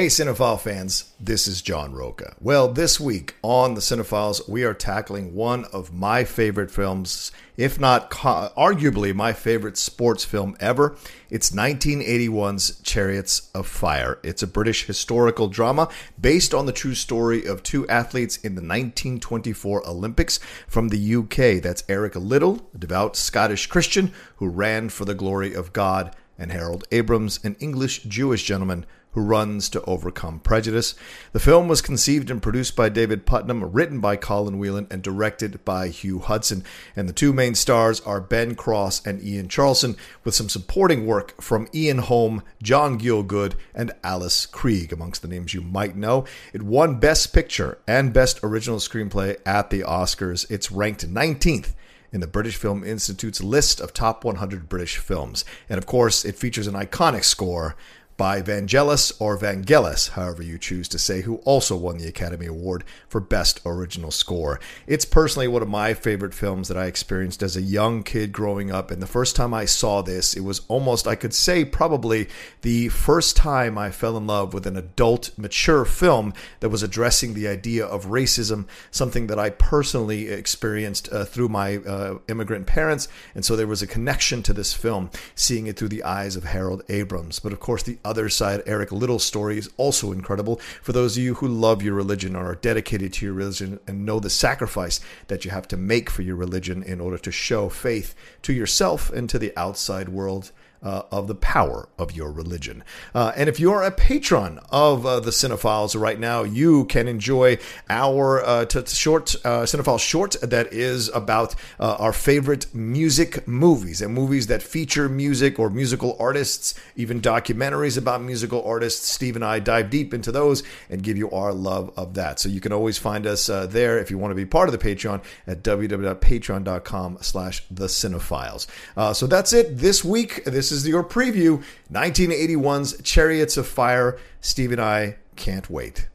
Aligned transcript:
Hey, 0.00 0.06
Cine-File 0.06 0.56
fans, 0.56 1.12
this 1.20 1.46
is 1.46 1.60
John 1.60 1.92
Rocha. 1.92 2.34
Well, 2.40 2.72
this 2.72 2.98
week 2.98 3.34
on 3.42 3.74
the 3.74 3.82
Cine-Files, 3.82 4.48
we 4.48 4.64
are 4.64 4.72
tackling 4.72 5.34
one 5.34 5.66
of 5.74 5.92
my 5.92 6.24
favorite 6.24 6.70
films, 6.70 7.30
if 7.58 7.78
not 7.78 8.08
co- 8.08 8.48
arguably 8.56 9.14
my 9.14 9.34
favorite 9.34 9.76
sports 9.76 10.24
film 10.24 10.56
ever. 10.58 10.96
It's 11.28 11.50
1981's 11.50 12.80
Chariots 12.80 13.50
of 13.54 13.66
Fire. 13.66 14.18
It's 14.22 14.42
a 14.42 14.46
British 14.46 14.86
historical 14.86 15.48
drama 15.48 15.90
based 16.18 16.54
on 16.54 16.64
the 16.64 16.72
true 16.72 16.94
story 16.94 17.44
of 17.44 17.62
two 17.62 17.86
athletes 17.88 18.38
in 18.38 18.54
the 18.54 18.62
1924 18.62 19.86
Olympics 19.86 20.40
from 20.66 20.88
the 20.88 21.14
UK. 21.16 21.62
That's 21.62 21.84
Eric 21.90 22.16
Liddell, 22.16 22.66
a 22.74 22.78
devout 22.78 23.16
Scottish 23.16 23.66
Christian 23.66 24.14
who 24.36 24.48
ran 24.48 24.88
for 24.88 25.04
the 25.04 25.14
glory 25.14 25.52
of 25.52 25.74
God, 25.74 26.16
and 26.38 26.50
Harold 26.50 26.84
Abrams, 26.90 27.38
an 27.44 27.54
English 27.60 28.04
Jewish 28.04 28.44
gentleman 28.44 28.86
who 29.12 29.20
runs 29.20 29.68
to 29.70 29.82
overcome 29.84 30.40
prejudice. 30.40 30.94
The 31.32 31.40
film 31.40 31.68
was 31.68 31.82
conceived 31.82 32.30
and 32.30 32.42
produced 32.42 32.76
by 32.76 32.88
David 32.88 33.26
Puttnam, 33.26 33.68
written 33.72 34.00
by 34.00 34.16
Colin 34.16 34.58
Welland, 34.58 34.86
and 34.90 35.02
directed 35.02 35.64
by 35.64 35.88
Hugh 35.88 36.20
Hudson. 36.20 36.64
And 36.94 37.08
the 37.08 37.12
two 37.12 37.32
main 37.32 37.54
stars 37.54 38.00
are 38.02 38.20
Ben 38.20 38.54
Cross 38.54 39.04
and 39.06 39.22
Ian 39.22 39.48
Charleson, 39.48 39.96
with 40.24 40.34
some 40.34 40.48
supporting 40.48 41.06
work 41.06 41.40
from 41.40 41.68
Ian 41.74 41.98
Holm, 41.98 42.42
John 42.62 42.98
Gielgud, 42.98 43.54
and 43.74 43.92
Alice 44.04 44.46
Krige, 44.46 44.92
amongst 44.92 45.22
the 45.22 45.28
names 45.28 45.54
you 45.54 45.60
might 45.60 45.96
know. 45.96 46.24
It 46.52 46.62
won 46.62 47.00
Best 47.00 47.32
Picture 47.32 47.78
and 47.86 48.12
Best 48.12 48.40
Original 48.42 48.78
Screenplay 48.78 49.38
at 49.44 49.70
the 49.70 49.80
Oscars. 49.80 50.48
It's 50.50 50.70
ranked 50.70 51.08
19th 51.08 51.74
in 52.12 52.20
the 52.20 52.26
British 52.26 52.56
Film 52.56 52.84
Institute's 52.84 53.42
list 53.42 53.80
of 53.80 53.92
top 53.92 54.24
100 54.24 54.68
British 54.68 54.98
films. 54.98 55.44
And 55.68 55.78
of 55.78 55.86
course, 55.86 56.24
it 56.24 56.36
features 56.36 56.66
an 56.66 56.74
iconic 56.74 57.24
score 57.24 57.76
by 58.20 58.42
Vangelis 58.42 59.10
or 59.18 59.38
Vangelis, 59.38 60.10
however 60.10 60.42
you 60.42 60.58
choose 60.58 60.88
to 60.88 60.98
say, 60.98 61.22
who 61.22 61.36
also 61.36 61.74
won 61.74 61.96
the 61.96 62.06
Academy 62.06 62.44
Award 62.44 62.84
for 63.08 63.18
Best 63.18 63.62
Original 63.64 64.10
Score. 64.10 64.60
It's 64.86 65.06
personally 65.06 65.48
one 65.48 65.62
of 65.62 65.70
my 65.70 65.94
favorite 65.94 66.34
films 66.34 66.68
that 66.68 66.76
I 66.76 66.84
experienced 66.84 67.42
as 67.42 67.56
a 67.56 67.62
young 67.62 68.02
kid 68.02 68.30
growing 68.30 68.70
up. 68.70 68.90
And 68.90 69.00
the 69.00 69.06
first 69.06 69.36
time 69.36 69.54
I 69.54 69.64
saw 69.64 70.02
this, 70.02 70.34
it 70.34 70.42
was 70.42 70.60
almost, 70.68 71.06
I 71.06 71.14
could 71.14 71.32
say, 71.32 71.64
probably 71.64 72.28
the 72.60 72.90
first 72.90 73.38
time 73.38 73.78
I 73.78 73.90
fell 73.90 74.18
in 74.18 74.26
love 74.26 74.52
with 74.52 74.66
an 74.66 74.76
adult, 74.76 75.30
mature 75.38 75.86
film 75.86 76.34
that 76.60 76.68
was 76.68 76.82
addressing 76.82 77.32
the 77.32 77.48
idea 77.48 77.86
of 77.86 78.04
racism, 78.04 78.66
something 78.90 79.28
that 79.28 79.38
I 79.38 79.48
personally 79.48 80.28
experienced 80.28 81.10
uh, 81.10 81.24
through 81.24 81.48
my 81.48 81.78
uh, 81.78 82.18
immigrant 82.28 82.66
parents. 82.66 83.08
And 83.34 83.46
so 83.46 83.56
there 83.56 83.66
was 83.66 83.80
a 83.80 83.86
connection 83.86 84.42
to 84.42 84.52
this 84.52 84.74
film, 84.74 85.08
seeing 85.34 85.68
it 85.68 85.78
through 85.78 85.88
the 85.88 86.04
eyes 86.04 86.36
of 86.36 86.44
Harold 86.44 86.82
Abrams. 86.90 87.38
But 87.38 87.54
of 87.54 87.60
course, 87.60 87.82
the 87.82 87.96
other 88.10 88.28
side, 88.28 88.62
Eric 88.66 88.90
Liddell 88.90 89.20
story 89.20 89.56
is 89.56 89.70
also 89.76 90.10
incredible. 90.10 90.60
For 90.82 90.92
those 90.92 91.16
of 91.16 91.22
you 91.22 91.34
who 91.34 91.46
love 91.46 91.80
your 91.80 91.94
religion 91.94 92.34
or 92.34 92.50
are 92.50 92.56
dedicated 92.56 93.12
to 93.14 93.24
your 93.24 93.34
religion 93.34 93.78
and 93.86 94.04
know 94.04 94.18
the 94.18 94.28
sacrifice 94.28 95.00
that 95.28 95.44
you 95.44 95.52
have 95.52 95.68
to 95.68 95.76
make 95.76 96.10
for 96.10 96.22
your 96.22 96.36
religion 96.36 96.82
in 96.82 97.00
order 97.00 97.18
to 97.18 97.30
show 97.30 97.68
faith 97.68 98.14
to 98.42 98.52
yourself 98.52 99.10
and 99.10 99.30
to 99.30 99.38
the 99.38 99.56
outside 99.56 100.08
world 100.08 100.50
uh, 100.82 101.02
of 101.10 101.26
the 101.26 101.34
power 101.34 101.88
of 101.98 102.12
your 102.12 102.30
religion. 102.30 102.82
Uh, 103.14 103.32
and 103.36 103.48
if 103.48 103.60
you're 103.60 103.82
a 103.82 103.90
patron 103.90 104.58
of 104.70 105.04
uh, 105.04 105.20
the 105.20 105.30
Cine-Files 105.30 105.94
right 105.94 106.18
now, 106.18 106.42
you 106.42 106.84
can 106.86 107.06
enjoy 107.08 107.58
our 107.88 108.42
uh, 108.42 108.64
t- 108.64 108.84
short 108.86 109.34
uh, 109.44 109.62
Cine-File 109.62 109.98
short 109.98 110.36
that 110.42 110.72
is 110.72 111.08
about 111.10 111.54
uh, 111.78 111.96
our 111.98 112.12
favorite 112.12 112.74
music 112.74 113.46
movies 113.46 114.00
and 114.00 114.14
movies 114.14 114.46
that 114.46 114.62
feature 114.62 115.08
music 115.08 115.58
or 115.58 115.68
musical 115.68 116.16
artists, 116.18 116.74
even 116.96 117.20
documentaries 117.20 117.98
about 117.98 118.22
musical 118.22 118.64
artists. 118.64 119.06
Steve 119.06 119.36
and 119.36 119.44
I 119.44 119.58
dive 119.58 119.90
deep 119.90 120.14
into 120.14 120.32
those 120.32 120.62
and 120.88 121.02
give 121.02 121.16
you 121.16 121.30
our 121.30 121.52
love 121.52 121.92
of 121.96 122.14
that. 122.14 122.40
So 122.40 122.48
you 122.48 122.60
can 122.60 122.72
always 122.72 122.96
find 122.96 123.26
us 123.26 123.46
there 123.46 123.98
if 123.98 124.10
you 124.10 124.18
want 124.18 124.30
to 124.30 124.36
be 124.36 124.46
part 124.46 124.68
of 124.68 124.72
the 124.72 124.78
Patreon 124.78 125.22
at 125.46 125.62
www.patreon.com 125.62 127.18
slash 127.20 127.62
the 127.70 127.86
Cine-Files. 127.86 128.66
so 129.12 129.26
that's 129.26 129.52
it 129.52 129.78
this 129.78 130.04
week. 130.04 130.44
This 130.44 130.69
this 130.70 130.82
is 130.82 130.88
your 130.88 131.02
preview 131.02 131.62
1981's 131.92 133.02
Chariots 133.02 133.56
of 133.56 133.66
Fire. 133.66 134.18
Steve 134.40 134.70
and 134.72 134.80
I 134.80 135.16
can't 135.34 135.68
wait. 135.68 136.08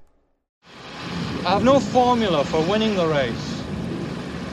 I 1.46 1.50
have 1.50 1.64
no 1.64 1.80
formula 1.80 2.44
for 2.46 2.62
winning 2.64 2.96
the 2.96 3.06
race. 3.06 3.64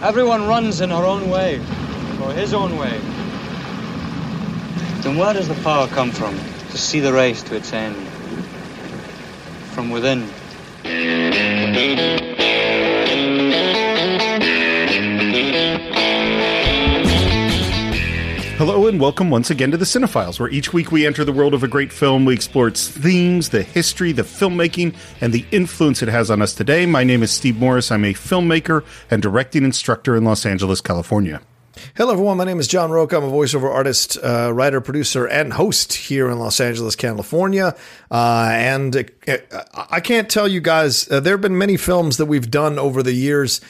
Everyone 0.03 0.49
runs 0.49 0.81
in 0.81 0.91
her 0.91 1.05
own 1.05 1.31
way, 1.31 1.59
or 2.21 2.33
his 2.33 2.53
own 2.53 2.77
way. 2.77 2.99
Then 5.03 5.17
where 5.17 5.33
does 5.33 5.47
the 5.47 5.55
power 5.63 5.87
come 5.87 6.11
from 6.11 6.37
to 6.37 6.79
see 6.79 6.99
the 6.99 7.13
race 7.13 7.43
to 7.45 7.55
its 7.55 7.73
end? 7.73 7.97
From 9.73 9.91
within. 9.91 10.29
Hello 18.65 18.87
and 18.87 19.01
welcome 19.01 19.29
once 19.29 19.51
again 19.51 19.73
to 19.73 19.77
the 19.77 19.85
Cine-Files, 19.85 20.39
where 20.39 20.49
each 20.49 20.73
week 20.73 20.93
we 20.93 21.05
enter 21.05 21.25
the 21.25 21.33
world 21.33 21.53
of 21.53 21.65
a 21.65 21.67
great 21.67 21.93
film. 21.93 22.25
We 22.25 22.35
explore 22.35 22.69
its 22.69 22.89
themes, 22.89 23.49
the 23.49 23.65
history, 23.65 24.13
the 24.13 24.23
filmmaking, 24.23 24.95
and 25.21 25.33
the 25.33 25.45
influence 25.51 26.01
it 26.01 26.09
has 26.09 26.31
on 26.31 26.41
us 26.41 26.55
today. 26.55 26.87
My 26.87 27.03
name 27.03 27.25
is 27.25 27.33
Steve 27.33 27.57
Morris. 27.57 27.91
I'm 27.91 28.05
a 28.05 28.15
filmmaker 28.15 28.85
and 29.11 29.21
directing 29.21 29.65
instructor 29.65 30.15
in 30.15 30.23
Los 30.23 30.47
Angeles, 30.47 30.81
California. 30.81 31.43
Hello, 31.97 32.13
everyone. 32.13 32.37
My 32.37 32.45
name 32.45 32.61
is 32.61 32.69
John 32.69 32.93
Rocha. 32.93 33.17
I'm 33.17 33.25
a 33.25 33.33
voiceover 33.33 33.69
artist, 33.69 34.17
uh, 34.23 34.53
writer, 34.55 34.81
producer, 34.81 35.27
and 35.27 35.55
host 35.55 35.95
here 35.95 36.31
in 36.31 36.39
Los 36.39 36.61
Angeles, 36.61 36.95
California. 36.95 37.75
Uh, 38.13 38.49
and 38.53 39.11
uh, 39.27 39.65
I 39.91 39.99
can't 39.99 40.31
tell 40.31 40.47
you 40.47 40.61
guys, 40.61 41.11
uh, 41.11 41.19
there 41.19 41.33
have 41.33 41.41
been 41.41 41.59
many 41.59 41.77
films 41.77 42.17
that 42.19 42.27
we've 42.27 42.49
done 42.49 42.79
over 42.79 43.03
the 43.03 43.13
years 43.13 43.61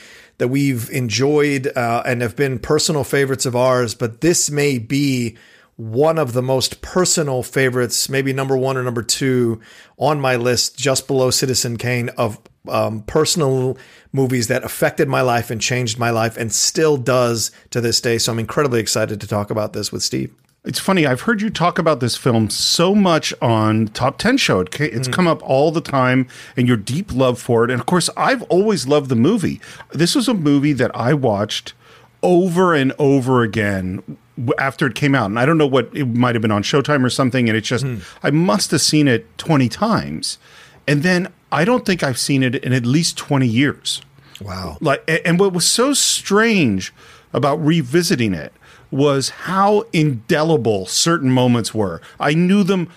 that 0.42 0.48
we've 0.48 0.90
enjoyed 0.90 1.68
uh, 1.76 2.02
and 2.04 2.20
have 2.20 2.34
been 2.34 2.58
personal 2.58 3.04
favorites 3.04 3.46
of 3.46 3.54
ours, 3.54 3.94
but 3.94 4.22
this 4.22 4.50
may 4.50 4.76
be 4.76 5.36
one 5.76 6.18
of 6.18 6.32
the 6.32 6.42
most 6.42 6.82
personal 6.82 7.44
favorites, 7.44 8.08
maybe 8.08 8.32
number 8.32 8.56
one 8.56 8.76
or 8.76 8.82
number 8.82 9.04
two 9.04 9.60
on 9.98 10.20
my 10.20 10.34
list, 10.34 10.76
just 10.76 11.06
below 11.06 11.30
Citizen 11.30 11.76
Kane, 11.76 12.08
of 12.18 12.40
um, 12.68 13.02
personal 13.02 13.78
movies 14.12 14.48
that 14.48 14.64
affected 14.64 15.08
my 15.08 15.20
life 15.20 15.48
and 15.48 15.60
changed 15.60 15.96
my 15.96 16.10
life 16.10 16.36
and 16.36 16.52
still 16.52 16.96
does 16.96 17.52
to 17.70 17.80
this 17.80 18.00
day. 18.00 18.18
So 18.18 18.32
I'm 18.32 18.40
incredibly 18.40 18.80
excited 18.80 19.20
to 19.20 19.28
talk 19.28 19.48
about 19.48 19.74
this 19.74 19.92
with 19.92 20.02
Steve. 20.02 20.34
It's 20.64 20.78
funny. 20.78 21.06
I've 21.06 21.22
heard 21.22 21.42
you 21.42 21.50
talk 21.50 21.78
about 21.80 21.98
this 21.98 22.16
film 22.16 22.48
so 22.48 22.94
much 22.94 23.34
on 23.42 23.88
Top 23.88 24.18
10 24.18 24.36
Show. 24.36 24.60
It, 24.60 24.80
it's 24.80 25.08
mm. 25.08 25.12
come 25.12 25.26
up 25.26 25.42
all 25.42 25.72
the 25.72 25.80
time 25.80 26.28
and 26.56 26.68
your 26.68 26.76
deep 26.76 27.12
love 27.12 27.40
for 27.40 27.64
it. 27.64 27.70
And 27.70 27.80
of 27.80 27.86
course, 27.86 28.08
I've 28.16 28.42
always 28.42 28.86
loved 28.86 29.08
the 29.08 29.16
movie. 29.16 29.60
This 29.90 30.14
was 30.14 30.28
a 30.28 30.34
movie 30.34 30.72
that 30.74 30.94
I 30.94 31.14
watched 31.14 31.74
over 32.22 32.74
and 32.74 32.92
over 33.00 33.42
again 33.42 34.16
after 34.56 34.86
it 34.86 34.94
came 34.94 35.16
out. 35.16 35.26
And 35.26 35.38
I 35.38 35.46
don't 35.46 35.58
know 35.58 35.66
what 35.66 35.90
it 35.96 36.04
might 36.04 36.36
have 36.36 36.42
been 36.42 36.52
on 36.52 36.62
Showtime 36.62 37.04
or 37.04 37.10
something. 37.10 37.48
And 37.48 37.58
it's 37.58 37.66
just, 37.66 37.84
mm. 37.84 38.00
I 38.22 38.30
must 38.30 38.70
have 38.70 38.80
seen 38.80 39.08
it 39.08 39.36
20 39.38 39.68
times. 39.68 40.38
And 40.86 41.02
then 41.02 41.32
I 41.50 41.64
don't 41.64 41.84
think 41.84 42.04
I've 42.04 42.18
seen 42.18 42.44
it 42.44 42.54
in 42.54 42.72
at 42.72 42.86
least 42.86 43.16
20 43.16 43.48
years. 43.48 44.00
Wow. 44.40 44.78
Like, 44.80 45.02
and 45.24 45.40
what 45.40 45.52
was 45.52 45.68
so 45.68 45.92
strange 45.92 46.94
about 47.32 47.56
revisiting 47.56 48.32
it 48.32 48.52
was 48.92 49.30
how 49.30 49.84
indelible 49.92 50.86
certain 50.86 51.32
moments 51.32 51.74
were. 51.74 52.00
I 52.20 52.34
knew 52.34 52.62
them 52.62 52.88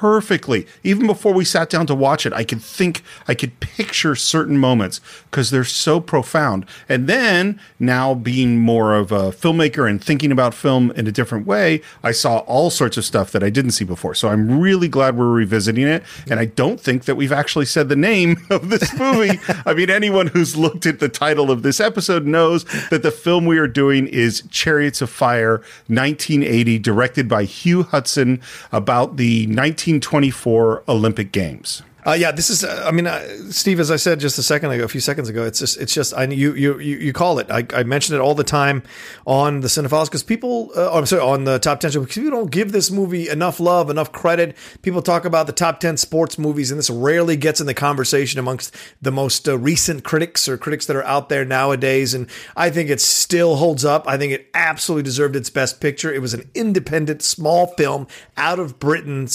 perfectly. 0.00 0.66
Even 0.82 1.06
before 1.06 1.34
we 1.34 1.44
sat 1.44 1.68
down 1.68 1.86
to 1.86 1.94
watch 1.94 2.24
it, 2.24 2.32
I 2.32 2.42
could 2.42 2.62
think, 2.62 3.02
I 3.28 3.34
could 3.34 3.60
picture 3.60 4.16
certain 4.16 4.56
moments 4.56 4.98
because 5.24 5.50
they're 5.50 5.62
so 5.62 6.00
profound. 6.00 6.64
And 6.88 7.06
then, 7.06 7.60
now 7.78 8.14
being 8.14 8.58
more 8.58 8.94
of 8.94 9.12
a 9.12 9.30
filmmaker 9.30 9.88
and 9.88 10.02
thinking 10.02 10.32
about 10.32 10.54
film 10.54 10.90
in 10.92 11.06
a 11.06 11.12
different 11.12 11.46
way, 11.46 11.82
I 12.02 12.12
saw 12.12 12.38
all 12.38 12.70
sorts 12.70 12.96
of 12.96 13.04
stuff 13.04 13.30
that 13.32 13.44
I 13.44 13.50
didn't 13.50 13.72
see 13.72 13.84
before. 13.84 14.14
So 14.14 14.30
I'm 14.30 14.58
really 14.58 14.88
glad 14.88 15.18
we're 15.18 15.28
revisiting 15.28 15.86
it. 15.86 16.02
And 16.30 16.40
I 16.40 16.46
don't 16.46 16.80
think 16.80 17.04
that 17.04 17.16
we've 17.16 17.30
actually 17.30 17.66
said 17.66 17.90
the 17.90 17.96
name 17.96 18.38
of 18.50 18.70
this 18.70 18.98
movie. 18.98 19.38
I 19.66 19.74
mean, 19.74 19.90
anyone 19.90 20.28
who's 20.28 20.56
looked 20.56 20.86
at 20.86 21.00
the 21.00 21.10
title 21.10 21.50
of 21.50 21.62
this 21.62 21.78
episode 21.78 22.24
knows 22.24 22.64
that 22.88 23.02
the 23.02 23.10
film 23.10 23.44
we 23.44 23.58
are 23.58 23.68
doing 23.68 24.06
is 24.06 24.44
Chariots 24.48 25.02
of 25.02 25.10
Fire 25.10 25.58
1980, 25.88 26.78
directed 26.78 27.28
by 27.28 27.44
Hugh 27.44 27.82
Hudson 27.82 28.40
about 28.72 29.18
the 29.18 29.46
1924 29.90 30.84
Olympic 30.88 31.32
Games. 31.32 31.82
Uh, 32.06 32.12
yeah, 32.12 32.32
this 32.32 32.48
is. 32.48 32.64
Uh, 32.64 32.84
I 32.86 32.90
mean, 32.92 33.06
uh, 33.06 33.20
Steve, 33.50 33.78
as 33.78 33.90
I 33.90 33.96
said 33.96 34.20
just 34.20 34.38
a 34.38 34.42
second 34.42 34.70
ago, 34.70 34.84
a 34.84 34.88
few 34.88 35.00
seconds 35.00 35.28
ago, 35.28 35.44
it's 35.44 35.58
just, 35.58 35.76
it's 35.78 35.92
just. 35.92 36.14
I 36.14 36.24
you 36.24 36.54
you 36.54 36.78
you, 36.78 36.96
you 36.96 37.12
call 37.12 37.38
it. 37.38 37.50
I, 37.50 37.66
I 37.74 37.82
mention 37.82 38.14
it 38.14 38.20
all 38.20 38.34
the 38.34 38.44
time 38.44 38.82
on 39.26 39.60
the 39.60 39.68
Cine-Files 39.68 40.08
because 40.08 40.22
people. 40.22 40.70
Uh, 40.74 40.92
I'm 40.92 41.06
sorry, 41.06 41.22
on 41.22 41.44
the 41.44 41.58
top 41.58 41.80
ten 41.80 41.90
show 41.90 42.00
because 42.00 42.14
people 42.14 42.30
don't 42.30 42.50
give 42.50 42.72
this 42.72 42.90
movie 42.90 43.28
enough 43.28 43.60
love, 43.60 43.90
enough 43.90 44.12
credit. 44.12 44.56
People 44.80 45.02
talk 45.02 45.24
about 45.24 45.46
the 45.46 45.52
top 45.52 45.80
ten 45.80 45.96
sports 45.96 46.38
movies, 46.38 46.70
and 46.70 46.78
this 46.78 46.88
rarely 46.88 47.36
gets 47.36 47.60
in 47.60 47.66
the 47.66 47.74
conversation 47.74 48.40
amongst 48.40 48.74
the 49.02 49.12
most 49.12 49.46
uh, 49.46 49.58
recent 49.58 50.02
critics 50.02 50.48
or 50.48 50.56
critics 50.56 50.86
that 50.86 50.96
are 50.96 51.04
out 51.04 51.28
there 51.28 51.44
nowadays. 51.44 52.14
And 52.14 52.28
I 52.56 52.70
think 52.70 52.88
it 52.88 53.00
still 53.00 53.56
holds 53.56 53.84
up. 53.84 54.08
I 54.08 54.16
think 54.16 54.32
it 54.32 54.48
absolutely 54.54 55.02
deserved 55.02 55.36
its 55.36 55.50
best 55.50 55.80
picture. 55.80 56.12
It 56.12 56.22
was 56.22 56.32
an 56.32 56.50
independent, 56.54 57.20
small 57.20 57.66
film 57.66 58.06
out 58.38 58.58
of 58.58 58.78
Britain, 58.78 59.28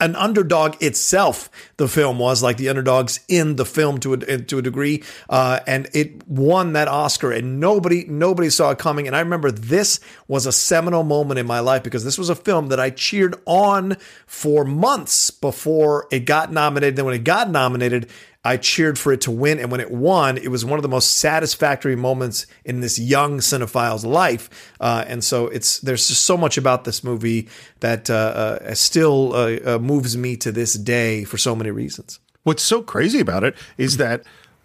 an 0.00 0.16
underdog 0.16 0.82
itself. 0.82 1.48
The 1.76 1.86
film 1.86 1.99
film 2.00 2.18
was, 2.18 2.42
like 2.42 2.56
the 2.56 2.70
underdogs 2.70 3.20
in 3.28 3.56
the 3.56 3.66
film 3.66 4.00
to 4.00 4.14
a, 4.14 4.38
to 4.38 4.56
a 4.56 4.62
degree, 4.62 5.04
uh, 5.28 5.60
and 5.66 5.86
it 5.92 6.26
won 6.26 6.72
that 6.72 6.88
Oscar, 6.88 7.30
and 7.30 7.60
nobody 7.60 8.06
nobody 8.08 8.48
saw 8.48 8.70
it 8.70 8.78
coming. 8.78 9.06
And 9.06 9.14
I 9.14 9.20
remember 9.20 9.50
this 9.50 10.00
was 10.26 10.46
a 10.46 10.52
seminal 10.52 11.02
moment 11.02 11.38
in 11.38 11.46
my 11.46 11.60
life 11.60 11.82
because 11.82 12.02
this 12.02 12.16
was 12.16 12.30
a 12.30 12.34
film 12.34 12.68
that 12.68 12.80
I 12.80 12.88
cheered 12.88 13.34
on 13.44 13.98
for 14.24 14.64
months 14.64 15.30
before 15.30 16.08
it 16.10 16.20
got 16.20 16.50
nominated. 16.50 16.96
Then 16.96 17.04
when 17.04 17.12
it 17.12 17.24
got 17.24 17.50
nominated, 17.50 18.08
I 18.44 18.56
cheered 18.56 18.98
for 18.98 19.12
it 19.12 19.20
to 19.22 19.30
win. 19.30 19.58
And 19.58 19.70
when 19.70 19.80
it 19.80 19.90
won, 19.90 20.38
it 20.38 20.48
was 20.48 20.64
one 20.64 20.78
of 20.78 20.82
the 20.82 20.88
most 20.88 21.18
satisfactory 21.18 21.96
moments 21.96 22.46
in 22.64 22.80
this 22.80 22.98
young 22.98 23.40
cinephile's 23.40 24.04
life. 24.04 24.72
Uh, 24.80 25.04
and 25.06 25.22
so 25.22 25.48
it's 25.48 25.80
there's 25.80 26.08
just 26.08 26.22
so 26.22 26.36
much 26.36 26.56
about 26.56 26.84
this 26.84 27.04
movie 27.04 27.48
that 27.80 28.08
uh, 28.08 28.14
uh, 28.62 28.74
still 28.74 29.34
uh, 29.34 29.58
uh, 29.64 29.78
moves 29.78 30.16
me 30.16 30.36
to 30.36 30.50
this 30.52 30.74
day 30.74 31.24
for 31.24 31.36
so 31.36 31.54
many 31.54 31.70
reasons. 31.70 32.18
What's 32.42 32.62
so 32.62 32.82
crazy 32.82 33.20
about 33.20 33.44
it 33.44 33.54
is 33.76 33.98
that 33.98 34.22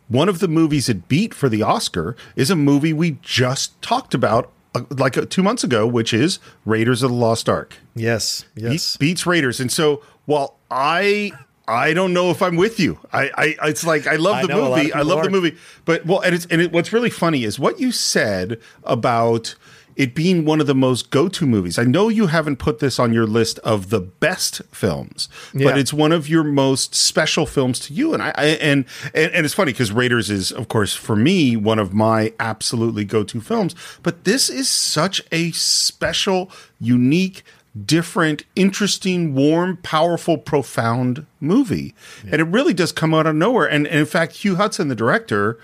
one 0.08 0.30
of 0.30 0.40
the 0.40 0.48
movies 0.48 0.88
it 0.88 1.08
beat 1.10 1.34
for 1.34 1.50
the 1.50 1.62
Oscar 1.62 2.16
is 2.36 2.50
a 2.50 2.56
movie 2.56 2.94
we 2.94 3.18
just 3.22 3.82
talked 3.82 4.14
about 4.14 4.52
uh, 4.74 4.84
like 4.90 5.30
two 5.30 5.44
months 5.44 5.64
ago, 5.64 5.86
which 5.86 6.14
is 6.14 6.40
Raiders 6.64 7.04
of 7.04 7.10
the 7.10 7.18
Lost 7.18 7.50
Ark. 7.50 7.76
Yes, 7.94 8.46
yes, 8.56 8.94
He 8.94 9.08
beats 9.08 9.26
Raiders, 9.26 9.60
and 9.60 9.72
so 9.72 10.02
while 10.26 10.58
I 10.72 11.32
I 11.68 11.94
don't 11.94 12.14
know 12.14 12.30
if 12.30 12.42
I'm 12.42 12.56
with 12.56 12.80
you. 12.80 13.00
I, 13.12 13.56
I 13.60 13.68
it's 13.70 13.86
like 13.86 14.08
I 14.08 14.16
love 14.16 14.42
the 14.42 14.48
know 14.48 14.68
a 14.68 14.70
lot 14.70 14.72
of 14.72 14.78
movie. 14.78 14.94
I 14.94 15.02
love 15.02 15.24
the 15.24 15.30
movie, 15.30 15.58
but 15.86 16.06
well, 16.06 16.22
and 16.22 16.36
it's 16.36 16.46
and 16.48 16.62
it, 16.62 16.72
what's 16.72 16.94
really 16.94 17.10
funny 17.10 17.44
is 17.44 17.58
what 17.58 17.80
you 17.80 17.92
said 17.92 18.60
about 18.84 19.56
it 19.96 20.14
being 20.14 20.44
one 20.44 20.60
of 20.60 20.68
the 20.68 20.76
most 20.76 21.10
go-to 21.10 21.46
movies. 21.46 21.80
I 21.80 21.84
know 21.84 22.10
you 22.10 22.28
haven't 22.28 22.58
put 22.58 22.80
this 22.80 23.00
on 23.00 23.14
your 23.14 23.26
list 23.26 23.60
of 23.60 23.90
the 23.90 24.02
best 24.02 24.62
films, 24.72 25.30
but 25.54 25.78
it's 25.78 25.94
one 25.94 26.12
of 26.12 26.28
your 26.28 26.44
most 26.44 26.94
special 26.94 27.46
films 27.46 27.80
to 27.82 27.94
you. 27.94 28.14
And 28.14 28.22
I, 28.22 28.34
I 28.36 28.46
and, 28.62 28.86
and 29.14 29.32
and 29.32 29.46
it's 29.46 29.54
funny 29.54 29.72
because 29.72 29.92
Raiders 29.92 30.30
is, 30.30 30.52
of 30.52 30.68
course, 30.68 30.94
for 30.94 31.16
me 31.16 31.56
one 31.56 31.80
of 31.80 31.94
my 31.94 32.34
absolutely 32.40 33.06
go-to 33.06 33.40
films. 33.42 33.74
But 34.04 34.26
this 34.26 34.50
is 34.50 34.68
such 34.68 35.22
a 35.32 35.52
special, 35.52 36.52
unique 36.80 37.44
different, 37.84 38.44
interesting, 38.56 39.36
warm, 39.36 39.78
powerful, 39.78 40.38
profound 40.38 41.26
movie. 41.40 41.94
And 42.24 42.42
it 42.42 42.46
really 42.46 42.74
does 42.74 42.92
come 42.92 43.14
out 43.14 43.28
of 43.28 43.36
nowhere. 43.36 43.66
And, 43.66 43.86
and 43.88 44.00
in 44.00 44.06
fact, 44.06 44.34
Hugh 44.34 44.56
Hudson, 44.56 44.88
the 44.88 44.96
director, 44.96 45.60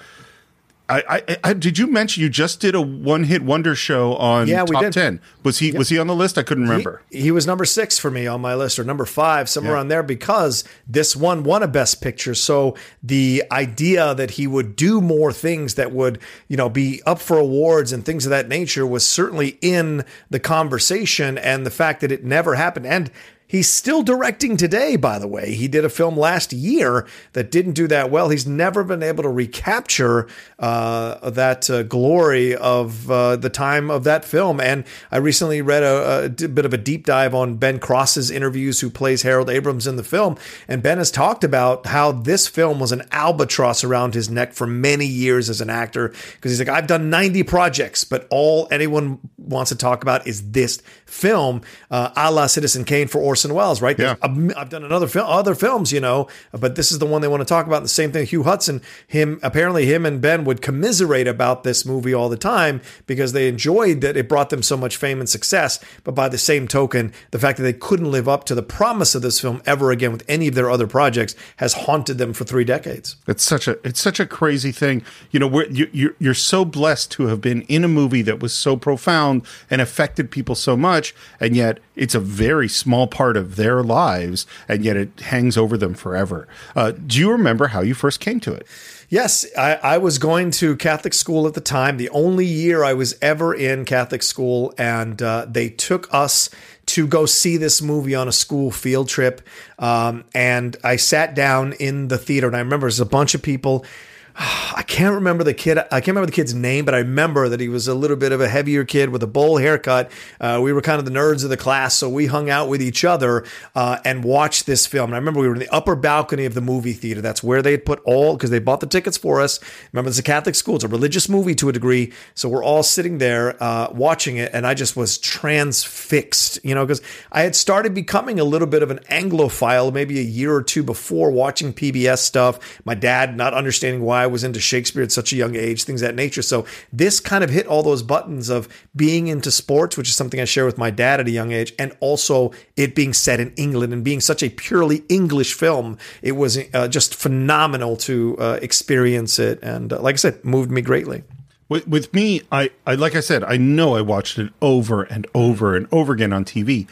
I, 0.92 1.24
I, 1.28 1.38
I 1.44 1.54
did 1.54 1.78
you 1.78 1.88
mention 1.88 2.22
you 2.22 2.30
just 2.30 2.60
did 2.60 2.76
a 2.76 2.82
one 2.82 3.24
hit 3.24 3.42
wonder 3.44 3.76
show 3.76 4.16
on 4.16 4.48
Yeah, 4.48 4.64
we 4.64 4.74
top 4.76 4.84
did. 4.84 4.94
ten? 4.94 5.22
Was 5.44 5.60
he 5.60 5.72
was 5.72 5.90
he 5.90 5.98
on 5.98 6.08
the 6.08 6.16
list? 6.16 6.38
I 6.38 6.44
couldn't 6.44 6.64
remember. 6.64 7.02
He, 7.10 7.22
he 7.22 7.32
was 7.32 7.48
number 7.48 7.66
six 7.66 7.98
for 7.98 8.12
me 8.12 8.28
on 8.28 8.42
my 8.42 8.56
list, 8.56 8.78
or 8.78 8.84
number 8.84 9.06
five, 9.06 9.48
somewhere 9.50 9.74
Yeah. 9.76 9.80
on 9.80 9.88
there, 9.88 10.04
because 10.04 10.64
this 10.88 11.16
one 11.16 11.44
won 11.44 11.64
a 11.64 11.68
Best 11.68 12.02
Picture. 12.02 12.36
So 12.36 12.76
the 13.02 13.44
idea 13.52 14.14
that 14.16 14.32
he 14.32 14.48
would 14.48 14.76
do 14.76 15.00
more 15.02 15.32
things 15.32 15.76
that 15.76 15.92
would, 15.92 16.20
you 16.48 16.58
know, 16.58 16.70
be 16.70 17.02
up 17.06 17.20
for 17.20 17.38
awards 17.38 17.92
and 17.94 18.06
things 18.06 18.26
of 18.26 18.30
that 18.32 18.48
nature 18.50 18.86
was 18.86 19.08
certainly 19.08 19.58
in 19.62 20.04
the 20.30 20.40
conversation. 20.40 21.38
And 21.38 21.66
the 21.66 21.72
fact 21.72 22.02
that 22.02 22.12
it 22.12 22.24
never 22.24 22.56
happened, 22.56 22.86
and 22.86 23.10
He's 23.51 23.69
still 23.69 24.01
directing 24.01 24.56
today, 24.56 24.95
by 24.95 25.19
the 25.19 25.27
way. 25.27 25.53
He 25.56 25.68
did 25.68 25.83
a 25.83 25.89
film 25.89 26.15
last 26.15 26.53
year 26.53 27.06
that 27.33 27.51
didn't 27.51 27.74
do 27.74 27.86
that 27.89 28.09
well. 28.09 28.30
He's 28.30 28.48
never 28.48 28.81
been 28.81 29.03
able 29.03 29.24
to 29.24 29.30
recapture 29.30 30.30
uh, 30.57 31.30
that 31.31 31.69
uh, 31.69 31.83
glory 31.83 32.56
of 32.56 33.12
uh, 33.12 33.36
the 33.36 33.50
time 33.50 33.92
of 33.92 34.06
that 34.06 34.24
film. 34.24 34.62
And 34.62 34.86
I 35.12 35.18
recently 35.18 35.62
read 35.62 35.83
a 35.83 36.30
bit 36.30 36.63
of 36.63 36.74
a 36.74 36.77
deep 36.77 37.06
dive 37.06 37.36
on 37.36 37.57
Ben 37.57 37.77
Cross's 37.80 38.31
interviews, 38.31 38.80
who 38.80 38.89
plays 38.89 39.24
Harold 39.24 39.50
Abrams 39.50 39.86
in 39.86 39.98
the 39.98 40.03
film. 40.03 40.38
And 40.69 40.81
Ben 40.81 40.98
has 40.98 41.12
talked 41.12 41.44
about 41.44 41.88
how 41.88 42.13
this 42.13 42.48
film 42.48 42.80
was 42.80 42.94
an 42.94 43.03
albatross 43.12 43.83
around 43.83 44.13
his 44.13 44.30
neck 44.30 44.53
for 44.53 44.65
many 44.65 45.07
years 45.07 45.50
as 45.50 45.59
an 45.59 45.69
actor. 45.69 46.07
Because 46.07 46.51
he's 46.51 46.59
like, 46.59 46.69
I've 46.69 46.88
done 46.88 47.09
90 47.09 47.44
projects, 47.44 48.06
but 48.06 48.27
all 48.30 48.69
anyone 48.71 49.19
wants 49.38 49.71
to 49.71 49.75
talk 49.75 50.03
about 50.03 50.25
is 50.25 50.51
this 50.51 50.81
film, 51.06 51.62
uh, 51.89 52.12
a 52.15 52.31
la 52.31 52.48
Citizen 52.48 52.86
Kane 52.86 53.09
for 53.09 53.19
Orson 53.19 53.41
Welles, 53.50 53.82
right? 53.82 53.98
Yeah. 53.98 54.16
I've, 54.22 54.58
I've 54.58 54.70
done 54.70 54.84
another 54.84 55.08
film, 55.08 55.26
other 55.28 55.56
films, 55.56 55.92
you 55.92 56.00
know, 56.00 56.28
but 56.52 56.76
this 56.76 56.92
is 56.92 57.00
the 57.00 57.06
one 57.06 57.22
they 57.22 57.28
want 57.28 57.42
to 57.42 57.46
talk 57.46 57.66
about. 57.66 57.82
The 57.82 57.90
same 57.90 58.12
thing, 58.12 58.26
Hugh 58.26 58.44
Hudson, 58.44 58.82
him 59.08 59.40
apparently 59.42 59.86
him 59.86 60.06
and 60.06 60.22
Ben 60.22 60.46
would 60.46 60.62
commiserate 60.62 61.28
about 61.28 61.64
this 61.64 61.86
movie 61.86 62.14
all 62.14 62.30
the 62.30 62.38
time 62.38 62.82
because 63.08 63.34
they 63.34 63.48
enjoyed 63.48 64.02
that 64.02 64.18
it 64.18 64.30
brought 64.30 64.50
them 64.50 64.62
so 64.62 64.78
much 64.78 64.98
fame 64.98 65.20
and 65.20 65.30
success. 65.30 65.80
But 66.04 66.16
by 66.16 66.30
the 66.30 66.38
same 66.38 66.68
token, 66.68 67.14
the 67.32 67.40
fact 67.40 67.58
that 67.58 67.64
they 67.64 67.74
couldn't 67.74 68.12
live 68.12 68.30
up 68.30 68.44
to 68.46 68.56
the 68.56 68.64
promise 68.64 69.16
of 69.16 69.22
this 69.22 69.40
film 69.40 69.62
ever 69.66 69.92
again 69.92 70.12
with 70.12 70.24
any 70.28 70.48
of 70.48 70.56
their 70.56 70.70
other 70.70 70.88
projects 70.88 71.36
has 71.58 71.74
haunted 71.74 72.18
them 72.18 72.34
for 72.34 72.44
three 72.44 72.64
decades. 72.64 73.16
It's 73.28 73.44
such 73.44 73.68
a 73.68 73.78
it's 73.88 74.02
such 74.02 74.20
a 74.20 74.26
crazy 74.26 74.72
thing. 74.72 75.04
You 75.32 75.40
know, 75.40 75.48
we're, 75.48 75.68
you, 75.68 75.90
you're 75.92 76.16
you're 76.20 76.34
so 76.34 76.66
blessed 76.66 77.12
to 77.12 77.28
have 77.28 77.42
been 77.42 77.62
in 77.64 77.84
a 77.84 77.88
movie 77.88 78.22
that 78.24 78.40
was 78.40 78.54
so 78.54 78.76
profound 78.76 79.46
and 79.70 79.82
affected 79.82 80.32
people 80.32 80.56
so 80.56 80.76
much, 80.76 81.16
and 81.40 81.56
yet 81.56 81.80
it's 81.96 82.16
a 82.16 82.20
very 82.20 82.68
small 82.68 83.08
part 83.08 83.31
of 83.38 83.56
their 83.56 83.83
lives, 83.83 84.45
and 84.68 84.83
yet 84.83 84.98
it 84.98 85.19
hangs 85.19 85.57
over 85.57 85.78
them 85.78 85.94
forever. 85.94 86.48
Uh, 86.75 86.92
do 86.92 87.19
you 87.19 87.31
remember 87.31 87.68
how 87.68 87.81
you 87.81 87.94
first 87.94 88.19
came 88.19 88.39
to 88.42 88.54
it? 88.54 88.66
Yes, 89.10 89.45
I, 89.57 89.75
I 89.75 89.98
was 89.98 90.19
going 90.19 90.51
to 90.51 90.78
Catholic 90.78 91.13
school 91.13 91.45
at 91.45 91.54
the 91.54 91.60
time, 91.60 91.98
the 91.98 92.10
only 92.12 92.45
year 92.45 92.81
I 92.81 92.94
was 92.94 93.18
ever 93.22 93.54
in 93.54 93.83
Catholic 93.83 94.24
school, 94.24 94.74
and 94.78 95.22
uh, 95.22 95.45
they 95.50 95.69
took 95.69 96.07
us 96.13 96.50
to 96.86 97.06
go 97.07 97.25
see 97.25 97.57
this 97.57 97.81
movie 97.81 98.16
on 98.16 98.30
a 98.30 98.31
school 98.31 98.72
field 98.72 99.10
trip. 99.10 99.42
Um, 99.77 100.24
and 100.34 100.77
I 100.84 100.95
sat 100.95 101.36
down 101.36 101.74
in 101.74 102.07
the 102.07 102.18
theater, 102.18 102.48
and 102.48 102.56
I 102.56 102.60
remember 102.60 102.86
there's 102.86 103.01
a 103.01 103.06
bunch 103.06 103.36
of 103.36 103.42
people. 103.42 103.86
I 104.38 104.83
can't 104.83 105.13
remember 105.13 105.44
the 105.44 105.54
kid. 105.54 105.78
I 105.78 106.00
can't 106.00 106.07
remember 106.07 106.28
the 106.28 106.31
kid's 106.31 106.54
name, 106.54 106.86
but 106.86 106.95
I 106.95 107.00
remember 107.00 107.50
that 107.50 107.60
he 107.60 107.68
was 107.68 107.88
a 107.88 107.94
little 107.94 108.16
bit 108.18 108.31
of 108.31 108.42
a 108.42 108.48
heavier 108.48 108.83
kid 108.86 109.10
with 109.10 109.22
a 109.24 109.28
bowl 109.28 109.57
haircut. 109.57 110.12
Uh, 110.39 110.60
we 110.63 110.74
were 110.74 110.81
kind 110.81 111.00
of 111.00 111.06
the 111.06 111.12
nerds 111.12 111.44
of 111.44 111.50
the 111.50 111.57
class, 111.57 111.95
so 111.95 112.10
we 112.10 112.28
hung 112.28 112.50
out 112.50 112.69
with 112.69 112.81
each 112.81 113.04
other 113.04 113.45
uh, 113.75 114.00
and 114.06 114.24
watched 114.24 114.66
this 114.66 114.88
film. 114.88 115.10
And 115.10 115.16
I 115.16 115.18
remember 115.18 115.42
we 115.42 115.48
were 115.48 115.54
in 115.54 115.60
the 115.60 115.74
upper 115.74 115.95
balcony 115.95 116.45
of 116.45 116.54
the 116.54 116.62
movie 116.62 116.94
theater. 116.94 117.22
That's 117.22 117.44
where 117.44 117.62
they 117.62 117.72
had 117.72 117.86
put 117.86 118.01
all 118.06 118.36
because 118.36 118.50
they 118.50 118.60
bought 118.60 118.80
the 118.80 118.88
tickets 118.88 119.18
for 119.18 119.42
us. 119.42 119.60
Remember, 119.92 120.10
it's 120.10 120.19
a 120.19 120.24
Catholic 120.24 120.56
school; 120.56 120.75
it's 120.75 120.84
a 120.84 120.88
religious 120.88 121.27
movie 121.27 121.56
to 121.56 121.69
a 121.69 121.74
degree. 121.74 122.13
So 122.34 122.50
we're 122.50 122.63
all 122.63 122.84
sitting 122.84 123.18
there 123.18 123.62
uh, 123.62 123.89
watching 123.92 124.38
it, 124.38 124.51
and 124.54 124.66
I 124.66 124.74
just 124.74 124.95
was 124.95 125.18
transfixed, 125.18 126.60
you 126.63 126.74
know, 126.74 126.86
because 126.86 127.01
I 127.31 127.42
had 127.42 127.56
started 127.56 127.94
becoming 127.94 128.39
a 128.39 128.44
little 128.44 128.68
bit 128.68 128.84
of 128.84 128.92
an 128.92 129.00
Anglophile 129.10 129.94
maybe 129.94 130.19
a 130.19 130.24
year 130.24 130.54
or 130.54 130.63
two 130.63 130.84
before 130.84 131.31
watching 131.31 131.74
PBS 131.74 132.19
stuff. 132.19 132.79
My 132.86 132.96
dad 132.96 133.36
not 133.38 133.53
understanding 133.53 134.01
why 134.01 134.21
I 134.22 134.28
was 134.28 134.44
into 134.44 134.60
Shakespeare 134.60 135.04
at 135.04 135.12
such 135.12 135.34
a 135.34 135.36
young 135.36 135.56
age, 135.56 135.84
things 135.84 136.01
that 136.01 136.16
nature. 136.16 136.42
So 136.42 136.66
this 136.94 137.20
kind 137.20 137.44
of 137.44 137.50
hit 137.50 137.68
all 137.68 137.84
those 137.84 138.04
buttons 138.04 138.50
of 138.50 138.70
being 138.96 139.28
into 139.28 139.51
sports, 139.51 139.98
which 139.98 140.10
is 140.10 140.16
something 140.16 140.40
I 140.40 140.46
share 140.46 140.66
with 140.66 140.78
my 140.78 140.92
dad 140.92 141.20
at 141.20 141.28
a 141.28 141.32
young 141.32 141.51
age, 141.51 141.74
and 141.80 141.96
also 142.00 142.51
it 142.75 142.96
being 142.96 143.13
set 143.13 143.40
in 143.40 143.54
England 143.56 143.94
and 143.94 144.04
being 144.04 144.22
such 144.22 144.44
a 144.44 144.50
purely 144.50 145.04
English 145.10 145.54
film. 145.54 145.98
It 146.22 146.34
was 146.34 146.60
uh, 146.74 146.88
just 146.88 147.16
phenomenal 147.16 147.98
to 147.98 148.38
uh, 148.38 148.60
experience 148.62 149.40
it, 149.40 149.60
and 149.62 149.92
uh, 149.92 150.01
like 150.01 150.13
I 150.13 150.18
said, 150.18 150.46
moved 150.46 150.72
me 150.72 150.82
greatly. 150.82 151.24
With, 151.72 151.88
with 151.88 152.13
me, 152.13 152.42
I, 152.51 152.70
I 152.86 152.96
like 152.96 153.16
I 153.16 153.22
said, 153.22 153.46
I 153.46 153.56
know 153.56 153.96
I 153.96 154.01
watched 154.01 154.38
it 154.38 154.51
over 154.62 155.04
and 155.04 155.25
over 155.34 155.74
and 155.74 155.88
over 155.90 156.12
again 156.12 156.34
on 156.34 156.44
TV. 156.44 156.86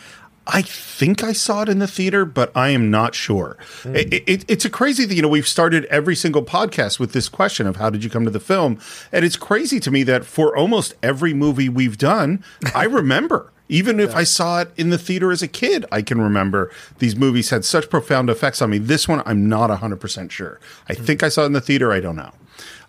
I 0.51 0.63
think 0.63 1.23
I 1.23 1.31
saw 1.31 1.61
it 1.61 1.69
in 1.69 1.79
the 1.79 1.87
theater, 1.87 2.25
but 2.25 2.51
I 2.55 2.69
am 2.69 2.89
not 2.89 3.13
sure. 3.13 3.57
Hmm. 3.83 3.95
It, 3.95 4.13
it, 4.27 4.45
it's 4.47 4.65
a 4.65 4.69
crazy 4.69 5.05
thing. 5.05 5.15
You 5.15 5.21
know, 5.21 5.29
we've 5.29 5.47
started 5.47 5.85
every 5.85 6.15
single 6.15 6.43
podcast 6.43 6.99
with 6.99 7.13
this 7.13 7.29
question 7.29 7.67
of 7.67 7.75
how 7.75 7.89
did 7.89 8.03
you 8.03 8.09
come 8.09 8.25
to 8.25 8.31
the 8.31 8.39
film? 8.39 8.79
And 9.11 9.23
it's 9.23 9.37
crazy 9.37 9.79
to 9.79 9.91
me 9.91 10.03
that 10.03 10.25
for 10.25 10.55
almost 10.57 10.95
every 11.03 11.33
movie 11.33 11.69
we've 11.69 11.97
done, 11.97 12.43
I 12.73 12.83
remember. 12.85 13.51
Even 13.71 13.99
if 13.99 14.15
I 14.15 14.23
saw 14.23 14.61
it 14.61 14.71
in 14.77 14.89
the 14.89 14.97
theater 14.97 15.31
as 15.31 15.43
a 15.43 15.47
kid, 15.47 15.85
I 15.91 16.01
can 16.01 16.19
remember 16.19 16.71
these 16.97 17.15
movies 17.15 17.51
had 17.51 17.63
such 17.63 17.87
profound 17.87 18.27
effects 18.27 18.63
on 18.63 18.71
me. 18.71 18.79
This 18.79 19.07
one, 19.07 19.21
I'm 19.27 19.47
not 19.47 19.69
100% 19.69 20.31
sure. 20.31 20.59
I 20.87 20.95
hmm. 20.95 21.03
think 21.03 21.21
I 21.21 21.29
saw 21.29 21.43
it 21.43 21.47
in 21.47 21.53
the 21.53 21.61
theater. 21.61 21.91
I 21.91 21.99
don't 21.99 22.15
know. 22.15 22.31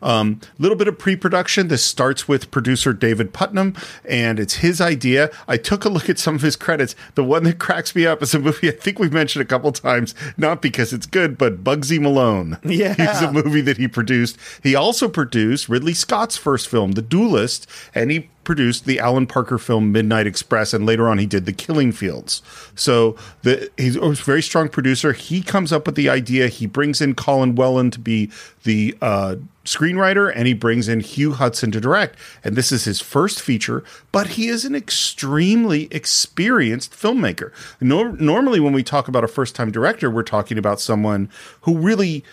A 0.02 0.08
um, 0.08 0.40
little 0.58 0.76
bit 0.76 0.88
of 0.88 0.98
pre-production. 0.98 1.68
This 1.68 1.84
starts 1.84 2.26
with 2.26 2.50
producer 2.50 2.92
David 2.92 3.34
Puttnam, 3.34 3.76
and 4.04 4.40
it's 4.40 4.56
his 4.56 4.80
idea. 4.80 5.30
I 5.46 5.56
took 5.56 5.84
a 5.84 5.88
look 5.88 6.08
at 6.08 6.18
some 6.18 6.34
of 6.34 6.42
his 6.42 6.56
credits. 6.56 6.96
The 7.14 7.24
one 7.24 7.44
that 7.44 7.58
cracks 7.58 7.94
me 7.94 8.06
up 8.06 8.22
is 8.22 8.34
a 8.34 8.38
movie 8.38 8.68
I 8.68 8.72
think 8.72 8.98
we've 8.98 9.12
mentioned 9.12 9.42
a 9.42 9.46
couple 9.46 9.70
times, 9.72 10.14
not 10.36 10.62
because 10.62 10.92
it's 10.92 11.06
good, 11.06 11.36
but 11.36 11.62
Bugsy 11.62 12.00
Malone. 12.00 12.58
Yeah. 12.70 12.94
he's 12.94 13.20
a 13.20 13.32
movie 13.32 13.60
that 13.62 13.76
he 13.76 13.88
produced. 13.88 14.38
He 14.62 14.74
also 14.74 15.08
produced 15.08 15.68
Ridley 15.68 15.92
Scott's 15.92 16.36
first 16.36 16.68
film, 16.68 16.92
The 16.92 17.02
Duelist, 17.02 17.68
and 17.94 18.10
he 18.10 18.30
produced 18.50 18.84
the 18.84 18.98
Alan 18.98 19.28
Parker 19.28 19.58
film 19.58 19.92
Midnight 19.92 20.26
Express, 20.26 20.74
and 20.74 20.84
later 20.84 21.08
on 21.08 21.18
he 21.18 21.26
did 21.26 21.46
The 21.46 21.52
Killing 21.52 21.92
Fields. 21.92 22.42
So 22.74 23.14
the, 23.42 23.70
he's 23.76 23.94
a 23.94 24.10
very 24.10 24.42
strong 24.42 24.68
producer. 24.68 25.12
He 25.12 25.40
comes 25.40 25.72
up 25.72 25.86
with 25.86 25.94
the 25.94 26.08
idea. 26.08 26.48
He 26.48 26.66
brings 26.66 27.00
in 27.00 27.14
Colin 27.14 27.54
Welland 27.54 27.92
to 27.92 28.00
be 28.00 28.28
the 28.64 28.98
uh, 29.00 29.36
screenwriter, 29.64 30.32
and 30.34 30.48
he 30.48 30.54
brings 30.54 30.88
in 30.88 30.98
Hugh 30.98 31.30
Hudson 31.34 31.70
to 31.70 31.80
direct. 31.80 32.18
And 32.42 32.56
this 32.56 32.72
is 32.72 32.86
his 32.86 33.00
first 33.00 33.40
feature, 33.40 33.84
but 34.10 34.30
he 34.30 34.48
is 34.48 34.64
an 34.64 34.74
extremely 34.74 35.86
experienced 35.92 36.90
filmmaker. 36.90 37.52
Nor- 37.80 38.14
normally, 38.14 38.58
when 38.58 38.72
we 38.72 38.82
talk 38.82 39.06
about 39.06 39.22
a 39.22 39.28
first 39.28 39.54
time 39.54 39.70
director, 39.70 40.10
we're 40.10 40.24
talking 40.24 40.58
about 40.58 40.80
someone 40.80 41.30
who 41.60 41.78
really 41.78 42.24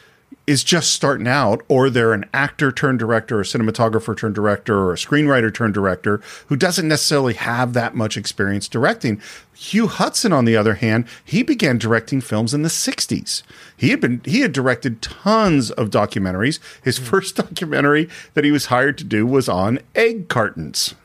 is 0.48 0.64
just 0.64 0.94
starting 0.94 1.28
out, 1.28 1.62
or 1.68 1.90
they're 1.90 2.14
an 2.14 2.24
actor 2.34 2.72
turned 2.72 3.00
director, 3.00 3.40
or 3.40 3.44
cinematographer 3.44 4.18
turned 4.18 4.34
director, 4.34 4.78
or 4.78 4.94
a 4.94 4.96
screenwriter 4.96 5.54
turned 5.54 5.74
director 5.74 6.22
who 6.48 6.56
doesn't 6.56 6.88
necessarily 6.88 7.34
have 7.34 7.74
that 7.74 7.96
much 7.96 8.16
experience 8.16 8.70
directing. 8.70 9.22
Hugh 9.54 9.88
Hudson, 9.88 10.32
on 10.32 10.46
the 10.46 10.56
other 10.56 10.76
hand, 10.76 11.06
he 11.24 11.44
began 11.44 11.78
directing 11.78 12.22
films 12.22 12.54
in 12.54 12.62
the 12.62 12.70
60s. 12.70 13.44
He 13.76 13.90
had 13.90 14.00
been 14.00 14.22
he 14.24 14.40
had 14.40 14.54
directed 14.54 15.02
tons 15.02 15.70
of 15.72 15.90
documentaries. 15.90 16.60
His 16.82 16.98
hmm. 16.98 17.04
first 17.04 17.36
documentary 17.38 18.10
that 18.34 18.46
he 18.46 18.52
was 18.52 18.68
hired 18.68 18.98
to 19.00 19.04
do 19.04 19.26
was 19.26 19.50
on 19.50 19.80
egg 19.96 20.30
cartons. 20.30 20.96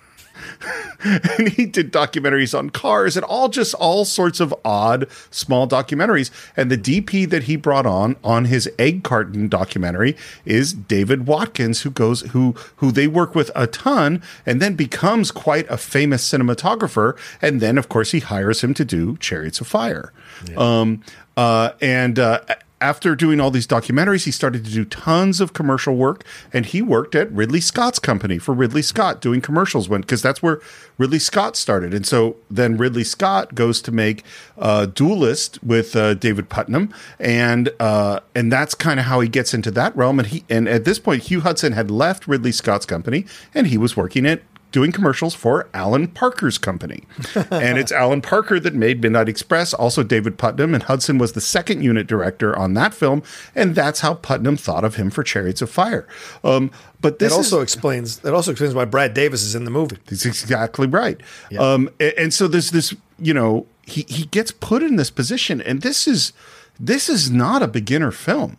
And 1.02 1.48
he 1.52 1.66
did 1.66 1.92
documentaries 1.92 2.56
on 2.56 2.70
cars 2.70 3.16
and 3.16 3.24
all 3.24 3.48
just 3.48 3.74
all 3.74 4.04
sorts 4.04 4.40
of 4.40 4.54
odd 4.64 5.08
small 5.30 5.66
documentaries. 5.68 6.30
And 6.56 6.70
the 6.70 6.78
DP 6.78 7.28
that 7.30 7.44
he 7.44 7.56
brought 7.56 7.86
on 7.86 8.16
on 8.22 8.46
his 8.46 8.70
egg 8.78 9.04
carton 9.04 9.48
documentary 9.48 10.16
is 10.44 10.72
David 10.72 11.26
Watkins, 11.26 11.82
who 11.82 11.90
goes 11.90 12.22
who 12.32 12.54
who 12.76 12.92
they 12.92 13.06
work 13.06 13.34
with 13.34 13.50
a 13.54 13.66
ton, 13.66 14.22
and 14.46 14.60
then 14.60 14.74
becomes 14.74 15.30
quite 15.30 15.68
a 15.70 15.76
famous 15.76 16.28
cinematographer. 16.30 17.16
And 17.40 17.60
then, 17.60 17.78
of 17.78 17.88
course, 17.88 18.12
he 18.12 18.20
hires 18.20 18.62
him 18.62 18.74
to 18.74 18.84
do 18.84 19.16
Chariots 19.18 19.60
of 19.60 19.66
Fire. 19.66 20.12
Yeah. 20.48 20.56
Um, 20.56 21.02
uh, 21.36 21.70
and 21.80 22.18
uh, 22.18 22.40
after 22.82 23.14
doing 23.14 23.40
all 23.40 23.52
these 23.52 23.66
documentaries, 23.66 24.24
he 24.24 24.32
started 24.32 24.64
to 24.64 24.70
do 24.70 24.84
tons 24.84 25.40
of 25.40 25.52
commercial 25.52 25.94
work, 25.94 26.24
and 26.52 26.66
he 26.66 26.82
worked 26.82 27.14
at 27.14 27.30
Ridley 27.30 27.60
Scott's 27.60 28.00
company 28.00 28.38
for 28.38 28.52
Ridley 28.52 28.82
Scott 28.82 29.20
doing 29.20 29.40
commercials 29.40 29.88
when 29.88 30.00
because 30.00 30.20
that's 30.20 30.42
where 30.42 30.60
Ridley 30.98 31.20
Scott 31.20 31.56
started. 31.56 31.94
And 31.94 32.04
so 32.04 32.36
then 32.50 32.76
Ridley 32.76 33.04
Scott 33.04 33.54
goes 33.54 33.80
to 33.82 33.92
make 33.92 34.24
uh, 34.58 34.86
Duelist 34.86 35.62
with 35.62 35.94
uh, 35.94 36.14
David 36.14 36.50
Puttnam, 36.50 36.92
and 37.20 37.70
uh, 37.78 38.20
and 38.34 38.52
that's 38.52 38.74
kind 38.74 38.98
of 38.98 39.06
how 39.06 39.20
he 39.20 39.28
gets 39.28 39.54
into 39.54 39.70
that 39.70 39.96
realm. 39.96 40.18
And 40.18 40.28
he 40.28 40.44
and 40.50 40.68
at 40.68 40.84
this 40.84 40.98
point, 40.98 41.22
Hugh 41.22 41.40
Hudson 41.40 41.72
had 41.72 41.88
left 41.88 42.26
Ridley 42.26 42.52
Scott's 42.52 42.84
company, 42.84 43.26
and 43.54 43.68
he 43.68 43.78
was 43.78 43.96
working 43.96 44.26
at 44.26 44.42
doing 44.72 44.90
commercials 44.90 45.34
for 45.34 45.68
Alan 45.72 46.08
Parker's 46.08 46.58
company. 46.58 47.04
and 47.50 47.78
it's 47.78 47.92
Alan 47.92 48.20
Parker 48.20 48.58
that 48.58 48.74
made 48.74 49.02
Midnight 49.02 49.28
Express, 49.28 49.72
also 49.72 50.02
David 50.02 50.38
Puttnam, 50.38 50.74
and 50.74 50.82
Hudson 50.82 51.18
was 51.18 51.32
the 51.32 51.40
second 51.40 51.82
unit 51.82 52.06
director 52.06 52.58
on 52.58 52.74
that 52.74 52.94
film. 52.94 53.22
And 53.54 53.74
that's 53.74 54.00
how 54.00 54.14
Puttnam 54.14 54.58
thought 54.58 54.84
of 54.84 54.96
him 54.96 55.10
for 55.10 55.22
Chariots 55.22 55.62
of 55.62 55.70
Fire. 55.70 56.08
Um, 56.42 56.70
but 57.00 57.18
this 57.18 57.32
that 57.32 57.36
also 57.36 57.58
is, 57.58 57.62
explains 57.64 58.18
that 58.20 58.34
also 58.34 58.50
explains 58.50 58.74
why 58.74 58.84
Brad 58.84 59.14
Davis 59.14 59.42
is 59.42 59.54
in 59.54 59.64
the 59.64 59.70
movie. 59.70 59.98
That's 60.06 60.24
exactly 60.24 60.86
right. 60.86 61.20
Yeah. 61.50 61.60
Um, 61.60 61.88
and, 62.00 62.14
and 62.18 62.34
so 62.34 62.48
there's 62.48 62.70
this, 62.70 62.94
you 63.18 63.34
know, 63.34 63.66
he, 63.86 64.04
he 64.08 64.24
gets 64.26 64.52
put 64.52 64.82
in 64.82 64.96
this 64.96 65.10
position, 65.10 65.60
and 65.60 65.82
this 65.82 66.06
is 66.06 66.32
this 66.78 67.08
is 67.08 67.30
not 67.30 67.62
a 67.62 67.68
beginner 67.68 68.10
film. 68.10 68.56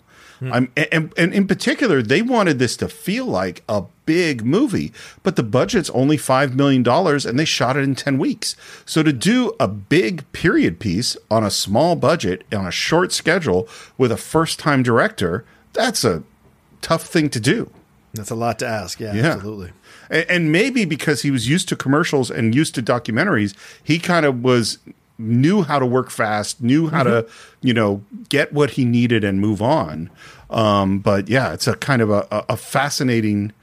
Hmm. 0.51 0.65
and, 0.75 1.13
and 1.17 1.33
in 1.33 1.47
particular, 1.47 2.01
they 2.01 2.21
wanted 2.21 2.59
this 2.59 2.75
to 2.77 2.89
feel 2.89 3.25
like 3.25 3.63
a 3.69 3.85
big 4.05 4.43
movie, 4.43 4.91
but 5.21 5.35
the 5.35 5.43
budget's 5.43 5.89
only 5.91 6.17
$5 6.17 6.53
million 6.53 6.85
and 6.87 7.39
they 7.39 7.45
shot 7.45 7.77
it 7.77 7.83
in 7.83 7.95
10 7.95 8.17
weeks. 8.17 8.55
So 8.85 9.03
to 9.03 9.13
do 9.13 9.53
a 9.59 9.67
big 9.67 10.29
period 10.33 10.79
piece 10.79 11.15
on 11.31 11.43
a 11.43 11.51
small 11.51 11.95
budget, 11.95 12.43
on 12.53 12.67
a 12.67 12.71
short 12.71 13.13
schedule 13.13 13.69
with 13.97 14.11
a 14.11 14.17
first 14.17 14.59
time 14.59 14.83
director, 14.83 15.45
that's 15.71 16.03
a 16.03 16.23
tough 16.81 17.03
thing 17.03 17.29
to 17.29 17.39
do. 17.39 17.71
That's 18.13 18.29
a 18.29 18.35
lot 18.35 18.59
to 18.59 18.67
ask. 18.67 18.99
Yeah, 18.99 19.13
yeah. 19.13 19.33
absolutely. 19.33 19.71
And, 20.09 20.25
and 20.29 20.51
maybe 20.51 20.85
because 20.85 21.21
he 21.21 21.31
was 21.31 21.47
used 21.47 21.69
to 21.69 21.75
commercials 21.75 22.29
and 22.29 22.53
used 22.53 22.75
to 22.75 22.83
documentaries, 22.83 23.55
he 23.83 23.97
kind 23.97 24.25
of 24.25 24.43
was 24.43 24.77
knew 25.23 25.63
how 25.63 25.79
to 25.79 25.85
work 25.85 26.09
fast, 26.09 26.61
knew 26.61 26.89
how 26.89 27.03
mm-hmm. 27.03 27.27
to, 27.27 27.33
you 27.61 27.73
know, 27.73 28.03
get 28.29 28.53
what 28.53 28.71
he 28.71 28.85
needed 28.85 29.23
and 29.23 29.39
move 29.39 29.61
on. 29.61 30.09
Um, 30.49 30.99
but 30.99 31.29
yeah, 31.29 31.53
it's 31.53 31.67
a 31.67 31.75
kind 31.75 32.01
of 32.01 32.09
a, 32.09 32.27
a 32.49 32.57
fascinating 32.57 33.53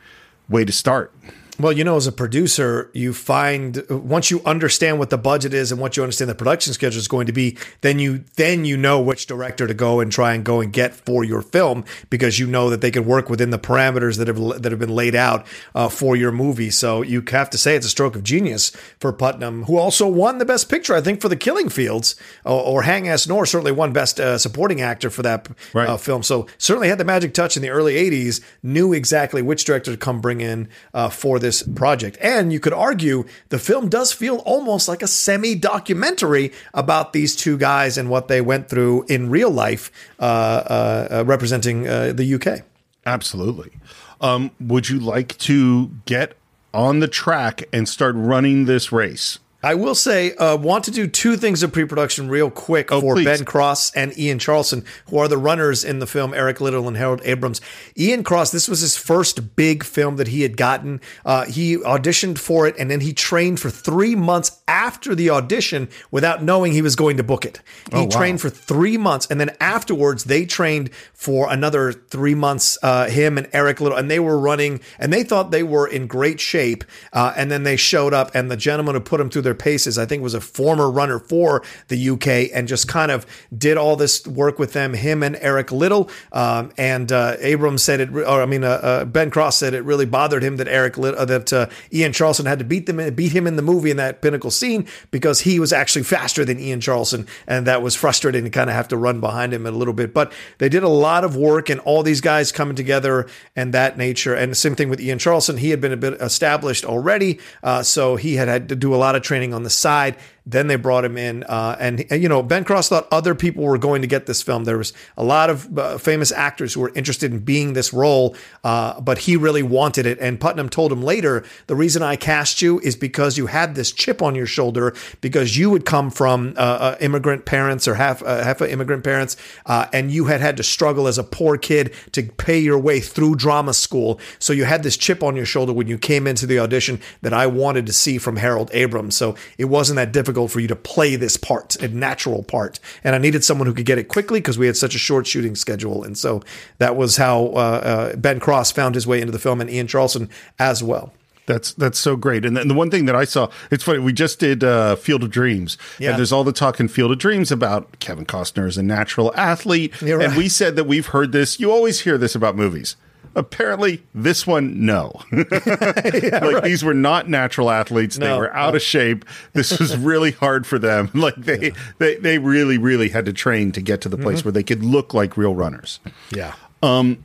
way 0.49 0.65
to 0.65 0.73
start. 0.73 1.13
Well, 1.61 1.73
you 1.73 1.85
know, 1.85 1.97
as 1.97 2.07
a 2.07 2.13
producer, 2.13 2.91
you 2.95 3.13
find 3.13 3.85
once 3.91 4.31
you 4.31 4.41
understand 4.47 4.99
what 4.99 5.11
the 5.11 5.19
budget 5.19 5.53
is 5.53 5.71
and 5.71 5.81
once 5.81 5.97
you 5.97 6.03
understand 6.03 6.31
the 6.31 6.35
production 6.35 6.73
schedule 6.73 6.99
is 6.99 7.09
going 7.09 7.27
to 7.27 7.33
be, 7.33 7.59
then 7.83 7.99
you 7.99 8.25
then 8.37 8.65
you 8.65 8.77
know 8.77 9.01
which 9.01 9.27
director 9.27 9.67
to 9.67 9.75
go 9.75 10.01
and 10.01 10.11
try 10.11 10.33
and 10.33 10.45
go 10.45 10.61
and 10.61 10.73
get 10.73 10.95
for 10.95 11.25
your 11.25 11.43
film 11.43 11.85
because 12.09 12.39
you 12.39 12.47
know 12.47 12.71
that 12.71 12.81
they 12.81 12.91
can 12.91 13.05
work 13.05 13.29
within 13.29 13.51
the 13.51 13.59
parameters 13.59 14.17
that 14.19 14.29
have 14.29 14.63
that 14.63 14.73
have 14.73 14.79
been 14.79 14.95
laid 14.95 15.15
out 15.15 15.47
uh, 15.75 15.89
for 15.89 16.17
your 16.17 16.33
movie. 16.33 16.71
So 16.71 17.03
you 17.03 17.23
have 17.31 17.51
to 17.51 17.59
say 17.59 17.77
it's 17.77 17.87
a 17.87 17.91
stroke 17.91 18.17
of 18.17 18.25
genius 18.25 18.71
for 18.99 19.13
Puttnam, 19.13 19.67
who 19.67 19.77
also 19.77 20.09
won 20.09 20.39
the 20.39 20.45
Best 20.45 20.69
Picture, 20.69 20.95
I 20.95 21.01
think, 21.01 21.21
for 21.21 21.29
The 21.29 21.37
Killing 21.37 21.69
Fields, 21.69 22.17
or, 22.45 22.63
or 22.63 22.83
Haing 22.83 23.09
S. 23.09 23.27
Ngor 23.27 23.47
certainly 23.47 23.73
won 23.73 23.93
Best 23.93 24.19
uh, 24.21 24.39
Supporting 24.39 24.81
Actor 24.81 25.11
for 25.11 25.23
that 25.23 25.49
right. 25.75 25.89
uh, 25.89 25.97
film. 25.97 26.23
So 26.23 26.47
certainly 26.59 26.89
had 26.89 26.99
the 26.99 27.05
magic 27.05 27.35
touch 27.35 27.57
in 27.57 27.63
the 27.63 27.71
early 27.71 27.95
'80s, 27.95 28.41
knew 28.63 28.93
exactly 28.93 29.43
which 29.43 29.65
director 29.65 29.91
to 29.91 29.97
come 29.97 30.21
bring 30.21 30.41
in 30.41 30.69
uh, 30.95 31.09
for 31.09 31.39
this 31.39 31.50
this 31.51 31.65
project. 31.65 32.17
And 32.21 32.53
you 32.53 32.61
could 32.61 32.73
argue 32.73 33.25
the 33.49 33.59
film 33.59 33.89
does 33.89 34.13
feel 34.13 34.37
almost 34.47 34.87
like 34.89 35.03
a 35.03 35.09
semi 35.09 35.57
documentary 35.57 36.53
about 36.73 37.13
these 37.13 37.35
two 37.35 37.59
guys 37.59 37.99
and 37.99 38.09
what 38.09 38.29
they 38.29 38.41
went 38.41 38.69
through 38.69 39.05
in 39.09 39.31
real 39.31 39.51
life, 39.51 39.91
uh, 40.21 40.23
uh, 40.23 41.09
uh 41.11 41.25
representing 41.27 41.89
uh, 41.89 42.13
the 42.13 42.35
UK. 42.35 42.63
Absolutely. 43.05 43.73
Um, 44.21 44.53
would 44.61 44.89
you 44.89 45.01
like 45.01 45.37
to 45.39 45.91
get 46.05 46.37
on 46.73 47.01
the 47.01 47.09
track 47.09 47.65
and 47.73 47.89
start 47.89 48.15
running 48.17 48.67
this 48.67 48.93
race? 48.93 49.41
I 49.63 49.75
will 49.75 49.95
say, 49.95 50.35
uh, 50.37 50.57
want 50.57 50.85
to 50.85 50.91
do 50.91 51.07
two 51.07 51.37
things 51.37 51.63
of 51.63 51.73
pre-production 51.73 52.29
real 52.29 52.51
quick 52.51 52.91
oh, 52.91 53.01
for 53.01 53.15
please. 53.15 53.25
Ben 53.25 53.45
Cross 53.45 53.95
and 53.95 54.17
Ian 54.19 54.39
Charleson, 54.39 54.85
who 55.09 55.19
are 55.19 55.29
the 55.29 55.37
runners 55.37 55.85
in 55.85 55.99
the 55.99 56.07
film. 56.07 56.33
Eric 56.33 56.61
Liddell 56.61 56.89
and 56.89 56.97
Harold 56.97 57.21
Abrams. 57.25 57.61
Ian 57.97 58.25
Cross, 58.25 58.53
this 58.53 58.69
was 58.69 58.81
his 58.81 58.97
first 58.97 59.57
big 59.57 59.85
film 59.85 60.17
that 60.17 60.29
he 60.29 60.43
had 60.43 60.57
gotten. 60.57 61.01
Uh, 61.27 61.45
he 61.45 61.77
auditioned 61.77 62.39
for 62.39 62.67
it, 62.67 62.75
and 62.79 62.91
then 62.91 63.01
he 63.01 63.13
trained 63.13 63.61
for 63.61 63.69
three 63.69 64.15
months 64.15 64.63
after 64.67 65.15
the 65.15 65.29
audition 65.29 65.89
without 66.11 66.43
knowing 66.43 66.73
he 66.73 66.83
was 66.83 66.97
going 66.97 67.19
to 67.19 67.23
book 67.23 67.45
it. 67.45 67.61
He 67.91 67.97
oh, 67.97 68.05
wow. 68.05 68.09
trained 68.09 68.41
for 68.41 68.49
three 68.49 68.97
months, 68.97 69.27
and 69.31 69.39
then 69.39 69.55
afterwards 69.61 70.25
they 70.25 70.47
trained 70.47 70.91
for 71.13 71.53
another 71.53 71.93
three 71.93 72.35
months. 72.35 72.79
Uh, 72.83 73.09
him 73.09 73.37
and 73.37 73.47
Eric 73.53 73.81
Liddell, 73.81 73.99
and 73.99 74.11
they 74.11 74.21
were 74.21 74.39
running, 74.39 74.81
and 74.99 75.13
they 75.13 75.23
thought 75.23 75.51
they 75.51 75.63
were 75.63 75.87
in 75.87 76.07
great 76.07 76.41
shape. 76.41 76.83
Uh, 77.13 77.35
and 77.37 77.51
then 77.51 77.65
they 77.65 77.77
showed 77.77 78.15
up, 78.15 78.31
and 78.35 78.51
the 78.51 78.57
gentleman 78.57 78.95
who 78.95 79.01
put 79.01 79.19
them 79.19 79.29
through 79.29 79.43
their 79.51 79.55
paces, 79.57 79.99
I 79.99 80.07
think 80.07 80.23
was 80.23 80.35
a 80.35 80.41
former 80.41 80.89
runner 80.89 81.19
for 81.19 81.65
the 81.89 82.11
UK 82.11 82.55
and 82.55 82.69
just 82.69 82.87
kind 82.87 83.11
of 83.11 83.27
did 83.57 83.77
all 83.77 83.97
this 83.97 84.25
work 84.27 84.61
with 84.61 84.75
them, 84.75 84.95
him 84.95 85.25
and 85.25 85.37
Eric 85.41 85.73
Liddell 85.73 86.09
Um, 86.33 86.71
and 86.79 87.11
uh, 87.11 87.37
Abrams 87.41 87.83
said 87.83 88.01
it, 88.01 88.15
or 88.15 88.43
I 88.43 88.47
mean, 88.47 88.63
uh, 88.63 88.69
uh, 88.83 89.05
Ben 89.05 89.31
Cross 89.31 89.57
said 89.57 89.75
it 89.75 89.83
really 89.83 90.07
bothered 90.07 90.45
him 90.45 90.57
that 90.59 90.69
Eric 90.69 90.97
uh, 90.99 91.25
that 91.25 91.53
uh, 91.53 91.67
Ian 91.93 92.13
Charleson 92.13 92.47
had 92.47 92.59
to 92.61 92.65
beat 92.65 92.87
them, 92.87 93.15
beat 93.15 93.33
him 93.33 93.47
in 93.47 93.57
the 93.57 93.63
movie 93.63 93.91
in 93.91 93.97
that 93.97 94.23
pinnacle 94.23 94.51
scene 94.51 94.87
because 95.11 95.41
he 95.41 95.59
was 95.59 95.73
actually 95.73 96.05
faster 96.05 96.45
than 96.45 96.61
Ian 96.61 96.81
Charleson, 96.81 97.27
and 97.47 97.67
that 97.67 97.83
was 97.83 97.97
frustrating 97.97 98.45
to 98.45 98.51
kind 98.51 98.71
of 98.71 98.77
have 98.77 98.89
to 98.89 98.97
run 98.97 99.21
behind 99.21 99.53
him 99.53 99.67
a 99.67 99.71
little 99.71 99.95
bit. 99.95 100.15
But 100.15 100.33
they 100.59 100.69
did 100.69 100.85
a 100.85 100.89
lot 100.89 101.25
of 101.25 101.35
work, 101.35 101.69
and 101.69 101.81
all 101.81 102.03
these 102.03 102.21
guys 102.21 102.53
coming 102.53 102.77
together 102.77 103.27
and 103.57 103.75
that 103.75 103.99
nature. 103.99 104.35
And 104.35 104.53
the 104.53 104.57
same 104.57 104.77
thing 104.77 104.89
with 104.89 105.01
Ian 105.01 105.19
Charleson; 105.19 105.59
he 105.59 105.71
had 105.71 105.81
been 105.81 105.93
a 105.93 105.97
bit 105.97 106.15
established 106.21 106.85
already, 106.85 107.41
uh, 107.63 107.83
so 107.83 108.17
he 108.17 108.37
had 108.37 108.49
had 108.49 108.69
to 108.69 108.77
do 108.77 108.95
a 108.95 108.97
lot 108.97 109.17
of 109.17 109.23
training 109.23 109.40
on 109.55 109.63
the 109.63 109.71
side. 109.71 110.17
Then 110.47 110.69
they 110.69 110.77
brought 110.77 111.05
him 111.05 111.19
in, 111.19 111.45
uh, 111.45 111.77
and, 111.79 112.05
and, 112.11 112.23
you 112.23 112.29
know 112.29 112.43
Ben 112.43 112.65
Cross 112.65 112.89
thought 112.89 113.07
other 113.13 113.35
people 113.35 113.63
were 113.63 113.79
going 113.79 114.01
to 114.01 114.09
get 114.09 114.27
this 114.27 114.43
film. 114.43 114.65
There 114.65 114.79
was 114.79 114.93
a 115.17 115.23
lot 115.25 115.51
of 115.51 115.79
uh, 115.79 115.99
famous 115.99 116.33
actors 116.33 116.75
who 116.75 116.81
were 116.81 116.93
interested 116.95 117.31
in 117.31 117.41
being 117.41 117.75
this 117.75 117.93
role, 117.93 118.35
uh, 118.65 119.01
but 119.01 119.19
he 119.19 119.37
really 119.37 119.63
wanted 119.63 120.07
it. 120.07 120.19
And 120.19 120.41
Puttnam 120.41 120.71
told 120.71 120.93
him 120.93 121.03
later, 121.03 121.45
the 121.67 121.77
reason 121.77 122.03
I 122.03 122.17
cast 122.17 122.63
you 122.63 122.81
is 122.81 122.97
because 122.97 123.37
you 123.37 123.47
had 123.47 123.75
this 123.75 123.93
chip 123.93 124.23
on 124.23 124.35
your 124.35 124.47
shoulder 124.47 124.95
because 125.21 125.59
you 125.59 125.69
would 125.69 125.85
come 125.85 126.11
from 126.11 126.55
uh, 126.57 126.61
uh, 126.61 126.97
immigrant 127.01 127.45
parents 127.45 127.87
or 127.87 127.95
half 127.95 128.23
uh, 128.23 128.43
half 128.43 128.63
of 128.63 128.71
immigrant 128.71 129.05
parents, 129.05 129.37
and 129.67 130.11
you 130.11 130.25
had 130.25 130.41
had 130.41 130.57
to 130.57 130.63
struggle 130.63 131.07
as 131.07 131.19
a 131.19 131.25
poor 131.25 131.59
kid 131.59 131.95
to 132.13 132.23
pay 132.23 132.59
your 132.59 132.79
way 132.79 133.01
through 133.01 133.37
drama 133.37 133.75
school. 133.75 134.19
So 134.39 134.53
you 134.53 134.65
had 134.65 134.83
this 134.83 134.97
chip 134.97 135.23
on 135.23 135.37
your 135.37 135.47
shoulder 135.47 135.73
when 135.73 135.87
you 135.87 135.99
came 135.99 136.27
into 136.27 136.47
the 136.47 136.59
audition 136.59 137.01
that 137.21 137.35
I 137.35 137.47
wanted 137.47 137.87
to 137.87 137.93
see 137.93 138.17
from 138.17 138.37
Harold 138.37 138.71
Abrams. 138.73 139.17
So 139.17 139.37
it 139.59 139.67
wasn't 139.67 139.97
that 139.97 140.13
difficult 140.13 140.30
difficult 140.31 140.51
for 140.53 140.61
you 140.61 140.69
to 140.69 140.77
play 140.77 141.17
this 141.17 141.37
part, 141.37 141.75
a 141.83 141.89
natural 141.89 142.45
part. 142.45 142.79
And 143.03 143.15
I 143.15 143.19
needed 143.19 143.43
someone 143.45 143.67
who 143.67 143.75
could 143.75 143.87
get 143.87 143.99
it 143.99 144.07
quickly 144.09 144.41
because 144.41 144.59
we 144.59 144.67
had 144.67 144.77
such 144.77 144.95
a 144.95 144.99
short 144.99 145.27
shooting 145.27 145.57
schedule. 145.57 146.05
And 146.05 146.17
so 146.17 146.43
that 146.79 146.95
was 146.95 147.17
how 147.17 147.47
uh, 147.47 148.13
uh, 148.13 148.17
Ben 148.17 148.39
Cross 148.39 148.73
found 148.73 148.95
his 148.95 149.07
way 149.07 149.21
into 149.21 149.33
the 149.33 149.41
film 149.41 149.61
and 149.61 149.69
Ian 149.69 149.89
Charleson 149.89 150.29
as 150.59 150.83
well. 150.83 151.13
That's 151.47 151.73
that's 151.73 151.99
so 151.99 152.15
great. 152.15 152.45
And, 152.45 152.57
then 152.57 152.69
the 152.69 152.75
one 152.75 152.93
thing 152.93 153.07
that 153.07 153.17
I 153.17 153.25
saw, 153.25 153.51
it's 153.73 153.83
funny. 153.83 153.99
We 153.99 154.13
just 154.13 154.39
did 154.39 154.63
uh, 154.63 154.95
Field 154.95 155.25
of 155.25 155.31
Dreams, 155.31 155.79
Yeah. 155.99 156.11
and 156.11 156.19
there's 156.19 156.31
all 156.31 156.45
the 156.45 156.53
talk 156.53 156.79
in 156.79 156.87
Field 156.87 157.11
of 157.11 157.19
Dreams 157.19 157.51
about 157.51 157.99
Kevin 157.99 158.25
Costner 158.25 158.69
as 158.69 158.79
a 158.79 158.85
natural 158.85 159.35
athlete. 159.35 160.01
Right. 160.01 160.23
And 160.27 160.37
we 160.37 160.49
said 160.49 160.77
that 160.77 160.85
we've 160.85 161.07
heard 161.07 161.33
this. 161.33 161.59
You 161.59 161.73
always 161.73 162.01
hear 162.03 162.17
this 162.19 162.37
about 162.37 162.55
movies. 162.55 162.95
Apparently, 163.37 164.03
this 164.15 164.47
one, 164.47 164.85
no. 164.85 165.21
like 165.33 166.63
these 166.65 166.83
were 166.85 166.95
not 166.95 167.29
natural 167.29 167.71
athletes. 167.71 168.17
they 168.17 168.37
were 168.37 168.53
out 168.55 168.75
of 168.75 168.83
shape. 168.83 169.25
This 169.53 169.79
was 169.79 169.97
really 169.97 170.33
hard 170.33 170.67
for 170.67 170.79
them. 170.79 171.11
Like 171.15 171.37
they, 171.37 171.73
they, 171.99 172.17
they 172.17 172.39
really, 172.39 172.77
really 172.79 173.09
had 173.11 173.27
to 173.27 173.33
train 173.33 173.73
to 173.73 173.81
get 173.81 174.01
to 174.03 174.09
the 174.09 174.17
place 174.19 174.39
Mm-hmm. 174.39 174.47
where 174.49 174.53
they 174.53 174.63
could 174.63 174.83
look 174.85 175.13
like 175.15 175.37
real 175.37 175.55
runners 175.55 176.01
Yeah. 176.35 176.55
Um, 176.83 177.25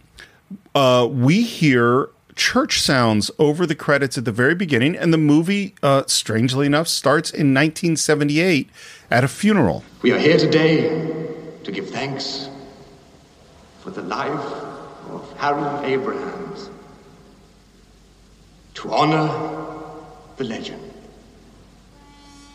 uh, 0.75 1.07
we 1.09 1.41
hear 1.43 2.09
church 2.35 2.81
sounds 2.81 3.31
over 3.39 3.65
the 3.65 3.75
credits 3.75 4.17
at 4.17 4.25
the 4.25 4.31
very 4.31 4.53
beginning, 4.55 4.95
and 4.97 5.13
the 5.13 5.17
movie, 5.17 5.73
uh, 5.81 6.03
strangely 6.07 6.65
enough, 6.65 6.87
starts 6.87 7.29
in 7.31 7.53
1978 7.53 8.69
at 9.09 9.23
a 9.23 9.27
funeral. 9.29 9.83
We 10.01 10.11
are 10.11 10.19
here 10.19 10.37
today 10.37 10.89
to 11.63 11.71
give 11.71 11.89
thanks 11.89 12.49
for 13.79 13.89
the 13.91 14.01
life 14.01 14.63
of 15.15 15.37
Harold 15.37 15.85
Abrahams, 15.85 16.69
to 18.75 18.91
honor 18.91 19.27
the 20.37 20.43
legend. 20.43 20.81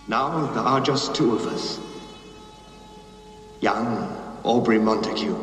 Now 0.08 0.52
there 0.52 0.62
are 0.62 0.80
just 0.80 1.14
two 1.14 1.34
of 1.34 1.46
us 1.46 1.78
young 3.60 3.86
Aubrey 4.42 4.78
Montague 4.78 5.36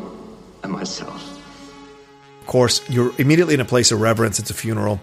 and 0.62 0.72
myself. 0.72 1.37
Of 2.48 2.52
course, 2.52 2.88
you're 2.88 3.12
immediately 3.18 3.52
in 3.52 3.60
a 3.60 3.66
place 3.66 3.92
of 3.92 4.00
reverence. 4.00 4.38
It's 4.38 4.48
a 4.48 4.54
funeral. 4.54 5.02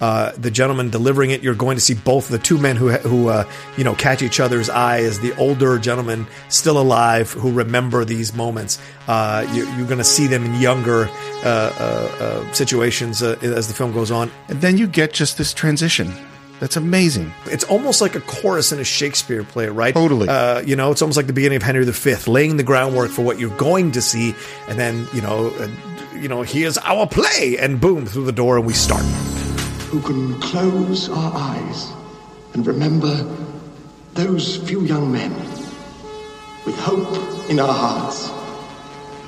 Uh, 0.00 0.30
the 0.38 0.48
gentleman 0.48 0.90
delivering 0.90 1.32
it, 1.32 1.42
you're 1.42 1.56
going 1.56 1.76
to 1.76 1.80
see 1.80 1.94
both 1.94 2.28
the 2.28 2.38
two 2.38 2.56
men 2.56 2.76
who, 2.76 2.90
who 2.90 3.26
uh, 3.30 3.50
you 3.76 3.82
know, 3.82 3.96
catch 3.96 4.22
each 4.22 4.38
other's 4.38 4.70
eye 4.70 5.00
as 5.00 5.18
the 5.18 5.36
older 5.36 5.76
gentleman 5.80 6.24
still 6.50 6.78
alive 6.78 7.32
who 7.32 7.50
remember 7.50 8.04
these 8.04 8.32
moments. 8.32 8.80
Uh, 9.08 9.44
you, 9.52 9.68
you're 9.72 9.88
going 9.88 9.98
to 9.98 10.04
see 10.04 10.28
them 10.28 10.44
in 10.44 10.60
younger 10.60 11.08
uh, 11.42 11.48
uh, 11.48 12.16
uh, 12.20 12.52
situations 12.52 13.24
uh, 13.24 13.36
as 13.42 13.66
the 13.66 13.74
film 13.74 13.90
goes 13.90 14.12
on. 14.12 14.30
And 14.46 14.60
then 14.60 14.78
you 14.78 14.86
get 14.86 15.12
just 15.12 15.36
this 15.36 15.52
transition. 15.52 16.14
That's 16.60 16.76
amazing. 16.76 17.32
It's 17.46 17.64
almost 17.64 18.00
like 18.00 18.14
a 18.14 18.20
chorus 18.20 18.70
in 18.70 18.78
a 18.78 18.84
Shakespeare 18.84 19.42
play, 19.42 19.66
right? 19.66 19.92
Totally. 19.92 20.28
Uh, 20.28 20.60
you 20.60 20.76
know, 20.76 20.92
it's 20.92 21.02
almost 21.02 21.16
like 21.16 21.26
the 21.26 21.32
beginning 21.32 21.56
of 21.56 21.64
Henry 21.64 21.84
V, 21.84 22.30
laying 22.30 22.56
the 22.56 22.62
groundwork 22.62 23.10
for 23.10 23.22
what 23.22 23.40
you're 23.40 23.56
going 23.56 23.90
to 23.92 24.00
see, 24.00 24.36
and 24.68 24.78
then 24.78 25.08
you 25.12 25.20
know, 25.20 25.50
you 26.24 26.28
know, 26.30 26.40
here's 26.40 26.78
our 26.78 27.06
play, 27.06 27.58
and 27.60 27.78
boom, 27.78 28.06
through 28.06 28.24
the 28.24 28.32
door, 28.32 28.56
and 28.56 28.64
we 28.64 28.72
start. 28.72 29.04
who 29.92 30.00
can 30.00 30.40
close 30.40 31.10
our 31.10 31.32
eyes 31.36 31.92
and 32.54 32.66
remember 32.66 33.14
those 34.14 34.56
few 34.66 34.80
young 34.80 35.12
men 35.12 35.30
with 36.64 36.76
hope 36.78 37.50
in 37.50 37.60
our 37.60 37.72
hearts 37.72 38.30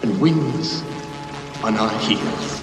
and 0.02 0.18
wings 0.18 0.82
on 1.62 1.76
our 1.76 1.90
heels. 1.98 2.55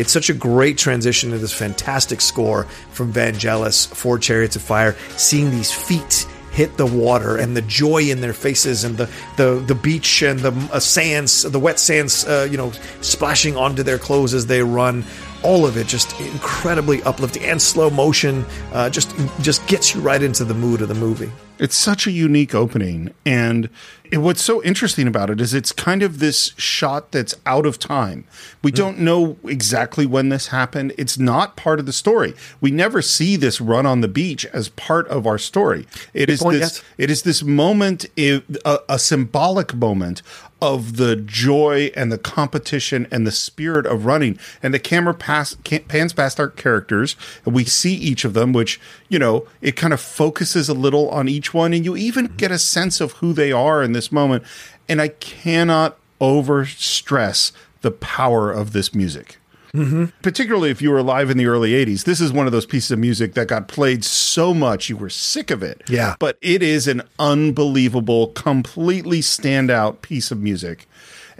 It's 0.00 0.12
such 0.12 0.30
a 0.30 0.34
great 0.34 0.78
transition 0.78 1.30
to 1.30 1.38
this 1.38 1.52
fantastic 1.52 2.22
score 2.22 2.64
from 2.92 3.12
Vangelis 3.12 3.86
for 3.94 4.18
Chariots 4.18 4.56
of 4.56 4.62
Fire. 4.62 4.96
Seeing 5.18 5.50
these 5.50 5.70
feet 5.70 6.26
hit 6.52 6.76
the 6.78 6.86
water 6.86 7.36
and 7.36 7.54
the 7.54 7.62
joy 7.62 8.04
in 8.04 8.22
their 8.22 8.32
faces 8.32 8.82
and 8.82 8.96
the 8.96 9.10
the, 9.36 9.62
the 9.66 9.74
beach 9.74 10.22
and 10.22 10.40
the 10.40 10.52
uh, 10.72 10.80
sands, 10.80 11.42
the 11.42 11.60
wet 11.60 11.78
sands, 11.78 12.24
uh, 12.24 12.48
you 12.50 12.56
know, 12.56 12.72
splashing 13.02 13.58
onto 13.58 13.82
their 13.82 13.98
clothes 13.98 14.32
as 14.32 14.46
they 14.46 14.62
run. 14.62 15.04
All 15.42 15.66
of 15.66 15.76
it 15.76 15.86
just 15.86 16.18
incredibly 16.20 17.02
uplifting 17.02 17.44
and 17.44 17.60
slow 17.60 17.90
motion. 17.90 18.44
Uh, 18.72 18.90
just 18.90 19.14
just 19.40 19.66
gets 19.66 19.94
you 19.94 20.00
right 20.00 20.22
into 20.22 20.44
the 20.44 20.54
mood 20.54 20.82
of 20.82 20.88
the 20.88 20.94
movie. 20.94 21.30
It's 21.60 21.76
such 21.76 22.06
a 22.06 22.10
unique 22.10 22.54
opening. 22.54 23.12
And 23.26 23.68
it, 24.10 24.18
what's 24.18 24.42
so 24.42 24.62
interesting 24.62 25.06
about 25.06 25.28
it 25.28 25.42
is 25.42 25.52
it's 25.52 25.72
kind 25.72 26.02
of 26.02 26.18
this 26.18 26.54
shot 26.56 27.12
that's 27.12 27.34
out 27.44 27.66
of 27.66 27.78
time. 27.78 28.24
We 28.62 28.72
don't 28.72 28.98
know 28.98 29.36
exactly 29.44 30.06
when 30.06 30.30
this 30.30 30.48
happened. 30.48 30.94
It's 30.96 31.18
not 31.18 31.56
part 31.56 31.78
of 31.78 31.84
the 31.84 31.92
story. 31.92 32.34
We 32.62 32.70
never 32.70 33.02
see 33.02 33.36
this 33.36 33.60
run 33.60 33.84
on 33.84 34.00
the 34.00 34.08
beach 34.08 34.46
as 34.46 34.70
part 34.70 35.06
of 35.08 35.26
our 35.26 35.36
story. 35.36 35.86
It 36.14 36.30
is 36.30 36.42
point, 36.42 36.58
this 36.58 36.76
yes. 36.76 36.84
it 36.96 37.10
is 37.10 37.22
this 37.22 37.42
moment 37.42 38.06
a, 38.18 38.42
a 38.88 38.98
symbolic 38.98 39.74
moment 39.74 40.22
of 40.60 40.96
the 40.96 41.16
joy 41.16 41.90
and 41.96 42.10
the 42.10 42.18
competition 42.18 43.06
and 43.10 43.26
the 43.26 43.32
spirit 43.32 43.86
of 43.86 44.06
running. 44.06 44.38
And 44.62 44.74
the 44.74 44.78
camera 44.78 45.14
pass, 45.14 45.56
can, 45.64 45.84
pans 45.84 46.12
past 46.12 46.38
our 46.38 46.48
characters 46.48 47.16
and 47.44 47.54
we 47.54 47.64
see 47.64 47.94
each 47.94 48.24
of 48.24 48.34
them 48.34 48.52
which 48.52 48.80
you 49.08 49.18
know 49.18 49.46
it 49.60 49.76
kind 49.76 49.92
of 49.92 50.00
focuses 50.00 50.68
a 50.68 50.74
little 50.74 51.08
on 51.10 51.28
each 51.28 51.54
one 51.54 51.72
and 51.72 51.84
you 51.84 51.96
even 51.96 52.28
mm-hmm. 52.28 52.36
get 52.36 52.50
a 52.50 52.58
sense 52.58 53.00
of 53.00 53.12
who 53.12 53.32
they 53.32 53.52
are 53.52 53.82
in 53.82 53.92
this 53.92 54.12
moment. 54.12 54.44
And 54.88 55.00
i 55.00 55.08
cannot 55.08 55.98
over 56.20 56.66
stress 56.66 57.52
the 57.80 57.90
power 57.90 58.50
of 58.50 58.72
this 58.72 58.94
music 58.94 59.38
Mm-hmm. 59.74 60.06
particularly 60.22 60.70
if 60.70 60.82
you 60.82 60.90
were 60.90 60.98
alive 60.98 61.30
in 61.30 61.38
the 61.38 61.46
early 61.46 61.72
80s 61.72 62.04
this 62.04 62.20
is 62.20 62.32
one 62.32 62.46
of 62.46 62.52
those 62.52 62.66
pieces 62.66 62.90
of 62.90 62.98
music 62.98 63.34
that 63.34 63.46
got 63.46 63.68
played 63.68 64.04
so 64.04 64.52
much 64.52 64.88
you 64.88 64.96
were 64.96 65.10
sick 65.10 65.50
of 65.50 65.62
it. 65.62 65.82
Yeah. 65.88 66.16
but 66.18 66.36
it 66.40 66.62
is 66.62 66.88
an 66.88 67.02
unbelievable 67.18 68.28
completely 68.28 69.20
standout 69.20 70.02
piece 70.02 70.30
of 70.30 70.40
music 70.40 70.88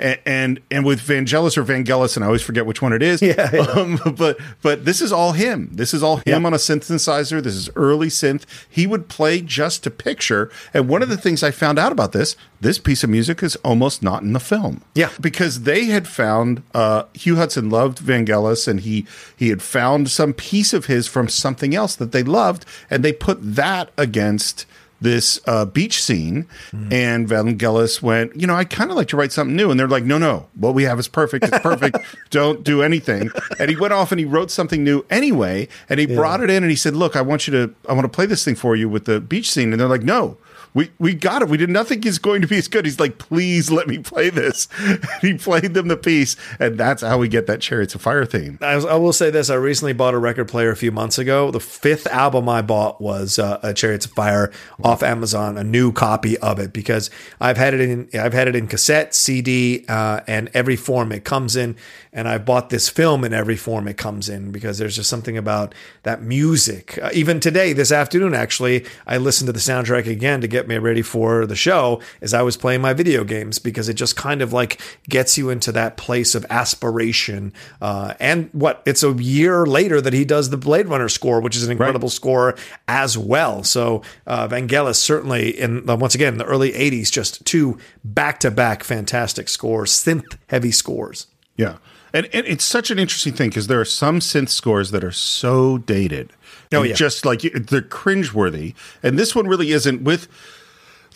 and 0.01 0.19
and, 0.27 0.61
and 0.71 0.85
with 0.85 1.01
Vangelis 1.01 1.57
or 1.57 1.65
Vangelis, 1.65 2.17
and 2.17 2.25
I 2.25 2.27
always 2.29 2.43
forget 2.43 2.67
which 2.67 2.81
one 2.83 2.93
it 2.93 3.03
is. 3.03 3.21
Yeah, 3.31 3.51
yeah. 3.53 3.61
Um, 3.61 4.01
but 4.17 4.39
but 4.63 4.85
this 4.85 5.01
is 5.01 5.13
all 5.13 5.33
him. 5.33 5.69
This 5.73 5.93
is 5.95 6.03
all 6.03 6.17
him 6.17 6.25
Yeah. 6.27 6.37
on 6.47 6.55
a 6.55 6.57
synthesizer. 6.57 7.43
This 7.43 7.55
is 7.55 7.71
early 7.77 8.09
synth. 8.09 8.45
He 8.69 8.87
would 8.87 9.09
play 9.09 9.41
just 9.41 9.85
to 9.85 9.91
picture. 9.91 10.51
And 10.75 10.89
one 10.89 11.03
of 11.03 11.09
the 11.09 11.17
things 11.17 11.43
I 11.43 11.51
found 11.51 11.79
out 11.79 11.93
about 11.93 12.13
this, 12.13 12.35
this 12.61 12.79
piece 12.79 13.05
of 13.05 13.11
music 13.11 13.43
is 13.43 13.57
almost 13.57 14.03
not 14.03 14.23
in 14.23 14.33
the 14.33 14.41
film. 14.41 14.83
Yeah. 14.95 15.11
because 15.21 15.63
they 15.63 15.85
had 15.85 16.09
found 16.09 16.63
uh, 16.75 17.05
Hugh 17.15 17.37
Hudson 17.37 17.69
loved 17.71 17.99
Vangelis, 17.99 18.67
and 18.67 18.81
he 18.81 19.07
he 19.37 19.51
had 19.51 19.63
found 19.63 20.11
some 20.11 20.33
piece 20.33 20.73
of 20.73 20.87
his 20.87 21.07
from 21.07 21.29
something 21.29 21.75
else 21.75 21.95
that 21.97 22.13
they 22.13 22.23
loved, 22.23 22.65
and 22.89 23.05
they 23.05 23.13
put 23.13 23.39
that 23.43 23.91
against 23.99 24.67
this 25.01 25.41
uh, 25.47 25.65
beach 25.65 26.03
scene. 26.03 26.47
And 26.93 27.29
Vangelis 27.29 28.03
went, 28.03 28.39
you 28.39 28.47
know, 28.47 28.55
I 28.55 28.65
kind 28.65 28.91
of 28.91 28.97
like 28.97 29.09
to 29.09 29.17
write 29.17 29.33
something 29.33 29.57
new. 29.57 29.71
And 29.71 29.81
they're 29.81 29.89
like, 29.89 30.05
no, 30.05 30.19
no, 30.19 30.47
what 30.55 30.75
we 30.75 30.85
have 30.85 30.99
is 30.99 31.09
perfect. 31.09 31.45
It's 31.45 31.59
perfect. 31.61 31.99
Don't 32.31 32.63
do 32.63 32.83
anything. 32.83 33.31
And 33.59 33.71
he 33.71 33.77
went 33.77 33.93
off 33.93 34.13
and 34.13 34.19
he 34.19 34.25
wrote 34.25 34.51
something 34.51 34.85
new 34.85 35.05
anyway. 35.11 35.69
And 35.89 35.99
he 36.01 36.07
brought 36.07 36.43
it 36.43 36.51
in 36.51 36.63
and 36.63 36.71
he 36.71 36.77
said, 36.77 36.95
look, 36.95 37.17
I 37.17 37.23
want 37.23 37.47
you 37.47 37.53
to, 37.53 37.75
I 37.89 37.93
want 37.93 38.05
to 38.05 38.09
play 38.09 38.27
this 38.27 38.45
thing 38.45 38.55
for 38.55 38.77
you 38.77 38.89
with 38.89 39.05
the 39.07 39.21
beach 39.21 39.51
scene. 39.51 39.73
And 39.73 39.81
they're 39.81 39.89
like, 39.89 40.03
no. 40.03 40.37
We, 40.75 40.91
we 40.99 41.15
got 41.15 41.43
it. 41.43 41.49
We 41.49 41.57
did 41.57 41.71
nothing 41.71 42.05
is 42.05 42.19
going 42.19 42.43
to 42.43 42.49
be 42.49 42.59
as 42.59 42.69
good. 42.69 42.85
He's 42.85 43.01
like, 43.01 43.19
please 43.19 43.71
let 43.71 43.89
me 43.89 43.99
play 43.99 44.31
this. 44.31 44.69
He 45.21 45.35
played 45.35 45.75
them 45.75 45.89
the 45.89 45.97
piece, 45.97 46.37
and 46.59 46.79
that's 46.79 47.03
how 47.03 47.19
we 47.19 47.29
get 47.29 47.47
that 47.47 47.61
Chariots 47.61 47.95
of 47.95 48.01
Fire 48.01 48.25
theme. 48.25 48.59
I, 48.63 48.75
I 48.75 48.95
will 48.95 49.13
say 49.13 49.31
this: 49.31 49.51
I 49.51 49.55
recently 49.55 49.93
bought 49.93 50.15
a 50.15 50.19
record 50.19 50.49
player 50.49 50.71
a 50.71 50.77
few 50.77 50.93
months 50.93 51.19
ago. 51.19 51.51
The 51.51 51.61
fifth 51.61 52.07
album 52.07 52.49
I 52.49 52.63
bought 52.63 53.01
was 53.01 53.39
uh, 53.39 53.61
a 53.63 53.75
Chariots 53.75 54.07
of 54.07 54.13
Fire 54.13 54.51
off 54.83 55.03
Amazon, 55.03 55.59
a 55.59 55.65
new 55.65 55.93
copy 55.93 56.39
of 56.39 56.59
it 56.59 56.73
because 56.73 57.11
I've 57.41 57.57
had 57.57 57.75
it 57.75 57.81
in 57.81 58.09
I've 58.15 58.33
had 58.33 58.49
it 58.49 58.57
in 58.57 58.67
cassette, 58.67 59.15
CD, 59.15 59.85
uh, 59.89 60.21
and 60.27 60.51
every 60.55 60.77
form 60.77 61.13
it 61.13 61.25
comes 61.25 61.57
in. 61.57 61.77
And 62.13 62.29
I 62.29 62.39
bought 62.39 62.71
this 62.71 62.89
film 62.89 63.25
in 63.25 63.33
every 63.33 63.57
form 63.57 63.87
it 63.87 63.97
comes 63.97 64.29
in 64.29 64.51
because 64.51 64.79
there's 64.79 64.97
just 64.97 65.09
something 65.09 65.37
about 65.37 65.75
that 66.03 66.23
music. 66.23 66.99
Uh, 67.01 67.11
even 67.13 67.39
today, 67.39 67.73
this 67.73 67.93
afternoon, 67.93 68.35
actually, 68.35 68.85
I 69.07 69.17
listened 69.17 69.47
to 69.47 69.53
the 69.53 69.61
soundtrack 69.61 70.07
again 70.07 70.41
to 70.41 70.49
get 70.49 70.67
me 70.67 70.77
ready 70.79 71.03
for 71.03 71.47
the 71.47 71.55
show 71.55 72.01
as 72.21 72.35
I 72.35 72.43
was 72.43 72.57
playing 72.57 72.81
my 72.81 72.95
video 72.95 73.23
games 73.23 73.61
because 73.61 73.89
it 73.89 73.95
just 73.95 74.17
kind 74.17 74.43
of 74.43 74.53
like 74.53 74.81
gets 75.09 75.39
you 75.39 75.51
into 75.51 75.71
that 75.73 75.97
place 75.97 76.35
of 76.35 76.45
aspiration. 76.51 77.53
Uh, 77.81 78.15
and 78.19 78.51
what 78.53 78.83
it's 78.87 79.05
a 79.05 79.13
year 79.13 79.65
later 79.65 80.01
that 80.01 80.13
he 80.13 80.25
does 80.25 80.51
the 80.51 80.57
Blade 80.57 80.89
Runner 80.89 81.09
score, 81.09 81.41
which 81.41 81.57
is 81.57 81.63
an 81.63 81.71
incredible 81.71 82.11
score 82.11 82.57
as 82.89 83.17
well. 83.17 83.63
So 83.63 84.03
uh, 84.27 84.49
Vangelis 84.49 84.97
certainly 84.97 85.51
in 85.51 85.87
once 85.87 86.15
again 86.15 86.33
in 86.33 86.39
the 86.39 86.45
early 86.45 86.73
'80s, 86.73 87.11
just 87.11 87.45
two 87.45 87.79
back 88.03 88.41
to 88.41 88.51
back 88.51 88.83
fantastic 88.83 89.49
scores, 89.49 89.93
synth 89.93 90.37
heavy 90.49 90.73
scores. 90.73 91.29
Yeah. 91.57 91.77
And, 92.13 92.29
and 92.33 92.47
it's 92.47 92.65
such 92.65 92.91
an 92.91 92.99
interesting 92.99 93.33
thing 93.33 93.51
because 93.51 93.67
there 93.67 93.81
are 93.81 93.85
some 93.85 94.19
synth 94.19 94.49
scores 94.49 94.91
that 94.91 95.05
are 95.05 95.13
so 95.13 95.79
dated. 95.79 96.33
Oh, 96.73 96.83
yeah. 96.83 96.95
Just 96.95 97.25
like 97.25 97.43
they're 97.43 97.83
cringeworthy. 97.83 98.75
And 99.03 99.19
this 99.19 99.35
one 99.35 99.47
really 99.47 99.73
isn't 99.73 100.03
with. 100.03 100.29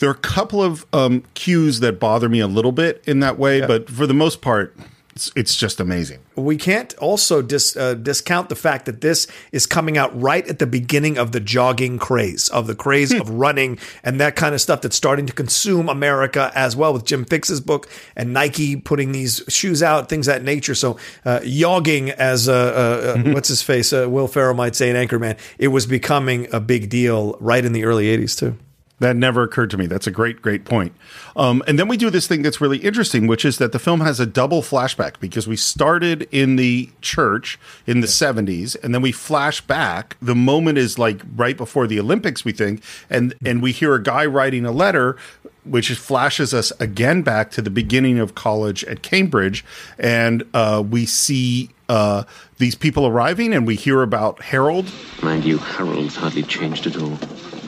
There 0.01 0.09
are 0.09 0.15
a 0.15 0.19
couple 0.19 0.63
of 0.63 0.85
um, 0.93 1.23
cues 1.35 1.81
that 1.81 2.01
bother 2.01 2.29
me 2.29 2.41
a 2.41 2.49
little 2.49 2.73
bit 2.73 3.03
in 3.07 3.21
that 3.21 3.39
way, 3.39 3.61
but 3.61 3.89
for 3.89 4.07
the 4.09 4.15
most 4.15 4.41
part, 4.43 4.77
it's, 5.15 5.31
it's 5.37 5.55
just 5.55 5.79
amazing. 5.79 6.21
we 6.35 6.57
can't 6.57 6.93
also 6.99 7.41
dis, 7.41 7.77
uh, 7.77 7.95
discount 7.95 8.49
the 8.49 8.57
fact 8.57 8.87
that 8.87 9.01
this 9.01 9.29
is 9.53 9.65
coming 9.65 9.97
out 9.97 10.21
right 10.21 10.47
at 10.49 10.59
the 10.59 10.67
beginning 10.67 11.19
of 11.19 11.31
the 11.31 11.39
jogging 11.39 11.99
craze, 11.99 12.49
of 12.49 12.67
the 12.67 12.75
craze 12.75 13.13
of 13.13 13.31
running 13.31 13.79
and 14.03 14.21
that 14.21 14.35
kind 14.35 14.55
of 14.55 14.61
stuff 14.61 14.81
that's 14.81 14.97
starting 14.97 15.27
to 15.27 15.33
consume 15.33 15.89
America 15.89 16.51
as 16.55 16.75
well 16.75 16.93
with 16.93 17.05
Jim 17.05 17.25
Fixx's 17.25 17.61
book 17.61 17.89
and 18.17 18.33
Nike 18.33 18.75
putting 18.75 19.13
these 19.13 19.43
shoes 19.49 19.83
out, 19.85 20.09
things 20.09 20.27
of 20.27 20.35
that 20.35 20.43
nature. 20.43 20.75
So, 20.75 20.99
uh, 21.25 21.41
yogging, 21.41 22.11
as 22.11 22.49
uh, 22.49 22.53
uh, 22.53 23.19
uh, 23.29 23.33
what's 23.33 23.49
his 23.49 23.63
face, 23.63 23.93
uh, 23.93 24.09
Will 24.11 24.27
Ferrell 24.27 24.55
might 24.55 24.75
say 24.75 24.91
in 24.91 24.97
Anchorman, 24.97 25.39
it 25.59 25.69
was 25.69 25.87
becoming 25.87 26.53
a 26.53 26.59
big 26.59 26.89
deal 26.89 27.37
right 27.39 27.65
in 27.65 27.73
the 27.73 27.85
early 27.85 28.07
80s, 28.07 28.37
too. 28.37 28.59
That 29.01 29.17
never 29.17 29.43
occurred 29.43 29.71
to 29.71 29.77
me. 29.77 29.87
That's 29.87 30.07
a 30.07 30.11
great, 30.13 30.41
great 30.41 30.65
point. 30.65 30.95
Um, 31.35 31.65
and 31.67 31.79
then 31.79 31.89
we 31.89 31.97
do 31.97 32.11
this 32.11 32.29
thing 32.29 32.43
that's 32.43 32.61
really 32.61 32.79
interesting, 32.79 33.27
which 33.27 33.45
is 33.45 33.59
that 33.59 33.73
the 33.73 33.81
film 33.81 34.01
has 34.01 34.21
a 34.21 34.27
double 34.27 34.63
flashback 34.63 35.19
because 35.19 35.49
we 35.49 35.57
started 35.57 36.29
in 36.31 36.55
the 36.55 36.91
church 37.01 37.59
in 37.89 38.01
the 38.01 38.07
70s, 38.07 38.77
and 38.85 38.95
then 38.95 39.03
we 39.03 39.11
flash 39.11 39.61
back. 39.61 40.17
The 40.23 40.37
moment 40.37 40.79
is 40.79 40.97
like 40.97 41.23
right 41.35 41.57
before 41.57 41.89
the 41.89 41.99
Olympics, 41.99 42.45
we 42.45 42.53
think, 42.53 42.83
and 43.11 43.35
and 43.45 43.63
we 43.63 43.73
hear 43.73 43.95
a 43.95 44.03
guy 44.03 44.27
writing 44.27 44.65
a 44.65 44.73
letter, 44.73 45.17
which 45.65 45.93
flashes 45.95 46.55
us 46.55 46.73
again 46.79 47.23
back 47.23 47.51
to 47.53 47.63
the 47.63 47.71
beginning 47.71 48.21
of 48.21 48.37
college 48.37 48.85
at 48.85 49.03
Cambridge, 49.03 49.65
and 49.99 50.45
uh, 50.55 50.85
we 50.89 51.05
see 51.05 51.71
uh, 51.89 52.23
these 52.59 52.77
people 52.77 53.07
arriving, 53.07 53.53
and 53.53 53.67
we 53.67 53.75
hear 53.75 54.03
about 54.03 54.41
Harold, 54.41 54.91
Mind 55.23 55.45
you, 55.45 55.59
Harold's 55.59 56.17
hardly 56.17 56.43
changed 56.43 56.87
at 56.87 56.97
all. 56.97 57.19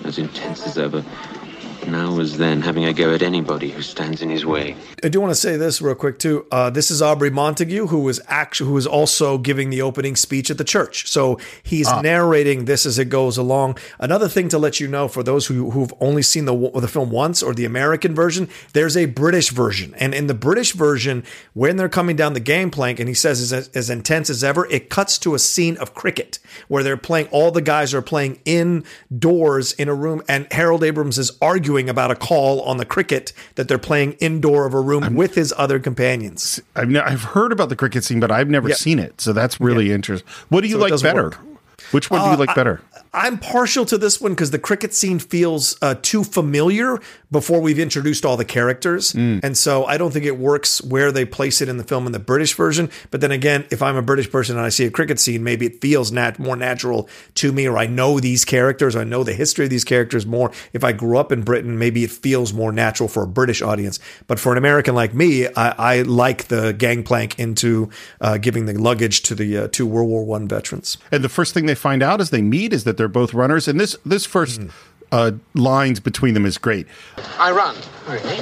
As 0.06 0.18
intense 0.18 0.64
as 0.66 0.78
ever. 0.78 1.04
Now 1.86 2.20
as 2.20 2.36
then, 2.36 2.60
having 2.60 2.84
a 2.84 2.92
go 2.92 3.14
at 3.14 3.22
anybody 3.22 3.70
who 3.70 3.80
stands 3.80 4.20
in 4.20 4.28
his 4.28 4.44
way. 4.44 4.76
I 5.02 5.08
do 5.08 5.20
want 5.20 5.30
to 5.30 5.36
say 5.36 5.56
this 5.56 5.80
real 5.80 5.94
quick 5.94 6.18
too. 6.18 6.46
Uh, 6.50 6.68
this 6.70 6.90
is 6.90 7.00
Aubrey 7.00 7.30
Montague, 7.30 7.86
who 7.86 8.00
was 8.00 8.20
actually 8.26 8.68
who 8.68 8.74
was 8.74 8.86
also 8.86 9.38
giving 9.38 9.70
the 9.70 9.80
opening 9.82 10.16
speech 10.16 10.50
at 10.50 10.58
the 10.58 10.64
church. 10.64 11.08
So 11.08 11.38
he's 11.62 11.90
narrating 12.02 12.64
this 12.64 12.84
as 12.84 12.98
it 12.98 13.08
goes 13.08 13.38
along. 13.38 13.78
Another 13.98 14.28
thing 14.28 14.48
to 14.50 14.58
let 14.58 14.80
you 14.80 14.88
know 14.88 15.08
for 15.08 15.22
those 15.22 15.46
who 15.46 15.70
who've 15.70 15.94
only 16.00 16.22
seen 16.22 16.44
the 16.44 16.70
the 16.74 16.88
film 16.88 17.10
once 17.10 17.42
or 17.42 17.54
the 17.54 17.64
American 17.64 18.14
version, 18.14 18.48
there's 18.72 18.96
a 18.96 19.06
British 19.06 19.50
version, 19.50 19.94
and 19.94 20.12
in 20.12 20.26
the 20.26 20.34
British 20.34 20.72
version, 20.72 21.24
when 21.54 21.76
they're 21.76 21.88
coming 21.88 22.16
down 22.16 22.34
the 22.34 22.40
game 22.40 22.66
gangplank, 22.66 22.98
and 22.98 23.08
he 23.08 23.14
says 23.14 23.40
is 23.40 23.52
as, 23.52 23.68
as 23.74 23.90
intense 23.90 24.30
as 24.30 24.42
ever, 24.42 24.66
it 24.70 24.88
cuts 24.88 25.18
to 25.18 25.34
a 25.34 25.38
scene 25.38 25.76
of 25.76 25.94
cricket 25.94 26.38
where 26.68 26.82
they're 26.82 26.96
playing. 26.96 27.28
All 27.28 27.50
the 27.50 27.60
guys 27.60 27.94
are 27.94 28.02
playing 28.02 28.40
indoors 28.44 29.72
in 29.74 29.88
a 29.88 29.94
room, 29.94 30.22
and 30.28 30.46
Harold 30.50 30.82
Abrams 30.82 31.18
is 31.18 31.32
arguing 31.40 31.75
about 31.88 32.10
a 32.10 32.14
call 32.16 32.60
on 32.62 32.78
the 32.78 32.84
cricket 32.86 33.32
that 33.56 33.68
they're 33.68 33.78
playing 33.78 34.12
indoor 34.14 34.66
of 34.66 34.72
a 34.74 34.80
room 34.80 35.14
with 35.14 35.34
his 35.34 35.52
other 35.56 35.78
companions. 35.78 36.60
I've 36.74 36.88
ne- 36.88 37.00
I've 37.00 37.22
heard 37.22 37.52
about 37.52 37.68
the 37.68 37.76
cricket 37.76 38.02
scene, 38.04 38.18
but 38.20 38.30
I've 38.30 38.48
never 38.48 38.70
seen 38.72 38.98
it. 38.98 39.20
So 39.20 39.32
that's 39.32 39.60
really 39.60 39.92
interesting. 39.92 40.28
What 40.48 40.62
do 40.62 40.68
you 40.68 40.74
So 40.74 40.80
like 40.80 41.02
better? 41.02 41.22
work. 41.24 41.38
Which 41.92 42.10
one 42.10 42.20
do 42.22 42.26
you 42.28 42.32
uh, 42.34 42.38
like 42.38 42.54
better? 42.54 42.80
I'm 43.16 43.38
partial 43.38 43.86
to 43.86 43.96
this 43.96 44.20
one 44.20 44.32
because 44.32 44.50
the 44.50 44.58
cricket 44.58 44.92
scene 44.92 45.18
feels 45.18 45.78
uh, 45.80 45.94
too 46.02 46.22
familiar 46.22 47.00
before 47.32 47.60
we've 47.60 47.78
introduced 47.78 48.26
all 48.26 48.36
the 48.36 48.44
characters. 48.44 49.14
And 49.42 49.56
so 49.56 49.84
I 49.86 49.96
don't 49.96 50.12
think 50.12 50.26
it 50.26 50.38
works 50.38 50.82
where 50.82 51.10
they 51.10 51.24
place 51.24 51.60
it 51.60 51.68
in 51.68 51.78
the 51.78 51.82
film 51.82 52.06
in 52.06 52.12
the 52.12 52.18
British 52.18 52.54
version. 52.54 52.90
But 53.10 53.22
then 53.22 53.32
again, 53.32 53.64
if 53.70 53.82
I'm 53.82 53.96
a 53.96 54.02
British 54.02 54.30
person 54.30 54.56
and 54.56 54.64
I 54.64 54.68
see 54.68 54.84
a 54.84 54.90
cricket 54.90 55.18
scene, 55.18 55.42
maybe 55.42 55.66
it 55.66 55.80
feels 55.80 56.12
nat- 56.12 56.38
more 56.38 56.56
natural 56.56 57.08
to 57.36 57.52
me, 57.52 57.66
or 57.66 57.78
I 57.78 57.86
know 57.86 58.20
these 58.20 58.44
characters, 58.44 58.94
or 58.94 59.00
I 59.00 59.04
know 59.04 59.24
the 59.24 59.32
history 59.32 59.64
of 59.64 59.70
these 59.70 59.84
characters 59.84 60.26
more. 60.26 60.52
If 60.74 60.84
I 60.84 60.92
grew 60.92 61.16
up 61.16 61.32
in 61.32 61.42
Britain, 61.42 61.78
maybe 61.78 62.04
it 62.04 62.10
feels 62.10 62.52
more 62.52 62.70
natural 62.70 63.08
for 63.08 63.22
a 63.22 63.26
British 63.26 63.62
audience. 63.62 63.98
But 64.26 64.38
for 64.38 64.52
an 64.52 64.58
American 64.58 64.94
like 64.94 65.14
me, 65.14 65.46
I, 65.48 65.96
I 65.96 66.02
like 66.02 66.44
the 66.44 66.72
gangplank 66.72 67.38
into 67.38 67.88
uh, 68.20 68.36
giving 68.36 68.66
the 68.66 68.74
luggage 68.74 69.22
to 69.22 69.34
the 69.34 69.56
uh, 69.56 69.68
two 69.68 69.86
World 69.86 70.10
War 70.10 70.24
One 70.24 70.46
veterans. 70.46 70.98
And 71.10 71.24
the 71.24 71.28
first 71.30 71.54
thing 71.54 71.66
they 71.66 71.74
find 71.74 72.02
out 72.02 72.20
as 72.20 72.30
they 72.30 72.42
meet 72.42 72.72
is 72.72 72.84
that 72.84 72.98
they're 72.98 73.05
both 73.08 73.34
runners. 73.34 73.68
And 73.68 73.78
this 73.80 73.96
this 74.04 74.24
first 74.26 74.60
Hmm. 74.60 74.68
uh, 75.12 75.30
lines 75.54 76.00
between 76.00 76.34
them 76.34 76.44
is 76.46 76.58
great. 76.58 76.86
I 77.38 77.50
run. 77.52 77.76
Really? 78.08 78.36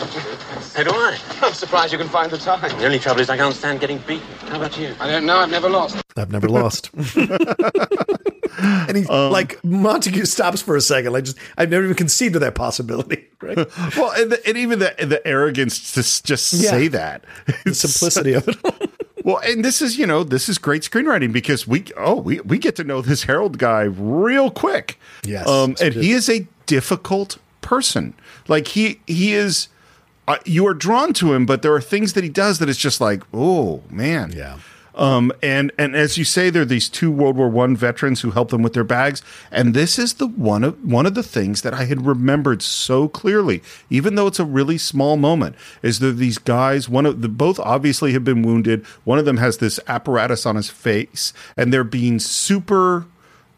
So 0.61 0.83
do 0.85 0.91
I. 0.91 1.19
I'm 1.43 1.53
surprised 1.53 1.93
you 1.93 1.99
can 1.99 2.09
find 2.09 2.31
the 2.31 2.39
time. 2.39 2.61
The 2.79 2.85
only 2.85 2.99
trouble 2.99 3.21
is 3.21 3.31
I 3.31 3.37
can't 3.37 3.55
stand 3.55 3.81
getting 3.81 3.99
beaten. 4.07 4.27
How 4.49 4.57
about 4.57 4.77
you? 4.79 4.95
I 5.01 5.11
don't 5.11 5.25
know. 5.27 5.39
I've 5.39 5.51
never 5.51 5.69
lost. 5.71 6.03
I've 6.17 6.31
never 6.33 6.49
lost. 6.49 6.91
and 8.59 8.97
he 8.97 9.05
like 9.05 9.63
Montague 9.65 10.25
stops 10.27 10.63
for 10.63 10.77
a 10.77 10.81
second. 10.81 11.13
Like 11.13 11.25
just 11.25 11.39
I've 11.59 11.71
never 11.71 11.85
even 11.85 11.97
conceived 11.97 12.35
of 12.37 12.41
that 12.43 12.55
possibility. 12.55 13.27
Right? 13.45 13.59
Well, 13.99 14.11
and, 14.17 14.33
the, 14.33 14.49
and 14.49 14.57
even 14.57 14.79
the 14.79 14.95
the 14.99 15.21
arrogance 15.27 15.93
to 15.93 16.01
just 16.03 16.55
Yeah. 16.55 16.71
say 16.71 16.89
that. 16.89 17.25
The 17.67 17.75
simplicity 17.75 18.33
of 18.33 18.49
it. 18.49 18.57
Well, 19.25 19.39
and 19.39 19.65
this 19.65 19.83
is 19.83 19.99
you 19.99 20.07
know 20.07 20.23
this 20.23 20.49
is 20.49 20.59
great 20.59 20.83
screenwriting 20.83 21.33
because 21.33 21.67
we 21.67 21.87
oh 21.97 22.15
we 22.17 22.41
we 22.41 22.59
get 22.59 22.77
to 22.77 22.85
know 22.85 23.01
this 23.03 23.25
Harold 23.25 23.59
guy 23.59 23.83
real 23.83 24.51
quick. 24.51 25.01
Yes, 25.25 25.49
um, 25.49 25.75
and 25.81 25.95
he 25.95 26.13
is 26.13 26.29
a 26.29 26.47
difficult 26.67 27.39
person. 27.61 28.15
Like 28.47 28.69
he 28.69 29.01
he 29.07 29.33
is. 29.33 29.69
Uh, 30.27 30.39
you 30.47 30.67
are 30.67 30.73
drawn 30.73 31.13
to 31.13 31.35
him, 31.35 31.45
but 31.45 31.61
there 31.61 31.75
are 31.75 31.83
things 31.83 32.15
that 32.15 32.25
he 32.25 32.31
does 32.31 32.59
that 32.59 32.67
it's 32.71 32.79
just 32.79 32.99
like, 32.99 33.23
oh 33.35 33.83
man, 33.91 34.33
Yeah. 34.35 34.59
Um, 34.97 35.33
and 35.43 35.73
and 35.77 35.97
as 35.97 36.17
you 36.17 36.25
say, 36.25 36.51
there 36.51 36.63
are 36.63 36.67
these 36.67 36.89
two 36.89 37.11
World 37.11 37.37
War 37.37 37.49
One 37.49 37.77
veterans 37.77 38.21
who 38.21 38.31
help 38.31 38.51
them 38.51 38.63
with 38.63 38.75
their 38.75 38.85
bags, 38.85 39.23
and 39.51 39.75
this 39.75 39.99
is 39.99 40.15
the 40.15 40.29
one 40.29 40.63
of 40.63 40.83
one 40.85 41.07
of 41.07 41.15
the 41.15 41.23
things 41.23 41.63
that 41.63 41.75
I 41.75 41.85
had 41.85 42.07
remembered 42.07 42.63
so 42.63 43.09
clearly, 43.09 43.63
even 43.91 44.15
though 44.15 44.29
it's 44.29 44.39
a 44.39 44.45
really 44.45 44.79
small 44.79 45.17
moment. 45.17 45.57
Is 45.83 45.99
that 45.99 46.13
these 46.13 46.39
guys? 46.39 46.89
One 46.89 47.07
of 47.07 47.23
the 47.23 47.29
both 47.29 47.59
obviously 47.59 48.13
have 48.13 48.25
been 48.25 48.43
wounded. 48.43 48.85
One 49.05 49.19
of 49.19 49.25
them 49.25 49.39
has 49.39 49.59
this 49.59 49.81
apparatus 49.89 50.47
on 50.47 50.57
his 50.57 50.71
face, 50.71 51.33
and 51.57 51.73
they're 51.73 51.85
being 51.85 52.19
super 52.19 53.07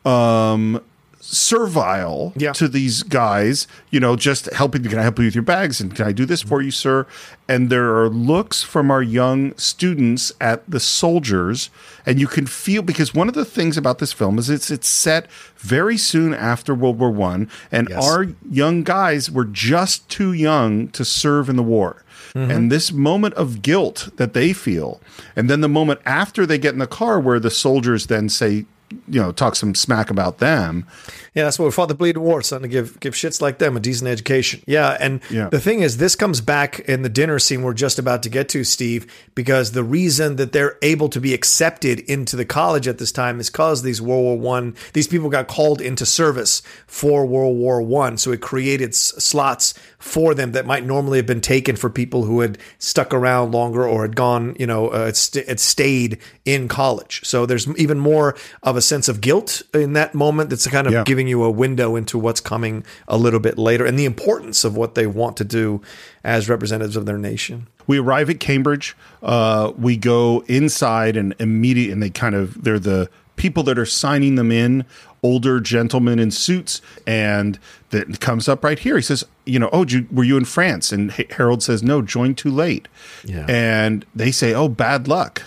um 0.04 0.80
servile 1.26 2.32
Yeah. 2.36 2.52
to 2.52 2.68
these 2.68 3.02
guys, 3.02 3.66
you 3.90 4.00
know, 4.00 4.16
just 4.16 4.46
helping. 4.52 4.82
Can 4.84 4.98
I 4.98 5.02
help 5.02 5.18
you 5.18 5.24
with 5.26 5.34
your 5.34 5.42
bags? 5.42 5.80
And 5.80 5.94
can 5.94 6.06
I 6.06 6.12
do 6.12 6.24
this 6.24 6.42
for 6.42 6.62
you, 6.62 6.70
sir? 6.70 7.06
And 7.48 7.70
there 7.70 7.94
are 7.96 8.08
looks 8.08 8.62
from 8.62 8.90
our 8.90 9.02
young 9.02 9.52
students 9.56 10.32
at 10.40 10.68
the 10.68 10.80
soldiers, 10.80 11.70
and 12.04 12.18
you 12.20 12.26
can 12.26 12.46
feel 12.46 12.82
because 12.82 13.14
one 13.14 13.28
of 13.28 13.34
the 13.34 13.44
things 13.44 13.76
about 13.76 13.98
this 13.98 14.12
film 14.12 14.38
is 14.38 14.50
it's 14.50 14.70
it's 14.70 14.88
set 14.88 15.30
very 15.58 15.96
soon 15.96 16.34
after 16.34 16.74
World 16.74 16.98
War 16.98 17.10
One, 17.10 17.48
and 17.70 17.88
Yes. 17.88 18.04
our 18.04 18.26
young 18.50 18.82
guys 18.82 19.30
were 19.30 19.44
just 19.44 20.08
too 20.08 20.32
young 20.32 20.88
to 20.88 21.04
serve 21.04 21.48
in 21.48 21.56
the 21.56 21.62
war. 21.62 22.02
Mm-hmm. 22.34 22.50
And 22.50 22.72
this 22.72 22.92
moment 22.92 23.34
of 23.34 23.62
guilt 23.62 24.08
that 24.16 24.32
they 24.32 24.52
feel, 24.52 25.00
and 25.36 25.48
then 25.48 25.60
the 25.60 25.68
moment 25.68 26.00
after 26.04 26.46
they 26.46 26.58
get 26.58 26.72
in 26.72 26.78
the 26.80 26.86
car 26.86 27.20
where 27.20 27.38
the 27.40 27.50
soldiers 27.50 28.06
then 28.06 28.28
say, 28.28 28.64
you 29.08 29.20
know, 29.20 29.32
talk 29.32 29.56
some 29.56 29.74
smack 29.74 30.10
about 30.10 30.38
them. 30.38 30.86
Yeah, 31.34 31.44
that's 31.44 31.58
what 31.58 31.64
we 31.66 31.70
fought 31.72 31.88
the 31.88 31.94
bleeding 31.94 32.22
war, 32.22 32.40
son, 32.42 32.62
to 32.62 32.68
give 32.68 32.98
give 33.00 33.14
shits 33.14 33.40
like 33.42 33.58
them 33.58 33.76
a 33.76 33.80
decent 33.80 34.08
education. 34.08 34.62
Yeah, 34.66 34.96
and 35.00 35.20
Yeah. 35.30 35.48
the 35.48 35.60
thing 35.60 35.80
is, 35.80 35.96
this 35.96 36.14
comes 36.16 36.40
back 36.40 36.78
in 36.80 37.02
the 37.02 37.08
dinner 37.08 37.38
scene 37.38 37.62
we're 37.62 37.74
just 37.74 37.98
about 37.98 38.22
to 38.22 38.28
get 38.28 38.48
to, 38.50 38.64
Steve, 38.64 39.06
because 39.34 39.72
the 39.72 39.82
reason 39.84 40.36
that 40.36 40.52
they're 40.52 40.76
able 40.82 41.08
to 41.10 41.20
be 41.20 41.34
accepted 41.34 42.00
into 42.00 42.36
the 42.36 42.44
college 42.44 42.86
at 42.88 42.98
this 42.98 43.12
time 43.12 43.40
is 43.40 43.50
because 43.50 43.82
these 43.82 44.00
World 44.00 44.22
War 44.24 44.38
One, 44.38 44.74
these 44.92 45.08
people 45.08 45.28
got 45.30 45.48
called 45.48 45.80
into 45.80 46.06
service 46.06 46.62
for 46.86 47.26
World 47.26 47.56
War 47.56 47.82
One, 47.82 48.16
so 48.16 48.30
it 48.32 48.40
created 48.40 48.90
s- 48.90 49.12
slots 49.18 49.74
for 50.06 50.34
them 50.34 50.52
that 50.52 50.64
might 50.64 50.84
normally 50.86 51.18
have 51.18 51.26
been 51.26 51.40
taken 51.40 51.74
for 51.76 51.90
people 51.90 52.24
who 52.24 52.40
had 52.40 52.56
stuck 52.78 53.12
around 53.12 53.50
longer 53.52 53.86
or 53.86 54.02
had 54.02 54.14
gone, 54.14 54.54
you 54.58 54.66
know, 54.66 54.88
uh, 54.88 55.12
st- 55.12 55.46
had 55.48 55.58
stayed 55.60 56.18
in 56.44 56.68
college. 56.68 57.20
So 57.24 57.44
there's 57.44 57.66
even 57.76 57.98
more 57.98 58.36
of 58.62 58.76
a 58.76 58.80
sense 58.80 59.08
of 59.08 59.20
guilt 59.20 59.62
in 59.74 59.94
that 59.94 60.14
moment. 60.14 60.50
That's 60.50 60.66
kind 60.68 60.86
of 60.86 60.92
Yeah. 60.92 61.02
giving 61.04 61.26
you 61.26 61.42
a 61.42 61.50
window 61.50 61.96
into 61.96 62.18
what's 62.18 62.40
coming 62.40 62.84
a 63.08 63.16
little 63.18 63.40
bit 63.40 63.58
later 63.58 63.84
and 63.84 63.98
the 63.98 64.04
importance 64.04 64.64
of 64.64 64.76
what 64.76 64.94
they 64.94 65.06
want 65.06 65.36
to 65.38 65.44
do 65.44 65.82
as 66.24 66.48
representatives 66.48 66.96
of 66.96 67.04
their 67.04 67.18
nation. 67.18 67.66
We 67.88 67.98
arrive 67.98 68.30
at 68.30 68.40
Cambridge. 68.40 68.96
Uh, 69.22 69.72
we 69.76 69.96
go 69.96 70.44
inside 70.46 71.16
and 71.16 71.34
immediate, 71.38 71.92
and 71.92 72.02
they 72.02 72.10
kind 72.10 72.34
of 72.34 72.62
they're 72.64 72.78
the 72.78 73.08
people 73.36 73.62
that 73.64 73.78
are 73.78 73.86
signing 73.86 74.34
them 74.34 74.50
in, 74.50 74.84
older 75.22 75.60
gentlemen 75.60 76.18
in 76.18 76.30
suits, 76.30 76.80
and 77.06 77.58
that 77.90 78.20
comes 78.20 78.48
up 78.48 78.64
right 78.64 78.78
here. 78.78 78.96
He 78.96 79.02
says, 79.02 79.24
"You 79.44 79.58
know, 79.58 79.70
oh, 79.72 79.84
did 79.84 79.92
you, 79.92 80.06
were 80.10 80.24
you 80.24 80.36
in 80.36 80.44
France?" 80.44 80.92
And 80.92 81.12
Ha- 81.12 81.30
Harold 81.30 81.62
says, 81.62 81.82
"No, 81.82 82.02
joined 82.02 82.38
too 82.38 82.50
late." 82.50 82.88
Yeah. 83.24 83.46
And 83.48 84.04
they 84.14 84.32
say, 84.32 84.54
"Oh, 84.54 84.68
bad 84.68 85.08
luck." 85.08 85.42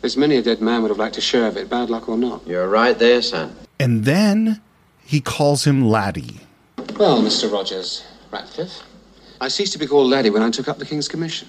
There's 0.00 0.16
many 0.16 0.36
a 0.36 0.42
dead 0.42 0.60
man 0.62 0.82
would 0.82 0.88
have 0.90 0.98
liked 0.98 1.16
to 1.16 1.20
share 1.20 1.46
of 1.46 1.56
it, 1.56 1.68
bad 1.68 1.90
luck 1.90 2.08
or 2.08 2.16
not. 2.16 2.46
You're 2.46 2.68
right 2.68 2.98
there, 2.98 3.20
son. 3.20 3.54
And 3.78 4.04
then 4.04 4.60
he 5.04 5.20
calls 5.20 5.66
him 5.66 5.86
Laddie. 5.88 6.40
Well, 6.98 7.22
Mr. 7.22 7.52
Rogers, 7.52 8.04
Ratcliffe, 8.30 8.82
I 9.40 9.48
ceased 9.48 9.72
to 9.72 9.78
be 9.78 9.86
called 9.86 10.10
Laddie 10.10 10.30
when 10.30 10.42
I 10.42 10.50
took 10.50 10.68
up 10.68 10.78
the 10.78 10.86
King's 10.86 11.08
Commission. 11.08 11.48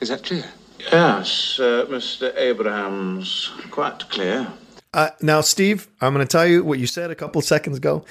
Is 0.00 0.08
that 0.08 0.22
clear? 0.22 0.44
Yes, 0.78 1.58
uh, 1.58 1.86
Mr. 1.88 2.36
Abrahams. 2.36 3.50
Quite 3.70 4.08
clear. 4.10 4.46
Uh, 4.94 5.10
now, 5.20 5.40
Steve, 5.40 5.88
I'm 6.00 6.14
going 6.14 6.24
to 6.24 6.30
tell 6.30 6.46
you 6.46 6.62
what 6.62 6.78
you 6.78 6.86
said 6.86 7.10
a 7.10 7.16
couple 7.16 7.42
seconds 7.42 7.76
ago. 7.76 8.04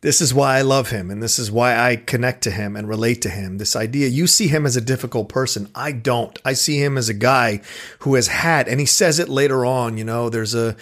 This 0.00 0.20
is 0.20 0.32
why 0.32 0.56
I 0.56 0.62
love 0.62 0.90
him, 0.90 1.10
and 1.10 1.20
this 1.20 1.40
is 1.40 1.50
why 1.50 1.76
I 1.76 1.96
connect 1.96 2.44
to 2.44 2.52
him 2.52 2.76
and 2.76 2.88
relate 2.88 3.20
to 3.22 3.28
him. 3.28 3.58
This 3.58 3.74
idea, 3.74 4.06
you 4.06 4.28
see 4.28 4.46
him 4.46 4.64
as 4.64 4.76
a 4.76 4.80
difficult 4.80 5.28
person. 5.28 5.68
I 5.74 5.90
don't. 5.90 6.38
I 6.44 6.52
see 6.52 6.82
him 6.82 6.96
as 6.96 7.08
a 7.08 7.14
guy 7.14 7.60
who 7.98 8.14
has 8.14 8.28
had, 8.28 8.68
and 8.68 8.78
he 8.78 8.86
says 8.86 9.18
it 9.18 9.28
later 9.28 9.66
on, 9.66 9.98
you 9.98 10.04
know, 10.04 10.30
there's 10.30 10.54
a 10.54 10.76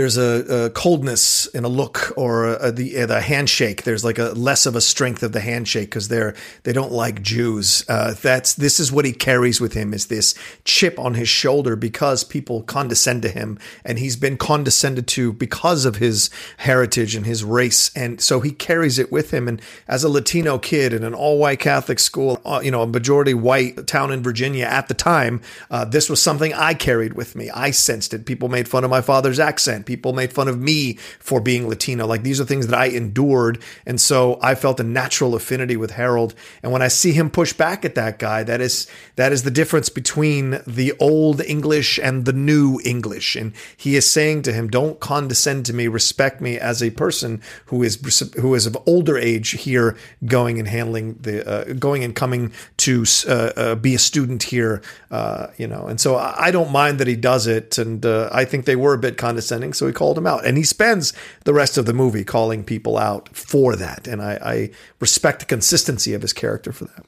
there's 0.00 0.16
a, 0.16 0.64
a, 0.64 0.70
coldness 0.70 1.44
in 1.48 1.62
a 1.64 1.68
look 1.68 2.10
or 2.16 2.46
a, 2.46 2.72
the 2.72 3.04
the 3.04 3.20
handshake. 3.20 3.82
There's 3.82 4.02
like 4.02 4.18
a 4.18 4.30
less 4.30 4.64
of 4.64 4.74
a 4.74 4.80
strength 4.80 5.22
of 5.22 5.32
the 5.32 5.40
handshake 5.40 5.90
because 5.90 6.08
they're 6.08 6.34
they 6.62 6.72
don't 6.72 6.90
like 6.90 7.20
Jews. 7.20 7.84
Uh, 7.86 8.14
that's 8.14 8.54
this 8.54 8.80
is 8.80 8.90
what 8.90 9.04
he 9.04 9.12
carries 9.12 9.60
with 9.60 9.74
him 9.74 9.92
is 9.92 10.06
this 10.06 10.34
chip 10.64 10.98
on 10.98 11.14
his 11.14 11.28
shoulder 11.28 11.76
because 11.76 12.24
people 12.24 12.62
condescend 12.62 13.20
to 13.22 13.28
him 13.28 13.58
and 13.84 13.98
he's 13.98 14.16
been 14.16 14.38
condescended 14.38 15.06
to 15.08 15.34
because 15.34 15.84
of 15.84 15.96
his 15.96 16.30
heritage 16.56 17.14
and 17.14 17.26
his 17.26 17.44
race 17.44 17.90
and 17.94 18.22
so 18.22 18.40
he 18.40 18.52
carries 18.52 18.98
it 18.98 19.12
with 19.12 19.32
him. 19.32 19.48
And 19.48 19.60
as 19.86 20.02
a 20.02 20.08
Latino 20.08 20.56
kid 20.56 20.94
in 20.94 21.04
an 21.04 21.12
all 21.12 21.36
white 21.36 21.58
Catholic 21.58 21.98
school, 21.98 22.40
uh, 22.46 22.62
you 22.64 22.70
know, 22.70 22.80
a 22.80 22.86
majority 22.86 23.34
white 23.34 23.86
town 23.86 24.12
in 24.12 24.22
Virginia 24.22 24.64
at 24.64 24.88
the 24.88 24.94
time, 24.94 25.42
uh, 25.70 25.84
this 25.84 26.08
was 26.08 26.22
something 26.22 26.54
I 26.54 26.72
carried 26.72 27.12
with 27.12 27.36
me. 27.36 27.50
I 27.50 27.70
sensed 27.70 28.14
it. 28.14 28.24
People 28.24 28.48
made 28.48 28.66
fun 28.66 28.82
of 28.82 28.88
my 28.88 29.02
father's 29.02 29.38
accent. 29.38 29.84
People 29.90 30.12
made 30.12 30.32
fun 30.32 30.46
of 30.46 30.60
me 30.60 30.94
for 31.18 31.40
being 31.40 31.68
Latino. 31.68 32.06
Like 32.06 32.22
these 32.22 32.40
are 32.40 32.44
things 32.44 32.68
that 32.68 32.78
I 32.78 32.86
endured. 32.86 33.60
And 33.84 34.00
so 34.00 34.38
I 34.40 34.54
felt 34.54 34.78
a 34.78 34.84
natural 34.84 35.34
affinity 35.34 35.76
with 35.76 35.90
Harold. 35.90 36.32
And 36.62 36.70
when 36.70 36.80
I 36.80 36.86
see 36.86 37.10
him 37.10 37.28
push 37.28 37.52
back 37.52 37.84
at 37.84 37.96
that 37.96 38.20
guy, 38.20 38.44
that 38.44 38.60
is 38.60 38.86
that 39.16 39.32
is 39.32 39.42
the 39.42 39.50
difference 39.50 39.88
between 39.88 40.60
the 40.64 40.92
old 41.00 41.40
English 41.40 41.98
and 41.98 42.24
the 42.24 42.32
new 42.32 42.78
English. 42.84 43.34
And 43.34 43.52
he 43.76 43.96
is 43.96 44.08
saying 44.08 44.42
to 44.42 44.52
him, 44.52 44.68
don't 44.68 45.00
condescend 45.00 45.66
to 45.66 45.72
me, 45.72 45.88
respect 45.88 46.40
me 46.40 46.56
as 46.56 46.84
a 46.84 46.90
person 46.90 47.42
who 47.66 47.82
is 47.82 47.96
who 48.38 48.54
is 48.54 48.66
of 48.66 48.78
older 48.86 49.18
age 49.18 49.50
here 49.50 49.96
going 50.24 50.60
and 50.60 50.68
handling 50.68 51.14
the 51.14 51.36
uh, 51.48 51.72
going 51.74 52.04
and 52.04 52.14
coming 52.14 52.52
to 52.76 53.04
uh, 53.26 53.32
uh, 53.32 53.74
be 53.74 53.96
a 53.96 53.98
student 53.98 54.44
here, 54.44 54.82
uh, 55.10 55.48
you 55.56 55.66
know. 55.66 55.86
And 55.86 56.00
so 56.00 56.16
I 56.16 56.52
don't 56.52 56.70
mind 56.70 57.00
that 57.00 57.08
he 57.08 57.16
does 57.16 57.46
it. 57.46 57.78
And 57.78 58.04
uh, 58.06 58.28
I 58.32 58.44
think 58.44 58.64
they 58.64 58.76
were 58.76 58.94
a 58.94 58.98
bit 58.98 59.16
condescending 59.16 59.69
so 59.72 59.86
he 59.86 59.92
called 59.92 60.18
him 60.18 60.26
out. 60.26 60.44
And 60.44 60.56
he 60.56 60.64
spends 60.64 61.12
the 61.44 61.54
rest 61.54 61.78
of 61.78 61.86
the 61.86 61.92
movie 61.92 62.24
calling 62.24 62.64
people 62.64 62.98
out 62.98 63.28
for 63.34 63.76
that. 63.76 64.06
And 64.06 64.22
I, 64.22 64.38
I 64.42 64.70
respect 65.00 65.40
the 65.40 65.46
consistency 65.46 66.14
of 66.14 66.22
his 66.22 66.32
character 66.32 66.72
for 66.72 66.86
that. 66.86 67.04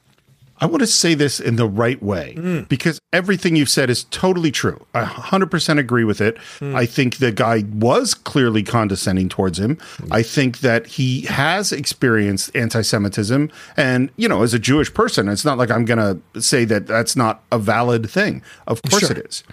I 0.63 0.65
want 0.65 0.79
to 0.79 0.87
say 0.87 1.13
this 1.13 1.41
in 1.41 1.57
the 1.57 1.67
right 1.67 2.01
way 2.01 2.35
mm. 2.37 2.69
because 2.69 3.01
everything 3.11 3.57
you've 3.57 3.67
said 3.67 3.89
is 3.89 4.05
totally 4.05 4.49
true. 4.49 4.85
I 4.93 5.03
100% 5.03 5.77
agree 5.77 6.05
with 6.05 6.21
it. 6.21 6.37
Mm. 6.59 6.73
I 6.73 6.85
think 6.85 7.17
the 7.17 7.33
guy 7.33 7.65
was 7.73 8.13
clearly 8.13 8.63
condescending 8.63 9.27
towards 9.27 9.59
him. 9.59 9.75
Mm. 9.75 10.07
I 10.11 10.23
think 10.23 10.59
that 10.59 10.87
he 10.87 11.23
has 11.23 11.73
experienced 11.73 12.55
anti 12.55 12.81
Semitism. 12.81 13.51
And, 13.75 14.09
you 14.15 14.29
know, 14.29 14.43
as 14.43 14.53
a 14.53 14.59
Jewish 14.59 14.93
person, 14.93 15.27
it's 15.27 15.43
not 15.43 15.57
like 15.57 15.69
I'm 15.69 15.83
going 15.83 16.21
to 16.33 16.41
say 16.41 16.63
that 16.63 16.87
that's 16.87 17.17
not 17.17 17.43
a 17.51 17.59
valid 17.59 18.09
thing. 18.09 18.41
Of 18.65 18.81
course 18.83 19.07
sure. 19.07 19.17
it 19.17 19.25
is. 19.25 19.43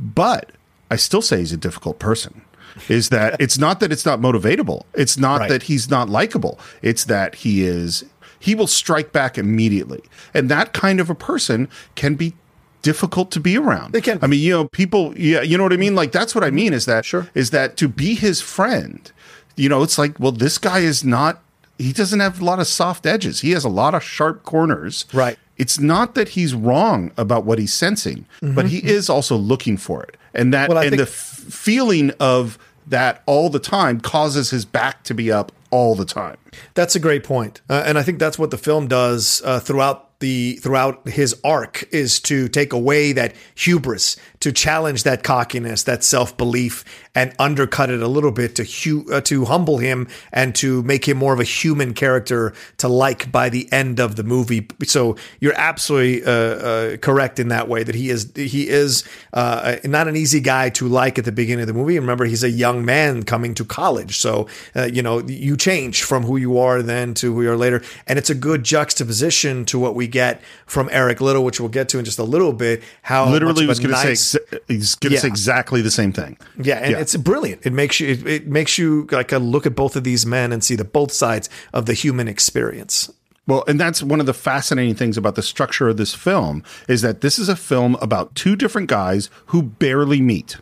But 0.00 0.50
I 0.90 0.96
still 0.96 1.22
say 1.22 1.38
he's 1.38 1.52
a 1.52 1.56
difficult 1.56 2.00
person 2.00 2.42
is 2.88 3.08
that 3.10 3.40
it's 3.40 3.58
not 3.58 3.80
that 3.80 3.92
it's 3.92 4.06
not 4.06 4.20
motivatable. 4.20 4.82
It's 4.94 5.18
not 5.18 5.40
right. 5.40 5.48
that 5.48 5.64
he's 5.64 5.90
not 5.90 6.08
likable. 6.08 6.58
It's 6.82 7.04
that 7.04 7.36
he 7.36 7.64
is 7.64 8.04
he 8.38 8.54
will 8.54 8.66
strike 8.66 9.12
back 9.12 9.38
immediately. 9.38 10.02
And 10.34 10.48
that 10.50 10.72
kind 10.72 11.00
of 11.00 11.10
a 11.10 11.14
person 11.14 11.68
can 11.94 12.14
be 12.14 12.34
difficult 12.82 13.30
to 13.32 13.40
be 13.40 13.56
around. 13.56 13.92
They 13.92 14.00
can. 14.00 14.18
I 14.22 14.26
mean, 14.26 14.40
you 14.40 14.52
know, 14.52 14.68
people 14.68 15.12
yeah, 15.16 15.42
you 15.42 15.56
know 15.58 15.64
what 15.64 15.72
I 15.72 15.76
mean? 15.76 15.94
Like 15.94 16.12
that's 16.12 16.34
what 16.34 16.44
I 16.44 16.50
mean 16.50 16.72
is 16.72 16.86
that 16.86 17.04
sure. 17.04 17.28
is 17.34 17.50
that 17.50 17.76
to 17.78 17.88
be 17.88 18.14
his 18.14 18.40
friend, 18.40 19.10
you 19.56 19.68
know, 19.68 19.82
it's 19.82 19.98
like, 19.98 20.18
well, 20.20 20.32
this 20.32 20.58
guy 20.58 20.80
is 20.80 21.04
not 21.04 21.42
he 21.78 21.92
doesn't 21.92 22.20
have 22.20 22.40
a 22.40 22.44
lot 22.44 22.58
of 22.58 22.66
soft 22.66 23.06
edges. 23.06 23.40
He 23.40 23.50
has 23.50 23.64
a 23.64 23.68
lot 23.68 23.94
of 23.94 24.02
sharp 24.02 24.44
corners. 24.44 25.04
Right. 25.12 25.38
It's 25.56 25.80
not 25.80 26.14
that 26.14 26.30
he's 26.30 26.54
wrong 26.54 27.12
about 27.16 27.44
what 27.44 27.58
he's 27.58 27.72
sensing, 27.72 28.26
mm-hmm. 28.40 28.54
but 28.54 28.66
he 28.66 28.78
is 28.78 29.08
also 29.08 29.36
looking 29.36 29.76
for 29.76 30.02
it. 30.02 30.16
And 30.36 30.54
that 30.54 30.68
well, 30.68 30.78
and 30.78 30.90
think- 30.90 30.98
the 30.98 31.08
f- 31.08 31.10
feeling 31.10 32.12
of 32.20 32.58
that 32.86 33.22
all 33.26 33.50
the 33.50 33.58
time 33.58 34.00
causes 34.00 34.50
his 34.50 34.64
back 34.64 35.02
to 35.04 35.14
be 35.14 35.32
up 35.32 35.50
all 35.70 35.94
the 35.96 36.04
time. 36.04 36.36
That's 36.74 36.94
a 36.94 37.00
great 37.00 37.24
point. 37.24 37.60
Uh, 37.68 37.82
and 37.84 37.98
I 37.98 38.02
think 38.02 38.18
that's 38.18 38.38
what 38.38 38.50
the 38.50 38.58
film 38.58 38.86
does 38.86 39.42
uh, 39.44 39.58
throughout 39.58 40.18
the 40.20 40.56
throughout 40.62 41.06
his 41.08 41.38
arc 41.44 41.86
is 41.92 42.20
to 42.20 42.48
take 42.48 42.72
away 42.72 43.12
that 43.12 43.34
hubris, 43.54 44.16
to 44.40 44.52
challenge 44.52 45.02
that 45.04 45.22
cockiness, 45.22 45.82
that 45.84 46.04
self 46.04 46.36
belief, 46.36 46.84
and 47.14 47.34
undercut 47.38 47.90
it 47.90 48.02
a 48.02 48.08
little 48.08 48.32
bit 48.32 48.54
to 48.56 48.64
hu- 48.64 49.10
uh, 49.12 49.20
to 49.22 49.46
humble 49.46 49.78
him 49.78 50.08
and 50.32 50.54
to 50.56 50.82
make 50.82 51.08
him 51.08 51.16
more 51.16 51.32
of 51.32 51.40
a 51.40 51.44
human 51.44 51.94
character 51.94 52.52
to 52.78 52.88
like 52.88 53.32
by 53.32 53.48
the 53.48 53.70
end 53.72 54.00
of 54.00 54.16
the 54.16 54.22
movie. 54.22 54.68
So 54.84 55.16
you're 55.40 55.54
absolutely 55.56 56.24
uh, 56.24 56.30
uh, 56.30 56.96
correct 56.98 57.38
in 57.38 57.48
that 57.48 57.68
way 57.68 57.82
that 57.82 57.94
he 57.94 58.10
is 58.10 58.32
he 58.34 58.68
is 58.68 59.04
uh, 59.32 59.76
not 59.84 60.08
an 60.08 60.16
easy 60.16 60.40
guy 60.40 60.68
to 60.70 60.88
like 60.88 61.18
at 61.18 61.24
the 61.24 61.32
beginning 61.32 61.62
of 61.62 61.66
the 61.66 61.74
movie. 61.74 61.98
Remember, 61.98 62.24
he's 62.24 62.44
a 62.44 62.50
young 62.50 62.84
man 62.84 63.22
coming 63.22 63.54
to 63.54 63.64
college, 63.64 64.18
so 64.18 64.48
uh, 64.74 64.84
you 64.84 65.02
know 65.02 65.20
you 65.22 65.56
change 65.56 66.02
from 66.02 66.24
who 66.24 66.36
you 66.36 66.58
are 66.58 66.82
then 66.82 67.14
to 67.14 67.34
who 67.34 67.42
you 67.42 67.50
are 67.50 67.56
later, 67.56 67.82
and 68.06 68.18
it's 68.18 68.30
a 68.30 68.34
good 68.34 68.64
juxtaposition 68.64 69.64
to 69.66 69.78
what 69.78 69.94
we 69.94 70.06
get 70.06 70.42
from 70.66 70.88
Eric 70.92 71.20
Liddell, 71.20 71.44
which 71.44 71.60
we'll 71.60 71.68
get 71.68 71.88
to 71.90 71.98
in 71.98 72.04
just 72.04 72.18
a 72.18 72.24
little 72.24 72.52
bit. 72.52 72.82
How 73.02 73.30
literally 73.30 73.66
was 73.66 73.78
going 73.78 73.90
to 73.90 73.96
nice, 73.96 74.20
say 74.20 74.25
he's 74.68 74.94
going 74.94 75.10
to 75.10 75.14
yeah. 75.16 75.20
say 75.20 75.28
exactly 75.28 75.82
the 75.82 75.90
same 75.90 76.12
thing. 76.12 76.38
Yeah, 76.60 76.78
and 76.78 76.92
yeah. 76.92 76.98
it's 76.98 77.16
brilliant. 77.16 77.66
It 77.66 77.72
makes 77.72 78.00
you 78.00 78.08
it, 78.08 78.26
it 78.26 78.46
makes 78.46 78.78
you 78.78 79.06
like 79.12 79.32
a 79.32 79.38
look 79.38 79.66
at 79.66 79.74
both 79.74 79.96
of 79.96 80.04
these 80.04 80.24
men 80.26 80.52
and 80.52 80.64
see 80.64 80.74
the 80.74 80.84
both 80.84 81.12
sides 81.12 81.48
of 81.72 81.86
the 81.86 81.94
human 81.94 82.28
experience. 82.28 83.12
Well, 83.46 83.62
and 83.68 83.78
that's 83.78 84.02
one 84.02 84.18
of 84.18 84.26
the 84.26 84.34
fascinating 84.34 84.96
things 84.96 85.16
about 85.16 85.36
the 85.36 85.42
structure 85.42 85.88
of 85.88 85.96
this 85.96 86.14
film 86.14 86.64
is 86.88 87.02
that 87.02 87.20
this 87.20 87.38
is 87.38 87.48
a 87.48 87.54
film 87.54 87.96
about 88.00 88.34
two 88.34 88.56
different 88.56 88.88
guys 88.88 89.30
who 89.46 89.62
barely 89.62 90.20
meet. 90.20 90.56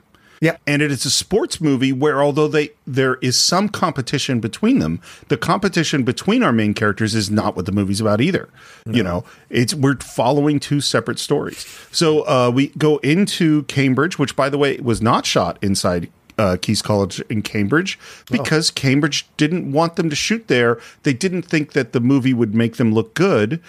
Yeah. 0.44 0.58
And 0.66 0.82
it 0.82 0.92
is 0.92 1.06
a 1.06 1.10
sports 1.10 1.58
movie 1.58 1.90
where 1.90 2.22
although 2.22 2.48
they 2.48 2.70
there 2.86 3.14
is 3.16 3.40
some 3.40 3.70
competition 3.70 4.40
between 4.40 4.78
them, 4.78 5.00
the 5.28 5.38
competition 5.38 6.02
between 6.02 6.42
our 6.42 6.52
main 6.52 6.74
characters 6.74 7.14
is 7.14 7.30
not 7.30 7.56
what 7.56 7.64
the 7.64 7.72
movie's 7.72 7.98
about 7.98 8.20
either. 8.20 8.50
No. 8.84 8.94
You 8.94 9.02
know, 9.02 9.24
it's 9.48 9.74
we're 9.74 9.96
following 9.96 10.60
two 10.60 10.82
separate 10.82 11.18
stories. 11.18 11.66
So 11.90 12.28
uh, 12.28 12.50
we 12.54 12.68
go 12.76 12.98
into 12.98 13.62
Cambridge, 13.64 14.18
which 14.18 14.36
by 14.36 14.50
the 14.50 14.58
way 14.58 14.76
was 14.76 15.00
not 15.00 15.24
shot 15.24 15.58
inside 15.62 16.10
uh, 16.36 16.56
Caius 16.60 16.82
College 16.82 17.20
in 17.30 17.40
Cambridge 17.40 17.98
because 18.30 18.70
oh. 18.70 18.74
Cambridge 18.74 19.26
didn't 19.36 19.72
want 19.72 19.96
them 19.96 20.10
to 20.10 20.16
shoot 20.16 20.48
there. 20.48 20.78
They 21.04 21.14
didn't 21.14 21.42
think 21.42 21.72
that 21.72 21.92
the 21.92 22.00
movie 22.00 22.34
would 22.34 22.54
make 22.54 22.76
them 22.76 22.92
look 22.92 23.14
good, 23.14 23.62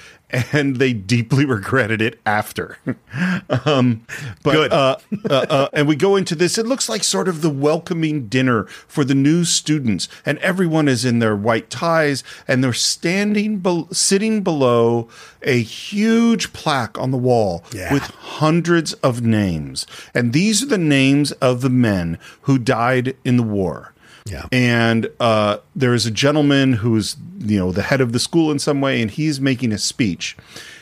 and 0.51 0.77
they 0.77 0.93
deeply 0.93 1.45
regretted 1.45 2.01
it 2.01 2.19
after. 2.25 2.77
um, 3.65 4.05
but, 4.43 4.51
Good. 4.51 4.73
uh, 4.73 4.97
uh, 5.29 5.45
uh, 5.49 5.69
and 5.73 5.87
we 5.87 5.95
go 5.95 6.15
into 6.15 6.35
this. 6.35 6.57
It 6.57 6.65
looks 6.65 6.89
like 6.89 7.03
sort 7.03 7.27
of 7.27 7.41
the 7.41 7.49
welcoming 7.49 8.27
dinner 8.27 8.65
for 8.65 9.03
the 9.03 9.15
new 9.15 9.45
students, 9.45 10.07
and 10.25 10.37
everyone 10.39 10.87
is 10.87 11.05
in 11.05 11.19
their 11.19 11.35
white 11.35 11.69
ties, 11.69 12.23
and 12.47 12.63
they're 12.63 12.73
standing, 12.73 13.59
be- 13.59 13.87
sitting 13.91 14.43
below 14.43 15.07
a 15.41 15.61
huge 15.61 16.53
plaque 16.53 16.97
on 16.97 17.11
the 17.11 17.17
wall 17.17 17.63
yeah. 17.71 17.93
with 17.93 18.03
hundreds 18.03 18.93
of 18.93 19.21
names, 19.21 19.85
and 20.13 20.33
these 20.33 20.63
are 20.63 20.67
the 20.67 20.77
names 20.77 21.31
of 21.33 21.61
the 21.61 21.69
men 21.69 22.17
who 22.41 22.57
died 22.57 23.15
in 23.23 23.37
the 23.37 23.43
war. 23.43 23.93
Yeah. 24.25 24.47
And 24.51 25.09
uh, 25.19 25.57
there 25.75 25.93
is 25.93 26.05
a 26.05 26.11
gentleman 26.11 26.73
who's, 26.73 27.15
you 27.39 27.59
know, 27.59 27.71
the 27.71 27.83
head 27.83 28.01
of 28.01 28.11
the 28.11 28.19
school 28.19 28.51
in 28.51 28.57
some 28.57 28.81
way, 28.81 29.01
and 29.01 29.11
he's 29.11 29.39
making 29.39 29.71
a 29.71 29.77
speech. 29.77 30.35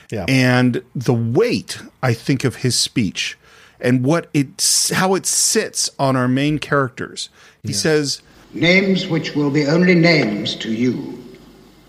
Yeah. 0.10 0.26
And 0.30 0.82
the 0.96 1.14
weight, 1.14 1.82
I 2.02 2.14
think, 2.14 2.44
of 2.46 2.58
his 2.58 2.78
speech 2.78 3.38
and 3.82 4.06
what 4.06 4.30
it, 4.34 4.92
how 4.94 5.14
it 5.16 5.26
sits 5.26 5.90
on 6.00 6.16
our 6.16 6.28
main 6.28 6.58
characters. 6.58 7.30
He 7.64 7.70
yeah. 7.70 7.78
says, 7.78 8.22
Names 8.54 9.08
which 9.08 9.36
will 9.36 9.50
be 9.50 9.66
only 9.66 9.96
names 9.96 10.56
to 10.58 10.72
you, 10.72 11.22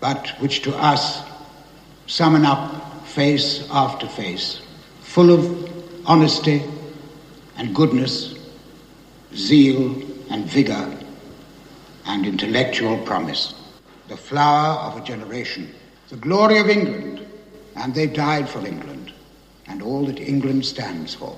but 0.01 0.29
which 0.39 0.61
to 0.63 0.75
us 0.75 1.21
summon 2.07 2.43
up 2.43 3.05
face 3.07 3.67
after 3.71 4.07
face, 4.07 4.61
full 5.01 5.31
of 5.31 6.07
honesty 6.07 6.63
and 7.57 7.73
goodness, 7.73 8.35
zeal 9.33 10.01
and 10.29 10.45
vigor 10.47 11.04
and 12.05 12.25
intellectual 12.25 12.97
promise. 13.05 13.53
The 14.07 14.17
flower 14.17 14.79
of 14.79 15.01
a 15.01 15.05
generation, 15.05 15.73
the 16.09 16.17
glory 16.17 16.59
of 16.59 16.69
England, 16.69 17.25
and 17.75 17.93
they 17.93 18.07
died 18.07 18.47
for 18.47 18.65
England 18.65 19.13
and 19.67 19.81
all 19.81 20.05
that 20.05 20.19
England 20.19 20.65
stands 20.65 21.15
for. 21.15 21.37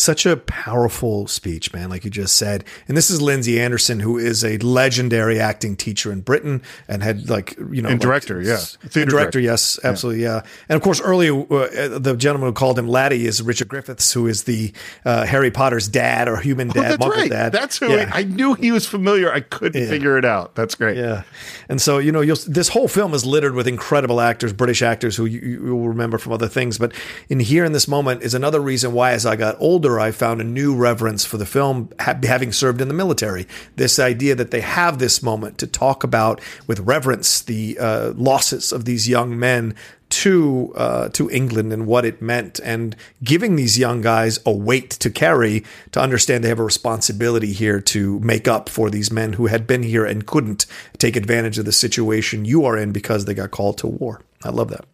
Such 0.00 0.26
a 0.26 0.36
powerful 0.36 1.26
speech, 1.26 1.72
man, 1.72 1.88
like 1.90 2.04
you 2.04 2.10
just 2.10 2.36
said. 2.36 2.64
And 2.88 2.96
this 2.96 3.10
is 3.10 3.20
Lindsay 3.22 3.60
Anderson, 3.60 4.00
who 4.00 4.18
is 4.18 4.44
a 4.44 4.58
legendary 4.58 5.38
acting 5.40 5.76
teacher 5.76 6.10
in 6.12 6.20
Britain 6.20 6.62
and 6.88 7.02
had 7.02 7.28
like 7.30 7.56
you 7.70 7.82
know 7.82 7.88
And 7.88 7.98
like- 7.98 8.00
director, 8.00 8.40
yeah. 8.42 8.56
Theater 8.56 9.10
director, 9.10 9.40
yes, 9.40 9.78
absolutely, 9.84 10.22
yeah. 10.22 10.42
And 10.68 10.76
of 10.76 10.82
course, 10.82 11.00
earlier 11.00 11.34
uh, 11.52 11.98
the 11.98 12.14
gentleman 12.16 12.48
who 12.48 12.52
called 12.54 12.78
him 12.78 12.88
Laddie 12.88 13.26
is 13.26 13.42
Richard 13.42 13.68
Griffiths, 13.68 14.12
who 14.12 14.26
is 14.26 14.44
the 14.44 14.72
uh, 15.04 15.24
Harry 15.26 15.50
Potter's 15.50 15.88
dad 15.88 16.28
or 16.28 16.36
human 16.38 16.70
Oh, 16.70 16.74
dad, 16.74 16.82
that's 16.92 17.04
Muggle 17.04 17.10
right. 17.16 17.30
dad. 17.30 17.52
That's 17.52 17.78
who 17.78 17.90
Yeah. 17.90 18.10
I 18.12 18.24
knew 18.24 18.54
he 18.54 18.72
was 18.72 18.86
familiar. 18.86 19.32
I 19.32 19.40
couldn't 19.40 19.80
Yeah. 19.82 19.88
figure 19.88 20.18
it 20.18 20.24
out. 20.24 20.54
That's 20.54 20.74
great. 20.74 20.96
Yeah, 20.96 21.22
and 21.68 21.80
so 21.80 21.98
you 21.98 22.10
know, 22.12 22.20
you'll, 22.22 22.36
this 22.46 22.68
whole 22.68 22.88
film 22.88 23.14
is 23.14 23.24
littered 23.24 23.54
with 23.54 23.66
incredible 23.68 24.20
actors, 24.20 24.52
British 24.52 24.82
actors 24.82 25.16
who 25.16 25.24
you, 25.26 25.40
you 25.66 25.76
will 25.76 25.88
remember 25.88 26.18
from 26.18 26.32
other 26.32 26.48
things. 26.48 26.78
But 26.78 26.92
in 27.28 27.40
here 27.40 27.64
in 27.64 27.72
this 27.72 27.86
moment 27.86 28.22
is 28.22 28.34
another 28.34 28.60
reason 28.60 28.92
why, 28.92 29.12
as 29.12 29.26
I 29.26 29.36
got 29.36 29.56
older, 29.58 29.85
I 29.94 30.10
found 30.10 30.40
a 30.40 30.44
new 30.44 30.74
reverence 30.74 31.24
for 31.24 31.36
the 31.38 31.46
film, 31.46 31.90
ha- 32.00 32.18
having 32.24 32.52
served 32.52 32.80
in 32.80 32.88
the 32.88 32.94
military. 32.94 33.46
This 33.76 33.98
idea 33.98 34.34
that 34.34 34.50
they 34.50 34.60
have 34.60 34.98
this 34.98 35.22
moment 35.22 35.58
to 35.58 35.66
talk 35.66 36.02
about 36.02 36.40
with 36.66 36.80
reverence 36.80 37.40
the 37.40 37.78
uh, 37.78 38.12
losses 38.16 38.72
of 38.72 38.84
these 38.84 39.08
young 39.08 39.38
men 39.38 39.74
to 40.08 40.72
uh, 40.76 41.08
to 41.10 41.30
England 41.30 41.72
and 41.72 41.86
what 41.86 42.04
it 42.04 42.22
meant, 42.22 42.60
and 42.60 42.94
giving 43.24 43.56
these 43.56 43.78
young 43.78 44.00
guys 44.00 44.38
a 44.46 44.52
weight 44.52 44.90
to 44.90 45.10
carry 45.10 45.64
to 45.92 46.00
understand 46.00 46.44
they 46.44 46.48
have 46.48 46.60
a 46.60 46.64
responsibility 46.64 47.52
here 47.52 47.80
to 47.80 48.20
make 48.20 48.46
up 48.46 48.68
for 48.68 48.90
these 48.90 49.10
men 49.10 49.34
who 49.34 49.46
had 49.46 49.66
been 49.66 49.82
here 49.82 50.04
and 50.04 50.26
couldn't 50.26 50.66
take 50.98 51.16
advantage 51.16 51.58
of 51.58 51.64
the 51.64 51.72
situation 51.72 52.44
you 52.44 52.64
are 52.64 52.76
in 52.76 52.92
because 52.92 53.24
they 53.24 53.34
got 53.34 53.50
called 53.50 53.78
to 53.78 53.86
war. 53.86 54.22
I 54.44 54.50
love 54.50 54.68
that. 54.70 54.84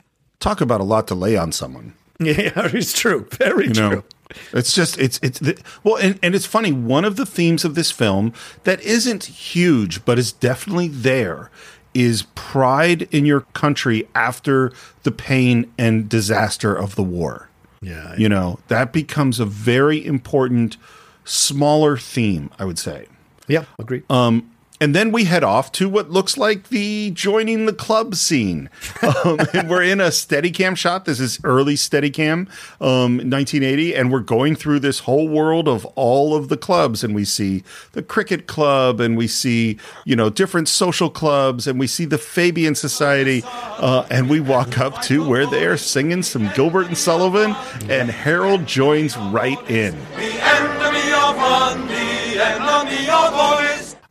Talk 0.40 0.60
about 0.60 0.80
a 0.80 0.84
lot 0.84 1.06
to 1.08 1.14
lay 1.14 1.36
on 1.36 1.52
someone. 1.52 1.94
Yeah, 2.22 2.52
it's 2.72 2.92
true. 2.92 3.26
Very 3.32 3.66
you 3.68 3.74
true. 3.74 3.90
know 3.90 4.04
it's 4.52 4.72
just 4.72 4.98
it's 4.98 5.18
it's 5.22 5.38
the, 5.38 5.58
well 5.84 5.96
and, 5.96 6.18
and 6.22 6.34
it's 6.34 6.46
funny 6.46 6.72
one 6.72 7.04
of 7.04 7.16
the 7.16 7.26
themes 7.26 7.64
of 7.64 7.74
this 7.74 7.90
film 7.90 8.32
that 8.64 8.80
isn't 8.82 9.24
huge 9.24 10.04
but 10.04 10.18
is 10.18 10.32
definitely 10.32 10.88
there 10.88 11.50
is 11.94 12.22
pride 12.34 13.02
in 13.10 13.26
your 13.26 13.42
country 13.52 14.08
after 14.14 14.72
the 15.02 15.10
pain 15.10 15.70
and 15.78 16.08
disaster 16.08 16.74
of 16.74 16.94
the 16.94 17.02
war 17.02 17.48
Yeah, 17.82 18.14
you 18.16 18.28
know 18.28 18.58
that 18.68 18.92
becomes 18.92 19.40
a 19.40 19.44
very 19.46 20.04
important 20.04 20.76
smaller 21.24 21.96
theme 21.96 22.50
i 22.58 22.64
would 22.64 22.78
say 22.78 23.06
yeah, 23.48 23.64
agree. 23.78 24.02
um, 24.08 24.51
and 24.82 24.96
then 24.96 25.12
we 25.12 25.26
head 25.26 25.44
off 25.44 25.70
to 25.70 25.88
what 25.88 26.10
looks 26.10 26.36
like 26.36 26.70
the 26.70 27.12
joining 27.12 27.66
the 27.66 27.72
club 27.72 28.16
scene. 28.16 28.68
Um, 29.24 29.38
and 29.52 29.68
we're 29.68 29.82
in 29.82 30.00
a 30.00 30.08
Steadicam 30.08 30.76
shot. 30.76 31.04
This 31.04 31.20
is 31.20 31.38
early 31.44 31.74
Steadicam, 31.74 32.48
um, 32.80 33.18
1980, 33.18 33.94
and 33.94 34.10
we're 34.10 34.20
going 34.20 34.54
through 34.54 34.80
this 34.80 35.00
whole 35.00 35.28
world 35.28 35.68
of 35.68 35.84
all 35.96 36.34
of 36.34 36.48
the 36.48 36.56
clubs, 36.56 37.04
and 37.04 37.14
we 37.14 37.24
see 37.24 37.62
the 37.92 38.02
cricket 38.02 38.46
club, 38.46 39.00
and 39.00 39.16
we 39.16 39.26
see 39.26 39.78
you 40.04 40.16
know 40.16 40.30
different 40.30 40.68
social 40.68 41.10
clubs, 41.10 41.66
and 41.66 41.78
we 41.78 41.86
see 41.86 42.04
the 42.04 42.18
Fabian 42.18 42.74
Society, 42.74 43.42
uh, 43.44 44.06
and 44.10 44.30
we 44.30 44.40
walk 44.40 44.78
up 44.78 45.02
to 45.02 45.26
where 45.28 45.46
they're 45.46 45.76
singing 45.76 46.22
some 46.22 46.50
Gilbert 46.54 46.86
and 46.86 46.96
Sullivan, 46.96 47.54
and 47.90 48.10
Harold 48.10 48.66
joins 48.66 49.16
right 49.16 49.58
in. 49.70 49.94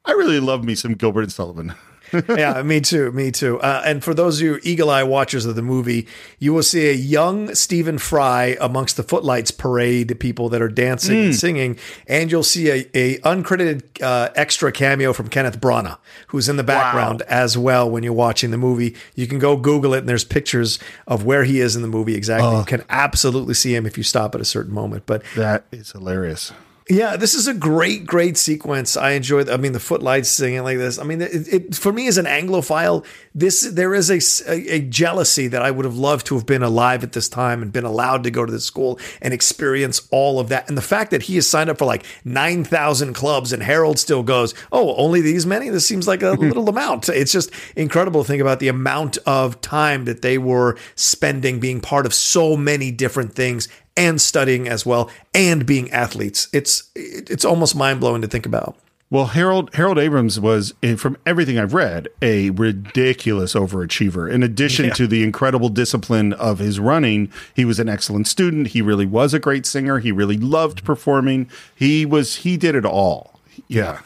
I 0.05 0.11
really 0.13 0.39
love 0.39 0.63
me 0.63 0.75
some 0.75 0.93
Gilbert 0.93 1.21
and 1.23 1.31
Sullivan. 1.31 1.75
yeah, 2.29 2.61
me 2.63 2.81
too. 2.81 3.11
Me 3.13 3.31
too. 3.31 3.59
Uh, 3.61 3.81
and 3.85 4.03
for 4.03 4.13
those 4.13 4.39
of 4.41 4.45
you 4.45 4.59
eagle 4.63 4.89
eye 4.89 5.03
watchers 5.03 5.45
of 5.45 5.55
the 5.55 5.61
movie, 5.61 6.07
you 6.39 6.53
will 6.53 6.63
see 6.63 6.89
a 6.89 6.93
young 6.93 7.55
Stephen 7.55 7.97
Fry 7.97 8.57
amongst 8.59 8.97
the 8.97 9.03
footlights 9.03 9.51
parade 9.51 10.19
people 10.19 10.49
that 10.49 10.61
are 10.61 10.67
dancing 10.67 11.17
and 11.25 11.35
singing, 11.35 11.77
and 12.07 12.29
you'll 12.29 12.43
see 12.43 12.69
a, 12.69 12.85
a 12.93 13.17
uncredited 13.19 14.01
uh, 14.01 14.29
extra 14.35 14.71
cameo 14.71 15.13
from 15.13 15.29
Kenneth 15.29 15.61
Branagh, 15.61 15.97
who's 16.27 16.49
in 16.49 16.57
the 16.57 16.63
background 16.63 17.21
as 17.23 17.57
well. 17.57 17.89
When 17.89 18.03
you're 18.03 18.11
watching 18.13 18.51
the 18.51 18.57
movie, 18.57 18.95
you 19.15 19.25
can 19.27 19.39
go 19.39 19.55
Google 19.55 19.93
it, 19.93 19.99
and 19.99 20.09
there's 20.09 20.25
pictures 20.25 20.79
of 21.07 21.23
where 21.23 21.45
he 21.45 21.61
is 21.61 21.75
in 21.77 21.81
the 21.81 21.87
movie 21.87 22.15
exactly. 22.15 22.57
You 22.57 22.65
can 22.65 22.83
absolutely 22.89 23.53
see 23.53 23.73
him 23.73 23.85
if 23.85 23.97
you 23.97 24.03
stop 24.03 24.35
at 24.35 24.41
a 24.41 24.45
certain 24.45 24.73
moment. 24.73 25.05
But 25.05 25.23
That 25.37 25.65
is 25.71 25.91
hilarious. 25.91 26.51
Yeah, 26.91 27.15
this 27.15 27.33
is 27.33 27.47
a 27.47 27.53
great, 27.53 28.05
great 28.05 28.35
sequence. 28.35 28.97
I 28.97 29.11
enjoy. 29.11 29.45
I 29.45 29.55
mean, 29.55 29.71
the 29.71 29.79
footlights 29.79 30.27
singing 30.27 30.63
like 30.63 30.77
this. 30.77 30.99
I 30.99 31.03
mean, 31.03 31.21
it, 31.21 31.47
it, 31.47 31.75
for 31.75 31.93
me 31.93 32.07
as 32.07 32.17
an 32.17 32.25
Anglophile, 32.25 33.05
this 33.33 33.61
there 33.61 33.93
is 33.93 34.09
a, 34.09 34.51
a, 34.51 34.75
a 34.75 34.79
jealousy 34.81 35.47
that 35.47 35.61
I 35.61 35.71
would 35.71 35.85
have 35.85 35.95
loved 35.95 36.25
to 36.27 36.35
have 36.35 36.45
been 36.45 36.63
alive 36.63 37.01
at 37.01 37.13
this 37.13 37.29
time 37.29 37.61
and 37.61 37.71
been 37.71 37.85
allowed 37.85 38.25
to 38.25 38.31
go 38.31 38.45
to 38.45 38.51
this 38.51 38.65
school 38.65 38.99
and 39.21 39.33
experience 39.33 40.05
all 40.11 40.37
of 40.37 40.49
that. 40.49 40.67
And 40.67 40.77
the 40.77 40.81
fact 40.81 41.11
that 41.11 41.23
he 41.23 41.35
has 41.35 41.47
signed 41.47 41.69
up 41.69 41.77
for 41.77 41.85
like 41.85 42.05
nine 42.25 42.65
thousand 42.65 43.13
clubs 43.13 43.53
and 43.53 43.63
Harold 43.63 43.97
still 43.97 44.21
goes, 44.21 44.53
oh, 44.73 44.93
only 44.95 45.21
these 45.21 45.45
many. 45.45 45.69
This 45.69 45.85
seems 45.85 46.09
like 46.09 46.21
a 46.21 46.31
little 46.31 46.67
amount. 46.67 47.07
It's 47.07 47.31
just 47.31 47.51
incredible 47.77 48.23
to 48.23 48.27
think 48.27 48.41
about 48.41 48.59
the 48.59 48.67
amount 48.67 49.17
of 49.25 49.61
time 49.61 50.03
that 50.05 50.23
they 50.23 50.37
were 50.37 50.77
spending 50.95 51.61
being 51.61 51.79
part 51.79 52.05
of 52.05 52.13
so 52.13 52.57
many 52.57 52.91
different 52.91 53.33
things 53.33 53.69
and 53.97 54.19
studying 54.21 54.67
as 54.67 54.85
well 54.85 55.09
and 55.33 55.65
being 55.65 55.91
athletes. 55.91 56.47
It's 56.53 56.89
it's 56.95 57.45
almost 57.45 57.75
mind 57.75 57.99
blowing 57.99 58.21
to 58.21 58.27
think 58.27 58.45
about. 58.45 58.75
Well, 59.09 59.25
Harold 59.25 59.75
Harold 59.75 59.99
Abrams 59.99 60.39
was, 60.39 60.73
eh, 60.81 60.95
from 60.95 61.17
everything 61.25 61.59
I've 61.59 61.73
read, 61.73 62.07
a 62.21 62.51
ridiculous 62.51 63.55
overachiever. 63.55 64.31
In 64.31 64.41
addition 64.41 64.89
to 64.91 65.05
the 65.05 65.21
incredible 65.21 65.67
discipline 65.67 66.31
of 66.31 66.59
his 66.59 66.79
running, 66.79 67.29
he 67.53 67.65
was 67.65 67.77
an 67.77 67.89
excellent 67.89 68.27
student. 68.27 68.67
He 68.67 68.81
really 68.81 69.05
was 69.05 69.33
a 69.33 69.39
great 69.39 69.65
singer. 69.65 69.99
He 69.99 70.13
really 70.13 70.37
loved 70.37 70.85
performing. 70.85 71.49
He 71.75 72.05
was 72.05 72.37
he 72.37 72.55
did 72.55 72.73
it 72.73 72.85
all. 72.85 73.39
Yeah. 73.67 73.99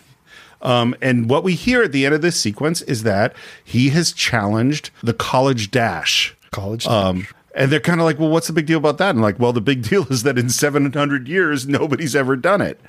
Um, 0.63 0.95
and 1.03 1.29
what 1.29 1.43
we 1.43 1.53
hear 1.53 1.83
at 1.83 1.91
the 1.91 2.07
end 2.07 2.15
of 2.15 2.23
this 2.23 2.41
sequence 2.41 2.81
is 2.81 3.03
that 3.03 3.35
he 3.63 3.89
has 3.89 4.11
challenged 4.11 4.89
the 5.03 5.13
college 5.13 5.69
dash. 5.69 6.35
College 6.49 6.87
Um, 6.87 7.27
and 7.55 7.71
they're 7.71 7.79
kind 7.79 7.99
of 7.99 8.05
like, 8.05 8.19
well, 8.19 8.29
what's 8.29 8.47
the 8.47 8.53
big 8.53 8.65
deal 8.65 8.77
about 8.77 8.97
that? 8.97 9.11
And 9.11 9.21
like, 9.21 9.39
well, 9.39 9.53
the 9.53 9.61
big 9.61 9.83
deal 9.89 10.05
is 10.11 10.23
that 10.23 10.37
in 10.37 10.49
700 10.49 11.27
years, 11.27 11.67
nobody's 11.67 12.15
ever 12.15 12.35
done 12.35 12.61
it, 12.61 12.79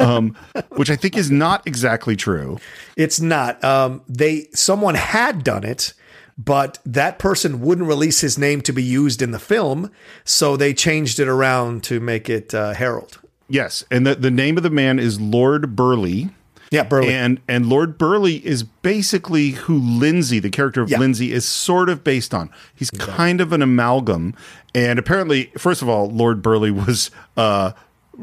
um, 0.00 0.36
which 0.70 0.90
I 0.90 0.96
think 0.96 1.16
is 1.16 1.30
not 1.30 1.66
exactly 1.66 2.16
true. 2.16 2.58
It's 2.96 3.20
not. 3.20 3.62
Um, 3.64 4.02
they 4.08 4.48
someone 4.52 4.96
had 4.96 5.44
done 5.44 5.64
it, 5.64 5.94
but 6.36 6.78
that 6.84 7.18
person 7.18 7.60
wouldn't 7.60 7.86
release 7.86 8.20
his 8.20 8.36
name 8.36 8.60
to 8.62 8.72
be 8.72 8.82
used 8.82 9.22
in 9.22 9.30
the 9.30 9.38
film, 9.38 9.90
so 10.24 10.56
they 10.56 10.74
changed 10.74 11.20
it 11.20 11.28
around 11.28 11.84
to 11.84 12.00
make 12.00 12.28
it 12.28 12.52
uh, 12.54 12.74
Harold. 12.74 13.18
Yes. 13.48 13.84
And 13.90 14.06
the, 14.06 14.14
the 14.14 14.30
name 14.30 14.56
of 14.56 14.62
the 14.62 14.70
man 14.70 14.98
is 14.98 15.20
Lord 15.20 15.74
Burghley. 15.74 16.30
Yeah, 16.70 16.84
Burghley. 16.84 17.12
And 17.12 17.40
and 17.48 17.66
Lord 17.66 17.98
Burghley 17.98 18.36
is 18.46 18.62
basically 18.62 19.50
who 19.50 19.76
Lindsay, 19.78 20.38
the 20.38 20.50
character 20.50 20.80
of 20.82 20.88
Yeah. 20.90 20.98
Lindsay, 21.00 21.32
is 21.32 21.44
sort 21.44 21.88
of 21.88 22.04
based 22.04 22.32
on. 22.32 22.48
He's 22.74 22.90
kind 22.90 23.40
of 23.40 23.52
an 23.52 23.60
amalgam. 23.60 24.34
And 24.72 24.98
apparently, 24.98 25.50
first 25.58 25.82
of 25.82 25.88
all, 25.88 26.08
Lord 26.08 26.42
Burghley 26.42 26.70
was 26.70 27.10
uh, 27.36 27.72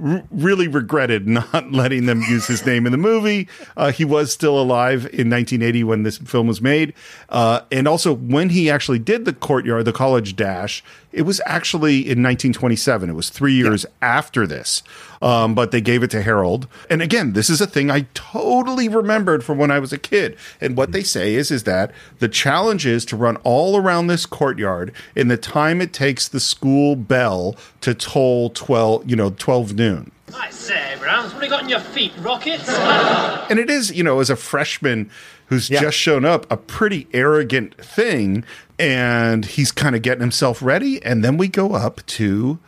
r- 0.01 0.23
really 0.31 0.69
regretted 0.69 1.27
not 1.27 1.71
letting 1.73 2.05
them 2.05 2.21
use 2.21 2.47
his 2.47 2.65
name 2.65 2.85
in 2.85 2.93
the 2.93 2.97
movie. 2.97 3.49
Uh, 3.75 3.91
he 3.91 4.05
was 4.05 4.31
still 4.31 4.57
alive 4.57 5.01
in 5.07 5.29
1980 5.29 5.83
when 5.83 6.03
this 6.03 6.17
film 6.19 6.47
was 6.47 6.61
made. 6.61 6.93
Uh, 7.27 7.61
and 7.69 7.85
also, 7.85 8.13
when 8.15 8.49
he 8.51 8.69
actually 8.69 8.99
did 8.99 9.25
the 9.25 9.33
courtyard, 9.33 9.83
the 9.83 9.91
college 9.91 10.37
dash, 10.37 10.81
it 11.17 11.23
was 11.23 11.41
actually 11.45 11.97
in 11.97 12.21
1927. 12.23 13.09
It 13.09 13.13
was 13.13 13.29
three 13.29 13.53
years 13.53 13.85
after 14.01 14.45
this. 14.47 14.83
Um, 15.21 15.55
but 15.55 15.71
they 15.71 15.81
gave 15.81 16.03
it 16.03 16.11
to 16.11 16.21
Harold. 16.21 16.67
And 16.91 17.01
again, 17.01 17.33
this 17.33 17.49
is 17.49 17.59
a 17.59 17.65
thing 17.65 17.89
I 17.89 18.01
totally 18.13 18.87
remembered 18.87 19.43
from 19.43 19.57
when 19.57 19.71
I 19.71 19.79
was 19.79 19.91
a 19.91 19.97
kid. 19.97 20.37
And 20.61 20.77
what 20.77 20.91
they 20.91 21.01
say 21.01 21.33
is, 21.33 21.49
is 21.49 21.63
that 21.63 21.91
the 22.19 22.27
challenge 22.27 22.85
is 22.85 23.03
to 23.05 23.15
run 23.17 23.37
all 23.37 23.75
around 23.77 24.07
this 24.07 24.27
courtyard 24.27 24.93
in 25.15 25.27
the 25.27 25.37
time 25.37 25.81
it 25.81 25.91
takes 25.91 26.27
the 26.27 26.39
school 26.39 26.95
bell 26.95 27.55
to 27.81 27.95
toll 27.95 28.51
12, 28.51 29.09
you 29.09 29.15
know, 29.15 29.31
12 29.31 29.73
noon. 29.73 30.11
I 30.35 30.51
say, 30.51 30.93
Abrams, 30.93 31.33
what 31.33 31.41
have 31.41 31.43
you 31.43 31.49
got 31.49 31.63
in 31.63 31.69
your 31.69 31.79
feet? 31.79 32.11
Rockets? 32.19 32.69
And 33.49 33.59
it 33.59 33.69
is, 33.69 33.91
you 33.95 34.03
know, 34.03 34.19
as 34.19 34.29
a 34.29 34.35
freshman 34.35 35.09
who's 35.47 35.69
Yeah. 35.69 35.79
just 35.79 35.97
shown 35.97 36.25
up, 36.25 36.45
a 36.51 36.57
pretty 36.57 37.07
arrogant 37.13 37.73
thing. 37.83 38.43
And 38.79 39.45
he's 39.45 39.71
kind 39.71 39.95
of 39.95 40.01
getting 40.01 40.21
himself 40.21 40.61
ready. 40.61 41.03
And 41.03 41.23
then 41.23 41.37
we 41.37 41.47
go 41.47 41.73
up 41.73 42.05
to 42.07 42.59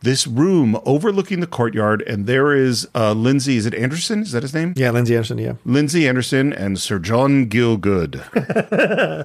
this 0.00 0.26
room 0.26 0.78
overlooking 0.84 1.40
the 1.40 1.46
courtyard. 1.48 2.02
And 2.02 2.26
there 2.26 2.54
is 2.54 2.86
uh, 2.94 3.12
Lindsay. 3.12 3.56
Is 3.56 3.66
it 3.66 3.74
Anderson? 3.74 4.22
Is 4.22 4.32
that 4.32 4.42
his 4.42 4.54
name? 4.54 4.74
Yeah, 4.76 4.90
Lindsay 4.92 5.14
Anderson. 5.16 5.38
Yeah, 5.38 5.54
Lindsay 5.64 6.06
Anderson 6.06 6.52
and 6.52 6.78
Sir 6.78 6.98
John 7.00 7.46
Gielgud 7.48 8.14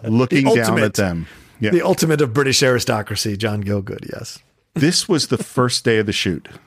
looking 0.09 0.45
The 0.45 0.55
down 0.55 0.79
at 0.79 0.95
them. 0.95 1.27
Yeah. 1.59 1.69
the 1.71 1.83
ultimate 1.83 2.19
of 2.21 2.33
British 2.33 2.61
aristocracy, 2.63 3.37
John 3.37 3.63
Gielgud. 3.63 4.09
Yes. 4.11 4.39
this 4.73 5.07
was 5.07 5.27
the 5.27 5.37
first 5.37 5.85
day 5.85 5.99
of 5.99 6.05
the 6.07 6.11
shoot. 6.13 6.47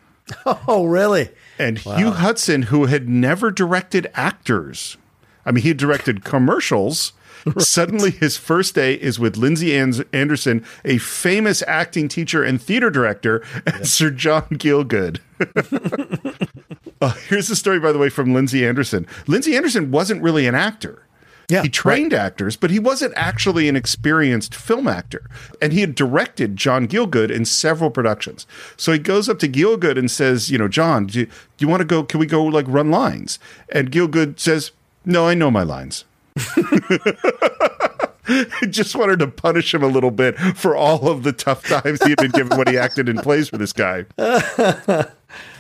Oh, 0.67 0.87
really? 0.87 1.29
And 1.57 1.79
Hugh 1.79 2.11
Hudson, 2.11 2.63
who 2.63 2.87
had 2.87 3.09
never 3.09 3.53
directed 3.53 4.11
actors, 4.15 4.97
I 5.45 5.53
mean, 5.53 5.63
he 5.63 5.73
directed 5.73 6.25
commercials. 6.25 7.13
Suddenly, 7.59 8.11
his 8.13 8.37
first 8.37 8.75
day 8.75 8.95
is 8.95 9.19
with 9.19 9.37
Lindsay 9.37 9.77
Anderson, 9.77 10.65
a 10.85 10.99
famous 10.99 11.63
acting 11.67 12.09
teacher 12.09 12.43
and 12.43 12.61
theater 12.61 12.91
director, 12.91 13.43
and 13.67 13.87
Sir 13.87 14.11
John 14.11 14.43
Gielgud. 14.51 15.21
Uh, 16.99 17.13
here's 17.29 17.49
the 17.49 17.55
story, 17.55 17.79
by 17.79 17.93
the 17.93 17.99
way, 17.99 18.09
from 18.09 18.33
Lindsay 18.33 18.67
Anderson. 18.67 19.07
Lindsay 19.27 19.55
Anderson 19.55 19.91
wasn't 19.91 20.23
really 20.23 20.47
an 20.47 20.55
actor. 20.55 21.03
Yeah, 21.47 21.61
he 21.63 21.69
trained 21.69 22.15
actors, 22.15 22.57
but 22.57 22.71
he 22.71 22.79
wasn't 22.79 23.13
actually 23.17 23.69
an 23.69 23.77
experienced 23.77 24.55
film 24.55 24.89
actor. 24.89 25.29
And 25.61 25.75
he 25.75 25.83
had 25.83 25.95
directed 25.95 26.57
John 26.57 26.89
Gielgud 26.89 27.31
in 27.31 27.45
several 27.45 27.91
productions. 27.91 28.47
So 28.79 28.93
he 28.93 28.99
goes 28.99 29.29
up 29.29 29.39
to 29.41 29.49
Gielgud 29.49 29.99
and 29.99 30.11
says, 30.11 30.51
"You 30.51 30.57
know, 30.57 30.69
John, 30.69 31.07
do 31.07 31.21
you, 31.21 31.27
do 31.27 31.33
you 31.59 31.69
want 31.69 31.83
to 31.83 31.87
go? 31.87 32.03
Can 32.03 32.19
we 32.19 32.27
go 32.27 32.43
like 32.43 32.65
run 32.67 32.91
lines?" 32.91 33.39
And 33.69 33.93
Gielgud 33.93 34.41
says, 34.41 34.73
"No, 35.05 35.29
I 35.29 35.35
know 35.35 35.51
my 35.51 35.63
lines." 35.63 36.07
Just 38.71 38.97
wanted 38.97 39.21
to 39.21 39.29
punish 39.29 39.73
him 39.73 39.83
a 39.83 39.87
little 39.87 40.11
bit 40.11 40.37
for 40.57 40.75
all 40.75 41.09
of 41.09 41.23
the 41.23 41.33
tough 41.33 41.65
times 41.67 42.03
he 42.03 42.11
had 42.11 42.19
been 42.19 42.33
given 42.33 42.59
when 42.59 42.67
he 42.67 42.77
acted 42.77 43.09
in 43.09 43.19
plays 43.19 43.49
for 43.49 43.57
this 43.59 43.73
guy. 43.73 44.05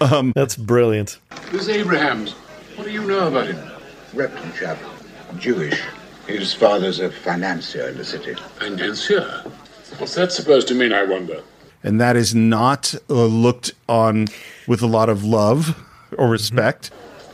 Um, 0.01 0.33
That's 0.35 0.57
brilliant. 0.57 1.18
This 1.53 1.68
Abrahams. 1.68 2.33
What 2.77 2.85
do 2.85 2.91
you 2.91 3.05
know 3.05 3.29
about 3.29 3.47
him? 3.49 3.59
Repton 4.14 4.51
chap, 4.55 4.79
Jewish. 5.39 5.79
His 6.27 6.55
father's 6.55 6.99
a 7.01 7.11
financier 7.11 7.89
in 7.89 7.99
the 7.99 8.05
city. 8.05 8.35
Financier? 8.59 9.43
What's 9.99 10.14
that 10.14 10.33
supposed 10.33 10.68
to 10.68 10.74
mean, 10.74 10.93
I 10.95 11.05
wonder? 11.05 11.43
and 11.83 12.01
that 12.01 12.16
is 12.16 12.35
not 12.35 12.95
uh, 13.09 13.24
looked 13.27 13.72
on 13.89 14.27
with 14.66 14.83
a 14.83 14.87
lot 14.87 15.09
of 15.09 15.24
love 15.24 15.83
or 16.18 16.29
respect. 16.29 16.89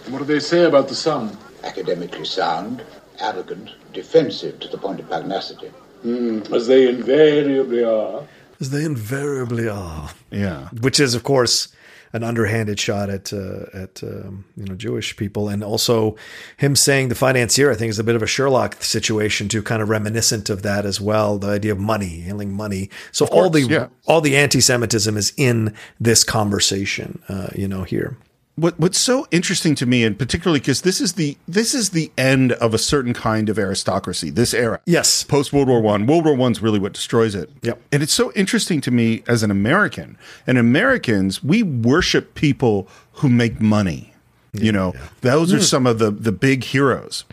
What 0.09 0.19
do 0.19 0.25
they 0.25 0.41
say 0.41 0.65
about 0.65 0.89
the 0.89 0.95
son? 0.95 1.37
Academically 1.65 2.25
sound, 2.25 2.83
arrogant, 3.23 3.71
defensive 3.93 4.61
to 4.61 4.69
the 4.69 4.79
point 4.79 5.01
of 5.01 5.09
pugnacity. 5.09 5.69
Hmm, 6.03 6.41
as 6.53 6.67
they 6.67 6.89
invariably 6.89 7.85
are. 7.85 8.27
As 8.61 8.71
they 8.71 8.85
invariably 8.85 9.69
are. 9.69 10.11
Yeah. 10.31 10.69
Which 10.81 10.99
is, 10.99 11.15
of 11.15 11.23
course, 11.23 11.69
an 12.13 12.23
underhanded 12.23 12.79
shot 12.79 13.09
at 13.09 13.33
uh, 13.33 13.65
at 13.73 14.03
um, 14.03 14.45
you 14.57 14.65
know 14.65 14.75
Jewish 14.75 15.17
people, 15.17 15.49
and 15.49 15.65
also 15.65 16.17
him 16.57 16.77
saying 16.77 17.09
the 17.09 17.15
financier. 17.15 17.71
I 17.71 17.75
think 17.75 17.91
is 17.91 17.99
a 17.99 18.05
bit 18.05 18.17
of 18.17 18.23
a 18.23 18.27
Shylock 18.27 18.83
situation 18.83 19.49
too, 19.49 19.63
kind 19.63 19.83
of 19.83 19.89
reminiscent 19.89 20.51
of 20.51 20.63
that 20.63 20.85
as 20.85 21.01
well. 21.01 21.39
The 21.39 21.49
idea 21.49 21.73
of 21.73 21.79
money, 21.79 22.21
handling 22.21 22.53
money. 22.53 22.91
So 23.13 23.27
all 23.27 23.49
the 23.51 23.63
yeah. 23.63 23.89
all 24.07 24.21
the 24.21 24.37
anti-Semitism 24.37 25.17
is 25.17 25.33
in 25.37 25.75
this 25.99 26.25
conversation, 26.25 27.23
uh, 27.29 27.49
you 27.55 27.69
know, 27.69 27.85
here. 27.85 28.17
What 28.57 28.79
what's 28.79 28.99
so 28.99 29.27
interesting 29.31 29.75
to 29.77 29.87
me, 29.87 30.05
and 30.05 30.19
particularly 30.19 30.61
because 30.61 30.83
this 30.83 31.01
is 31.01 31.15
the 31.15 31.39
this 31.49 31.73
is 31.75 31.91
the 31.91 32.13
end 32.19 32.53
of 32.53 32.75
a 32.75 32.79
certain 32.79 33.15
kind 33.15 33.49
of 33.49 33.59
aristocracy, 33.59 34.29
this 34.29 34.53
era. 34.53 34.79
Yes. 34.85 35.25
Post 35.25 35.55
World 35.55 35.69
War 35.69 35.81
One. 35.81 36.05
World 36.07 36.27
War 36.27 36.35
One's 36.35 36.61
really 36.61 36.79
what 36.79 36.93
destroys 36.93 37.35
it. 37.35 37.49
Yep. 37.63 37.81
And 37.91 38.03
it's 38.03 38.13
so 38.13 38.31
interesting 38.35 38.83
to 38.83 38.91
me 38.91 39.23
as 39.27 39.43
an 39.43 39.51
American. 39.51 40.19
And 40.47 40.59
Americans, 40.59 41.43
we 41.43 41.63
worship 41.63 42.35
people 42.35 42.89
who 43.15 43.29
make 43.31 43.61
money. 43.61 44.13
you 44.53 44.71
know, 44.71 44.93
those 45.23 45.51
are 45.55 45.57
Hmm. 45.57 45.63
some 45.63 45.87
of 45.87 45.99
the 45.99 46.11
the 46.11 46.31
big 46.33 46.63
heroes. 46.65 47.25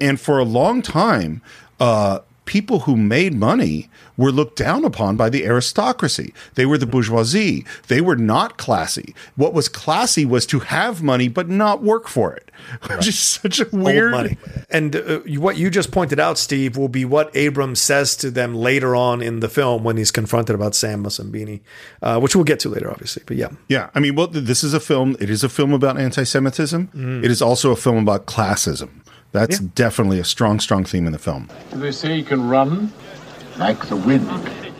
And 0.00 0.20
for 0.20 0.38
a 0.38 0.44
long 0.44 0.80
time, 0.80 1.42
uh, 1.80 2.20
people 2.48 2.80
who 2.80 2.96
made 2.96 3.34
money 3.34 3.90
were 4.16 4.32
looked 4.32 4.56
down 4.56 4.82
upon 4.82 5.16
by 5.16 5.28
the 5.28 5.44
aristocracy. 5.44 6.32
They 6.54 6.64
were 6.64 6.78
the 6.78 6.86
bourgeoisie. 6.86 7.66
They 7.88 8.00
were 8.00 8.16
not 8.16 8.56
classy. 8.56 9.14
What 9.36 9.52
was 9.52 9.68
classy 9.68 10.24
was 10.24 10.46
to 10.46 10.60
have 10.60 11.02
money 11.02 11.28
but 11.28 11.50
not 11.50 11.82
work 11.82 12.08
for 12.08 12.32
it, 12.32 12.50
which 12.88 13.06
is 13.06 13.18
such 13.18 13.60
a 13.60 13.66
weird. 13.70 14.38
And 14.70 14.96
uh, 14.96 15.18
what 15.36 15.58
you 15.58 15.68
just 15.68 15.92
pointed 15.92 16.18
out, 16.18 16.38
Steve, 16.38 16.78
will 16.78 16.88
be 16.88 17.04
what 17.04 17.30
Abrams 17.36 17.82
says 17.82 18.16
to 18.16 18.30
them 18.30 18.54
later 18.54 18.96
on 18.96 19.20
in 19.20 19.40
the 19.40 19.48
film 19.50 19.84
when 19.84 19.98
he's 19.98 20.10
confronted 20.10 20.54
about 20.54 20.74
Sam 20.74 21.04
Mussabini, 21.04 21.60
uh, 22.00 22.18
which 22.18 22.34
we'll 22.34 22.44
get 22.44 22.60
to 22.60 22.70
later, 22.70 22.90
obviously. 22.90 23.24
But 23.26 23.36
yeah, 23.36 23.50
Yeah, 23.68 23.90
I 23.94 24.00
mean, 24.00 24.14
well, 24.14 24.28
th- 24.28 24.46
this 24.46 24.64
is 24.64 24.72
a 24.72 24.80
film. 24.80 25.16
It 25.20 25.28
is 25.28 25.44
a 25.44 25.50
film 25.50 25.74
about 25.74 25.98
anti-Semitism. 26.00 26.88
Mm. 26.88 27.24
It 27.24 27.30
is 27.30 27.42
also 27.42 27.72
a 27.72 27.76
film 27.76 27.98
about 27.98 28.24
classism. 28.24 28.88
That's 29.32 29.58
definitely 29.58 30.18
a 30.18 30.24
strong, 30.24 30.58
strong 30.60 30.84
theme 30.84 31.06
in 31.06 31.12
the 31.12 31.18
film. 31.18 31.48
Do 31.70 31.78
they 31.78 31.92
say 31.92 32.16
you 32.16 32.24
can 32.24 32.48
run? 32.48 32.92
Like 33.58 33.86
the 33.88 33.96
wind. 33.96 34.28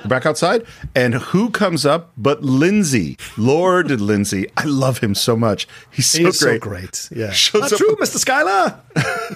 Back 0.05 0.25
outside, 0.25 0.65
and 0.95 1.15
who 1.15 1.51
comes 1.51 1.85
up 1.85 2.13
but 2.17 2.43
Lindsay, 2.43 3.19
Lord 3.37 3.91
Lindsay? 3.91 4.49
I 4.57 4.65
love 4.65 4.99
him 4.99 5.15
so 5.15 5.37
much. 5.37 5.67
He's 5.91 6.07
so 6.07 6.19
He's 6.21 6.39
so 6.39 6.47
great. 6.59 6.61
great. 6.61 7.09
Yeah. 7.15 7.33
shows 7.33 7.63
Not 7.63 7.73
up 7.73 7.79
true, 7.79 7.97
Mr. 7.97 8.17
Schuyler. 8.17 8.81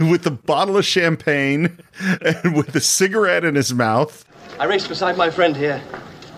with 0.11 0.23
the 0.23 0.31
bottle 0.31 0.77
of 0.77 0.85
champagne 0.85 1.79
and 2.01 2.55
with 2.57 2.75
a 2.77 2.81
cigarette 2.81 3.45
in 3.45 3.55
his 3.57 3.75
mouth. 3.75 4.25
I 4.59 4.65
raced 4.65 4.89
beside 4.89 5.17
my 5.17 5.29
friend 5.31 5.57
here. 5.57 5.83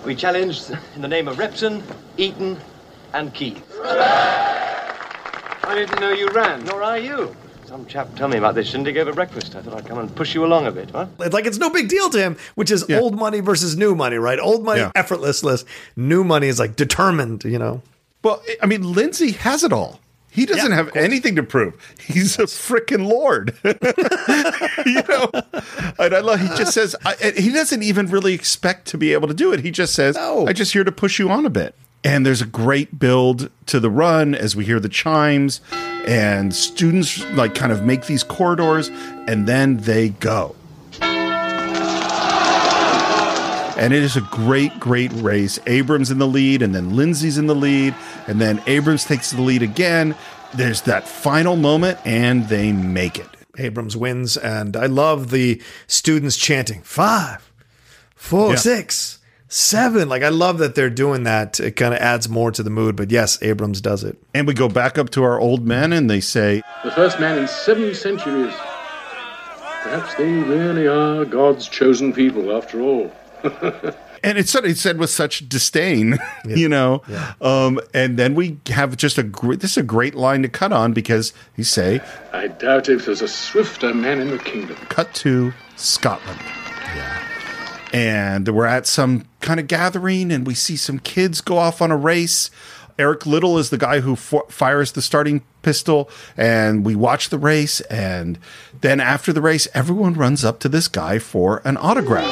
We 0.05 0.15
challenged 0.15 0.71
in 0.97 1.03
the 1.03 1.09
name 1.09 1.29
of 1.29 1.39
Repton, 1.39 1.83
Eton, 2.17 2.59
and 3.13 3.33
Caius. 3.35 3.63
I 3.85 5.75
didn't 5.75 6.01
know 6.01 6.13
you 6.13 6.29
ran. 6.31 6.65
Nor 6.65 6.83
are 6.83 6.99
you. 6.99 7.37
Some 7.75 7.87
chap 7.87 8.15
told 8.15 8.31
me 8.31 8.37
about 8.39 8.55
this 8.55 8.69
shindig 8.69 8.97
over 8.99 9.13
breakfast. 9.13 9.57
I 9.57 9.61
thought 9.61 9.75
I'd 9.75 9.85
come 9.85 9.99
and 9.99 10.15
push 10.15 10.33
you 10.33 10.45
along 10.45 10.69
a 10.69 10.71
bit, 10.71 10.93
huh? 10.93 11.07
It's 11.19 11.35
like 11.35 11.45
it's 11.45 11.59
no 11.59 11.71
big 11.71 11.89
deal 11.89 12.09
to 12.09 12.17
him, 12.19 12.37
which 12.55 12.71
is 12.71 12.89
old 12.89 13.17
money 13.19 13.41
versus 13.41 13.77
new 13.77 13.97
money, 13.97 14.15
right? 14.17 14.39
Old 14.39 14.63
money, 14.65 14.83
Yeah. 14.83 14.93
effortless. 14.95 15.65
New 15.97 16.23
money 16.23 16.47
is 16.47 16.61
like 16.61 16.77
determined, 16.77 17.43
you 17.43 17.59
know. 17.59 17.83
Well, 18.23 18.41
I 18.63 18.67
mean, 18.67 18.93
Lindsay 18.93 19.33
has 19.33 19.65
it 19.65 19.73
all. 19.73 19.99
He 20.31 20.47
doesn't 20.47 20.71
Yeah, 20.71 20.77
have 20.77 20.95
anything 20.95 21.35
to 21.35 21.43
prove. 21.43 21.75
He's 21.99 22.39
a 22.39 22.45
freaking 22.45 23.09
lord, 23.09 23.57
you 23.65 25.03
know. 25.09 25.31
And 25.99 26.15
I 26.15 26.21
love. 26.21 26.39
He 26.39 26.47
just 26.57 26.75
says 26.75 26.95
I, 27.05 27.17
he 27.37 27.51
doesn't 27.51 27.83
even 27.83 28.07
really 28.07 28.35
expect 28.35 28.87
to 28.89 28.99
be 28.99 29.13
able 29.13 29.27
to 29.27 29.35
do 29.35 29.53
it. 29.53 29.59
He 29.59 29.73
just 29.73 29.95
says, 29.95 30.15
No. 30.15 30.47
"I 30.47 30.53
just 30.53 30.73
here 30.75 30.85
to 30.85 30.93
push 30.93 31.19
you 31.19 31.29
on 31.29 31.45
a 31.45 31.51
bit." 31.51 31.75
And 32.05 32.27
there's 32.27 32.43
a 32.43 32.47
great 32.47 32.99
build 32.99 33.51
to 33.67 33.81
the 33.81 33.89
run 33.91 34.35
as 34.35 34.55
we 34.55 34.65
hear 34.67 34.79
the 34.79 34.91
chimes, 34.91 35.61
and 36.07 36.55
students 36.55 37.25
like 37.33 37.55
kind 37.55 37.73
of 37.73 37.83
make 37.85 38.07
these 38.07 38.23
corridors, 38.23 38.91
and 39.27 39.47
then 39.49 39.79
they 39.79 40.11
go. 40.11 40.55
And 43.77 43.93
it 43.93 44.03
is 44.05 44.17
a 44.17 44.21
great, 44.21 44.79
great 44.79 45.11
race. 45.15 45.59
Abrams 45.67 46.11
in 46.11 46.19
the 46.19 46.29
lead, 46.29 46.63
and 46.63 46.75
then 46.75 46.95
Lindsay's 46.95 47.39
in 47.39 47.47
the 47.49 47.55
lead, 47.57 47.95
and 48.29 48.41
then 48.41 48.63
Abrams 48.67 49.05
takes 49.05 49.33
the 49.33 49.41
lead 49.43 49.63
again. 49.63 50.15
There's 50.55 50.83
that 50.83 51.09
final 51.09 51.57
moment, 51.57 51.99
and 52.05 52.49
they 52.49 52.71
make 52.71 53.19
it. 53.19 53.27
Abrams 53.59 53.97
wins, 53.97 54.37
and 54.37 54.77
I 54.77 54.87
love 54.87 55.31
the 55.31 55.61
students 55.89 56.37
chanting 56.37 56.83
five, 56.83 57.51
four, 58.15 58.51
Yeah. 58.51 58.57
six, 58.57 59.19
seven. 59.55 60.09
Like 60.09 60.23
I 60.23 60.29
love 60.29 60.59
that 60.59 60.75
they're 60.75 60.91
doing 60.91 61.23
that. 61.23 61.61
It 61.61 61.73
kind 61.73 61.95
of 61.95 62.01
adds 62.01 62.29
more 62.29 62.51
to 62.51 62.63
the 62.63 62.71
mood. 62.71 62.97
But 62.97 63.11
yes, 63.11 63.41
Abrams 63.43 63.81
does 63.81 64.05
it. 64.05 64.19
And 64.35 64.47
we 64.47 64.55
go 64.55 64.69
back 64.69 64.99
up 64.99 65.11
to 65.11 65.23
our 65.23 65.41
old 65.41 65.67
men, 65.67 65.93
and 65.93 66.11
they 66.11 66.21
say, 66.21 66.63
The 66.83 66.91
first 66.91 67.21
man 67.21 67.39
in 67.39 67.49
seven 67.49 67.95
centuries. 67.95 68.53
Perhaps 69.83 70.15
they 70.15 70.33
really 70.33 70.87
are 70.87 71.25
God's 71.25 71.69
chosen 71.69 72.13
people 72.13 72.57
after 72.57 72.81
all. 72.81 73.13
and 74.25 74.39
it's 74.39 74.51
said, 74.51 74.65
it's 74.65 74.81
said 74.81 74.99
with 74.99 75.11
such 75.11 75.47
disdain, 75.47 76.19
you 76.47 76.71
know. 76.71 77.03
Um, 77.43 77.79
and 77.93 78.17
then 78.17 78.35
we 78.35 78.59
have 78.69 78.97
just 78.97 79.19
a 79.19 79.23
great, 79.23 79.61
this 79.61 79.73
is 79.73 79.77
a 79.77 79.83
great 79.83 80.15
line 80.15 80.41
to 80.41 80.49
cut 80.49 80.73
on 80.73 80.95
because 80.95 81.35
you 81.55 81.65
say, 81.65 82.01
I 82.33 82.49
doubt 82.49 82.89
if 82.89 83.05
there's 83.05 83.21
a 83.21 83.29
swifter 83.29 83.93
man 83.93 84.21
in 84.21 84.31
the 84.31 84.39
kingdom. 84.39 84.77
cut 84.89 85.13
to 85.17 85.53
Scotland. 85.77 86.41
And 87.95 88.49
we're 88.49 88.67
at 88.67 88.89
some 88.89 89.25
kind 89.41 89.61
of 89.61 89.69
gathering, 89.69 90.33
and 90.33 90.45
we 90.45 90.55
see 90.55 90.77
some 90.77 90.99
kids 90.99 91.41
go 91.41 91.59
off 91.59 91.81
on 91.81 91.93
a 91.93 91.97
race. 91.97 92.51
Eric 92.99 93.25
Liddell 93.25 93.57
is 93.57 93.71
the 93.71 93.79
guy 93.79 94.01
who 94.01 94.15
f- 94.15 94.35
fires 94.49 94.91
the 94.93 95.01
starting 95.01 95.45
pistol, 95.63 96.11
and 96.37 96.85
we 96.85 96.97
watch 96.97 97.29
the 97.29 97.39
race. 97.39 97.81
And 97.83 98.41
then 98.81 98.99
after 98.99 99.33
the 99.33 99.41
race, 99.41 99.69
everyone 99.75 100.15
runs 100.15 100.45
up 100.45 100.59
to 100.61 100.69
this 100.69 100.89
guy 100.89 101.21
for 101.21 101.63
an 101.65 101.77
autograph. 101.77 102.27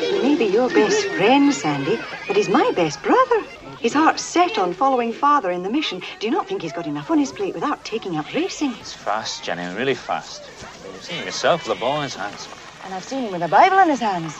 He 0.00 0.22
may 0.22 0.36
be 0.36 0.46
your 0.46 0.70
best 0.70 1.06
friend, 1.08 1.52
Sandy, 1.52 1.98
but 2.26 2.36
he's 2.36 2.48
my 2.48 2.72
best 2.74 3.02
brother. 3.02 3.42
His 3.80 3.92
heart's 3.92 4.22
set 4.22 4.56
on 4.56 4.72
following 4.72 5.12
father 5.12 5.50
in 5.50 5.62
the 5.62 5.70
mission. 5.70 6.00
Do 6.18 6.26
you 6.26 6.32
not 6.32 6.48
think 6.48 6.62
he's 6.62 6.72
got 6.72 6.86
enough 6.86 7.10
on 7.10 7.18
his 7.18 7.30
plate 7.30 7.52
without 7.52 7.84
taking 7.84 8.16
up 8.16 8.32
racing? 8.32 8.72
It's 8.80 8.94
fast, 8.94 9.44
Jenny, 9.44 9.66
really 9.74 9.94
fast. 9.94 10.44
You've 10.86 11.04
seen 11.04 11.22
yourself 11.26 11.66
the 11.66 11.74
ball 11.74 11.98
in 11.98 12.04
his 12.04 12.14
hands. 12.14 12.48
And 12.84 12.92
I've 12.92 13.04
seen 13.04 13.24
him 13.24 13.32
with 13.32 13.42
a 13.42 13.48
Bible 13.48 13.78
in 13.78 13.88
his 13.88 14.00
hands. 14.00 14.38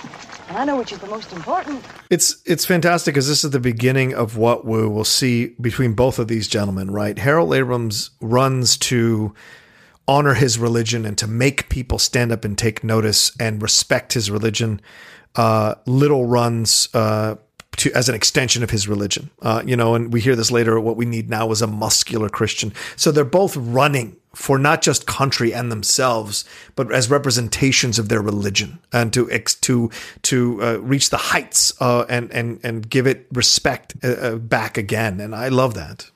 And 0.49 0.59
I 0.59 0.65
know 0.65 0.77
which 0.77 0.93
is 0.93 0.99
the 0.99 1.07
most 1.07 1.33
important. 1.33 1.83
It's 2.11 2.43
it's 2.45 2.67
fantastic 2.67 3.15
because 3.15 3.27
this 3.27 3.43
is 3.45 3.51
the 3.51 3.61
beginning 3.61 4.15
of 4.15 4.37
what 4.37 4.67
we 4.67 4.87
will 4.87 5.05
see 5.05 5.55
between 5.61 5.95
both 5.95 6.19
of 6.19 6.29
these 6.29 6.47
gentlemen, 6.47 6.91
right? 6.91 7.19
Harold 7.19 7.55
Abrams 7.55 8.11
runs 8.21 8.77
to 8.79 9.35
honor 10.07 10.35
his 10.35 10.59
religion 10.59 11.07
and 11.07 11.17
to 11.17 11.27
make 11.27 11.71
people 11.71 11.99
stand 11.99 12.31
up 12.31 12.45
and 12.45 12.59
take 12.59 12.85
notice 12.85 13.33
and 13.41 13.63
respect 13.63 14.13
his 14.13 14.31
religion. 14.31 14.83
Uh, 15.35 15.77
Liddell 15.87 16.27
runs 16.27 16.91
uh, 16.93 17.37
to 17.77 17.93
as 17.93 18.09
an 18.09 18.15
extension 18.15 18.63
of 18.63 18.71
his 18.71 18.89
religion. 18.89 19.31
Uh, 19.43 19.63
you 19.65 19.77
know, 19.77 19.95
and 19.95 20.13
we 20.13 20.21
hear 20.21 20.37
this 20.37 20.51
later. 20.51 20.79
What 20.81 20.97
we 20.97 21.07
need 21.07 21.29
now 21.31 21.51
is 21.51 21.63
a 21.63 21.67
muscular 21.67 22.29
Christian. 22.29 22.73
So 22.97 23.11
they're 23.11 23.25
both 23.25 23.57
running 23.57 24.17
for 24.35 24.59
not 24.59 24.83
just 24.83 25.07
country 25.07 25.55
and 25.55 25.71
themselves, 25.71 26.45
but 26.75 26.93
as 26.93 27.09
representations 27.09 27.99
of 27.99 28.09
their 28.09 28.21
religion 28.21 28.79
and 28.93 29.13
to 29.13 29.31
ex- 29.31 29.55
to 29.57 29.91
to 30.23 30.63
uh, 30.63 30.77
reach 30.81 31.11
the 31.11 31.17
heights 31.17 31.73
uh, 31.81 32.05
and 32.09 32.33
and 32.33 32.59
and 32.65 32.89
give 32.91 33.07
it 33.07 33.27
respect 33.33 33.95
uh, 34.03 34.09
uh, 34.09 34.35
back 34.37 34.77
again. 34.77 35.21
And 35.21 35.35
I 35.35 35.49
love 35.49 35.75
that. 35.75 36.11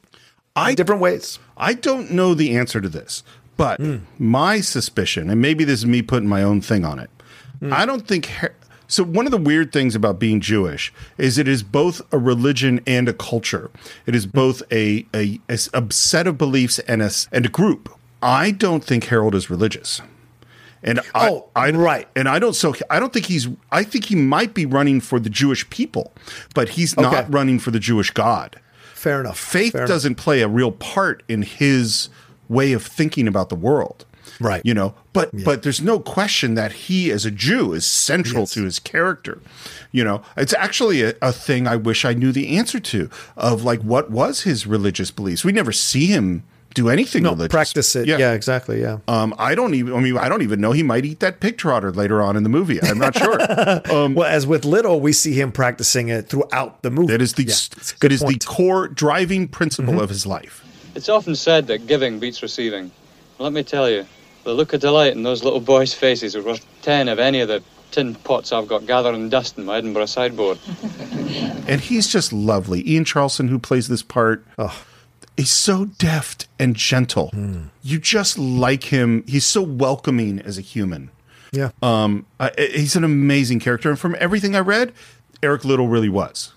I, 0.56 0.74
different 0.74 1.00
ways. 1.00 1.38
I 1.56 1.74
don't 1.74 2.10
know 2.10 2.34
the 2.34 2.56
answer 2.56 2.80
to 2.80 2.88
this, 2.88 3.22
but 3.56 3.80
my 4.18 4.60
suspicion, 4.60 5.30
and 5.30 5.40
maybe 5.40 5.62
this 5.62 5.80
is 5.80 5.86
me 5.86 6.02
putting 6.02 6.28
my 6.28 6.42
own 6.42 6.60
thing 6.60 6.84
on 6.84 6.98
it. 6.98 7.10
I 7.72 7.86
don't 7.86 8.06
think. 8.06 8.26
Her- 8.26 8.54
so 8.88 9.04
one 9.04 9.26
of 9.26 9.30
the 9.30 9.38
weird 9.38 9.70
things 9.72 9.94
about 9.94 10.18
being 10.18 10.40
Jewish 10.40 10.92
is 11.18 11.36
it 11.38 11.46
is 11.46 11.62
both 11.62 12.00
a 12.12 12.18
religion 12.18 12.80
and 12.86 13.08
a 13.08 13.12
culture. 13.12 13.70
It 14.06 14.14
is 14.14 14.26
both 14.26 14.62
a 14.72 15.06
a 15.14 15.38
set 15.90 16.26
of 16.26 16.38
beliefs 16.38 16.78
and 16.80 17.02
a 17.02 17.10
and 17.30 17.46
a 17.46 17.48
group. 17.50 17.90
I 18.22 18.50
don't 18.50 18.82
think 18.82 19.04
Harold 19.04 19.34
is 19.34 19.48
religious. 19.50 20.00
And 20.82 21.00
I, 21.14 21.28
oh, 21.28 21.48
I, 21.56 21.70
right. 21.72 22.08
And 22.14 22.28
I 22.28 22.38
don't 22.38 22.54
so 22.54 22.74
I 22.88 22.98
don't 23.00 23.12
think 23.12 23.26
he's 23.26 23.48
I 23.70 23.82
think 23.82 24.06
he 24.06 24.14
might 24.14 24.54
be 24.54 24.64
running 24.64 25.00
for 25.00 25.20
the 25.20 25.30
Jewish 25.30 25.68
people, 25.70 26.12
but 26.54 26.70
he's 26.70 26.96
not 26.96 27.12
Okay. 27.12 27.26
running 27.30 27.58
for 27.58 27.70
the 27.70 27.80
Jewish 27.80 28.10
God. 28.12 28.60
Fair 28.94 29.20
enough. 29.20 29.38
Faith 29.38 29.72
Fair 29.72 29.86
doesn't 29.86 30.14
play 30.14 30.40
a 30.40 30.48
real 30.48 30.72
part 30.72 31.22
in 31.28 31.42
his 31.42 32.08
way 32.48 32.72
of 32.72 32.84
thinking 32.84 33.28
about 33.28 33.48
the 33.48 33.54
world. 33.54 34.06
Right. 34.40 34.62
You 34.64 34.74
know, 34.74 34.94
but 35.12 35.30
but 35.44 35.62
there's 35.62 35.80
no 35.80 35.98
question 36.00 36.54
that 36.54 36.72
he 36.72 37.10
as 37.10 37.24
a 37.26 37.30
Jew 37.30 37.72
is 37.72 37.86
central 37.86 38.46
to 38.48 38.64
his 38.64 38.78
character. 38.78 39.40
You 39.92 40.04
know, 40.04 40.22
it's 40.36 40.54
actually 40.54 41.02
a, 41.02 41.14
a 41.22 41.32
thing 41.32 41.66
I 41.66 41.76
wish 41.76 42.04
I 42.04 42.12
knew 42.14 42.30
the 42.32 42.56
answer 42.56 42.78
to 42.80 43.10
of 43.36 43.64
like 43.64 43.80
what 43.80 44.10
was 44.10 44.42
his 44.42 44.66
religious 44.66 45.10
beliefs. 45.10 45.44
We 45.44 45.52
never 45.52 45.72
see 45.72 46.06
him 46.06 46.44
do 46.74 46.90
anything 46.90 47.22
No, 47.22 47.30
religious. 47.30 47.50
practice 47.50 47.96
it. 47.96 48.06
Yeah. 48.06 48.32
exactly. 48.32 48.80
Yeah. 48.80 48.98
Um, 49.08 49.34
I 49.38 49.54
don't 49.54 49.74
even. 49.74 49.94
I 49.94 50.00
mean, 50.00 50.16
I 50.18 50.28
don't 50.28 50.42
even 50.42 50.60
know 50.60 50.72
he 50.72 50.82
might 50.82 51.04
eat 51.06 51.18
that 51.20 51.40
pig 51.40 51.56
trotter 51.56 51.90
later 51.90 52.20
on 52.22 52.36
in 52.36 52.42
the 52.42 52.48
movie. 52.50 52.80
I'm 52.82 52.98
not 52.98 53.16
sure. 53.16 53.38
Um, 53.90 54.14
well, 54.14 54.28
as 54.28 54.46
with 54.46 54.64
Liddell, 54.64 55.00
we 55.00 55.12
see 55.12 55.32
him 55.32 55.50
practicing 55.50 56.08
it 56.08 56.28
throughout 56.28 56.82
the 56.82 56.90
movie. 56.90 57.12
That 57.12 57.22
is 57.22 57.32
the 57.34 57.44
that 58.00 58.12
is 58.12 58.20
the 58.20 58.38
core 58.46 58.86
driving 58.88 59.48
principle 59.48 59.94
Mm-hmm. 59.94 60.02
of 60.02 60.10
his 60.10 60.26
life. 60.26 60.62
It's 60.94 61.08
often 61.08 61.34
said 61.34 61.66
that 61.68 61.86
giving 61.86 62.18
beats 62.18 62.42
receiving. 62.42 62.90
Let 63.38 63.52
me 63.52 63.62
tell 63.62 63.88
you, 63.88 64.04
the 64.48 64.54
look 64.54 64.72
of 64.72 64.80
delight 64.80 65.12
in 65.12 65.24
those 65.24 65.44
little 65.44 65.60
boys' 65.60 65.92
faces 65.92 66.34
are 66.34 66.42
worth 66.42 66.64
ten 66.80 67.06
of 67.08 67.18
any 67.18 67.40
of 67.40 67.48
the 67.48 67.62
tin 67.90 68.14
pots 68.14 68.50
I've 68.50 68.66
got 68.66 68.86
gathering 68.86 69.28
dust 69.28 69.58
in 69.58 69.66
my 69.66 69.76
Edinburgh 69.76 70.06
sideboard. 70.06 70.58
and 71.68 71.82
he's 71.82 72.08
just 72.08 72.32
lovely. 72.32 72.82
Ian 72.90 73.04
Charleston, 73.04 73.48
who 73.48 73.58
plays 73.58 73.88
this 73.88 74.02
part, 74.02 74.46
he's 75.36 75.50
so 75.50 75.84
deft 75.84 76.48
and 76.58 76.74
gentle. 76.74 77.28
Hmm. 77.28 77.64
You 77.82 77.98
just 77.98 78.38
like 78.38 78.84
him. 78.84 79.22
He's 79.26 79.44
so 79.44 79.60
welcoming 79.60 80.38
as 80.40 80.56
a 80.56 80.62
human. 80.62 81.10
Yeah. 81.52 81.72
Um, 81.82 82.24
I, 82.40 82.50
he's 82.56 82.96
an 82.96 83.04
amazing 83.04 83.60
character, 83.60 83.90
and 83.90 83.98
from 83.98 84.16
everything 84.18 84.56
I 84.56 84.60
read, 84.60 84.94
Eric 85.42 85.66
Liddell 85.66 85.88
really 85.88 86.08
was. 86.08 86.54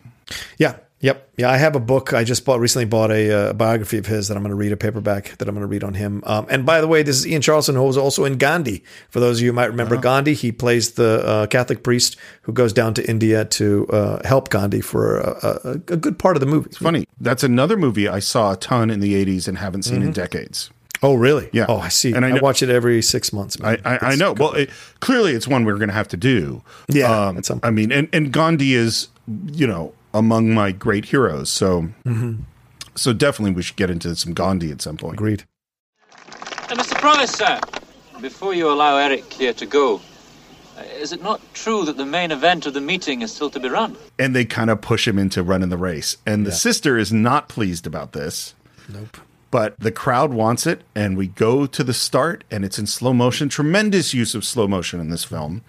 Yeah. 0.58 0.78
Yep. 1.02 1.30
Yeah. 1.38 1.50
I 1.50 1.58
have 1.58 1.76
a 1.76 1.80
book. 1.80 2.14
I 2.14 2.24
just 2.24 2.46
bought 2.46 2.60
recently 2.60 2.86
bought 2.86 3.12
a 3.12 3.50
uh, 3.50 3.54
biography 3.54 3.98
of 3.98 4.06
his 4.06 4.28
that 4.28 4.38
I'm 4.38 4.44
going 4.44 4.52
to 4.52 4.56
read 4.56 4.72
a 4.72 4.78
paperback 4.78 5.36
that 5.38 5.48
I'm 5.48 5.56
going 5.56 5.62
to 5.64 5.68
read 5.68 5.84
on 5.84 5.96
him. 5.96 6.24
Um, 6.26 6.46
and 6.50 6.66
by 6.66 6.80
the 6.80 6.88
way, 6.88 7.02
this 7.04 7.18
is 7.18 7.28
Ian 7.28 7.42
Charleston, 7.42 7.76
who 7.76 7.84
was 7.84 7.98
also 7.98 8.24
in 8.24 8.38
Gandhi. 8.38 8.84
For 9.10 9.20
those 9.20 9.38
of 9.40 9.42
you 9.44 9.50
who 9.50 9.54
might 9.54 9.66
remember 9.66 9.98
Gandhi, 9.98 10.34
he 10.36 10.52
plays 10.52 10.92
the 10.92 11.26
uh, 11.26 11.48
Catholic 11.48 11.84
priest 11.84 12.18
who 12.44 12.54
goes 12.54 12.72
down 12.72 12.94
to 12.94 13.10
India 13.10 13.46
to 13.46 13.88
uh, 13.88 14.28
help 14.28 14.50
Gandhi 14.50 14.82
for 14.82 15.18
a, 15.18 15.60
a, 15.64 15.72
a 15.72 15.78
good 15.98 16.20
part 16.20 16.36
of 16.36 16.40
the 16.40 16.46
movie. 16.46 16.68
It's 16.68 16.78
funny. 16.78 17.08
That's 17.20 17.44
another 17.44 17.78
movie 17.78 18.08
I 18.08 18.20
saw 18.20 18.54
a 18.54 18.56
ton 18.56 18.90
in 18.92 19.00
the 19.00 19.14
'80s 19.26 19.48
and 19.48 19.58
haven't 19.58 19.84
seen 19.84 20.04
in 20.04 20.10
Mhm. 20.12 20.14
decades. 20.14 20.70
Oh, 21.04 21.16
really? 21.16 21.50
Yeah. 21.52 21.66
Oh, 21.68 21.78
I 21.80 21.88
see. 21.90 22.14
And 22.14 22.24
I 22.24 22.38
I, 22.38 22.40
watch 22.42 22.62
it 22.62 22.70
every 22.70 23.02
six 23.02 23.34
months. 23.34 23.58
I, 23.64 23.72
man. 23.72 23.82
I, 23.86 23.98
I 24.12 24.16
know. 24.16 24.36
good. 24.36 24.40
Well, 24.40 24.54
it, 24.54 24.70
clearly, 25.00 25.32
it's 25.34 25.48
one 25.48 25.66
we're 25.66 25.78
going 25.78 25.88
to 25.90 25.96
have 25.96 26.08
to 26.10 26.18
do. 26.18 26.62
Yeah, 26.90 27.10
Um, 27.30 27.42
I 27.64 27.72
mean, 27.72 27.92
and, 27.92 28.08
and 28.14 28.32
Gandhi 28.32 28.76
is, 28.76 29.08
you 29.52 29.66
know, 29.66 29.94
among 30.14 30.54
my 30.54 30.72
great 30.72 31.06
heroes. 31.06 31.50
So, 31.50 31.90
Mhm. 32.06 32.40
so 32.96 33.14
definitely 33.14 33.52
we 33.54 33.62
should 33.62 33.76
get 33.78 33.90
into 33.90 34.16
some 34.16 34.34
Gandhi 34.34 34.72
at 34.72 34.82
some 34.82 34.98
point. 34.98 35.14
Agreed. 35.16 35.44
Uh, 36.12 36.76
Mr. 36.76 37.00
Price, 37.00 37.32
sir, 37.36 37.60
before 38.22 38.54
you 38.54 38.70
allow 38.72 38.98
Eric 38.98 39.32
here 39.34 39.54
to 39.54 39.66
go, 39.66 40.02
uh, 40.78 40.84
is 41.00 41.12
it 41.12 41.22
not 41.22 41.42
true 41.54 41.84
that 41.86 41.98
the 41.98 42.06
main 42.06 42.32
event 42.32 42.66
of 42.66 42.74
the 42.74 42.82
meeting 42.82 43.22
is 43.22 43.32
still 43.32 43.50
to 43.50 43.60
be 43.60 43.70
run? 43.70 43.96
And 44.20 44.36
they 44.36 44.46
kind 44.46 44.70
of 44.70 44.82
push 44.82 45.08
him 45.08 45.18
into 45.20 45.44
running 45.44 45.70
the 45.70 45.78
race. 45.78 46.18
And 46.26 46.46
the 46.46 46.52
sister 46.52 46.98
is 46.98 47.12
not 47.12 47.50
pleased 47.50 47.86
about 47.88 48.14
this. 48.14 48.54
Nope. 48.88 49.18
But 49.50 49.78
the 49.78 49.92
crowd 49.92 50.34
wants 50.34 50.66
it, 50.66 50.82
and 50.96 51.18
we 51.18 51.28
go 51.28 51.66
to 51.66 51.84
the 51.84 51.94
start, 51.94 52.46
and 52.50 52.64
it's 52.64 52.80
in 52.80 52.88
slow 52.88 53.12
motion. 53.14 53.50
Tremendous 53.50 54.14
use 54.14 54.34
of 54.34 54.46
slow 54.46 54.66
motion 54.66 55.02
in 55.02 55.10
this 55.10 55.26
film. 55.26 55.62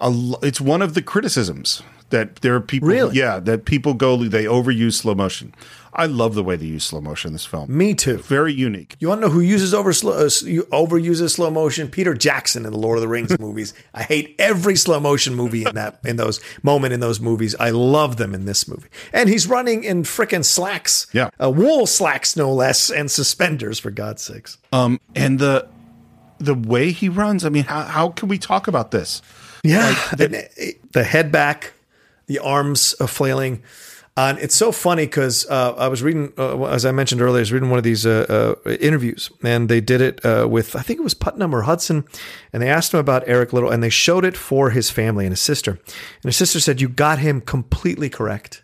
A 0.00 0.12
it's 0.42 0.60
one 0.60 0.82
of 0.82 0.94
the 0.94 1.02
criticisms 1.02 1.82
that 2.10 2.36
there 2.36 2.54
are 2.54 2.60
people, 2.60 2.88
Really? 2.88 3.16
yeah, 3.16 3.40
that 3.40 3.64
people 3.64 3.92
go 3.94 4.16
they 4.24 4.44
overuse 4.44 4.94
slow 4.94 5.14
motion. 5.14 5.52
I 5.98 6.04
love 6.06 6.34
the 6.34 6.44
way 6.44 6.56
they 6.56 6.66
use 6.66 6.84
slow 6.84 7.00
motion 7.00 7.30
in 7.30 7.32
this 7.32 7.46
film. 7.46 7.74
Me 7.74 7.94
too. 7.94 8.18
Very 8.18 8.52
unique. 8.52 8.96
You 9.00 9.08
want 9.08 9.22
to 9.22 9.26
know 9.28 9.32
who 9.32 9.40
uses 9.40 9.72
over 9.72 9.94
slow, 9.94 10.12
uh, 10.12 10.28
you 10.44 10.64
overuses 10.64 11.30
slow 11.30 11.50
motion? 11.50 11.88
Peter 11.88 12.12
Jackson 12.12 12.66
in 12.66 12.70
the 12.72 12.78
Lord 12.78 12.98
of 12.98 13.02
the 13.02 13.08
Rings 13.08 13.36
movies. 13.40 13.72
I 13.94 14.02
hate 14.02 14.36
every 14.38 14.76
slow 14.76 15.00
motion 15.00 15.34
movie 15.34 15.64
in 15.64 15.74
that 15.74 15.98
in 16.04 16.16
those 16.16 16.38
moment 16.62 16.92
in 16.92 17.00
those 17.00 17.18
movies. 17.18 17.56
I 17.58 17.70
love 17.70 18.18
them 18.18 18.34
in 18.34 18.44
this 18.44 18.68
movie. 18.68 18.88
And 19.14 19.28
he's 19.30 19.46
running 19.48 19.84
in 19.84 20.02
frickin' 20.02 20.44
slacks, 20.44 21.06
Yeah. 21.14 21.30
uh, 21.42 21.50
wool 21.50 21.86
slacks 21.86 22.36
no 22.36 22.52
less, 22.52 22.90
and 22.90 23.10
suspenders 23.10 23.78
for 23.78 23.90
God's 23.90 24.20
sakes. 24.22 24.58
Um, 24.72 25.00
and 25.14 25.38
the 25.38 25.66
the 26.38 26.54
way 26.54 26.92
he 26.92 27.08
runs. 27.08 27.44
I 27.44 27.48
mean, 27.48 27.64
how 27.64 27.82
how 27.84 28.10
can 28.10 28.28
we 28.28 28.36
talk 28.38 28.68
about 28.68 28.90
this? 28.90 29.22
Yeah, 29.66 29.94
the, 30.16 30.74
the 30.92 31.04
head 31.04 31.30
back, 31.32 31.72
the 32.26 32.38
arms 32.38 32.94
flailing. 33.06 33.62
And 34.18 34.38
it's 34.38 34.54
so 34.54 34.72
funny 34.72 35.04
because 35.04 35.44
uh, 35.50 35.74
I 35.76 35.88
was 35.88 36.02
reading, 36.02 36.32
uh, 36.38 36.64
as 36.64 36.86
I 36.86 36.90
mentioned 36.90 37.20
earlier, 37.20 37.36
I 37.36 37.40
was 37.40 37.52
reading 37.52 37.68
one 37.68 37.76
of 37.76 37.84
these 37.84 38.06
uh, 38.06 38.54
uh, 38.64 38.70
interviews, 38.80 39.30
and 39.42 39.68
they 39.68 39.82
did 39.82 40.00
it 40.00 40.24
uh, 40.24 40.48
with, 40.48 40.74
I 40.74 40.80
think 40.80 40.98
it 40.98 41.02
was 41.02 41.12
Puttnam 41.12 41.52
or 41.52 41.62
Hudson, 41.62 42.06
and 42.50 42.62
they 42.62 42.70
asked 42.70 42.94
him 42.94 43.00
about 43.00 43.24
Eric 43.26 43.52
Liddell, 43.52 43.70
and 43.70 43.82
they 43.82 43.90
showed 43.90 44.24
it 44.24 44.34
for 44.34 44.70
his 44.70 44.90
family 44.90 45.26
and 45.26 45.32
his 45.32 45.40
sister. 45.42 45.72
And 45.72 46.24
his 46.24 46.36
sister 46.38 46.60
said, 46.60 46.80
You 46.80 46.88
got 46.88 47.18
him 47.18 47.42
completely 47.42 48.08
correct 48.08 48.62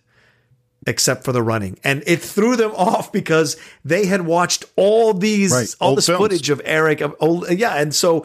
except 0.86 1.22
for 1.24 1.32
the 1.32 1.42
running. 1.42 1.78
And 1.84 2.02
it 2.06 2.20
threw 2.20 2.56
them 2.56 2.72
off 2.76 3.12
because 3.12 3.56
they 3.84 4.06
had 4.06 4.22
watched 4.22 4.64
all 4.76 5.12
these, 5.14 5.52
Right, 5.52 5.68
all 5.80 5.90
old 5.90 5.98
this 5.98 6.06
films. 6.06 6.18
footage 6.18 6.50
of 6.50 6.60
Eric. 6.64 7.00
Of 7.02 7.14
old, 7.20 7.50
yeah. 7.50 7.74
And 7.74 7.94
so 7.94 8.24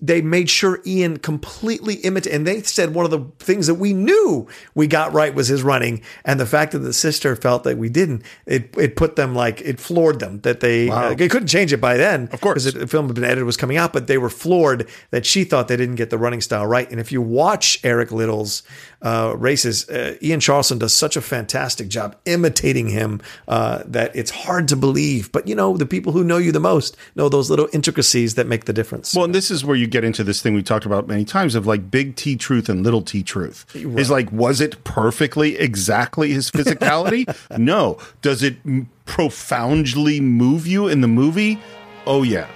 they 0.00 0.20
made 0.22 0.48
sure 0.50 0.80
Ian 0.86 1.18
completely 1.18 1.94
imitated. 1.96 2.36
And 2.36 2.46
they 2.46 2.62
said 2.62 2.94
one 2.94 3.04
of 3.04 3.10
the 3.10 3.24
things 3.44 3.66
that 3.66 3.74
we 3.74 3.92
knew 3.92 4.46
we 4.74 4.86
got 4.86 5.12
right 5.12 5.34
was 5.34 5.48
his 5.48 5.62
running. 5.62 6.02
And 6.24 6.38
the 6.38 6.46
fact 6.46 6.72
that 6.72 6.80
the 6.80 6.92
sister 6.92 7.36
felt 7.36 7.64
that 7.64 7.78
we 7.78 7.88
didn't, 7.88 8.22
it, 8.46 8.74
it 8.76 8.96
put 8.96 9.16
them 9.16 9.34
like, 9.34 9.60
it 9.62 9.80
floored 9.80 10.20
them 10.20 10.40
that 10.40 10.60
they, 10.60 10.88
Wow. 10.88 11.10
uh, 11.10 11.14
they 11.14 11.28
couldn't 11.28 11.48
change 11.48 11.72
it 11.72 11.80
by 11.80 11.96
then. 11.96 12.28
Of 12.32 12.40
course. 12.40 12.64
Because 12.64 12.80
the 12.80 12.86
film 12.86 13.06
had 13.06 13.14
been 13.14 13.24
edited, 13.24 13.44
was 13.44 13.56
coming 13.56 13.76
out, 13.76 13.92
but 13.92 14.06
they 14.06 14.18
were 14.18 14.30
floored 14.30 14.88
that 15.10 15.24
she 15.26 15.44
thought 15.44 15.68
they 15.68 15.76
didn't 15.76 15.96
get 15.96 16.10
the 16.10 16.18
running 16.18 16.40
style 16.40 16.66
right. 16.66 16.90
And 16.90 17.00
if 17.00 17.12
you 17.12 17.20
watch 17.22 17.78
Eric 17.84 18.10
Liddell's 18.12 18.62
uh, 19.02 19.34
races, 19.36 19.88
uh, 19.88 20.16
Ian 20.22 20.40
Charleston 20.40 20.78
does 20.78 20.92
such 20.92 21.16
a 21.16 21.20
fantastic 21.20 21.88
job 21.88 22.16
imitating 22.24 22.88
him 22.88 23.20
uh, 23.46 23.82
that 23.86 24.14
it's 24.14 24.30
hard 24.30 24.68
to 24.68 24.76
believe. 24.76 25.30
But 25.32 25.46
you 25.46 25.54
know, 25.54 25.76
the 25.76 25.86
people 25.86 26.12
who 26.12 26.24
know 26.24 26.36
you 26.38 26.52
the 26.52 26.60
most 26.60 26.96
know 27.14 27.28
those 27.28 27.48
little 27.50 27.68
intricacies 27.72 28.34
that 28.34 28.46
make 28.46 28.64
the 28.64 28.72
difference. 28.72 29.14
Well, 29.14 29.24
and 29.24 29.34
this 29.34 29.50
is 29.50 29.64
where 29.64 29.76
you 29.78 29.86
get 29.86 30.04
into 30.04 30.22
this 30.24 30.42
thing 30.42 30.54
we 30.54 30.62
talked 30.62 30.84
about 30.84 31.08
many 31.08 31.24
times 31.24 31.54
of 31.54 31.66
like 31.66 31.90
big 31.90 32.16
T 32.16 32.36
truth 32.36 32.68
and 32.68 32.82
little 32.84 33.00
T 33.02 33.22
truth. 33.22 33.64
Is 33.74 34.10
like, 34.10 34.30
was 34.32 34.60
it 34.60 34.82
perfectly 34.84 35.56
exactly 35.56 36.32
his 36.32 36.50
physicality? 36.50 37.24
no. 37.58 37.98
Does 38.20 38.42
it 38.42 38.56
m- 38.66 38.90
profoundly 39.06 40.20
move 40.20 40.66
you 40.66 40.88
in 40.88 41.00
the 41.00 41.08
movie? 41.08 41.58
Oh, 42.06 42.22
yeah. 42.22 42.46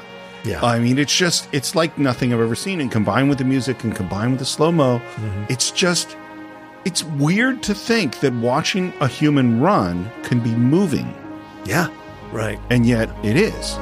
Yeah. 0.45 0.63
I 0.65 0.79
mean, 0.81 0.99
it's 0.99 1.17
just, 1.17 1.49
it's 1.53 1.75
like 1.75 1.97
nothing 1.99 2.35
I've 2.35 2.41
ever 2.41 2.55
seen. 2.57 2.81
And 2.81 2.91
combined 2.91 3.29
with 3.29 3.39
the 3.39 3.45
music 3.45 3.85
and 3.85 3.95
combined 3.95 4.33
with 4.33 4.41
the 4.41 4.45
slow 4.47 4.73
mo, 4.73 4.99
Mm-hmm. 4.99 5.45
it's 5.49 5.71
just, 5.71 6.17
it's 6.85 7.05
weird 7.05 7.63
to 7.63 7.75
think 7.75 8.19
that 8.21 8.33
watching 8.35 8.93
a 9.01 9.07
human 9.07 9.61
run 9.61 10.11
can 10.25 10.41
be 10.41 10.51
moving. 10.55 11.15
Yeah. 11.65 11.89
Right. 12.33 12.59
And 12.71 12.85
yet 12.87 13.09
it 13.25 13.37
is. 13.37 13.77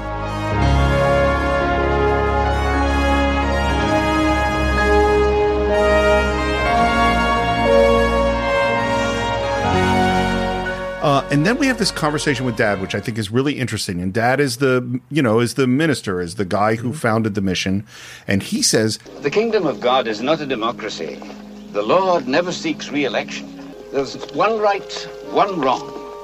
Uh, 11.03 11.27
and 11.31 11.47
then 11.47 11.57
we 11.57 11.67
have 11.67 11.79
this 11.79 11.91
conversation 11.91 12.45
with 12.45 12.57
Dad, 12.57 12.79
which 12.79 12.95
I 12.95 13.01
think 13.01 13.17
is 13.17 13.31
really 13.31 13.59
interesting. 13.59 14.03
And 14.03 14.13
Dad 14.13 14.39
is 14.39 14.59
the, 14.59 15.01
you 15.11 15.23
know, 15.23 15.41
is 15.41 15.55
the 15.55 15.67
minister, 15.67 16.21
is 16.21 16.35
the 16.35 16.45
guy 16.45 16.75
who 16.75 16.93
founded 16.93 17.35
the 17.35 17.41
mission, 17.41 17.87
and 18.29 18.43
he 18.43 18.61
says, 18.61 18.99
The 19.23 19.31
kingdom 19.31 19.67
of 19.67 19.81
God 19.81 20.07
is 20.07 20.21
not 20.21 20.43
a 20.43 20.47
democracy. 20.47 21.19
The 21.73 21.83
Lord 21.83 22.29
never 22.29 22.53
seeks 22.53 22.91
re 22.91 23.07
election. 23.07 23.73
There's 23.93 24.17
one 24.35 24.59
right, 24.59 24.93
one 25.31 25.59
wrong, 25.59 25.81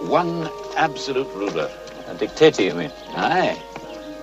one 0.09 0.51
absolute 0.77 1.29
ruler. 1.35 1.71
A 2.09 2.15
dictator, 2.15 2.63
you 2.63 2.75
mean? 2.75 2.93
Aye, 3.17 3.59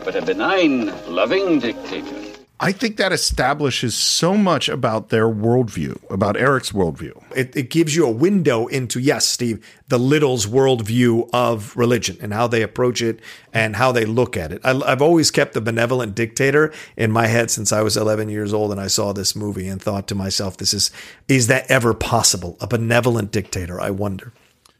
but 0.05 0.15
a 0.15 0.21
benign, 0.21 0.93
loving 1.11 1.59
dictator. 1.59 2.22
I 2.59 2.71
think 2.71 2.97
that 2.97 3.11
establishes 3.11 3.95
so 3.95 4.37
much 4.37 4.69
about 4.69 5.09
their 5.09 5.27
worldview, 5.27 5.99
about 6.09 6.37
Eric's 6.37 6.71
worldview. 6.71 7.21
It, 7.35 7.55
it 7.55 7.69
gives 7.69 7.95
you 7.95 8.05
a 8.05 8.11
window 8.11 8.67
into, 8.67 8.99
yes, 8.99 9.25
Steve, 9.25 9.65
the 9.87 9.97
Liddells' 9.97 10.47
worldview 10.47 11.29
of 11.33 11.75
religion 11.75 12.17
and 12.21 12.31
how 12.31 12.47
they 12.47 12.61
approach 12.61 13.01
it 13.01 13.19
and 13.51 13.75
how 13.75 13.91
they 13.91 14.05
look 14.05 14.37
at 14.37 14.51
it. 14.51 14.61
I, 14.63 14.79
I've 14.85 15.01
always 15.01 15.31
kept 15.31 15.53
the 15.53 15.61
benevolent 15.61 16.15
dictator 16.15 16.71
in 16.95 17.11
my 17.11 17.27
head 17.27 17.49
since 17.51 17.73
I 17.73 17.81
was 17.81 17.97
11 17.97 18.29
years 18.29 18.53
old 18.53 18.71
and 18.71 18.79
I 18.79 18.87
saw 18.87 19.13
this 19.13 19.35
movie 19.35 19.67
and 19.67 19.81
thought 19.81 20.07
to 20.07 20.15
myself, 20.15 20.55
this 20.55 20.73
is, 20.73 20.91
is 21.27 21.47
that 21.47 21.69
ever 21.69 21.93
possible? 21.93 22.55
A 22.61 22.67
benevolent 22.67 23.31
dictator, 23.31 23.81
I 23.81 23.89
wonder. 23.89 24.31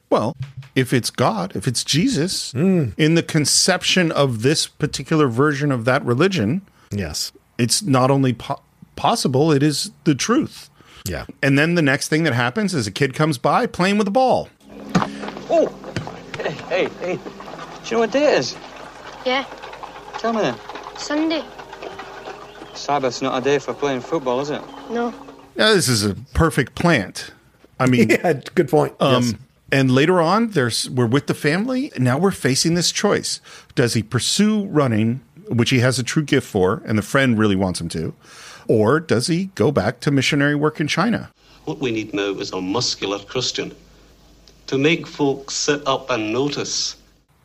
Well, 0.09 0.37
if 0.75 0.93
it's 0.93 1.09
God, 1.09 1.55
if 1.55 1.67
it's 1.67 1.83
Jesus, 1.83 2.51
hmm. 2.51 2.89
in 2.97 3.15
the 3.15 3.23
conception 3.23 4.11
of 4.11 4.43
this 4.43 4.67
particular 4.67 5.27
version 5.27 5.71
of 5.71 5.85
that 5.85 6.05
religion, 6.05 6.61
yes, 6.91 7.31
it's 7.57 7.81
not 7.83 8.09
only 8.11 8.33
po- 8.33 8.61
possible, 8.95 9.51
it 9.51 9.63
is 9.63 9.91
the 10.03 10.15
truth. 10.15 10.69
Yeah. 11.07 11.25
And 11.41 11.57
then 11.59 11.75
the 11.75 11.81
next 11.81 12.07
thing 12.09 12.23
that 12.23 12.33
happens 12.33 12.73
is 12.73 12.87
a 12.87 12.91
kid 12.91 13.13
comes 13.13 13.37
by 13.37 13.65
playing 13.67 13.97
with 13.97 14.07
a 14.07 14.11
ball. 14.11 14.49
Oh! 15.49 15.73
Hey, 16.37 16.51
hey, 16.51 16.85
hey. 16.99 17.15
Do 17.15 17.21
you 17.85 17.91
know 17.91 17.99
what 17.99 18.11
day 18.11 18.33
it 18.33 18.39
is? 18.39 18.55
Yeah, 19.25 19.45
Tell 20.17 20.31
me 20.31 20.39
then. 20.41 20.55
Sunday. 20.97 21.43
Sabbath's 22.73 23.21
not 23.21 23.37
a 23.37 23.43
day 23.43 23.59
for 23.59 23.73
playing 23.73 24.01
football, 24.01 24.39
is 24.39 24.49
it? 24.49 24.61
No. 24.89 25.13
Now, 25.55 25.73
this 25.73 25.87
is 25.87 26.05
a 26.05 26.15
perfect 26.33 26.75
plant. 26.75 27.31
I 27.79 27.87
mean, 27.87 28.09
yeah, 28.09 28.33
good 28.55 28.69
point. 28.69 28.93
Um, 28.99 29.23
Yes. 29.23 29.33
And 29.71 29.89
later 29.89 30.21
on, 30.21 30.51
there's 30.51 30.87
we're 30.87 31.07
with 31.07 31.25
the 31.25 31.33
family, 31.33 31.91
and 31.95 32.03
now 32.03 32.19
we're 32.19 32.29
facing 32.29 32.75
this 32.75 32.91
choice: 32.91 33.41
does 33.73 33.95
he 33.95 34.03
pursue 34.03 34.65
running, 34.67 35.21
which 35.47 35.69
he 35.69 35.79
has 35.79 35.99
a 35.99 36.03
true 36.03 36.23
gift 36.23 36.47
for, 36.47 36.81
and 36.85 36.97
the 36.97 37.01
friend 37.03 37.37
really 37.37 37.55
wants 37.55 37.79
him 37.81 37.89
to, 37.89 38.13
or 38.67 38.99
does 38.99 39.27
he 39.27 39.45
go 39.55 39.71
back 39.71 39.99
to 40.01 40.11
missionary 40.11 40.55
work 40.55 40.79
in 40.79 40.87
China? 40.87 41.31
What 41.65 41.79
we 41.79 41.91
need 41.91 42.13
now 42.13 42.31
is 42.31 42.51
a 42.51 42.61
muscular 42.61 43.19
Christian 43.19 43.73
to 44.67 44.77
make 44.77 45.07
folks 45.07 45.55
sit 45.55 45.85
up 45.87 46.09
and 46.09 46.31
notice. 46.33 46.95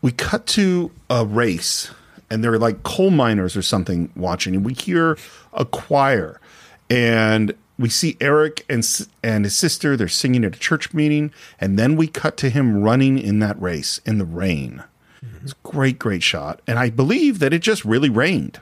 we 0.03 0.13
cut 0.13 0.47
to 0.47 0.91
a 1.11 1.25
race 1.25 1.91
and 2.31 2.45
they're 2.45 2.59
like 2.59 2.83
coal 2.83 3.11
miners 3.11 3.57
or 3.57 3.63
something 3.63 4.11
watching 4.15 4.55
and 4.55 4.65
we 4.65 4.75
hear 4.75 5.19
a 5.53 5.65
choir 5.65 6.41
and 6.89 7.55
we 7.79 7.89
see 7.89 8.17
Eric 8.21 8.65
and 8.69 8.87
and 9.23 9.45
his 9.45 9.57
sister 9.57 9.97
they're 9.97 10.09
singing 10.09 10.45
at 10.45 10.55
a 10.55 10.59
church 10.59 10.95
meeting 10.95 11.33
and 11.61 11.79
then 11.79 11.97
we 11.97 12.07
cut 12.07 12.37
to 12.39 12.51
him 12.51 12.83
running 12.83 13.19
in 13.19 13.41
that 13.41 13.61
race 13.61 14.01
in 14.07 14.19
the 14.19 14.25
rain 14.25 14.85
it's 15.43 15.53
a 15.53 15.57
great 15.69 15.99
great 15.99 16.23
shot 16.23 16.61
and 16.67 16.79
i 16.79 16.91
believe 16.91 17.39
that 17.39 17.53
it 17.53 17.61
just 17.61 17.85
really 17.85 18.11
rained 18.11 18.61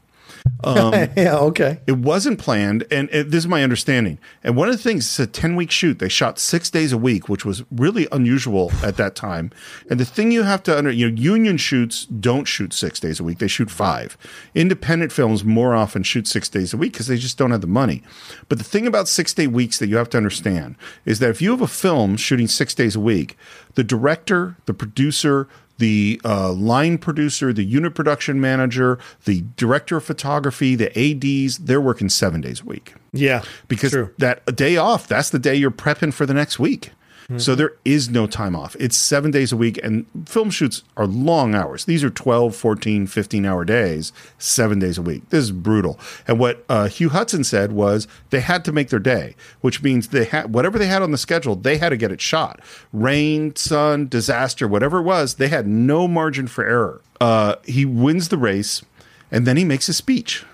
um, 0.65 0.93
yeah, 1.17 1.37
okay. 1.37 1.81
it 1.87 1.99
wasn't 1.99 2.39
planned, 2.39 2.85
and 2.91 3.09
it, 3.13 3.31
this 3.31 3.45
is 3.45 3.49
my 3.49 3.63
understanding. 3.63 4.19
And 4.43 4.57
one 4.57 4.69
of 4.69 4.77
the 4.77 4.83
things, 4.83 5.07
it's 5.07 5.19
a 5.19 5.27
10 5.27 5.57
week 5.57 5.71
shoot. 5.71 5.99
They 5.99 6.09
shot 6.09 6.39
six 6.39 6.71
days 6.71 6.93
a 6.93 6.99
week, 6.99 7.29
which 7.29 7.45
was 7.45 7.63
really 7.71 8.07
unusual 8.13 8.73
at 8.83 8.97
that 8.97 9.15
time. 9.15 9.51
And 9.91 10.01
the 10.01 10.05
thing 10.05 10.31
you 10.31 10.43
have 10.43 10.63
to 10.65 10.77
under, 10.77 10.91
you 10.91 11.11
know, 11.11 11.21
union 11.21 11.57
shoots 11.57 12.07
don't 12.07 12.47
shoot 12.47 12.73
six 12.73 13.01
days 13.01 13.21
a 13.21 13.25
week, 13.25 13.39
they 13.39 13.49
shoot 13.49 13.71
five. 13.71 14.17
Independent 14.55 15.13
films 15.13 15.45
more 15.45 15.75
often 15.75 16.03
shoot 16.03 16.27
six 16.27 16.49
days 16.49 16.73
a 16.73 16.77
week 16.77 16.93
because 16.93 17.07
they 17.07 17.19
just 17.19 17.39
don't 17.39 17.51
have 17.51 17.61
the 17.61 17.67
money. 17.67 18.03
But 18.49 18.59
the 18.59 18.65
thing 18.65 18.87
about 18.87 19.09
six 19.09 19.35
day 19.35 19.47
weeks 19.47 19.79
that 19.79 19.89
you 19.89 19.97
have 19.97 20.11
to 20.11 20.17
understand 20.17 20.77
is 21.05 21.19
that 21.19 21.31
if 21.31 21.43
you 21.43 21.51
have 21.51 21.63
a 21.63 21.67
film 21.67 22.17
shooting 22.17 22.49
six 22.49 22.75
days 22.75 22.97
a 22.97 23.01
week, 23.01 23.37
the 23.75 23.85
director, 23.85 24.57
the 24.67 24.75
producer, 24.75 25.49
the 25.79 26.21
uh, 26.25 26.53
line 26.53 26.99
producer, 26.99 27.53
the 27.53 27.65
unit 27.65 27.95
production 27.95 28.41
manager, 28.41 28.99
the 29.25 29.45
director 29.57 29.99
of 29.99 30.05
photography, 30.05 30.75
the 30.75 30.91
ADs, 30.99 31.59
they're 31.59 31.81
working 31.81 32.09
seven 32.09 32.41
days 32.41 32.63
a 32.63 32.65
week. 32.65 32.95
Yeah, 33.13 33.43
Because 33.69 33.93
that 34.19 34.45
day 34.57 34.77
off, 34.77 35.07
that's 35.09 35.31
the 35.31 35.39
day 35.39 35.55
you're 35.55 35.71
prepping 35.71 36.13
for 36.13 36.27
the 36.27 36.35
next 36.35 36.59
week. 36.59 36.91
Mm-hmm. 37.27 37.39
So 37.39 37.57
there 37.57 37.73
is 37.85 38.09
no 38.09 38.29
time 38.29 38.55
off. 38.55 38.77
It's 38.79 38.97
seven 38.97 39.33
days 39.33 39.51
a 39.51 39.57
week, 39.57 39.81
and 39.83 40.07
film 40.27 40.49
shoots 40.51 40.85
are 40.97 41.07
long 41.07 41.57
hours. 41.57 41.85
These 41.85 42.05
are 42.05 42.11
12, 42.11 42.55
14, 42.55 43.09
15 43.09 43.45
hour 43.45 43.65
days, 43.65 44.13
seven 44.39 44.79
days 44.79 44.97
a 44.97 45.03
week. 45.03 45.29
This 45.31 45.43
is 45.45 45.51
brutal. 45.51 45.99
And 46.29 46.39
what 46.39 46.65
uh, 46.69 46.87
Hugh 46.87 47.09
Hudson 47.09 47.43
said 47.43 47.73
was 47.73 48.07
they 48.31 48.41
had 48.41 48.65
to 48.67 48.73
make 48.73 48.91
their 48.91 49.01
day, 49.01 49.35
which 49.61 49.83
means 49.83 50.09
they 50.09 50.25
had 50.25 50.55
whatever 50.55 50.79
they 50.79 50.87
had 50.87 51.03
on 51.03 51.11
the 51.11 51.19
schedule, 51.19 51.57
they 51.57 51.79
had 51.79 51.89
to 51.89 51.97
get 51.97 52.13
it 52.13 52.21
shot. 52.21 52.61
Rain, 52.93 53.57
sun, 53.57 54.07
disaster, 54.07 54.69
whatever 54.69 54.99
it 54.99 55.03
was, 55.03 55.35
they 55.35 55.49
had 55.49 55.67
no 55.67 56.07
margin 56.07 56.47
for 56.47 56.65
error. 56.65 57.03
Uh, 57.21 57.57
he 57.65 57.85
wins 57.85 58.29
the 58.29 58.39
race, 58.39 58.85
and 59.33 59.47
then 59.47 59.57
he 59.57 59.65
makes 59.65 59.89
a 59.89 59.95
speech. 59.95 60.45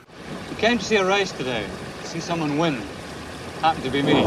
You 0.48 0.56
came 0.56 0.78
to 0.78 0.84
see 0.84 0.96
a 0.96 1.04
race 1.04 1.32
today. 1.32 1.66
See 2.04 2.20
someone 2.20 2.56
win. 2.56 2.80
Happened 3.60 3.84
to 3.84 3.90
be 3.90 4.02
me. 4.02 4.22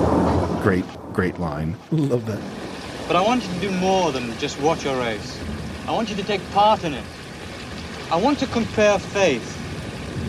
Great, 0.62 0.86
great 1.16 1.40
line. 1.40 1.76
Love 1.92 2.26
that. 2.26 2.42
But 3.08 3.16
I 3.16 3.22
want 3.22 3.44
you 3.48 3.54
to 3.54 3.60
do 3.62 3.72
more 3.72 4.12
than 4.12 4.38
just 4.38 4.60
watch 4.60 4.86
a 4.86 4.96
race. 4.98 5.40
I 5.88 5.92
want 5.92 6.10
you 6.10 6.16
to 6.18 6.24
take 6.24 6.42
part 6.52 6.84
in 6.84 6.94
it. 6.94 7.04
I 8.12 8.18
want 8.18 8.38
to 8.40 8.48
compare 8.48 9.00
faith 9.00 9.48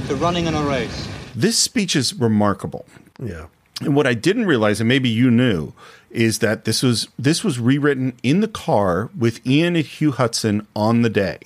to 0.08 0.14
running 0.14 0.46
in 0.46 0.54
a 0.54 0.62
race. 0.62 1.08
This 1.34 1.58
speech 1.58 1.96
is 1.96 2.14
remarkable. 2.14 2.86
Yeah. 3.20 3.46
And 3.80 3.94
what 3.96 4.06
I 4.06 4.14
didn't 4.14 4.46
realize, 4.46 4.80
and 4.80 4.88
maybe 4.88 5.08
you 5.08 5.30
knew, 5.30 5.72
is 6.10 6.38
that 6.38 6.64
this 6.64 6.82
was 6.82 7.08
this 7.18 7.42
was 7.44 7.58
rewritten 7.58 8.14
in 8.22 8.40
the 8.40 8.48
car 8.48 9.10
with 9.18 9.44
Ian 9.46 9.74
and 9.76 9.84
Hugh 9.84 10.12
Hudson 10.12 10.66
on 10.76 11.02
the 11.02 11.10
day. 11.10 11.38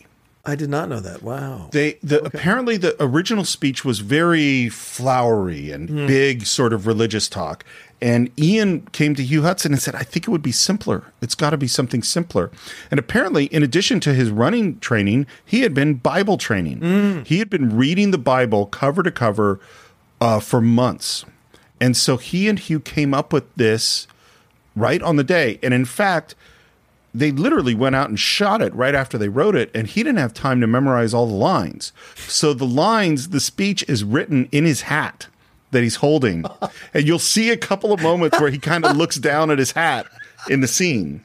I 0.44 0.54
did 0.54 0.70
not 0.70 0.88
know 0.88 1.00
that. 1.00 1.22
Wow. 1.22 1.68
They 1.72 1.98
the 2.02 2.22
apparently 2.24 2.76
the 2.76 2.94
original 3.02 3.44
speech 3.44 3.84
was 3.84 3.98
very 4.00 4.68
flowery 4.68 5.70
and 5.72 5.88
Hmm. 5.88 6.06
big 6.06 6.46
sort 6.46 6.72
of 6.72 6.86
religious 6.86 7.28
talk. 7.28 7.64
And 8.02 8.30
Ian 8.38 8.82
came 8.92 9.14
to 9.14 9.22
Hugh 9.22 9.42
Hudson 9.42 9.72
and 9.72 9.82
said, 9.82 9.94
I 9.94 10.02
think 10.02 10.26
it 10.26 10.30
would 10.30 10.42
be 10.42 10.52
simpler. 10.52 11.04
It's 11.20 11.34
got 11.34 11.50
to 11.50 11.58
be 11.58 11.68
something 11.68 12.02
simpler. 12.02 12.50
And 12.90 12.98
apparently, 12.98 13.46
in 13.46 13.62
addition 13.62 14.00
to 14.00 14.14
his 14.14 14.30
running 14.30 14.78
training, 14.80 15.26
he 15.44 15.60
had 15.60 15.74
been 15.74 15.94
Bible 15.94 16.38
training. 16.38 16.78
Hmm. 16.78 17.22
He 17.24 17.38
had 17.38 17.50
been 17.50 17.76
reading 17.76 18.10
the 18.10 18.18
Bible 18.18 18.66
cover 18.66 19.02
to 19.02 19.10
cover 19.10 19.60
uh, 20.20 20.40
for 20.40 20.60
months. 20.60 21.24
And 21.80 21.96
so 21.96 22.16
he 22.16 22.48
and 22.48 22.58
Hugh 22.58 22.80
came 22.80 23.12
up 23.12 23.32
with 23.32 23.54
this 23.54 24.06
right 24.74 25.02
on 25.02 25.16
the 25.16 25.24
day. 25.24 25.58
And 25.62 25.74
in 25.74 25.84
fact, 25.84 26.34
they 27.14 27.32
literally 27.32 27.74
went 27.74 27.96
out 27.96 28.08
and 28.08 28.18
shot 28.18 28.62
it 28.62 28.74
right 28.74 28.94
after 28.94 29.18
they 29.18 29.28
wrote 29.28 29.56
it, 29.56 29.70
and 29.74 29.88
he 29.88 30.02
didn't 30.02 30.18
have 30.18 30.32
time 30.32 30.60
to 30.60 30.66
memorize 30.66 31.12
all 31.12 31.26
the 31.26 31.34
lines. 31.34 31.92
So 32.14 32.54
the 32.54 32.66
lines, 32.66 33.30
the 33.30 33.40
speech 33.40 33.84
is 33.88 34.04
written 34.04 34.48
in 34.52 34.64
his 34.64 34.82
hat 34.82 35.26
that 35.70 35.82
he's 35.82 35.96
holding. 35.96 36.44
and 36.94 37.06
you'll 37.06 37.18
see 37.18 37.50
a 37.50 37.56
couple 37.56 37.92
of 37.92 38.02
moments 38.02 38.40
where 38.40 38.50
he 38.50 38.58
kind 38.58 38.84
of 38.84 38.96
looks 38.96 39.16
down 39.16 39.50
at 39.50 39.58
his 39.58 39.72
hat 39.72 40.06
in 40.48 40.60
the 40.60 40.68
scene. 40.68 41.22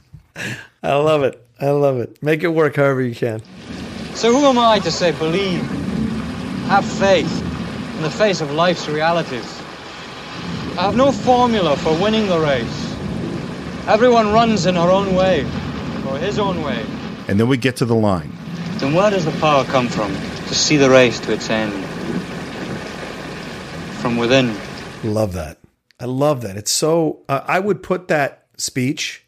I 0.83 0.95
love 0.95 1.23
it. 1.23 1.41
I 1.59 1.69
love 1.69 1.99
it. 1.99 2.21
Make 2.21 2.43
it 2.43 2.49
work 2.49 2.75
however 2.75 3.01
you 3.01 3.15
can. 3.15 3.41
So 4.13 4.33
who 4.33 4.45
am 4.45 4.57
I 4.57 4.79
to 4.79 4.91
say 4.91 5.11
believe, 5.11 5.61
have 6.67 6.85
faith 6.85 7.41
in 7.95 8.03
the 8.03 8.09
face 8.09 8.41
of 8.41 8.51
life's 8.51 8.87
realities? 8.87 9.61
I 10.77 10.83
have 10.83 10.95
no 10.95 11.11
formula 11.11 11.77
for 11.77 11.93
winning 12.01 12.27
the 12.27 12.39
race. 12.39 12.95
Everyone 13.87 14.33
runs 14.33 14.65
in 14.65 14.75
her 14.75 14.89
own 14.89 15.15
way, 15.15 15.43
or 16.07 16.17
his 16.17 16.39
own 16.39 16.61
way. 16.63 16.85
And 17.27 17.39
then 17.39 17.47
we 17.47 17.55
get 17.55 17.77
to 17.77 17.85
the 17.85 17.95
line. 17.95 18.31
Then 18.77 18.93
where 18.93 19.09
does 19.09 19.25
the 19.25 19.31
power 19.39 19.63
come 19.65 19.87
from 19.87 20.13
to 20.13 20.55
see 20.55 20.75
the 20.75 20.89
race 20.89 21.19
to 21.21 21.33
its 21.33 21.49
end? 21.49 21.73
From 24.05 24.17
within. 24.17 24.55
Love 25.03 25.33
that. 25.33 25.57
I 25.99 26.05
love 26.05 26.43
that. 26.43 26.57
It's 26.57 26.69
so. 26.69 27.23
Uh, 27.27 27.41
I 27.47 27.59
would 27.59 27.81
put 27.81 28.07
that 28.09 28.45
speech 28.55 29.25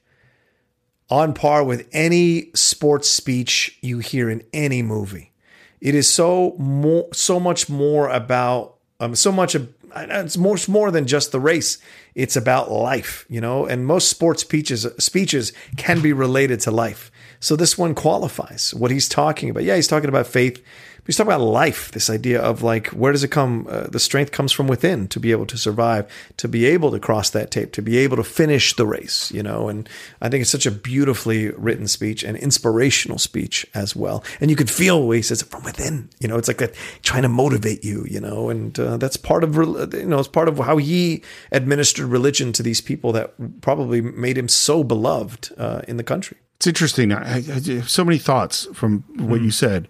on 1.10 1.34
par 1.34 1.64
with 1.64 1.90
any 1.92 2.52
sports 2.54 3.10
speech 3.10 3.80
you 3.82 3.98
hear 3.98 4.30
in 4.30 4.44
any 4.54 4.84
movie. 4.84 5.34
It 5.82 5.96
is 5.96 6.08
so 6.08 6.56
more, 6.60 7.08
so 7.12 7.40
much 7.40 7.70
more 7.70 8.08
about, 8.10 8.76
um, 9.00 9.16
so 9.16 9.32
much. 9.32 9.56
It's 9.96 10.38
more 10.38 10.58
more 10.68 10.92
than 10.92 11.08
just 11.08 11.32
the 11.32 11.40
race. 11.40 11.80
It's 12.14 12.36
about 12.36 12.70
life, 12.70 13.26
you 13.30 13.42
know. 13.42 13.66
And 13.66 13.84
most 13.84 14.10
sports 14.10 14.44
speeches 14.44 14.86
speeches 15.00 15.54
can 15.78 16.04
be 16.04 16.14
related 16.14 16.60
to 16.60 16.72
life. 16.72 17.12
So 17.40 17.56
this 17.56 17.80
one 17.80 17.96
qualifies 17.96 18.76
what 18.76 18.92
he's 18.92 19.10
talking 19.10 19.50
about. 19.50 19.64
Yeah, 19.64 19.76
he's 19.76 19.88
talking 19.88 20.10
about 20.10 20.28
faith. 20.28 20.64
He's 21.08 21.16
talking 21.16 21.32
about 21.32 21.44
life. 21.44 21.92
This 21.92 22.10
idea 22.10 22.42
of 22.42 22.62
like, 22.62 22.88
where 22.90 23.14
does 23.14 23.24
it 23.24 23.30
come? 23.30 23.66
Uh, 23.70 23.88
the 23.88 24.00
strength 24.00 24.34
comes 24.34 24.52
from 24.52 24.68
within 24.68 25.08
to 25.08 25.22
be 25.22 25.32
able 25.32 25.46
to 25.46 25.58
survive, 25.58 26.06
to 26.36 26.50
be 26.50 26.66
able 26.66 26.92
to 26.92 27.00
cross 27.00 27.30
that 27.30 27.50
tape, 27.50 27.72
to 27.72 27.82
be 27.82 27.98
able 27.98 28.18
to 28.18 28.26
finish 28.26 28.76
the 28.76 28.86
race. 28.86 29.32
You 29.32 29.42
know, 29.42 29.70
and 29.70 29.88
I 30.22 30.28
think 30.28 30.42
it's 30.42 30.52
such 30.52 30.66
a 30.66 30.72
beautifully 30.72 31.52
written 31.52 31.88
speech 31.88 32.24
and 32.24 32.38
inspirational 32.38 33.18
speech 33.18 33.66
as 33.74 33.96
well. 33.96 34.22
And 34.42 34.52
you 34.52 34.58
could 34.58 34.70
feel 34.70 35.08
where 35.08 35.16
he 35.16 35.24
says 35.24 35.42
from 35.42 35.64
within. 35.64 36.10
You 36.20 36.28
know, 36.28 36.38
it's 36.38 36.50
like 36.50 36.58
that 36.58 36.76
trying 37.04 37.24
to 37.24 37.30
motivate 37.30 37.86
you. 37.86 38.06
You 38.10 38.20
know, 38.20 38.50
and 38.50 38.78
uh, 38.78 38.98
that's 38.98 39.16
part 39.16 39.46
of 39.46 39.56
you 39.56 40.06
know 40.06 40.20
it's 40.20 40.28
part 40.28 40.50
of 40.50 40.58
how 40.60 40.76
he 40.76 41.24
administered 41.54 42.08
religion 42.08 42.52
to 42.52 42.62
these 42.62 42.82
people 42.82 43.14
that 43.14 43.62
probably 43.62 44.02
made 44.02 44.38
him 44.38 44.50
so 44.50 44.84
beloved 44.84 45.54
uh, 45.58 45.82
in 45.88 45.96
the 45.96 46.04
country. 46.04 46.38
It's 46.58 46.68
interesting. 46.68 47.14
I, 47.14 47.38
I 47.38 47.42
have 47.42 47.90
so 47.90 48.04
many 48.04 48.18
thoughts 48.18 48.68
from 48.74 49.06
what 49.16 49.42
you 49.42 49.52
said. 49.52 49.88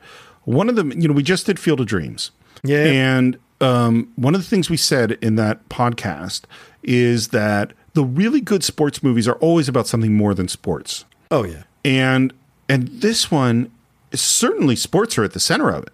One 0.48 0.70
of 0.70 0.78
them, 0.78 0.94
you 0.94 1.10
know, 1.10 1.14
we 1.14 1.24
just 1.24 1.46
did 1.46 1.60
Field 1.60 1.82
of 1.82 1.88
Dreams. 1.88 2.32
Yeah. 2.64 2.86
And 2.86 3.38
um, 3.60 4.14
one 4.16 4.34
of 4.34 4.40
the 4.40 4.48
things 4.48 4.70
we 4.70 4.78
said 4.78 5.12
in 5.22 5.36
that 5.36 5.68
podcast 5.68 6.44
is 6.84 7.30
that 7.30 7.74
the 7.96 8.06
really 8.06 8.40
good 8.40 8.64
sports 8.64 9.04
movies 9.04 9.28
are 9.28 9.36
always 9.36 9.68
about 9.68 9.88
something 9.88 10.16
more 10.16 10.34
than 10.34 10.48
sports. 10.48 11.04
Oh 11.32 11.44
yeah. 11.44 11.64
And 11.84 12.32
and 12.70 12.88
this 12.88 13.30
one 13.30 13.72
certainly 14.14 14.78
sports 14.78 15.18
are 15.18 15.26
at 15.26 15.34
the 15.34 15.40
center 15.42 15.70
of 15.70 15.84
it. 15.84 15.94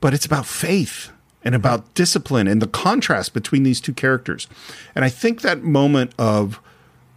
But 0.00 0.14
it's 0.14 0.24
about 0.24 0.46
faith 0.46 1.10
and 1.44 1.54
about 1.54 1.92
discipline 1.92 2.48
and 2.48 2.62
the 2.62 2.68
contrast 2.68 3.34
between 3.34 3.64
these 3.64 3.82
two 3.82 3.92
characters. 3.92 4.48
And 4.94 5.04
I 5.04 5.10
think 5.10 5.42
that 5.42 5.62
moment 5.62 6.14
of 6.18 6.58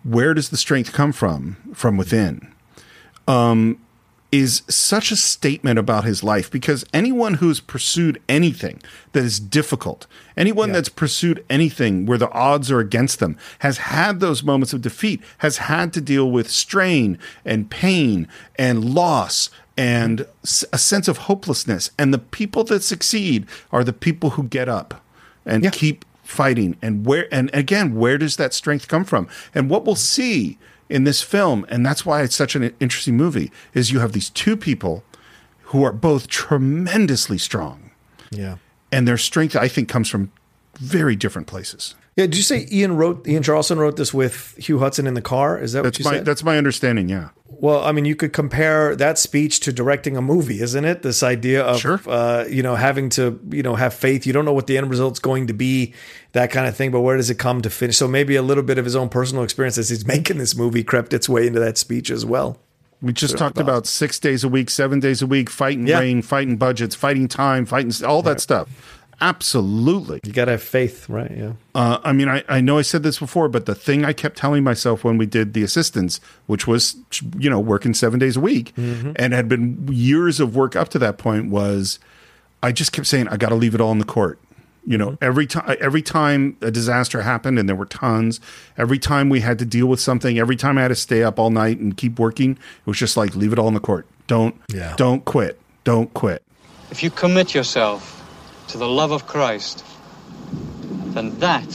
where 0.04 0.34
does 0.34 0.50
the 0.50 0.58
strength 0.58 0.92
come 0.92 1.14
from 1.14 1.56
from 1.74 1.96
within 1.96 2.54
um, 3.26 3.80
is 4.32 4.62
such 4.70 5.12
a 5.12 5.16
statement 5.16 5.78
about 5.78 6.06
his 6.06 6.24
life 6.24 6.50
because 6.50 6.86
anyone 6.94 7.36
who's 7.36 7.60
pursued 7.60 8.22
anything 8.30 8.82
that 9.12 9.24
is 9.24 9.40
difficult, 9.40 10.08
anyone 10.38 10.72
that's 10.72 10.88
pursued 10.88 11.44
anything 11.50 12.06
where 12.06 12.18
the 12.18 12.32
odds 12.32 12.72
are 12.72 12.80
against 12.80 13.20
them, 13.20 13.38
has 13.60 13.78
had 13.78 14.22
those 14.22 14.42
moments 14.42 14.72
of 14.72 14.82
defeat, 14.82 15.22
has 15.40 15.58
had 15.58 15.92
to 15.94 16.00
deal 16.00 16.32
with 16.32 16.50
strain 16.50 17.20
and 17.44 17.70
pain 17.70 18.28
and 18.56 18.94
loss 18.96 19.50
and 19.76 20.26
a 20.72 20.78
sense 20.78 21.08
of 21.08 21.18
hopelessness. 21.20 21.92
And 21.98 22.14
the 22.14 22.20
people 22.20 22.64
that 22.66 22.84
succeed 22.84 23.46
are 23.72 23.84
the 23.84 23.94
people 23.94 24.32
who 24.32 24.44
get 24.44 24.70
up 24.70 25.04
and 25.46 25.72
keep 25.74 26.06
fighting. 26.24 26.78
And 26.82 27.06
where, 27.06 27.28
and 27.34 27.50
again, 27.54 27.96
where 27.96 28.18
does 28.18 28.38
that 28.38 28.54
strength 28.54 28.88
come 28.88 29.04
from? 29.04 29.28
And 29.54 29.70
what 29.70 29.84
we'll 29.86 29.96
see 29.96 30.58
in 30.92 31.06
this 31.06 31.24
film, 31.24 31.66
and 31.70 31.86
that's 31.86 32.06
why 32.06 32.22
it's 32.22 32.36
such 32.36 32.56
an 32.56 32.76
interesting 32.80 33.16
movie, 33.16 33.52
is 33.74 33.92
you 33.92 34.00
have 34.00 34.12
these 34.12 34.30
two 34.30 34.58
people 34.58 35.04
who 35.64 35.84
are 35.84 35.94
both 35.94 36.28
tremendously 36.28 37.38
strong. 37.38 37.92
Yeah. 38.30 38.58
And 38.92 39.08
their 39.08 39.18
strength, 39.18 39.56
I 39.56 39.70
think, 39.70 39.88
comes 39.88 40.10
from 40.10 40.32
very 40.80 41.16
different 41.16 41.48
places. 41.48 41.96
Yeah. 42.18 42.26
Did 42.26 42.36
you 42.38 42.44
say 42.44 42.68
Ian 42.72 42.98
wrote 42.98 43.26
Ian 43.28 43.42
Charleston 43.42 43.80
wrote 43.80 43.96
this 43.96 44.14
with 44.14 44.56
Hugh 44.58 44.80
Hudson 44.80 45.08
in 45.08 45.14
the 45.14 45.22
car? 45.22 45.58
Is 45.58 45.72
that 45.74 45.84
That's 45.84 45.98
what 45.98 46.06
you 46.06 46.12
my 46.12 46.18
said? 46.18 46.26
that's 46.26 46.44
my 46.44 46.58
understanding. 46.58 47.08
Yeah. 47.08 47.30
Well, 47.48 47.84
I 47.84 47.92
mean, 47.92 48.06
you 48.06 48.16
could 48.16 48.34
compare 48.34 48.96
that 48.96 49.18
speech 49.20 49.60
to 49.62 49.72
directing 49.72 50.18
a 50.18 50.22
movie, 50.22 50.62
isn't 50.62 50.84
it? 50.84 51.04
This 51.04 51.22
idea 51.24 51.64
of, 51.64 52.08
uh, 52.08 52.46
you 52.50 52.64
know, 52.64 52.76
having 52.76 53.10
to, 53.12 53.40
you 53.52 53.62
know, 53.64 53.76
have 53.76 53.94
faith. 53.94 54.26
You 54.26 54.34
don't 54.34 54.46
know 54.46 54.54
what 54.54 54.68
the 54.68 54.78
end 54.78 54.90
result's 54.90 55.20
going 55.20 55.48
to 55.48 55.54
be, 55.54 55.94
that 56.32 56.50
kind 56.52 56.68
of 56.68 56.76
thing. 56.76 56.92
But 56.92 57.02
where 57.02 57.18
does 57.18 57.30
it 57.30 57.36
come 57.36 57.62
to 57.62 57.70
finish? 57.70 57.98
So 57.98 58.08
maybe 58.08 58.36
a 58.36 58.42
little 58.42 58.64
bit 58.64 58.78
of 58.78 58.86
his 58.86 58.96
own 58.96 59.10
personal 59.10 59.44
experience 59.44 59.78
as 59.78 59.90
he's 59.90 60.06
making 60.08 60.38
this 60.38 60.56
movie 60.56 60.84
crept 60.84 61.14
its 61.14 61.30
way 61.30 61.46
into 61.48 61.60
that 61.60 61.78
speech 61.78 62.10
as 62.10 62.26
well. 62.26 62.58
We 63.02 63.14
just 63.14 63.32
Sure. 63.32 63.40
talked 63.40 63.58
about 63.60 63.88
six 63.88 64.20
days 64.20 64.44
a 64.44 64.48
week, 64.50 64.70
seven 64.70 65.00
days 65.00 65.22
a 65.22 65.28
week, 65.28 65.50
fighting 65.50 65.88
Yeah. 65.88 66.00
rain, 66.00 66.22
fighting 66.22 66.58
budgets, 66.58 66.94
fighting 66.96 67.28
time, 67.28 67.66
fighting 67.66 67.92
all 68.06 68.22
that 68.24 68.40
stuff. 68.42 68.70
Absolutely. 69.22 70.20
You 70.24 70.34
got 70.34 70.46
to 70.46 70.52
have 70.52 70.64
faith, 70.64 71.08
right? 71.08 71.32
Yeah. 71.32 71.54
Uh, 71.76 72.00
I 72.04 72.12
mean, 72.12 72.28
I, 72.28 72.44
I 72.50 72.60
know 72.60 72.78
I 72.80 72.82
said 72.82 73.04
this 73.04 73.20
before, 73.20 73.48
but 73.50 73.66
the 73.68 73.76
thing 73.76 74.04
I 74.04 74.14
kept 74.14 74.36
telling 74.38 74.64
myself 74.64 75.04
when 75.04 75.18
we 75.18 75.26
did 75.28 75.54
the 75.54 75.64
assistants, 75.64 76.20
which 76.48 76.66
was, 76.68 76.96
you 77.38 77.50
know, 77.50 77.60
working 77.60 77.94
seven 77.94 78.20
days 78.20 78.36
a 78.36 78.42
week 78.42 78.74
Mm-hmm. 78.76 79.12
and 79.18 79.34
had 79.34 79.48
been 79.48 79.88
years 79.92 80.40
of 80.40 80.56
work 80.56 80.76
up 80.76 80.90
to 80.90 81.00
that 81.00 81.18
point, 81.18 81.50
was 81.52 82.00
I 82.64 82.72
just 82.72 82.92
kept 82.92 83.08
saying, 83.08 83.28
I 83.28 83.38
got 83.38 83.50
to 83.50 83.56
leave 83.56 83.76
it 83.76 83.82
all 83.82 83.92
in 83.92 84.00
the 84.00 84.06
court. 84.06 84.40
You 84.86 84.98
know, 84.98 85.12
Mm-hmm. 85.12 85.24
every 85.24 85.46
time, 85.48 85.78
every 85.80 86.02
time 86.02 86.58
a 86.62 86.72
disaster 86.72 87.22
happened, 87.22 87.60
and 87.60 87.70
there 87.70 87.76
were 87.76 87.86
tons. 87.86 88.40
Every 88.78 88.98
time 88.98 89.30
we 89.30 89.42
had 89.42 89.60
to 89.60 89.66
deal 89.66 89.86
with 89.86 90.00
something, 90.00 90.40
every 90.40 90.56
time 90.56 90.78
I 90.80 90.82
had 90.82 90.88
to 90.88 90.96
stay 90.96 91.22
up 91.24 91.38
all 91.38 91.52
night 91.52 91.78
and 91.78 91.96
keep 91.96 92.18
working, 92.18 92.52
it 92.54 92.88
was 92.88 92.98
just 92.98 93.16
like 93.16 93.36
leave 93.36 93.54
it 93.54 93.60
all 93.60 93.68
in 93.68 93.76
the 93.76 93.80
court. 93.80 94.08
Don't, 94.28 94.56
Yeah. 94.74 94.96
don't 94.98 95.24
quit. 95.26 95.60
Don't 95.84 96.12
quit. 96.16 96.42
If 96.90 97.04
you 97.04 97.10
commit 97.12 97.54
yourself 97.54 98.18
to 98.72 98.78
the 98.78 98.88
love 98.88 99.12
of 99.12 99.28
Christ, 99.28 99.84
then 101.14 101.38
that 101.40 101.68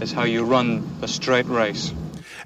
is 0.00 0.12
how 0.12 0.24
you 0.24 0.44
run 0.44 1.00
the 1.00 1.08
straight 1.08 1.46
race. 1.46 1.92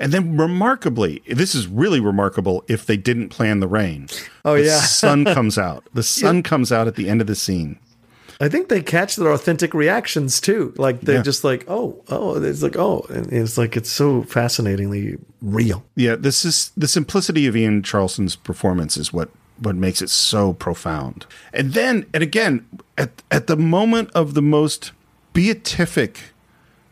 And 0.01 0.13
then, 0.13 0.37
remarkably, 0.37 1.23
this 1.27 1.55
is 1.55 1.67
really 1.67 1.99
remarkable 2.01 2.65
if 2.69 2.87
they 2.87 2.97
didn't 2.97 3.31
plan 3.31 3.59
the 3.61 3.67
rain. 3.67 4.09
Oh, 4.45 4.55
yeah. 4.55 4.63
the 4.63 4.69
yeah. 4.69 4.81
sun 4.81 5.25
comes 5.35 5.59
out. 5.59 5.85
The 5.93 6.03
sun 6.05 6.43
comes 6.43 6.71
out 6.71 6.87
at 6.87 6.95
the 6.95 7.09
end 7.09 7.21
of 7.21 7.27
the 7.27 7.35
scene. 7.35 7.79
I 8.41 8.49
think 8.49 8.69
they 8.69 8.81
catch 8.83 9.17
their 9.17 9.33
authentic 9.33 9.75
reactions 9.75 10.41
too. 10.41 10.73
Like 10.77 11.01
they're 11.01 11.17
Yeah. 11.17 11.23
just 11.23 11.43
like, 11.43 11.65
oh, 11.67 12.01
oh, 12.09 12.41
it's 12.41 12.63
like, 12.63 12.77
oh, 12.77 13.05
and 13.11 13.33
it's 13.33 13.59
like 13.59 13.77
it's 13.77 13.91
so 13.91 14.23
fascinatingly 14.23 15.19
real. 15.43 15.85
Yeah, 15.97 16.15
this 16.15 16.45
is 16.45 16.71
the 16.77 16.87
simplicity 16.87 17.49
of 17.49 17.57
Ian 17.57 17.83
Charleston's 17.83 18.37
performance 18.37 18.97
is 18.97 19.13
what 19.13 19.31
what 19.59 19.77
makes 19.77 20.03
it 20.03 20.11
so 20.11 20.53
profound. 20.53 21.27
And 21.53 21.73
then, 21.73 22.07
and 22.15 22.23
again, 22.23 22.67
at 22.97 23.23
at 23.31 23.47
the 23.47 23.57
moment 23.57 24.11
of 24.15 24.35
the 24.35 24.43
most 24.43 24.93
beatific, 25.33 26.19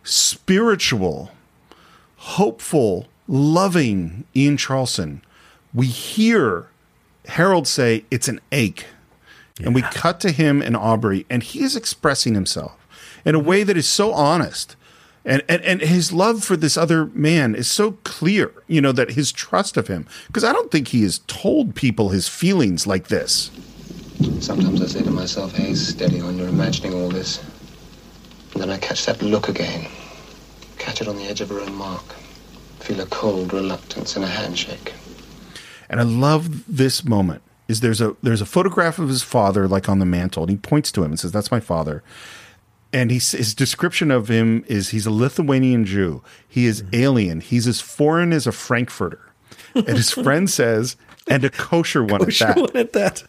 spiritual, 0.03 1.31
hopeful, 2.17 3.07
loving 3.29 4.25
Ian 4.35 4.57
Charleston, 4.57 5.23
we 5.75 5.87
hear 5.87 6.69
Harold 7.27 7.67
say 7.67 8.05
it's 8.11 8.29
an 8.29 8.41
ache. 8.53 8.87
And 9.65 9.75
we 9.75 9.81
cut 9.81 10.21
to 10.21 10.33
him 10.33 10.61
and 10.61 10.77
Aubrey, 10.77 11.25
and 11.31 11.43
he 11.43 11.63
is 11.63 11.77
expressing 11.77 12.35
himself 12.35 12.77
in 13.25 13.35
a 13.35 13.39
way 13.39 13.63
that 13.63 13.77
is 13.77 13.89
so 13.89 14.13
honest. 14.13 14.76
And, 15.27 15.43
and, 15.49 15.61
and 15.63 15.81
his 15.81 16.13
love 16.13 16.45
for 16.45 16.57
this 16.57 16.77
other 16.77 17.07
man 17.07 17.57
is 17.57 17.69
so 17.69 17.93
clear, 18.05 18.53
you 18.69 18.81
know, 18.81 18.93
that 18.93 19.11
his 19.11 19.33
trust 19.33 19.77
of 19.77 19.89
him. 19.89 20.07
Because 20.29 20.45
I 20.45 20.53
don't 20.53 20.71
think 20.71 20.89
he 20.89 21.03
has 21.03 21.19
told 21.27 21.75
people 21.75 22.11
his 22.11 22.29
feelings 22.29 22.87
like 22.87 23.09
this. 23.09 23.51
Sometimes 24.41 24.81
I 24.81 24.87
say 24.87 25.03
to 25.03 25.11
myself, 25.11 25.53
hey, 25.53 25.75
steady 25.75 26.21
on, 26.21 26.39
you're 26.39 26.49
imagining 26.49 26.95
all 26.95 27.09
this. 27.09 27.43
And 28.53 28.63
then 28.63 28.71
I 28.71 28.79
catch 28.79 29.05
that 29.07 29.21
look 29.21 29.49
again. 29.49 29.89
Catch 30.79 31.03
it 31.03 31.09
on 31.09 31.17
the 31.17 31.25
edge 31.25 31.41
of 31.41 31.49
her 31.49 31.61
own 31.61 31.75
mark. 31.75 32.05
Feel 32.79 33.01
a 33.01 33.07
cold 33.07 33.53
reluctance 33.53 34.17
in 34.17 34.23
a 34.23 34.29
handshake. 34.29 34.95
And 35.91 35.99
I 35.99 36.05
love 36.05 36.65
this 36.73 37.05
moment. 37.05 37.43
Is 37.67 37.81
there's 37.81 38.01
a 38.01 38.15
there's 38.23 38.41
a 38.41 38.47
photograph 38.47 39.01
of 39.01 39.09
his 39.09 39.25
father 39.25 39.67
like 39.67 39.89
on 39.89 39.99
the 39.99 40.07
mantle, 40.07 40.45
and 40.45 40.51
he 40.51 40.57
points 40.57 40.93
to 40.93 41.03
him 41.03 41.11
and 41.11 41.19
says, 41.19 41.33
"That's 41.33 41.51
my 41.51 41.59
father." 41.59 42.05
And 42.93 43.11
he, 43.11 43.19
his 43.19 43.55
description 43.55 44.11
of 44.11 44.29
him 44.29 44.65
is 44.69 44.91
he's 44.91 45.07
a 45.07 45.11
Lithuanian 45.11 45.85
Jew. 45.85 46.23
He 46.49 46.67
is 46.67 46.83
mm-hmm. 46.83 46.95
alien. 46.95 47.41
He's 47.41 47.67
as 47.67 47.81
foreign 47.81 48.33
as 48.33 48.47
a 48.47 48.53
Frankfurter. 48.53 49.21
And 49.75 49.89
his 49.89 50.11
friend 50.11 50.49
says, 50.49 50.97
"And 51.29 51.45
a 51.45 51.51
kosher 51.51 52.03
one 52.03 52.25
Kosher 52.25 52.47
at 52.47 52.55
that." 52.55 52.61
one 52.61 52.77
at 52.77 52.93
that. 52.95 53.23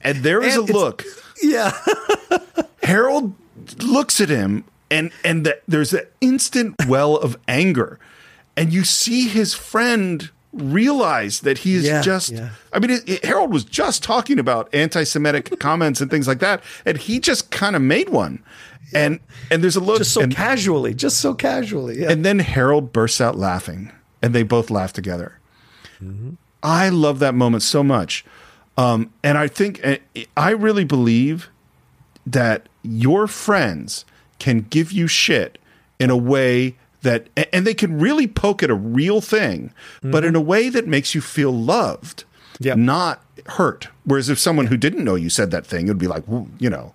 And 0.00 0.18
there 0.18 0.42
is 0.42 0.56
And 0.56 0.70
a 0.70 0.72
look. 0.72 1.04
Yeah. 1.42 1.76
Harold 2.82 3.34
looks 3.82 4.20
at 4.20 4.28
him, 4.28 4.64
and 4.90 5.10
and 5.24 5.44
the, 5.44 5.58
there's 5.66 5.92
an 5.92 6.06
instant 6.20 6.76
well 6.86 7.16
of 7.16 7.36
anger, 7.48 7.98
and 8.56 8.72
you 8.72 8.84
see 8.84 9.26
his 9.26 9.54
friend 9.54 10.30
realize 10.60 11.40
that 11.40 11.58
he 11.58 11.74
is 11.74 11.84
Yeah, 11.84 12.02
just. 12.02 12.30
yeah. 12.32 12.50
I 12.72 12.78
mean, 12.78 12.90
it, 12.90 13.08
it- 13.08 13.24
Harold 13.24 13.52
was 13.52 13.64
just 13.64 14.02
talking 14.02 14.38
about 14.38 14.72
anti-Semitic 14.74 15.58
comments 15.60 16.00
and 16.00 16.10
things 16.10 16.26
like 16.28 16.38
that, 16.40 16.62
and 16.84 16.98
he 16.98 17.20
just 17.20 17.50
kind 17.50 17.76
of 17.76 17.82
made 17.82 18.08
one. 18.08 18.42
And 18.94 19.18
and 19.50 19.62
there's 19.64 19.74
a 19.74 19.80
look 19.80 19.98
Just 19.98 20.12
so 20.14 20.20
and, 20.20 20.32
casually, 20.34 20.94
just 20.94 21.18
so 21.20 21.34
casually. 21.34 22.00
Yeah. 22.02 22.10
and 22.10 22.24
then 22.24 22.38
Harold 22.38 22.92
bursts 22.92 23.20
out 23.20 23.36
laughing, 23.36 23.90
and 24.22 24.32
they 24.34 24.44
both 24.44 24.70
laugh 24.70 24.92
together. 24.92 25.38
I 26.62 26.88
love 26.90 27.18
that 27.20 27.34
moment 27.34 27.62
so 27.62 27.82
much. 27.82 28.24
Um, 28.76 29.10
and 29.22 29.38
I 29.38 29.48
think, 29.48 29.80
eh, 29.82 29.98
I 30.36 30.50
really 30.50 30.84
believe 30.84 31.48
that 32.26 32.68
your 32.82 33.26
friends 33.26 34.04
can 34.38 34.60
give 34.68 34.92
you 34.92 35.06
shit 35.08 35.58
in 35.98 36.10
a 36.10 36.16
way 36.16 36.76
that, 37.06 37.28
and 37.52 37.66
they 37.66 37.74
can 37.74 37.98
really 37.98 38.26
poke 38.26 38.62
at 38.62 38.70
a 38.70 38.74
real 38.74 39.20
thing, 39.20 39.72
but 40.02 40.24
in 40.24 40.36
a 40.36 40.38
mm-hmm. 40.38 40.48
way 40.48 40.68
that 40.68 40.86
makes 40.86 41.14
you 41.14 41.20
feel 41.20 41.52
loved, 41.52 42.24
not 42.60 43.22
hurt. 43.46 43.88
Whereas 44.04 44.28
if 44.28 44.38
someone 44.38 44.66
who 44.66 44.76
didn't 44.76 45.04
know 45.04 45.14
you 45.14 45.30
said 45.30 45.50
that 45.52 45.66
thing, 45.66 45.86
it 45.86 45.90
would 45.90 45.98
be 45.98 46.08
like, 46.08 46.26
"Woo," 46.28 46.48
you 46.58 46.70
know, 46.70 46.92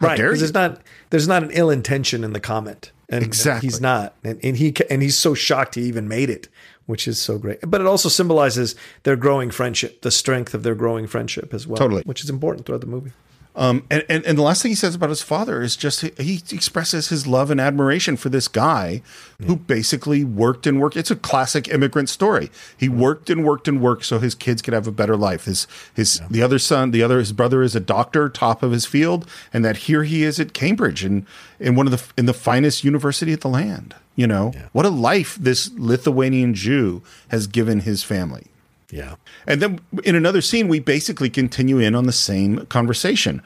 right 0.00 0.16
dare 0.16 0.28
because 0.28 0.40
you? 0.40 0.46
there's 0.46 0.54
not 0.54 0.82
there's 1.10 1.28
not 1.28 1.42
an 1.42 1.50
ill 1.52 1.70
intention 1.70 2.24
in 2.24 2.32
the 2.32 2.40
comment 2.40 2.92
and 3.08 3.24
Exactly. 3.24 3.66
he's 3.66 3.80
not 3.80 4.14
and, 4.24 4.40
and 4.42 4.56
he 4.56 4.74
and 4.90 5.02
he's 5.02 5.18
so 5.18 5.34
shocked 5.34 5.74
he 5.74 5.82
even 5.82 6.08
made 6.08 6.30
it 6.30 6.48
which 6.86 7.06
is 7.06 7.20
so 7.20 7.38
great. 7.38 7.58
But 7.66 7.80
it 7.80 7.86
also 7.86 8.08
symbolizes 8.08 8.74
their 9.04 9.16
growing 9.16 9.50
friendship, 9.50 10.02
the 10.02 10.10
strength 10.10 10.52
of 10.54 10.62
their 10.62 10.74
growing 10.74 11.06
friendship 11.06 11.54
as 11.54 11.66
well. 11.66 11.78
Totally. 11.78 12.02
which 12.02 12.22
is 12.24 12.30
important 12.30 12.66
throughout 12.66 12.80
the 12.80 12.86
movie. 12.86 13.12
Um, 13.54 13.84
and, 13.90 14.04
and, 14.08 14.24
and 14.24 14.38
the 14.38 14.42
last 14.42 14.62
thing 14.62 14.70
he 14.70 14.76
says 14.76 14.94
about 14.94 15.10
his 15.10 15.20
father 15.20 15.60
is 15.60 15.76
just 15.76 16.00
he, 16.18 16.42
expresses 16.50 17.08
his 17.08 17.26
love 17.26 17.50
and 17.50 17.60
admiration 17.60 18.16
for 18.16 18.30
this 18.30 18.48
guy 18.48 19.02
who 19.44 19.56
basically 19.56 20.24
worked 20.24 20.66
and 20.66 20.80
worked. 20.80 20.96
It's 20.96 21.10
a 21.10 21.16
classic 21.16 21.68
immigrant 21.68 22.08
story. 22.08 22.50
He 22.76 22.88
worked 22.88 23.28
and 23.28 23.44
worked 23.44 23.68
and 23.68 23.80
worked 23.80 24.06
so 24.06 24.18
his 24.18 24.34
kids 24.34 24.62
could 24.62 24.72
have 24.72 24.86
a 24.86 24.92
better 24.92 25.16
life. 25.16 25.44
His 25.44 25.66
his 25.92 26.20
the 26.30 26.42
other 26.42 26.58
son, 26.58 26.92
the 26.92 27.02
other 27.02 27.18
his 27.18 27.32
brother 27.32 27.62
is 27.62 27.76
a 27.76 27.80
doctor, 27.80 28.28
top 28.28 28.62
of 28.62 28.72
his 28.72 28.86
field, 28.86 29.28
and 29.52 29.64
that 29.64 29.78
here 29.78 30.04
he 30.04 30.22
is 30.22 30.40
at 30.40 30.54
Cambridge 30.54 31.04
and 31.04 31.26
in 31.60 31.74
one 31.74 31.86
of 31.86 31.92
the 31.92 32.02
in 32.16 32.26
the 32.26 32.34
finest 32.34 32.84
university 32.84 33.34
of 33.34 33.40
the 33.40 33.48
land. 33.48 33.94
You 34.14 34.26
know 34.26 34.52
what 34.72 34.86
a 34.86 34.90
life 34.90 35.36
this 35.40 35.70
Lithuanian 35.74 36.54
Jew 36.54 37.02
has 37.28 37.46
given 37.46 37.80
his 37.80 38.02
family. 38.02 38.46
Yeah. 38.92 39.16
And 39.46 39.62
then 39.62 39.80
in 40.04 40.14
another 40.14 40.42
scene, 40.42 40.68
we 40.68 40.78
basically 40.78 41.30
continue 41.30 41.78
in 41.78 41.94
on 41.94 42.04
the 42.04 42.12
same 42.12 42.66
conversation. 42.66 43.42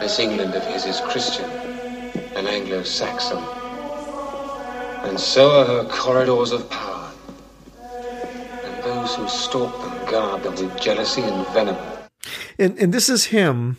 This 0.00 0.18
England 0.18 0.52
of 0.54 0.64
his 0.66 0.84
is 0.84 1.00
Christian 1.02 1.48
and 2.34 2.48
Anglo-Saxon. 2.48 3.38
And 5.08 5.18
so 5.18 5.60
are 5.60 5.64
her 5.64 5.88
corridors 5.88 6.50
of 6.50 6.68
power. 6.68 7.12
And 8.64 8.82
those 8.82 9.14
who 9.14 9.28
stalk 9.28 9.72
them 9.80 10.10
guard 10.10 10.42
them 10.42 10.56
with 10.56 10.80
jealousy 10.80 11.22
and 11.22 11.46
venom. 11.48 11.76
And 12.58 12.76
and 12.78 12.92
this 12.92 13.08
is 13.08 13.26
him 13.26 13.76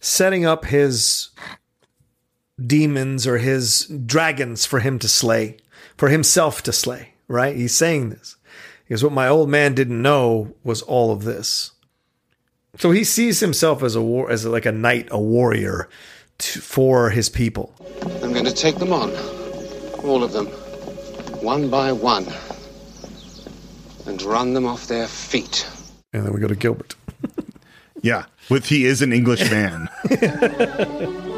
setting 0.00 0.44
up 0.44 0.64
his 0.64 1.28
demons 2.60 3.24
or 3.26 3.38
his 3.38 3.86
dragons 3.86 4.66
for 4.66 4.80
him 4.80 4.98
to 4.98 5.08
slay, 5.08 5.58
for 5.96 6.08
himself 6.08 6.62
to 6.64 6.72
slay, 6.72 7.14
right? 7.28 7.54
He's 7.54 7.74
saying 7.74 8.10
this. 8.10 8.36
Because 8.90 9.04
what 9.04 9.12
my 9.12 9.28
old 9.28 9.48
man 9.48 9.76
didn't 9.76 10.02
know 10.02 10.52
was 10.64 10.82
all 10.82 11.12
of 11.12 11.22
this. 11.22 11.70
So 12.76 12.90
he 12.90 13.04
sees 13.04 13.38
himself 13.38 13.84
as 13.84 13.94
a 13.94 14.02
war, 14.02 14.28
as 14.32 14.44
like 14.44 14.66
a 14.66 14.72
knight, 14.72 15.06
a 15.12 15.20
warrior 15.20 15.88
to, 16.38 16.60
for 16.60 17.10
his 17.10 17.28
people. 17.28 17.72
I'm 18.20 18.32
going 18.32 18.46
to 18.46 18.52
take 18.52 18.80
them 18.80 18.92
on. 18.92 19.12
All 20.02 20.24
of 20.24 20.32
them. 20.32 20.46
One 21.40 21.70
by 21.70 21.92
one. 21.92 22.26
And 24.06 24.20
run 24.22 24.54
them 24.54 24.66
off 24.66 24.88
their 24.88 25.06
feet. 25.06 25.70
And 26.12 26.26
then 26.26 26.32
we 26.32 26.40
go 26.40 26.48
to 26.48 26.56
Gilbert. 26.56 26.96
Yeah, 28.02 28.24
with 28.48 28.64
he 28.64 28.86
is 28.86 29.02
an 29.02 29.12
English 29.12 29.42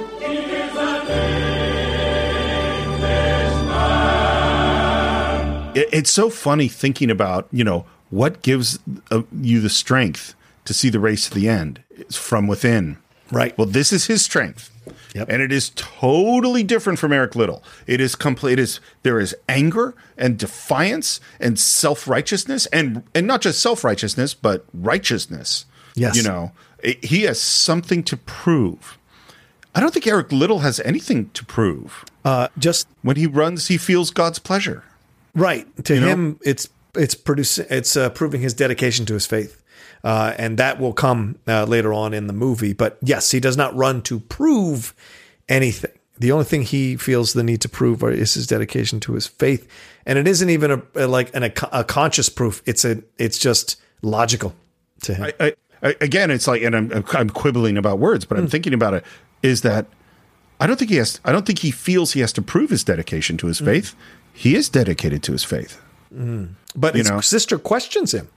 It- 5.75 5.89
it's 5.93 6.11
so 6.11 6.31
funny 6.31 6.69
thinking 6.69 7.11
about 7.11 7.49
you 7.53 7.65
know 7.65 7.87
what 8.11 8.43
gives 8.43 8.79
uh, 9.11 9.23
you 9.41 9.61
the 9.61 9.71
strength 9.71 10.35
to 10.65 10.75
see 10.75 10.91
the 10.91 11.01
race 11.01 11.29
to 11.29 11.35
the 11.35 11.49
end. 11.49 11.81
It's 11.91 12.17
from 12.17 12.47
within. 12.47 12.99
Right. 13.31 13.57
Well 13.57 13.67
this 13.67 13.93
is 13.93 14.07
his 14.07 14.23
strength. 14.23 14.69
And 15.15 15.43
it 15.43 15.53
is 15.53 15.71
totally 15.77 16.63
different 16.63 16.99
from 16.99 17.13
Eric 17.13 17.37
Liddell. 17.37 17.63
It 17.87 18.01
is 18.01 18.15
complete 18.15 18.55
it 18.55 18.59
is 18.59 18.81
there 19.03 19.21
is 19.21 19.35
anger 19.49 19.95
and 20.19 20.39
defiance 20.39 21.21
and 21.41 21.59
self-righteousness 21.59 22.67
and 22.67 23.03
and 23.15 23.27
not 23.27 23.41
just 23.43 23.61
self-righteousness 23.61 24.35
but 24.35 24.65
righteousness 24.75 25.67
Yes. 25.95 26.17
you 26.17 26.23
know. 26.23 26.53
It- 26.83 27.05
he 27.05 27.23
has 27.23 27.41
something 27.41 28.03
to 28.05 28.17
prove. 28.17 28.99
I 29.75 29.81
don't 29.81 29.93
think 29.95 30.07
Eric 30.07 30.33
Liddell 30.33 30.59
has 30.61 30.81
anything 30.81 31.31
to 31.35 31.45
prove. 31.47 32.05
Uh, 32.25 32.49
just 32.59 32.87
when 33.03 33.17
he 33.17 33.27
runs 33.27 33.69
he 33.69 33.79
feels 33.79 34.11
god's 34.11 34.39
pleasure 34.39 34.85
Right. 35.35 35.67
To 35.85 35.95
You 35.95 36.01
know? 36.01 36.07
him, 36.09 36.41
it's 36.45 36.69
it's 36.95 37.15
producing 37.15 37.67
it's 37.71 37.97
uh, 37.97 38.11
proving 38.11 38.41
his 38.43 38.55
dedication 38.55 39.07
to 39.07 39.15
his 39.15 39.27
faith, 39.27 39.63
uh, 40.05 40.35
and 40.37 40.59
that 40.59 40.79
will 40.79 40.93
come 40.93 41.39
uh, 41.49 41.65
later 41.65 41.93
on 41.93 42.13
in 42.13 42.27
the 42.27 42.33
movie. 42.35 42.73
But 42.75 42.99
yes, 43.03 43.31
he 43.31 43.41
does 43.41 43.57
not 43.57 43.75
run 43.75 44.03
to 44.03 44.21
prove 44.21 44.95
anything. 45.49 45.93
The 46.19 46.31
only 46.31 46.45
thing 46.45 46.63
he 46.63 46.97
feels 46.97 47.33
the 47.33 47.43
need 47.43 47.63
to 47.63 47.69
prove 47.69 48.03
is 48.05 48.35
his 48.35 48.47
dedication 48.47 49.01
to 49.01 49.15
his 49.15 49.27
faith, 49.27 49.67
and 50.05 50.19
it 50.19 50.29
isn't 50.29 50.51
even 50.51 50.71
a, 50.71 50.83
a 50.95 51.07
like 51.07 51.35
an, 51.35 51.45
a, 51.45 51.53
a 51.73 51.85
conscious 51.85 52.29
proof. 52.29 52.63
It's 52.67 52.85
a 52.85 53.03
it's 53.17 53.39
just 53.39 53.81
logical 54.03 54.55
to 55.03 55.15
him. 55.15 55.33
I, 55.41 55.55
I, 55.83 55.97
again, 56.01 56.31
it's 56.31 56.47
like, 56.47 56.63
and 56.63 56.77
I'm, 56.77 57.05
I'm 57.13 57.31
quibbling 57.31 57.77
about 57.77 57.99
words, 57.99 58.25
but 58.25 58.39
I'm 58.39 58.47
thinking 58.47 58.75
about 58.75 58.95
it. 58.95 59.05
Is 59.43 59.63
that 59.63 59.87
I 60.61 60.67
don't 60.67 60.79
think 60.79 60.91
he 60.91 60.99
has. 60.99 61.21
I 61.25 61.33
don't 61.33 61.47
think 61.47 61.61
he 61.61 61.71
feels 61.71 62.13
he 62.13 62.21
has 62.21 62.33
to 62.35 62.43
prove 62.43 62.71
his 62.71 62.85
dedication 62.85 63.37
to 63.39 63.47
his 63.49 63.59
faith. 63.59 63.97
He 64.33 64.55
is 64.55 64.69
dedicated 64.69 65.23
to 65.25 65.33
his 65.33 65.45
faith. 65.45 65.81
Mm. 66.15 66.55
But 66.75 66.95
You 66.95 66.99
his 67.01 67.11
know? 67.11 67.21
sister 67.21 67.59
questions 67.59 68.13
him, 68.13 68.29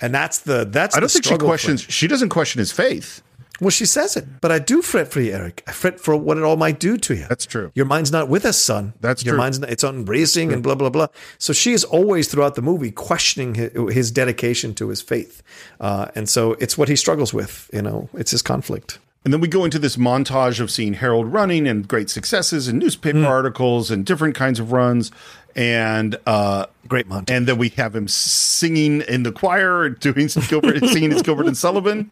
and 0.00 0.14
that's 0.14 0.40
the 0.40 0.64
that's. 0.64 0.96
I 0.96 1.00
don't 1.00 1.10
think 1.10 1.24
she 1.24 1.36
questions. 1.36 1.82
She 1.82 2.06
doesn't 2.06 2.28
question 2.28 2.58
his 2.58 2.72
faith. 2.72 3.22
Well, 3.60 3.70
she 3.70 3.84
says 3.84 4.16
it, 4.16 4.40
but 4.40 4.50
I 4.50 4.58
do 4.58 4.80
fret 4.80 5.08
for 5.08 5.20
you, 5.20 5.32
Eric. 5.32 5.62
I 5.66 5.72
fret 5.72 6.00
for 6.00 6.16
what 6.16 6.38
it 6.38 6.44
all 6.44 6.56
might 6.56 6.80
do 6.80 6.96
to 6.96 7.14
you. 7.14 7.26
That's 7.28 7.44
true. 7.44 7.70
Your 7.74 7.84
mind's 7.84 8.10
not 8.10 8.28
with 8.28 8.46
us, 8.46 8.56
son. 8.56 8.94
That's 9.02 9.22
true. 9.22 9.28
your 9.28 9.34
true. 9.34 9.38
mind's 9.38 9.58
not, 9.58 9.68
it's 9.68 9.84
on 9.84 10.06
racing 10.06 10.50
and 10.50 10.62
blah 10.62 10.74
blah 10.74 10.88
blah. 10.88 11.08
So 11.38 11.52
she 11.52 11.72
is 11.72 11.84
always 11.84 12.28
throughout 12.28 12.54
the 12.54 12.62
movie 12.62 12.90
questioning 12.90 13.54
his, 13.56 13.70
his 13.92 14.10
dedication 14.10 14.74
to 14.76 14.88
his 14.88 15.02
faith, 15.02 15.42
uh, 15.78 16.06
and 16.14 16.28
so 16.28 16.52
it's 16.54 16.78
what 16.78 16.88
he 16.88 16.96
struggles 16.96 17.34
with. 17.34 17.68
You 17.72 17.82
know, 17.82 18.08
it's 18.14 18.30
his 18.30 18.40
conflict. 18.42 18.98
And 19.24 19.34
then 19.34 19.40
we 19.40 19.48
go 19.48 19.64
into 19.66 19.78
this 19.78 19.96
montage 19.96 20.60
of 20.60 20.70
seeing 20.70 20.94
Harold 20.94 21.30
running 21.30 21.66
and 21.66 21.86
great 21.86 22.08
successes 22.08 22.68
and 22.68 22.78
newspaper 22.78 23.24
articles 23.26 23.90
and 23.90 24.06
different 24.06 24.34
kinds 24.34 24.58
of 24.58 24.72
runs. 24.72 25.10
And 25.56 26.16
uh, 26.26 26.66
great 26.88 27.08
montage. 27.08 27.30
And 27.30 27.46
then 27.46 27.58
we 27.58 27.70
have 27.70 27.94
him 27.94 28.08
singing 28.08 29.02
in 29.02 29.24
the 29.24 29.32
choir, 29.32 29.88
doing 29.88 30.28
some 30.28 30.44
Gilbert, 30.48 30.86
singing 30.86 31.10
his 31.10 31.22
Gilbert 31.22 31.46
and 31.46 31.56
Sullivan. 31.56 32.10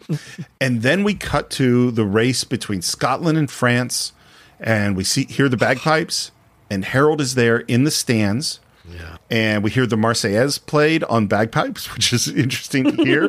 And 0.61 0.83
then 0.83 1.05
we 1.05 1.15
cut 1.15 1.49
to 1.51 1.91
the 1.93 2.05
race 2.05 2.45
between 2.45 2.83
Scotland 2.83 3.39
and 3.39 3.51
France, 3.51 4.13
and 4.59 4.97
we 4.97 5.05
see 5.05 5.25
hear 5.27 5.49
the 5.49 5.57
bagpipes, 5.57 6.33
and 6.69 6.85
Harold 6.85 7.21
is 7.21 7.37
there 7.37 7.61
in 7.61 7.85
the 7.85 7.93
stands. 7.93 8.61
Yeah. 8.93 9.17
And 9.31 9.63
we 9.63 9.71
hear 9.71 9.87
the 9.87 9.97
Marseillaise 9.97 10.65
played 10.65 11.05
on 11.05 11.27
bagpipes, 11.27 11.87
which 11.95 12.13
is 12.13 12.29
interesting 12.29 12.85
to 12.85 13.05
hear. 13.05 13.29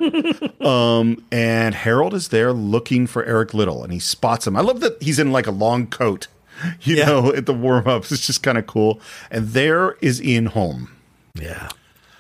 um, 0.68 1.24
and 1.32 1.76
Harold 1.76 2.14
is 2.14 2.30
there 2.30 2.54
looking 2.54 3.08
for 3.08 3.24
Eric 3.26 3.54
Liddell, 3.54 3.84
and 3.84 3.92
he 3.92 4.00
spots 4.00 4.48
him. 4.48 4.56
I 4.56 4.62
love 4.62 4.80
that 4.82 5.02
he's 5.02 5.20
in 5.20 5.32
like 5.32 5.48
a 5.48 5.52
long 5.52 5.88
coat, 5.88 6.28
you 6.82 6.98
know, 6.98 7.34
at 7.34 7.46
the 7.46 7.54
warm 7.54 7.88
ups. 7.88 8.12
It's 8.12 8.26
just 8.26 8.44
kind 8.44 8.58
of 8.58 8.68
cool. 8.68 9.00
And 9.32 9.50
there 9.50 9.94
is 10.02 10.22
Ian 10.22 10.48
Holm. 10.48 10.96
Yeah. 11.36 11.70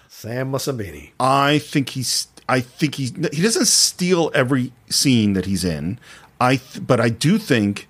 Sam 0.08 0.52
Mussabini. 0.52 1.12
I 1.20 1.60
think 1.60 1.90
he's. 1.90 2.28
I 2.48 2.62
think 2.62 2.96
he 2.96 3.06
he 3.32 3.44
doesn't 3.44 3.68
steal 3.68 4.32
every 4.34 4.74
scene 4.90 5.34
that 5.34 5.46
he's 5.46 5.64
in. 5.64 6.00
I 6.42 6.56
th- 6.56 6.86
but 6.86 7.00
I 7.00 7.10
do 7.10 7.38
think 7.38 7.88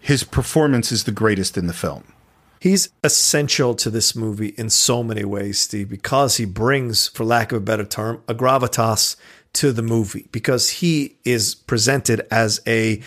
his 0.00 0.22
performance 0.22 0.92
is 0.92 1.04
the 1.04 1.12
greatest 1.12 1.58
in 1.58 1.66
the 1.66 1.72
film. 1.72 2.04
He's 2.60 2.88
essential 3.04 3.74
to 3.76 3.90
this 3.90 4.16
movie 4.16 4.54
in 4.58 4.70
so 4.70 5.02
many 5.02 5.24
ways, 5.24 5.60
Steve, 5.60 5.88
because 5.88 6.38
he 6.38 6.44
brings, 6.44 7.08
for 7.08 7.24
lack 7.24 7.52
of 7.52 7.58
a 7.58 7.64
better 7.64 7.84
term, 7.84 8.22
a 8.26 8.34
gravitas 8.34 9.16
to 9.54 9.72
the 9.72 9.82
movie 9.82 10.28
because 10.30 10.70
he 10.70 11.16
is 11.24 11.54
presented 11.54 12.26
as 12.30 12.60
a 12.66 13.02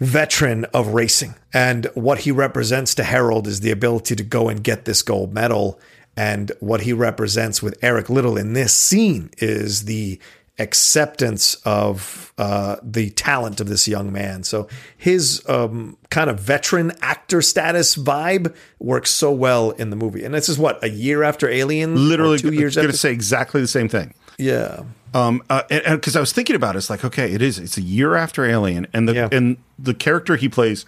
veteran 0.00 0.64
of 0.66 0.88
racing. 0.88 1.34
And 1.52 1.86
what 1.94 2.20
he 2.20 2.30
represents 2.30 2.94
to 2.96 3.04
Harold 3.04 3.46
is 3.46 3.60
the 3.60 3.70
ability 3.70 4.16
to 4.16 4.22
go 4.22 4.48
and 4.48 4.62
get 4.62 4.84
this 4.84 5.02
gold 5.02 5.34
medal. 5.34 5.78
And 6.16 6.52
what 6.60 6.82
he 6.82 6.92
represents 6.92 7.62
with 7.62 7.78
Eric 7.82 8.08
Liddell 8.08 8.36
in 8.36 8.52
this 8.52 8.72
scene 8.72 9.30
is 9.38 9.84
the 9.84 10.18
acceptance 10.58 11.54
of 11.64 12.32
uh, 12.38 12.76
the 12.82 13.10
talent 13.10 13.60
of 13.60 13.68
this 13.68 13.86
young 13.86 14.12
man. 14.12 14.42
So 14.42 14.68
his 14.96 15.42
um, 15.48 15.96
kind 16.10 16.28
of 16.30 16.40
veteran 16.40 16.92
actor 17.00 17.42
status 17.42 17.96
vibe 17.96 18.54
works 18.78 19.10
so 19.10 19.30
well 19.32 19.70
in 19.72 19.90
the 19.90 19.96
movie. 19.96 20.24
And 20.24 20.34
this 20.34 20.48
is 20.48 20.58
what 20.58 20.82
a 20.82 20.90
year 20.90 21.22
after 21.22 21.48
Alien, 21.48 22.08
Literally, 22.08 22.38
two 22.38 22.52
years 22.52 22.76
I'm 22.76 22.84
going 22.84 22.92
to 22.92 22.98
say 22.98 23.12
exactly 23.12 23.60
the 23.60 23.68
same 23.68 23.88
thing. 23.88 24.14
Yeah. 24.38 24.84
Um, 25.14 25.42
uh, 25.48 25.62
and 25.70 26.00
because 26.00 26.16
I 26.16 26.20
was 26.20 26.32
thinking 26.32 26.54
about 26.54 26.74
it, 26.74 26.78
it's 26.78 26.90
like, 26.90 27.04
okay, 27.04 27.32
it 27.32 27.40
is. 27.40 27.58
It's 27.58 27.76
a 27.76 27.82
year 27.82 28.14
after 28.14 28.44
Alien, 28.44 28.86
and 28.92 29.08
the 29.08 29.34
and 29.34 29.56
the 29.78 29.94
character 29.94 30.36
he 30.36 30.48
plays 30.48 30.84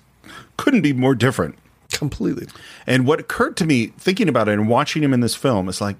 couldn't 0.57 0.83
be 0.83 0.93
more 0.93 1.15
different. 1.15 1.57
Completely. 1.91 2.47
And 2.87 3.07
what 3.07 3.19
occurred 3.19 3.57
to 3.59 3.67
me 3.67 3.87
thinking 3.99 4.29
about 4.29 4.49
it 4.49 4.53
and 4.53 4.69
watching 4.69 5.03
him 5.03 5.13
in 5.13 5.21
this 5.21 5.35
film 5.35 5.69
is 5.69 5.81
like, 5.81 5.97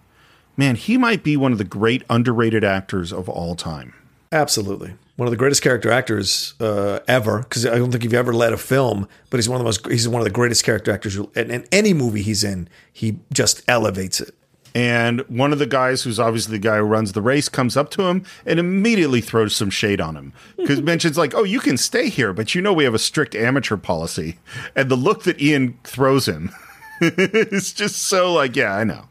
man, 0.61 0.77
he 0.77 0.99
might 0.99 1.25
be 1.25 1.37
one 1.39 1.53
of 1.53 1.59
the 1.59 1.65
great 1.65 2.05
underrated 2.11 2.63
actors 2.63 3.13
of 3.13 3.29
all 3.31 3.57
time. 3.57 3.95
Absolutely. 4.31 4.95
One 5.17 5.27
of 5.27 5.31
the 5.31 5.39
greatest 5.39 5.63
character 5.63 5.91
actors 5.91 6.55
uh, 6.61 7.01
ever, 7.09 7.39
because 7.39 7.65
I 7.65 7.79
don't 7.79 7.91
think 7.91 8.05
you've 8.05 8.15
ever 8.15 8.35
led 8.35 8.53
a 8.53 8.59
film, 8.59 9.09
but 9.31 9.39
he's 9.39 9.49
one 9.49 9.57
of 9.57 9.61
the 9.61 9.65
most, 9.65 9.87
he's 9.91 10.07
one 10.07 10.21
of 10.21 10.25
the 10.25 10.31
greatest 10.31 10.63
character 10.63 10.93
actors. 10.93 11.17
And 11.17 11.51
in 11.51 11.67
any 11.73 11.95
movie 11.95 12.21
he's 12.21 12.45
in, 12.45 12.69
he 12.93 13.19
just 13.33 13.63
elevates 13.69 14.21
it. 14.21 14.35
And 14.75 15.23
one 15.29 15.53
of 15.53 15.59
the 15.59 15.67
guys, 15.67 16.03
who's 16.03 16.21
obviously 16.21 16.53
the 16.59 16.63
guy 16.63 16.77
who 16.77 16.85
runs 16.85 17.13
the 17.13 17.23
race, 17.23 17.49
comes 17.49 17.77
up 17.77 17.91
to 17.93 18.03
him 18.03 18.25
and 18.47 18.61
immediately 18.61 19.21
throws 19.21 19.57
some 19.57 19.71
shade 19.71 20.01
on 20.01 20.15
him 20.15 20.33
because 20.57 20.81
mentions 20.83 21.19
like, 21.19 21.35
"Oh, 21.35 21.43
you 21.43 21.59
can 21.59 21.77
stay 21.77 22.09
here, 22.09 22.33
but 22.33 22.55
you 22.55 22.63
know 22.63 22.73
we 22.73 22.85
have 22.85 22.95
a 22.95 22.99
strict 22.99 23.35
amateur 23.35 23.77
policy." 23.77 24.39
And 24.77 24.89
the 24.89 24.97
look 24.97 25.25
that 25.25 25.43
Ian 25.43 25.77
throws 25.83 26.29
him 26.29 26.53
is 27.01 27.73
just 27.73 27.97
so 27.97 28.33
like, 28.33 28.55
"Yeah, 28.55 28.73
I 28.73 28.85
know." 28.85 29.10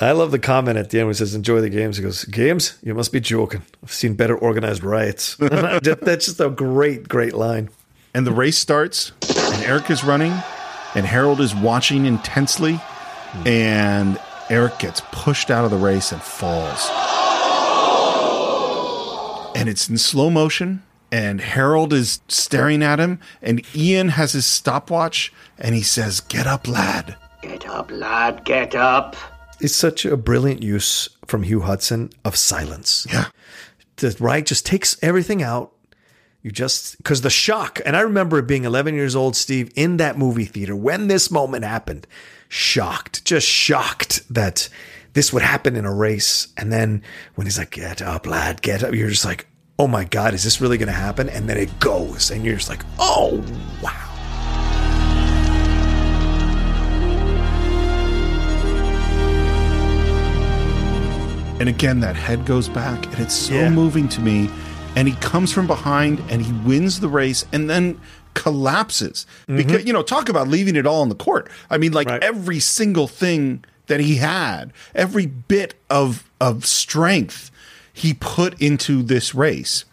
I 0.00 0.12
love 0.12 0.30
the 0.30 0.38
comment 0.38 0.78
at 0.78 0.90
the 0.90 1.00
end 1.00 1.08
where 1.08 1.12
he 1.12 1.18
says, 1.18 1.34
enjoy 1.34 1.60
the 1.60 1.70
games. 1.70 1.96
He 1.96 2.04
goes, 2.04 2.24
Games? 2.24 2.78
You 2.84 2.94
must 2.94 3.12
be 3.12 3.18
joking. 3.18 3.62
I've 3.82 3.92
seen 3.92 4.14
better 4.14 4.38
organized 4.38 4.84
riots. 4.84 5.34
That's 5.40 6.26
just 6.26 6.38
a 6.38 6.50
great, 6.50 7.08
great 7.08 7.34
line. 7.34 7.68
And 8.14 8.24
the 8.24 8.30
race 8.30 8.56
starts, 8.56 9.10
and 9.28 9.64
Eric 9.64 9.90
is 9.90 10.04
running, 10.04 10.32
and 10.94 11.04
Harold 11.04 11.40
is 11.40 11.52
watching 11.52 12.06
intensely, 12.06 12.80
and 13.44 14.20
Eric 14.48 14.78
gets 14.78 15.02
pushed 15.10 15.50
out 15.50 15.64
of 15.64 15.72
the 15.72 15.76
race 15.76 16.12
and 16.12 16.22
falls. 16.22 16.88
And 19.56 19.68
it's 19.68 19.88
in 19.88 19.98
slow 19.98 20.30
motion, 20.30 20.84
and 21.10 21.40
Harold 21.40 21.92
is 21.92 22.20
staring 22.28 22.84
at 22.84 23.00
him, 23.00 23.18
and 23.42 23.62
Ian 23.74 24.10
has 24.10 24.32
his 24.32 24.46
stopwatch, 24.46 25.32
and 25.58 25.74
he 25.74 25.82
says, 25.82 26.20
Get 26.20 26.46
up, 26.46 26.68
lad. 26.68 27.16
Get 27.42 27.66
up, 27.68 27.90
lad, 27.90 28.44
get 28.44 28.76
up. 28.76 29.16
It's 29.60 29.74
such 29.74 30.04
a 30.04 30.16
brilliant 30.16 30.62
use 30.62 31.08
from 31.26 31.42
Hugh 31.42 31.60
Hudson 31.60 32.10
of 32.24 32.36
silence. 32.36 33.06
Yeah. 33.10 33.26
The, 33.96 34.16
right? 34.20 34.46
Just 34.46 34.64
takes 34.64 34.96
everything 35.02 35.42
out. 35.42 35.72
You 36.42 36.52
just, 36.52 36.96
because 36.98 37.22
the 37.22 37.30
shock, 37.30 37.80
and 37.84 37.96
I 37.96 38.00
remember 38.00 38.40
being 38.42 38.64
11 38.64 38.94
years 38.94 39.16
old, 39.16 39.34
Steve, 39.34 39.72
in 39.74 39.96
that 39.96 40.16
movie 40.16 40.44
theater 40.44 40.76
when 40.76 41.08
this 41.08 41.32
moment 41.32 41.64
happened, 41.64 42.06
shocked, 42.48 43.24
just 43.24 43.46
shocked 43.46 44.22
that 44.32 44.68
this 45.14 45.32
would 45.32 45.42
happen 45.42 45.74
in 45.74 45.84
a 45.84 45.92
race. 45.92 46.48
And 46.56 46.72
then 46.72 47.02
when 47.34 47.46
he's 47.48 47.58
like, 47.58 47.72
get 47.72 48.00
up, 48.00 48.24
lad, 48.26 48.62
get 48.62 48.84
up, 48.84 48.94
you're 48.94 49.10
just 49.10 49.24
like, 49.24 49.48
oh 49.80 49.88
my 49.88 50.04
God, 50.04 50.32
is 50.32 50.44
this 50.44 50.60
really 50.60 50.78
going 50.78 50.86
to 50.86 50.92
happen? 50.92 51.28
And 51.28 51.48
then 51.48 51.56
it 51.56 51.80
goes, 51.80 52.30
and 52.30 52.44
you're 52.44 52.56
just 52.56 52.68
like, 52.68 52.84
oh, 53.00 53.44
wow. 53.82 54.07
And 61.60 61.68
again, 61.68 62.00
that 62.00 62.16
head 62.16 62.46
goes 62.46 62.68
back, 62.68 63.04
and 63.06 63.18
it's 63.18 63.34
so 63.34 63.54
Yeah. 63.54 63.70
moving 63.70 64.08
to 64.10 64.20
me. 64.20 64.48
And 64.96 65.06
he 65.06 65.14
comes 65.16 65.52
from 65.52 65.66
behind 65.66 66.20
and 66.28 66.42
he 66.42 66.52
wins 66.52 66.98
the 67.00 67.08
race 67.08 67.44
and 67.52 67.68
then 67.70 68.00
collapses. 68.34 69.26
Mm-hmm. 69.42 69.56
Because, 69.56 69.84
you 69.84 69.92
know, 69.92 70.02
talk 70.02 70.28
about 70.28 70.48
leaving 70.48 70.74
it 70.76 70.86
all 70.86 71.02
on 71.02 71.08
the 71.08 71.14
court. 71.14 71.48
I 71.70 71.78
mean, 71.78 71.92
like 71.92 72.08
every 72.08 72.58
single 72.58 73.06
thing 73.06 73.64
that 73.86 74.00
he 74.00 74.16
had, 74.16 74.72
every 74.94 75.26
bit 75.26 75.74
of, 75.88 76.28
of 76.40 76.64
strength 76.66 77.50
he 77.92 78.14
put 78.14 78.60
into 78.60 79.02
this 79.02 79.34
race. 79.34 79.84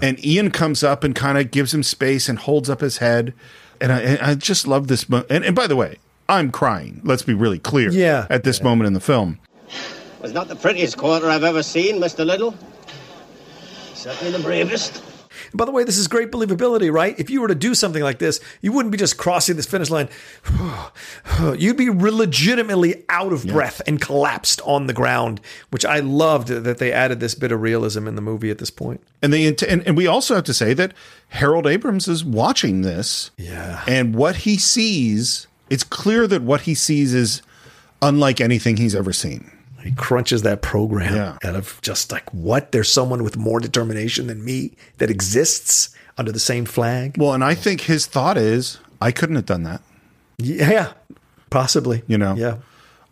And 0.00 0.24
Ian 0.24 0.50
comes 0.50 0.82
up 0.82 1.04
and 1.04 1.14
kind 1.14 1.36
of 1.38 1.50
gives 1.50 1.74
him 1.74 1.82
space 1.82 2.28
and 2.28 2.38
holds 2.38 2.70
up 2.70 2.80
his 2.80 2.98
head. 2.98 3.34
And 3.80 3.92
I, 3.92 4.00
and 4.00 4.20
I 4.20 4.34
just 4.36 4.66
love 4.66 4.88
this. 4.88 5.08
Mo- 5.08 5.24
and, 5.28 5.44
and 5.44 5.54
by 5.56 5.66
the 5.66 5.76
way, 5.76 5.96
I'm 6.28 6.50
crying. 6.50 7.00
Let's 7.04 7.22
be 7.22 7.34
really 7.34 7.58
clear. 7.58 7.90
Yeah. 7.90 8.26
At 8.30 8.44
this 8.44 8.62
moment 8.62 8.86
in 8.86 8.92
the 8.94 9.00
film. 9.00 9.38
Was 10.20 10.32
not 10.32 10.48
the 10.48 10.56
prettiest 10.56 10.96
quarter 10.96 11.28
I've 11.28 11.44
ever 11.44 11.62
seen, 11.62 12.00
Mr. 12.00 12.24
Liddell. 12.24 12.54
Certainly 13.94 14.32
the 14.32 14.42
bravest. 14.42 15.02
By 15.54 15.64
the 15.64 15.70
way, 15.70 15.84
this 15.84 15.98
is 15.98 16.08
great 16.08 16.30
believability, 16.30 16.92
right? 16.92 17.18
If 17.18 17.30
you 17.30 17.40
were 17.40 17.48
to 17.48 17.54
do 17.54 17.74
something 17.74 18.02
like 18.02 18.18
this, 18.18 18.40
you 18.60 18.72
wouldn't 18.72 18.92
be 18.92 18.98
just 18.98 19.16
crossing 19.16 19.56
this 19.56 19.66
finish 19.66 19.90
line. 19.90 20.08
You'd 21.56 21.76
be 21.76 21.90
legitimately 21.90 23.04
out 23.08 23.32
of 23.32 23.46
breath 23.46 23.80
and 23.86 24.00
collapsed 24.00 24.60
on 24.64 24.86
the 24.86 24.92
ground, 24.92 25.40
which 25.70 25.84
I 25.84 26.00
loved 26.00 26.48
that 26.48 26.78
they 26.78 26.92
added 26.92 27.20
this 27.20 27.34
bit 27.34 27.52
of 27.52 27.60
realism 27.60 28.06
in 28.06 28.16
the 28.16 28.22
movie 28.22 28.50
at 28.50 28.58
this 28.58 28.70
point. 28.70 29.02
And 29.22 29.32
they 29.32 29.46
and, 29.46 29.62
and 29.62 29.96
we 29.96 30.06
also 30.06 30.34
have 30.34 30.44
to 30.44 30.54
say 30.54 30.74
that 30.74 30.92
Harold 31.28 31.66
Abrams 31.66 32.08
is 32.08 32.24
watching 32.24 32.82
this. 32.82 33.30
Yeah. 33.36 33.82
And 33.86 34.14
what 34.14 34.36
he 34.36 34.56
sees, 34.56 35.46
it's 35.70 35.84
clear 35.84 36.26
that 36.26 36.42
what 36.42 36.62
he 36.62 36.74
sees 36.74 37.14
is 37.14 37.42
unlike 38.02 38.40
anything 38.40 38.76
he's 38.76 38.94
ever 38.94 39.12
seen. 39.12 39.50
He 39.86 39.92
crunches 39.94 40.42
that 40.42 40.62
program 40.62 41.14
Yeah. 41.14 41.38
out 41.48 41.54
of 41.56 41.78
just 41.82 42.12
like, 42.12 42.28
what? 42.32 42.72
There's 42.72 42.90
someone 42.92 43.22
with 43.24 43.36
more 43.36 43.60
determination 43.60 44.26
than 44.26 44.44
me 44.44 44.72
that 44.98 45.10
exists 45.10 45.90
under 46.18 46.32
the 46.32 46.40
same 46.40 46.64
flag? 46.64 47.16
Well, 47.18 47.32
and 47.34 47.44
I 47.44 47.54
think 47.54 47.82
his 47.82 48.06
thought 48.06 48.36
is, 48.36 48.78
I 49.00 49.12
couldn't 49.12 49.36
have 49.36 49.46
done 49.46 49.62
that. 49.64 49.80
Yeah, 50.38 50.92
possibly. 51.50 52.02
You 52.06 52.18
know? 52.18 52.34
Yeah. 52.36 52.56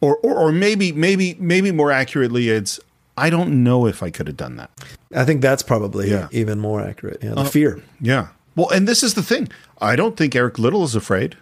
Or, 0.00 0.16
or 0.18 0.34
or 0.34 0.52
maybe 0.52 0.92
maybe 0.92 1.34
maybe 1.38 1.72
more 1.72 1.90
accurately, 1.90 2.50
it's 2.50 2.78
I 3.16 3.30
don't 3.30 3.62
know 3.64 3.86
if 3.86 4.02
I 4.02 4.10
could 4.10 4.26
have 4.26 4.36
done 4.36 4.56
that. 4.56 4.70
I 5.14 5.24
think 5.24 5.40
that's 5.40 5.62
probably 5.62 6.10
Yeah. 6.10 6.28
even 6.32 6.58
more 6.60 6.82
accurate. 6.82 7.20
Yeah, 7.22 7.30
the 7.34 7.40
Uh, 7.40 7.44
fear. 7.44 7.80
Yeah. 8.00 8.28
Well, 8.56 8.68
and 8.70 8.86
this 8.88 9.02
is 9.02 9.14
the 9.14 9.22
thing. 9.22 9.48
I 9.80 9.96
don't 9.96 10.16
think 10.16 10.34
Eric 10.36 10.58
Liddell 10.58 10.84
is 10.84 10.94
afraid. 10.94 11.36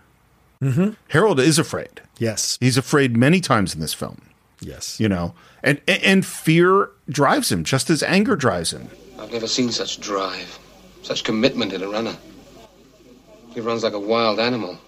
Mm-hmm. 0.63 0.91
Harold 1.09 1.41
is 1.41 1.59
afraid. 1.59 2.01
Yes. 2.19 2.57
He's 2.61 2.77
afraid 2.77 3.17
many 3.17 3.41
times 3.41 3.75
in 3.75 3.81
this 3.81 3.95
film. 3.95 4.21
Yes. 4.63 4.99
You 4.99 5.09
know, 5.09 5.35
and 5.63 5.81
and- 5.87 6.03
and 6.03 6.27
fear 6.27 6.89
drives 7.09 7.51
him, 7.53 7.65
just 7.65 7.91
as 7.91 8.03
anger 8.03 8.37
drives 8.37 8.73
him. 8.73 8.89
I've 9.19 9.33
never 9.33 9.47
seen 9.47 9.71
such 9.71 10.01
drive, 10.01 10.59
such 11.03 11.25
commitment 11.25 11.73
in 11.73 11.83
a 11.83 11.89
runner. 11.89 12.17
He 13.55 13.61
runs 13.61 13.83
like 13.85 13.93
a 13.93 14.01
wild 14.01 14.39
animal. 14.41 14.79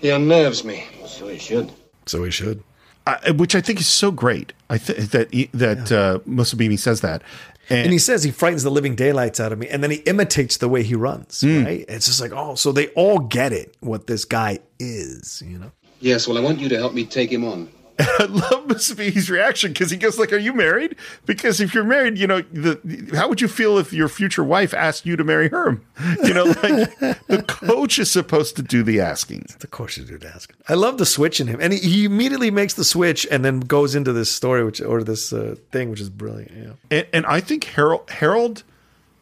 He 0.00 0.10
unnerves 0.10 0.64
me. 0.64 0.84
So 1.06 1.28
he 1.28 1.38
should. 1.38 1.70
So 2.06 2.24
he 2.24 2.30
should. 2.30 2.62
I, 3.06 3.32
which 3.32 3.54
I 3.54 3.60
think 3.60 3.80
is 3.80 3.86
so 3.86 4.10
great. 4.10 4.52
I 4.70 4.78
think 4.78 5.10
that 5.10 5.32
he- 5.32 5.50
that 5.52 5.92
uh, 5.92 6.18
Mussabini 6.26 6.78
says 6.78 7.00
that, 7.02 7.22
And 7.68 7.92
he 7.92 7.98
says 7.98 8.22
he 8.24 8.30
frightens 8.30 8.62
the 8.62 8.70
living 8.70 8.94
daylights 8.94 9.40
out 9.40 9.52
of 9.52 9.58
me, 9.58 9.68
and 9.68 9.82
then 9.82 9.90
he 9.90 9.98
imitates 9.98 10.56
the 10.58 10.68
way 10.68 10.82
he 10.82 10.94
runs. 10.94 11.40
Hmm. 11.42 11.64
Right? 11.64 11.84
It's 11.88 12.06
just 12.06 12.20
like, 12.20 12.32
oh, 12.32 12.54
so 12.54 12.72
they 12.72 12.88
all 12.88 13.18
get 13.18 13.52
it 13.52 13.76
what 13.80 14.06
this 14.06 14.24
guy 14.24 14.60
is. 14.78 15.42
You 15.46 15.58
know? 15.58 15.72
Yes, 16.00 16.26
well, 16.26 16.38
I 16.38 16.40
want 16.40 16.58
you 16.60 16.68
to 16.70 16.76
help 16.76 16.94
me 16.94 17.04
take 17.04 17.30
him 17.30 17.44
on. 17.44 17.68
I 17.98 18.24
love 18.24 18.66
Mussabini's 18.66 19.30
reaction 19.30 19.72
because 19.72 19.90
he 19.90 19.96
goes 19.96 20.18
like, 20.18 20.32
"Are 20.32 20.38
you 20.38 20.52
married?" 20.52 20.96
Because 21.26 21.60
if 21.60 21.74
you're 21.74 21.84
married, 21.84 22.18
you 22.18 22.26
know, 22.26 22.42
the 22.52 22.80
how 23.14 23.28
would 23.28 23.40
you 23.40 23.46
feel 23.46 23.78
if 23.78 23.92
your 23.92 24.08
future 24.08 24.42
wife 24.42 24.74
asked 24.74 25.06
you 25.06 25.14
to 25.14 25.22
marry 25.22 25.48
her? 25.48 25.80
You 26.24 26.34
know, 26.34 26.44
like 26.44 26.98
the 27.28 27.44
coach 27.46 28.00
is 28.00 28.10
supposed 28.10 28.56
to 28.56 28.62
do 28.62 28.82
the 28.82 29.00
asking. 29.00 29.46
Of 29.62 29.70
course, 29.70 29.96
you 29.96 30.04
do 30.04 30.18
the 30.18 30.28
asking. 30.28 30.56
I 30.68 30.74
love 30.74 30.98
the 30.98 31.06
switch 31.06 31.40
in 31.40 31.46
him, 31.46 31.60
and 31.60 31.72
he, 31.72 31.78
he 31.78 32.04
immediately 32.04 32.50
makes 32.50 32.74
the 32.74 32.84
switch, 32.84 33.28
and 33.30 33.44
then 33.44 33.60
goes 33.60 33.94
into 33.94 34.12
this 34.12 34.30
story, 34.30 34.64
which 34.64 34.80
or 34.80 35.04
this 35.04 35.32
uh, 35.32 35.54
thing, 35.70 35.90
which 35.90 36.00
is 36.00 36.10
brilliant. 36.10 36.50
Yeah. 36.50 36.72
And, 36.90 37.06
and 37.12 37.26
I 37.26 37.38
think 37.40 37.64
Harold 37.64 38.10
Harold 38.10 38.64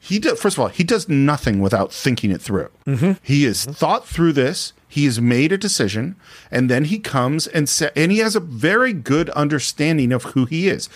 he 0.02 0.18
does 0.18 0.40
first 0.40 0.56
of 0.56 0.60
all 0.60 0.68
he 0.68 0.82
does 0.82 1.08
nothing 1.08 1.60
without 1.60 1.92
thinking 1.92 2.30
it 2.30 2.40
through. 2.40 2.70
Mm-hmm. 2.86 3.12
He 3.22 3.44
has 3.44 3.64
thought 3.64 4.06
through 4.06 4.32
this. 4.32 4.72
He 4.92 5.06
has 5.06 5.22
made 5.22 5.52
a 5.52 5.56
decision, 5.56 6.16
and 6.50 6.68
then 6.68 6.84
he 6.84 6.98
comes 6.98 7.46
and 7.46 7.66
sa- 7.66 7.88
and 7.96 8.12
he 8.12 8.18
has 8.18 8.36
a 8.36 8.40
very 8.40 8.92
good 8.92 9.30
understanding 9.30 10.12
of 10.12 10.22
who 10.24 10.44
he 10.44 10.68
is. 10.68 10.90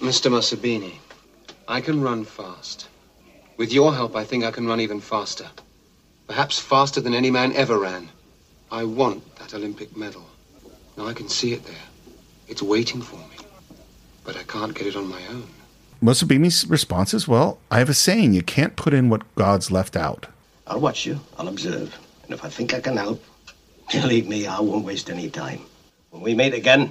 Mr. 0.00 0.30
Mussabini, 0.30 0.94
I 1.68 1.82
can 1.82 2.00
run 2.00 2.24
fast. 2.24 2.88
With 3.58 3.70
your 3.70 3.92
help, 3.92 4.16
I 4.16 4.24
think 4.24 4.44
I 4.44 4.50
can 4.50 4.66
run 4.66 4.80
even 4.80 4.98
faster. 4.98 5.46
Perhaps 6.26 6.58
faster 6.58 7.02
than 7.02 7.12
any 7.12 7.30
man 7.30 7.52
ever 7.52 7.78
ran. 7.78 8.08
I 8.72 8.84
want 8.84 9.22
that 9.36 9.52
Olympic 9.52 9.94
medal. 9.94 10.24
Now 10.96 11.06
I 11.06 11.12
can 11.12 11.28
see 11.28 11.52
it 11.52 11.66
there. 11.66 11.86
It's 12.48 12.62
waiting 12.62 13.02
for 13.02 13.16
me. 13.16 13.44
But 14.24 14.38
I 14.38 14.42
can't 14.44 14.74
get 14.74 14.86
it 14.86 14.96
on 14.96 15.06
my 15.06 15.20
own. 15.28 15.48
Mussabini's 16.00 16.66
response 16.66 17.12
is, 17.12 17.28
"Well, 17.28 17.58
I 17.70 17.78
have 17.80 17.90
a 17.90 17.94
saying: 18.08 18.32
you 18.32 18.42
can't 18.42 18.74
put 18.74 18.94
in 18.94 19.10
what 19.10 19.34
God's 19.34 19.70
left 19.70 19.96
out." 19.96 20.28
I'll 20.66 20.80
watch 20.80 21.04
you. 21.04 21.20
I'll 21.38 21.48
observe. 21.48 21.98
And 22.28 22.34
if 22.34 22.44
I 22.44 22.48
think 22.50 22.74
I 22.74 22.80
can 22.80 22.98
help, 22.98 23.24
believe 23.92 24.28
me, 24.28 24.46
I 24.46 24.60
won't 24.60 24.84
waste 24.84 25.08
any 25.08 25.30
time. 25.30 25.60
When 26.10 26.22
we 26.22 26.34
meet 26.34 26.52
again, 26.52 26.90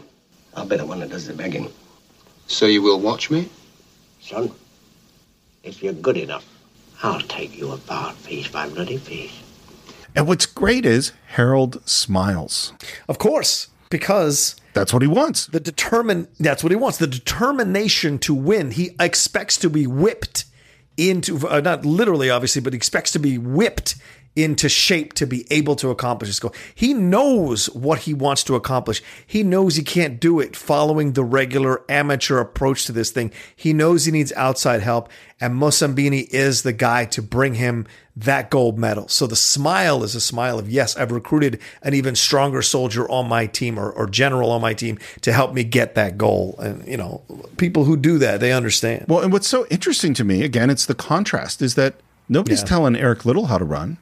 I'll 0.55 0.65
be 0.65 0.77
the 0.77 0.85
one 0.85 0.99
that 1.01 1.09
does 1.09 1.27
the 1.27 1.33
begging. 1.33 1.71
So 2.47 2.65
you 2.65 2.81
will 2.81 2.99
watch 2.99 3.29
me? 3.29 3.49
Son, 4.19 4.51
if 5.63 5.83
you're 5.83 5.93
good 5.93 6.17
enough, 6.17 6.45
I'll 7.03 7.21
take 7.21 7.55
you 7.55 7.71
apart 7.71 8.15
piece 8.23 8.47
by 8.47 8.67
bloody 8.67 8.97
piece. 8.97 9.43
And 10.15 10.27
what's 10.27 10.47
great 10.47 10.85
is 10.87 11.11
Harold 11.27 11.87
smiles. 11.87 12.73
Of 13.07 13.19
course, 13.19 13.67
because 13.91 14.55
that's 14.73 14.91
what 14.91 15.03
he 15.03 15.07
wants. 15.07 15.45
The 15.45 15.59
determine 15.59 16.27
that's 16.39 16.63
what 16.63 16.71
he 16.71 16.75
wants. 16.75 16.97
The 16.97 17.05
determination 17.05 18.17
to 18.19 18.33
win. 18.33 18.71
He 18.71 18.95
expects 18.99 19.57
to 19.57 19.69
be 19.69 19.85
whipped 19.85 20.45
into 20.97 21.47
uh, 21.47 21.59
not 21.59 21.85
literally, 21.85 22.31
obviously, 22.31 22.61
but 22.61 22.73
he 22.73 22.77
expects 22.77 23.11
to 23.11 23.19
be 23.19 23.37
whipped 23.37 23.95
into 24.37 24.69
shape 24.69 25.13
to 25.13 25.25
be 25.25 25.45
able 25.49 25.75
to 25.75 25.89
accomplish 25.89 26.27
his 26.27 26.39
goal. 26.39 26.53
He 26.75 26.93
knows 26.93 27.65
what 27.71 27.99
he 27.99 28.13
wants 28.13 28.43
to 28.43 28.55
accomplish. 28.55 29.01
He 29.25 29.41
knows 29.41 29.75
he 29.75 29.83
can't 29.83 30.19
do 30.19 30.39
it 30.39 30.55
following 30.55 31.13
the 31.13 31.23
regular 31.23 31.81
amateur 31.89 32.39
approach 32.39 32.85
to 32.85 32.91
this 32.91 33.09
thing. 33.09 33.31
He 33.55 33.73
knows 33.73 34.05
he 34.05 34.11
needs 34.11 34.31
outside 34.33 34.81
help, 34.81 35.09
and 35.41 35.55
Mussabini 35.55 36.29
is 36.29 36.61
the 36.61 36.71
guy 36.73 37.05
to 37.05 37.21
bring 37.21 37.55
him 37.55 37.87
that 38.15 38.49
gold 38.49 38.77
medal. 38.77 39.07
So 39.07 39.25
the 39.27 39.35
smile 39.35 40.03
is 40.03 40.13
a 40.15 40.21
smile 40.21 40.57
of, 40.59 40.69
yes, 40.69 40.95
I've 40.97 41.11
recruited 41.11 41.59
an 41.81 41.93
even 41.93 42.15
stronger 42.15 42.61
soldier 42.61 43.09
on 43.09 43.27
my 43.27 43.45
team 43.47 43.79
or, 43.79 43.91
or 43.91 44.07
general 44.07 44.51
on 44.51 44.61
my 44.61 44.73
team 44.73 44.97
to 45.21 45.33
help 45.33 45.53
me 45.53 45.63
get 45.63 45.95
that 45.95 46.17
goal. 46.17 46.55
And, 46.59 46.87
you 46.87 46.97
know, 46.97 47.21
people 47.57 47.85
who 47.85 47.95
do 47.97 48.17
that, 48.19 48.39
they 48.39 48.51
understand. 48.51 49.05
Well, 49.07 49.21
and 49.21 49.31
what's 49.31 49.47
so 49.47 49.65
interesting 49.69 50.13
to 50.15 50.23
me, 50.23 50.43
again, 50.43 50.69
it's 50.71 50.85
the 50.87 50.95
contrast, 50.95 51.61
is 51.61 51.75
that 51.75 51.95
nobody's 52.27 52.61
Yeah. 52.61 52.67
telling 52.67 52.95
Eric 52.95 53.23
Liddell 53.25 53.45
how 53.45 53.57
to 53.59 53.65
run. 53.65 53.97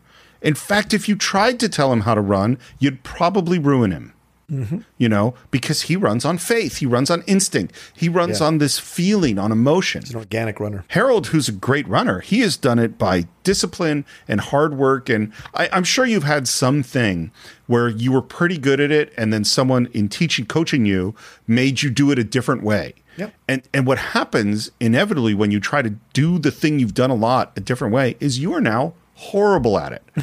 In 0.46 0.56
fact, 0.56 0.94
if 0.94 1.10
you 1.10 1.16
tried 1.16 1.60
to 1.60 1.68
tell 1.68 1.92
him 1.92 2.02
how 2.02 2.16
to 2.16 2.22
run, 2.22 2.58
you'd 2.80 3.04
probably 3.04 3.60
ruin 3.60 3.92
him. 3.92 4.14
Mm-hmm. 4.52 4.82
You 5.00 5.10
know, 5.10 5.34
because 5.50 5.82
he 5.84 5.96
runs 5.96 6.24
on 6.24 6.38
faith, 6.38 6.78
he 6.78 6.86
runs 6.86 7.10
on 7.10 7.24
instinct, 7.26 7.74
he 7.96 8.08
runs 8.08 8.40
Yeah. 8.40 8.46
on 8.46 8.60
this 8.60 8.78
feeling, 8.78 9.40
on 9.40 9.52
emotion. 9.52 10.02
He's 10.04 10.12
an 10.12 10.18
organic 10.18 10.60
runner. 10.60 10.86
Harold, 10.90 11.28
who's 11.28 11.50
a 11.50 11.52
great 11.52 11.88
runner, 11.88 12.20
he 12.20 12.42
has 12.42 12.56
done 12.56 12.78
it 12.78 13.00
by 13.00 13.26
discipline 13.42 14.06
and 14.28 14.40
hard 14.40 14.78
work. 14.78 15.10
And 15.10 15.34
I, 15.56 15.68
I'm 15.74 15.84
sure 15.84 16.06
you've 16.06 16.26
had 16.26 16.48
something 16.48 17.32
where 17.66 17.90
you 17.90 18.12
were 18.12 18.22
pretty 18.22 18.60
good 18.60 18.80
at 18.80 18.92
it, 18.92 19.12
and 19.18 19.34
then 19.34 19.44
someone 19.46 19.88
in 19.94 20.10
teaching, 20.10 20.46
coaching 20.46 20.86
you, 20.86 21.16
made 21.48 21.82
you 21.82 21.90
do 21.90 22.12
it 22.12 22.20
a 22.20 22.24
different 22.24 22.62
way. 22.62 22.94
Yep. 23.18 23.34
And 23.48 23.64
and 23.74 23.88
what 23.88 23.98
happens 23.98 24.70
inevitably 24.80 25.34
when 25.34 25.50
you 25.50 25.60
try 25.60 25.82
to 25.82 25.90
do 26.14 26.38
the 26.38 26.52
thing 26.52 26.78
you've 26.78 26.94
done 26.94 27.10
a 27.10 27.16
lot 27.16 27.52
a 27.56 27.62
different 27.62 27.96
way 27.96 28.16
is 28.20 28.38
you 28.38 28.54
are 28.54 28.62
now 28.62 28.94
horrible 29.16 29.78
at 29.80 29.94
it. 29.94 30.04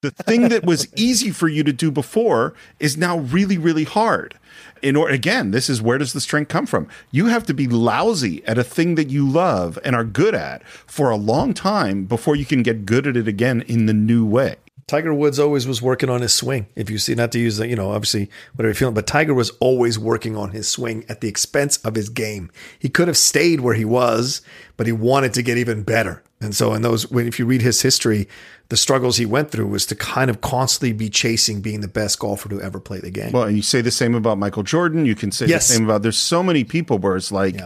the 0.00 0.10
thing 0.10 0.48
that 0.48 0.64
was 0.64 0.88
easy 0.96 1.30
for 1.30 1.48
you 1.48 1.62
to 1.64 1.72
do 1.72 1.90
before 1.90 2.54
is 2.80 2.96
now 2.96 3.18
really 3.18 3.58
really 3.58 3.84
hard. 3.84 4.38
In 4.82 4.96
order 4.96 5.14
again, 5.14 5.50
this 5.50 5.68
is 5.68 5.82
where 5.82 5.98
does 5.98 6.12
the 6.12 6.20
strength 6.20 6.48
come 6.48 6.66
from? 6.66 6.88
You 7.10 7.26
have 7.26 7.44
to 7.46 7.54
be 7.54 7.66
lousy 7.66 8.44
at 8.46 8.58
a 8.58 8.64
thing 8.64 8.94
that 8.94 9.10
you 9.10 9.28
love 9.28 9.78
and 9.84 9.94
are 9.96 10.04
good 10.04 10.34
at 10.34 10.66
for 10.68 11.10
a 11.10 11.16
long 11.16 11.54
time 11.54 12.04
before 12.04 12.36
you 12.36 12.44
can 12.44 12.62
get 12.62 12.86
good 12.86 13.06
at 13.06 13.16
it 13.16 13.28
again 13.28 13.62
in 13.62 13.86
the 13.86 13.94
new 13.94 14.24
way. 14.24 14.56
Tiger 14.88 15.12
Woods 15.12 15.38
always 15.38 15.66
was 15.66 15.82
working 15.82 16.08
on 16.08 16.22
his 16.22 16.32
swing. 16.32 16.66
If 16.74 16.88
you 16.88 16.96
see, 16.96 17.14
not 17.14 17.30
to 17.32 17.38
use 17.38 17.58
the, 17.58 17.68
you 17.68 17.76
know, 17.76 17.92
obviously 17.92 18.30
whatever 18.54 18.68
you're 18.68 18.74
feeling, 18.74 18.94
but 18.94 19.06
Tiger 19.06 19.34
was 19.34 19.50
always 19.60 19.98
working 19.98 20.34
on 20.34 20.52
his 20.52 20.66
swing 20.66 21.04
at 21.10 21.20
the 21.20 21.28
expense 21.28 21.76
of 21.78 21.94
his 21.94 22.08
game. 22.08 22.50
He 22.78 22.88
could 22.88 23.06
have 23.06 23.18
stayed 23.18 23.60
where 23.60 23.74
he 23.74 23.84
was, 23.84 24.40
but 24.78 24.86
he 24.86 24.92
wanted 24.92 25.34
to 25.34 25.42
get 25.42 25.58
even 25.58 25.82
better. 25.82 26.22
And 26.40 26.54
so, 26.54 26.72
in 26.72 26.82
those, 26.82 27.10
when 27.10 27.26
if 27.26 27.38
you 27.38 27.46
read 27.46 27.62
his 27.62 27.82
history, 27.82 28.28
the 28.68 28.76
struggles 28.76 29.16
he 29.16 29.26
went 29.26 29.50
through 29.50 29.66
was 29.66 29.86
to 29.86 29.96
kind 29.96 30.30
of 30.30 30.40
constantly 30.40 30.92
be 30.92 31.10
chasing 31.10 31.60
being 31.60 31.80
the 31.80 31.88
best 31.88 32.18
golfer 32.20 32.48
to 32.48 32.60
ever 32.60 32.78
play 32.78 33.00
the 33.00 33.10
game. 33.10 33.32
Well, 33.32 33.44
and 33.44 33.56
you 33.56 33.62
say 33.62 33.80
the 33.80 33.90
same 33.90 34.14
about 34.14 34.38
Michael 34.38 34.62
Jordan. 34.62 35.04
You 35.04 35.16
can 35.16 35.32
say 35.32 35.46
Yes. 35.46 35.66
the 35.66 35.74
same 35.74 35.84
about. 35.84 36.02
There's 36.02 36.18
so 36.18 36.42
many 36.42 36.62
people 36.62 36.98
where 36.98 37.16
it's 37.16 37.32
like 37.32 37.56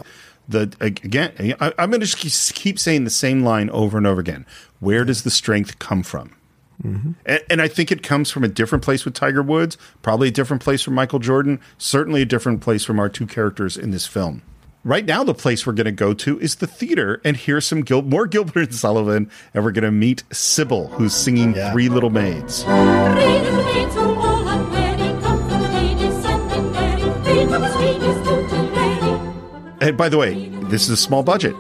the 0.49 0.75
again. 0.81 1.33
I, 1.61 1.73
I'm 1.79 1.91
going 1.91 2.01
to 2.01 2.07
just 2.07 2.55
keep 2.55 2.79
saying 2.79 3.05
the 3.05 3.11
same 3.11 3.43
line 3.43 3.69
over 3.71 3.99
and 3.99 4.07
over 4.07 4.21
again. 4.21 4.47
Where 4.81 5.05
does 5.05 5.23
the 5.23 5.31
strength 5.31 5.79
come 5.79 6.03
from? 6.03 6.35
Mm-hmm. 6.83 7.13
And, 7.27 7.41
and 7.51 7.63
I 7.63 7.69
think 7.69 7.93
it 7.93 8.03
comes 8.03 8.31
from 8.31 8.43
a 8.43 8.49
different 8.49 8.83
place 8.83 9.05
with 9.05 9.15
Tiger 9.15 9.43
Woods, 9.43 9.77
probably 10.01 10.29
a 10.29 10.33
different 10.33 10.63
place 10.63 10.83
from 10.83 10.95
Michael 10.95 11.19
Jordan, 11.19 11.61
certainly 11.79 12.23
a 12.23 12.27
different 12.27 12.61
place 12.61 12.85
from 12.85 12.99
our 12.99 13.09
two 13.09 13.27
characters 13.27 13.77
in 13.77 13.91
this 13.91 14.07
film. 14.07 14.43
Right 14.85 15.05
now, 15.05 15.23
the 15.23 15.33
place 15.33 15.65
we're 15.65 15.75
going 15.75 15.85
to 15.85 15.93
go 15.93 16.13
to 16.13 16.41
is 16.41 16.57
the 16.57 16.67
theater 16.67 17.21
and 17.25 17.37
hear 17.37 17.61
some 17.61 17.83
Gil- 17.83 18.03
more 18.03 18.27
Gilbert 18.27 18.57
and 18.57 18.75
Sullivan, 18.75 19.31
and 19.55 19.63
we're 19.63 19.71
going 19.71 19.85
to 19.85 19.93
meet 19.93 20.25
Sybil, 20.33 20.89
who's 20.89 21.15
singing 21.15 21.55
Three 21.55 21.89
Little 21.89 22.11
Maids. 22.11 22.65
And 29.81 29.97
by 29.97 30.09
the 30.09 30.19
way, 30.19 30.49
this 30.49 30.83
is 30.83 30.91
a 30.91 30.97
small 30.97 31.23
budget. 31.23 31.55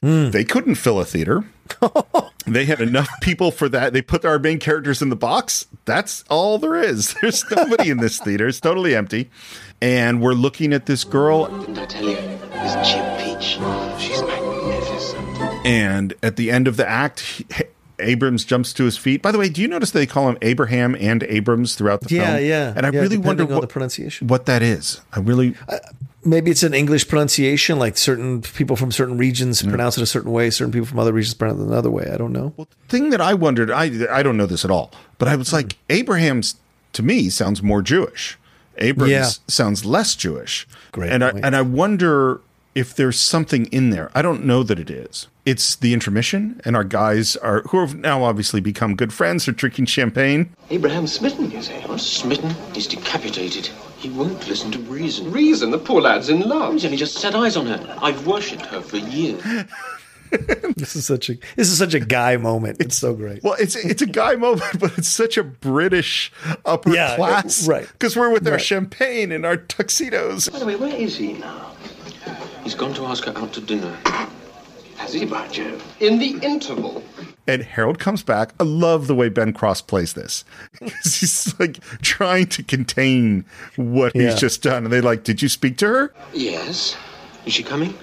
Hmm. 0.00 0.30
They 0.30 0.44
couldn't 0.44 0.76
fill 0.76 1.00
a 1.00 1.04
theater. 1.04 1.44
they 2.46 2.64
had 2.64 2.80
enough 2.80 3.08
people 3.20 3.50
for 3.50 3.68
that. 3.68 3.92
They 3.92 4.02
put 4.02 4.24
our 4.24 4.38
main 4.38 4.58
characters 4.58 5.02
in 5.02 5.10
the 5.10 5.16
box. 5.16 5.66
That's 5.84 6.24
all 6.30 6.58
there 6.58 6.76
is. 6.76 7.14
There's 7.20 7.44
nobody 7.50 7.90
in 7.90 7.98
this 7.98 8.18
theater. 8.18 8.48
It's 8.48 8.58
totally 8.58 8.94
empty. 8.94 9.30
And 9.82 10.22
we're 10.22 10.34
looking 10.34 10.72
at 10.72 10.86
this 10.86 11.02
girl. 11.02 11.46
Didn't 11.46 11.76
I 11.76 11.86
tell 11.86 12.04
you? 12.04 12.14
This 12.14 12.88
Chip 12.88 13.18
Peach. 13.18 13.58
She's 14.00 14.22
magnificent. 14.22 15.66
And 15.66 16.14
at 16.22 16.36
the 16.36 16.52
end 16.52 16.68
of 16.68 16.76
the 16.76 16.88
act, 16.88 17.20
he- 17.20 17.64
Abrams 17.98 18.44
jumps 18.44 18.72
to 18.74 18.84
his 18.84 18.96
feet. 18.96 19.22
By 19.22 19.32
the 19.32 19.38
way, 19.38 19.48
do 19.48 19.60
you 19.60 19.66
notice 19.66 19.90
they 19.90 20.06
call 20.06 20.28
him 20.28 20.38
Abraham 20.40 20.94
and 21.00 21.24
Abrams 21.24 21.74
throughout 21.74 22.00
the 22.02 22.14
Yeah, 22.14 22.26
film? 22.26 22.36
yeah, 22.36 22.42
yeah. 22.42 22.72
And 22.76 22.86
I 22.86 22.90
yeah, 22.90 23.00
really 23.00 23.18
wonder 23.18 23.44
what 23.44 23.60
the 23.60 23.66
pronunciation. 23.66 24.28
what 24.28 24.46
that 24.46 24.62
is. 24.62 25.00
I 25.12 25.18
really 25.18 25.56
uh, 25.68 25.78
Maybe 26.24 26.52
it's 26.52 26.62
an 26.62 26.74
English 26.74 27.08
pronunciation, 27.08 27.80
like 27.80 27.98
certain 27.98 28.42
people 28.42 28.76
from 28.76 28.92
certain 28.92 29.18
regions 29.18 29.62
mm. 29.62 29.68
pronounce 29.68 29.98
it 29.98 30.02
a 30.02 30.06
certain 30.06 30.30
way, 30.30 30.50
certain 30.50 30.70
people 30.70 30.86
from 30.86 31.00
other 31.00 31.12
regions 31.12 31.34
pronounce 31.34 31.60
it 31.60 31.66
another 31.66 31.90
way. 31.90 32.08
I 32.12 32.16
don't 32.16 32.32
know. 32.32 32.52
Well, 32.56 32.68
the 32.86 32.88
thing 32.88 33.10
that 33.10 33.20
I 33.20 33.34
wondered, 33.34 33.72
I 33.72 33.90
I 34.08 34.22
don't 34.22 34.36
know 34.36 34.46
this 34.46 34.64
at 34.64 34.70
all, 34.70 34.92
but 35.18 35.26
I 35.26 35.34
was 35.34 35.48
mm. 35.48 35.54
like, 35.54 35.76
Abraham's 35.90 36.54
to 36.92 37.02
me 37.02 37.28
sounds 37.28 37.62
more 37.64 37.82
Jewish. 37.82 38.38
Abrams 38.78 39.10
Yeah. 39.10 39.28
sounds 39.48 39.84
less 39.84 40.14
Jewish. 40.14 40.66
Great 40.92 41.10
And 41.10 41.24
I 41.24 41.30
and 41.30 41.54
I 41.56 41.62
wonder 41.62 42.40
if 42.74 42.94
there's 42.94 43.18
something 43.20 43.66
in 43.66 43.90
there. 43.90 44.10
I 44.14 44.22
don't 44.22 44.44
know 44.46 44.62
that 44.62 44.78
it 44.78 44.90
is. 44.90 45.26
It's 45.44 45.74
the 45.76 45.92
intermission, 45.92 46.60
and 46.64 46.74
our 46.76 46.84
guys 46.84 47.36
are 47.36 47.62
who 47.68 47.80
have 47.80 47.94
now 47.96 48.22
obviously 48.24 48.60
become 48.60 48.94
good 48.94 49.12
friends. 49.12 49.46
Are 49.48 49.52
drinking 49.52 49.86
champagne. 49.86 50.50
Abraham 50.70 51.06
smitten, 51.06 51.50
you 51.50 51.60
say? 51.62 51.84
Not 51.86 52.00
smitten. 52.00 52.54
He's 52.72 52.86
decapitated. 52.86 53.68
He 53.98 54.08
won't 54.08 54.48
listen 54.48 54.70
to 54.72 54.78
reason. 54.80 55.30
Reason? 55.32 55.70
The 55.70 55.78
poor 55.78 56.00
lad's 56.00 56.28
in 56.28 56.40
love. 56.40 56.72
He's 56.72 56.84
only 56.84 56.96
just 56.96 57.16
set 57.18 57.34
eyes 57.34 57.56
on 57.56 57.66
her. 57.66 57.98
I've 58.00 58.26
worshipped 58.26 58.66
her 58.66 58.80
for 58.80 58.96
years. 58.98 59.42
This 60.74 60.96
is 60.96 61.06
such 61.06 61.28
a 61.30 61.34
this 61.54 61.68
is 61.70 61.78
such 61.78 61.94
a 61.94 62.00
guy 62.00 62.36
moment. 62.38 62.78
It's 62.80 62.96
so 62.96 63.14
great. 63.14 63.42
Well, 63.44 63.54
it's 63.60 63.76
it's 63.76 64.00
a 64.02 64.06
guy 64.06 64.34
moment, 64.36 64.64
but 64.80 64.96
it's 64.98 65.08
such 65.08 65.36
a 65.36 65.44
British 65.44 66.32
upper 66.64 66.92
Yeah, 66.94 67.14
class, 67.16 67.68
right. 67.68 67.86
Because 67.92 68.16
we're 68.16 68.30
with 68.30 68.48
our 68.48 68.58
champagne 68.58 69.30
and 69.32 69.44
our 69.46 69.56
tuxedos. 69.58 70.48
By 70.48 70.58
the 70.58 70.66
way, 70.66 70.76
where 70.76 70.94
is 70.94 71.16
he 71.16 71.34
now? 71.34 71.76
He's 72.64 72.74
gone 72.74 72.94
to 72.94 73.04
ask 73.06 73.24
her 73.26 73.36
out 73.36 73.52
to 73.52 73.60
dinner. 73.60 73.96
Has 74.96 75.12
he, 75.12 75.24
by 75.26 75.46
Jove? 75.48 75.84
In 76.00 76.18
the 76.18 76.38
interval. 76.42 77.02
And 77.46 77.62
Harold 77.62 77.98
comes 77.98 78.22
back. 78.22 78.54
I 78.60 78.62
love 78.64 79.08
the 79.08 79.14
way 79.14 79.28
Ben 79.28 79.52
Cross 79.52 79.82
plays 79.82 80.14
this. 80.14 80.44
he's 81.02 81.54
like 81.60 81.80
trying 82.00 82.46
to 82.46 82.62
contain 82.62 83.44
what 83.76 84.14
Yeah. 84.16 84.30
he's 84.30 84.40
just 84.40 84.62
done. 84.62 84.84
And 84.84 84.92
they 84.92 85.00
like, 85.00 85.24
did 85.24 85.42
you 85.42 85.48
speak 85.48 85.76
to 85.78 85.86
her? 85.88 86.14
Yes. 86.32 86.96
Is 87.46 87.52
she 87.52 87.62
coming? 87.62 87.94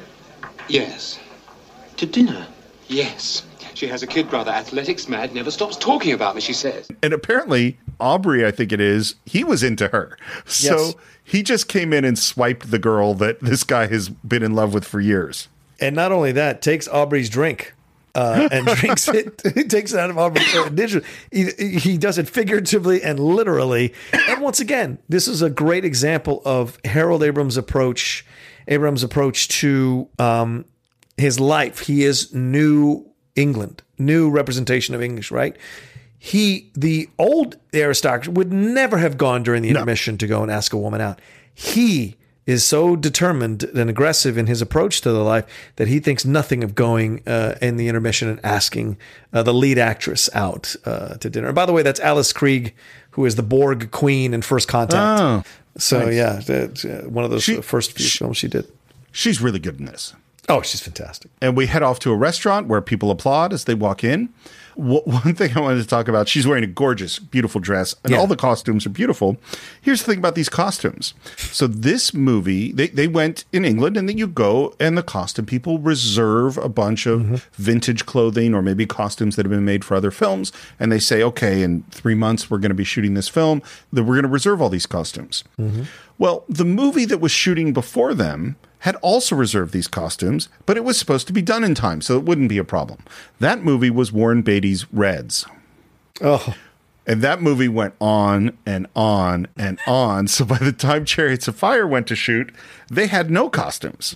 Yes. 0.68 1.20
To 2.00 2.06
dinner? 2.06 2.48
Yes. 2.88 3.44
She 3.74 3.86
has 3.88 4.04
a 4.04 4.08
kid 4.08 4.30
brother, 4.30 4.52
athletics 4.52 5.10
mad, 5.10 5.34
never 5.34 5.52
stops 5.52 5.76
talking 5.76 6.14
about 6.14 6.34
me, 6.34 6.40
she 6.40 6.54
says. 6.54 6.88
And 7.04 7.12
apparently, 7.14 7.78
Aubrey, 8.00 8.46
I 8.46 8.52
think 8.52 8.72
it 8.72 8.80
is, 8.80 9.16
he 9.26 9.44
was 9.44 9.64
into 9.64 9.90
her. 9.90 10.18
So 10.46 10.76
Yes. 10.78 10.96
he 11.26 11.44
just 11.44 11.68
came 11.68 11.92
in 11.92 12.06
and 12.06 12.18
swiped 12.18 12.72
the 12.72 12.80
girl 12.80 13.14
that 13.16 13.42
this 13.42 13.66
guy 13.66 13.88
has 13.88 14.08
been 14.08 14.44
in 14.44 14.54
love 14.56 14.74
with 14.74 14.86
for 14.86 15.02
years. 15.02 15.50
And 15.82 15.94
not 15.94 16.14
only 16.14 16.32
that, 16.32 16.62
takes 16.62 16.88
Aubrey's 16.88 17.30
drink 17.30 17.74
uh, 18.16 18.48
and 18.50 18.66
drinks 18.78 19.10
it. 19.10 19.42
He 19.54 19.64
takes 19.66 19.92
it 19.92 20.00
out 20.00 20.10
of 20.10 20.18
Aubrey's 20.18 20.50
digital. 20.72 21.06
He, 21.34 21.52
he 21.80 21.98
does 21.98 22.18
it 22.18 22.30
figuratively 22.30 23.04
and 23.04 23.20
literally. 23.20 23.94
And 24.14 24.42
once 24.42 24.62
again, 24.62 25.00
this 25.10 25.28
is 25.28 25.42
a 25.42 25.50
great 25.50 25.84
example 25.84 26.42
of 26.46 26.78
Harold 26.86 27.24
Abrams' 27.24 27.58
approach. 27.58 28.26
Abrams' 28.70 29.04
approach 29.04 29.48
to 29.48 30.08
um, 30.20 30.64
his 31.20 31.40
life. 31.40 31.80
He 31.80 32.04
is 32.04 32.34
New 32.34 33.06
England, 33.36 33.84
new 33.98 34.30
representation 34.30 34.96
of 34.96 35.02
English, 35.02 35.32
right? 35.32 35.56
He, 36.18 36.72
the 36.76 37.10
old 37.18 37.56
aristocracy, 37.74 38.32
would 38.32 38.52
never 38.52 38.98
have 38.98 39.18
gone 39.18 39.44
during 39.44 39.64
the 39.64 39.70
intermission 39.70 40.18
to 40.18 40.28
go 40.28 40.44
and 40.44 40.52
ask 40.52 40.74
a 40.74 40.78
woman 40.78 41.00
out. 41.00 41.22
He 41.54 42.18
is 42.46 42.66
so 42.66 42.96
determined 42.96 43.64
and 43.64 43.90
aggressive 43.90 44.36
in 44.36 44.48
his 44.48 44.60
approach 44.60 45.02
to 45.02 45.12
the 45.12 45.20
life 45.20 45.46
that 45.76 45.88
he 45.88 46.00
thinks 46.00 46.26
nothing 46.26 46.64
of 46.64 46.74
going 46.74 47.22
uh, 47.28 47.56
in 47.62 47.78
the 47.78 47.88
intermission 47.88 48.28
and 48.28 48.44
asking 48.44 48.98
uh, 49.32 49.44
the 49.44 49.54
lead 49.54 49.78
actress 49.78 50.30
out 50.34 50.76
uh, 50.84 51.16
to 51.18 51.30
dinner. 51.30 51.48
And 51.48 51.56
by 51.56 51.68
the 51.68 51.74
way, 51.74 51.84
that's 51.84 52.00
Alice 52.00 52.34
Krige, 52.34 52.74
who 53.12 53.26
is 53.26 53.36
the 53.36 53.44
Borg 53.44 53.92
queen 53.92 54.34
in 54.34 54.42
First 54.42 54.68
Contact. 54.68 55.22
Oh, 55.22 55.44
so 55.78 56.06
nice. 56.06 56.50
yeah, 56.50 56.56
uh, 56.56 57.08
one 57.08 57.24
of 57.24 57.30
those 57.30 57.48
uh, 57.48 57.62
first 57.62 57.92
few 57.92 58.10
films 58.10 58.38
she 58.38 58.48
did. 58.48 58.70
She's 59.12 59.42
really 59.42 59.60
good 59.60 59.80
in 59.80 59.86
this. 59.86 60.14
Oh, 60.50 60.62
she's 60.64 60.82
fantastic. 60.82 61.30
And 61.42 61.56
we 61.56 61.68
head 61.68 61.84
off 61.84 62.00
to 62.00 62.12
a 62.12 62.16
restaurant 62.16 62.68
where 62.68 62.82
people 62.82 63.12
applaud 63.12 63.54
as 63.54 63.66
they 63.66 63.76
walk 63.76 64.04
in. 64.04 64.30
W- 64.76 65.02
One 65.06 65.36
thing 65.36 65.56
I 65.56 65.60
wanted 65.60 65.82
to 65.82 65.88
talk 65.88 66.08
about 66.08 66.28
she's 66.28 66.48
wearing 66.48 66.64
a 66.64 66.68
gorgeous, 66.68 67.20
beautiful 67.20 67.62
dress, 67.62 67.96
and 68.04 68.12
Yeah. 68.14 68.18
all 68.20 68.26
the 68.28 68.36
costumes 68.36 68.86
are 68.86 68.90
beautiful. 68.90 69.38
Here's 69.82 70.00
the 70.02 70.10
thing 70.12 70.18
about 70.18 70.34
these 70.36 70.50
costumes. 70.50 71.14
So, 71.38 71.68
this 71.68 72.14
movie, 72.14 72.72
they, 72.72 72.88
they 72.88 73.08
went 73.08 73.46
in 73.54 73.64
England, 73.64 73.96
and 73.98 74.10
then 74.10 74.18
you 74.18 74.26
go, 74.26 74.74
and 74.80 74.98
the 74.98 75.04
costume 75.04 75.46
people 75.46 75.78
reserve 75.80 76.58
a 76.58 76.70
bunch 76.70 77.06
of 77.06 77.20
Mm-hmm. 77.22 77.36
vintage 77.62 78.06
clothing 78.06 78.56
or 78.56 78.62
maybe 78.64 78.86
costumes 78.88 79.36
that 79.36 79.46
have 79.46 79.52
been 79.52 79.66
made 79.66 79.84
for 79.86 79.96
other 79.96 80.12
films. 80.12 80.52
And 80.80 80.92
they 80.92 81.00
say, 81.00 81.22
okay, 81.22 81.62
in 81.62 81.84
three 81.92 82.16
months, 82.16 82.50
we're 82.50 82.58
going 82.60 82.70
to 82.72 82.76
be 82.76 82.84
shooting 82.86 83.14
this 83.14 83.28
film, 83.28 83.62
that 83.94 84.04
we're 84.04 84.16
going 84.16 84.24
to 84.24 84.30
reserve 84.30 84.62
all 84.62 84.70
these 84.70 84.86
costumes. 84.88 85.44
Well, 86.18 86.44
the 86.50 86.66
movie 86.66 87.06
that 87.06 87.20
was 87.20 87.32
shooting 87.32 87.72
before 87.74 88.14
them 88.14 88.56
had 88.80 88.96
also 88.98 89.36
reserved 89.36 89.74
these 89.74 89.88
costumes, 89.88 90.50
but 90.66 90.78
it 90.78 90.84
was 90.84 90.98
supposed 90.98 91.28
to 91.28 91.34
be 91.34 91.42
done 91.42 91.64
in 91.64 91.76
time, 91.76 92.02
so 92.02 92.18
it 92.18 92.24
wouldn't 92.24 92.50
be 92.50 92.58
a 92.58 92.64
problem. 92.64 93.00
That 93.40 93.64
movie 93.64 93.90
was 93.90 94.12
Warren 94.12 94.42
Beatty's 94.42 94.92
Reds. 94.94 95.46
Oh. 96.22 96.56
And 97.08 97.24
that 97.24 97.42
movie 97.42 97.68
went 97.68 97.96
on 98.00 98.56
and 98.68 98.86
on 98.96 99.48
and 99.58 99.80
on. 99.88 100.28
So 100.28 100.46
by 100.46 100.60
the 100.60 100.72
time 100.72 101.06
Chariots 101.06 101.48
of 101.48 101.56
Fire 101.56 101.88
went 101.88 102.06
to 102.08 102.16
shoot, 102.16 102.54
they 102.92 103.08
had 103.08 103.32
no 103.32 103.50
costumes. 103.50 104.14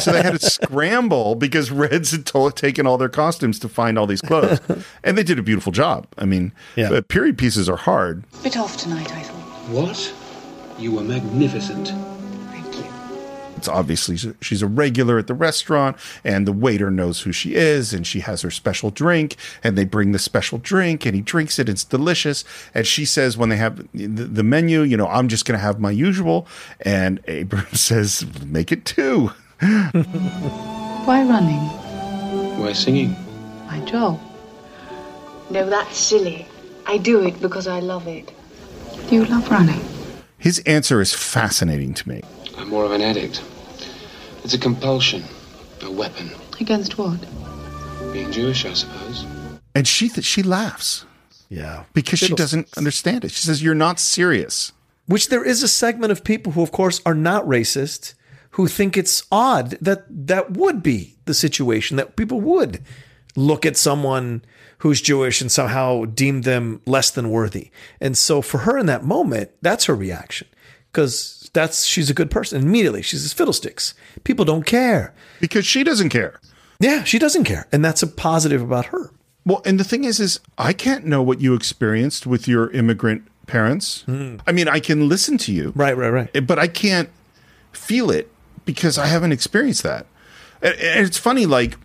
So 0.00 0.10
they 0.12 0.22
had 0.22 0.40
to 0.40 0.50
scramble 0.50 1.34
because 1.34 1.70
Reds 1.70 2.12
had 2.12 2.24
to- 2.26 2.50
taken 2.50 2.86
all 2.86 2.96
their 2.96 3.10
costumes 3.10 3.58
to 3.58 3.68
find 3.68 3.98
all 3.98 4.06
these 4.06 4.22
clothes. 4.22 4.58
And 5.04 5.18
they 5.18 5.22
did 5.22 5.38
a 5.38 5.42
beautiful 5.42 5.70
job. 5.70 6.06
I 6.16 6.24
mean, 6.24 6.52
Yeah. 6.76 6.90
uh, 6.90 7.02
period 7.02 7.36
pieces 7.36 7.68
are 7.68 7.76
hard. 7.76 8.24
Bit 8.42 8.56
off 8.56 8.76
tonight, 8.78 9.12
I 9.14 9.20
thought. 9.22 9.68
What? 9.68 10.14
You 10.78 10.92
were 10.92 11.02
magnificent. 11.02 11.92
It's 13.60 13.68
obviously 13.68 14.16
she's 14.40 14.62
a 14.62 14.66
regular 14.66 15.18
at 15.18 15.26
the 15.26 15.34
restaurant, 15.34 15.98
and 16.24 16.46
the 16.46 16.52
waiter 16.52 16.90
knows 16.90 17.20
who 17.20 17.30
she 17.30 17.56
is, 17.56 17.92
and 17.92 18.06
she 18.06 18.20
has 18.20 18.40
her 18.40 18.50
special 18.50 18.90
drink, 18.90 19.36
and 19.62 19.76
they 19.76 19.84
bring 19.84 20.12
the 20.12 20.18
special 20.18 20.56
drink, 20.56 21.04
and 21.04 21.14
he 21.14 21.20
drinks 21.20 21.58
it. 21.58 21.68
It's 21.68 21.84
delicious, 21.84 22.42
and 22.72 22.86
she 22.86 23.04
says 23.04 23.36
when 23.36 23.50
they 23.50 23.58
have 23.58 23.86
the, 23.92 24.06
the 24.06 24.42
menu, 24.42 24.80
you 24.80 24.96
know, 24.96 25.08
I'm 25.08 25.28
just 25.28 25.44
going 25.44 25.58
to 25.58 25.62
have 25.62 25.78
my 25.78 25.90
usual, 25.90 26.46
and 26.80 27.20
Abrams 27.28 27.80
says, 27.92 28.24
make 28.46 28.72
it 28.72 28.86
two. 28.86 29.26
Why 29.60 31.22
running? 31.22 31.60
Why 32.58 32.72
singing? 32.72 33.14
My 33.66 33.80
job. 33.80 34.18
No, 35.50 35.68
that's 35.68 35.98
silly. 35.98 36.46
I 36.86 36.96
do 36.96 37.26
it 37.26 37.38
because 37.42 37.66
I 37.66 37.80
love 37.80 38.08
it. 38.08 38.32
Do 39.10 39.16
you 39.16 39.26
love 39.26 39.50
running? 39.50 39.84
His 40.38 40.60
answer 40.60 41.02
is 41.02 41.12
fascinating 41.12 41.92
to 41.92 42.08
me. 42.08 42.22
I'm 42.60 42.68
more 42.68 42.84
of 42.84 42.92
an 42.92 43.00
addict. 43.00 43.42
It's 44.44 44.52
a 44.52 44.58
compulsion, 44.58 45.24
a 45.82 45.90
weapon. 45.90 46.30
Against 46.60 46.98
what? 46.98 47.18
Being 48.12 48.30
Jewish, 48.30 48.66
I 48.66 48.74
suppose. 48.74 49.24
And 49.74 49.88
she 49.88 50.10
th- 50.10 50.26
she 50.26 50.42
laughs. 50.42 51.06
Yeah. 51.48 51.84
Because 51.94 52.18
she 52.18 52.34
doesn't 52.34 52.68
understand 52.76 53.24
it. 53.24 53.30
She 53.30 53.46
says, 53.46 53.62
You're 53.62 53.74
not 53.74 53.98
serious. 53.98 54.72
Which 55.06 55.28
there 55.28 55.44
is 55.44 55.62
a 55.62 55.68
segment 55.68 56.12
of 56.12 56.22
people 56.22 56.52
who, 56.52 56.62
of 56.62 56.70
course, 56.70 57.00
are 57.06 57.14
not 57.14 57.44
racist, 57.46 58.14
who 58.50 58.68
think 58.68 58.96
it's 58.96 59.24
odd 59.32 59.70
that 59.80 60.04
that 60.08 60.52
would 60.52 60.82
be 60.82 61.16
the 61.24 61.34
situation, 61.34 61.96
that 61.96 62.14
people 62.14 62.40
would 62.42 62.82
look 63.36 63.64
at 63.64 63.76
someone 63.76 64.42
who's 64.78 65.00
Jewish 65.00 65.40
and 65.40 65.50
somehow 65.50 66.04
deem 66.04 66.42
them 66.42 66.82
less 66.86 67.10
than 67.10 67.30
worthy. 67.30 67.70
And 68.00 68.18
so 68.18 68.42
for 68.42 68.58
her 68.58 68.76
in 68.78 68.86
that 68.86 69.04
moment, 69.04 69.50
that's 69.62 69.86
her 69.86 69.94
reaction. 69.94 70.46
Because 70.92 71.39
that's 71.52 71.84
she's 71.84 72.10
a 72.10 72.14
good 72.14 72.30
person. 72.30 72.62
Immediately, 72.62 73.02
she's 73.02 73.22
this 73.22 73.32
fiddlesticks. 73.32 73.94
People 74.24 74.44
don't 74.44 74.64
care. 74.64 75.12
Because 75.40 75.66
she 75.66 75.84
doesn't 75.84 76.10
care. 76.10 76.40
Yeah, 76.78 77.04
she 77.04 77.18
doesn't 77.18 77.44
care. 77.44 77.66
And 77.72 77.84
that's 77.84 78.02
a 78.02 78.06
positive 78.06 78.62
about 78.62 78.86
her. 78.86 79.10
Well, 79.44 79.62
and 79.64 79.80
the 79.80 79.84
thing 79.84 80.04
is, 80.04 80.20
is 80.20 80.40
I 80.58 80.72
can't 80.72 81.04
know 81.04 81.22
what 81.22 81.40
you 81.40 81.54
experienced 81.54 82.26
with 82.26 82.46
your 82.46 82.70
immigrant 82.70 83.24
parents. 83.46 84.02
Hmm. 84.02 84.36
I 84.46 84.52
mean, 84.52 84.68
I 84.68 84.80
can 84.80 85.08
listen 85.08 85.38
to 85.38 85.52
you, 85.52 85.72
right, 85.74 85.96
right, 85.96 86.10
right, 86.10 86.46
but 86.46 86.58
I 86.58 86.68
can't 86.68 87.10
feel 87.72 88.10
it 88.10 88.30
because 88.64 88.98
I 88.98 89.06
haven't 89.06 89.32
experienced 89.32 89.82
that. 89.82 90.06
And, 90.62 90.74
it's 90.78 91.18
funny, 91.18 91.46
like 91.46 91.76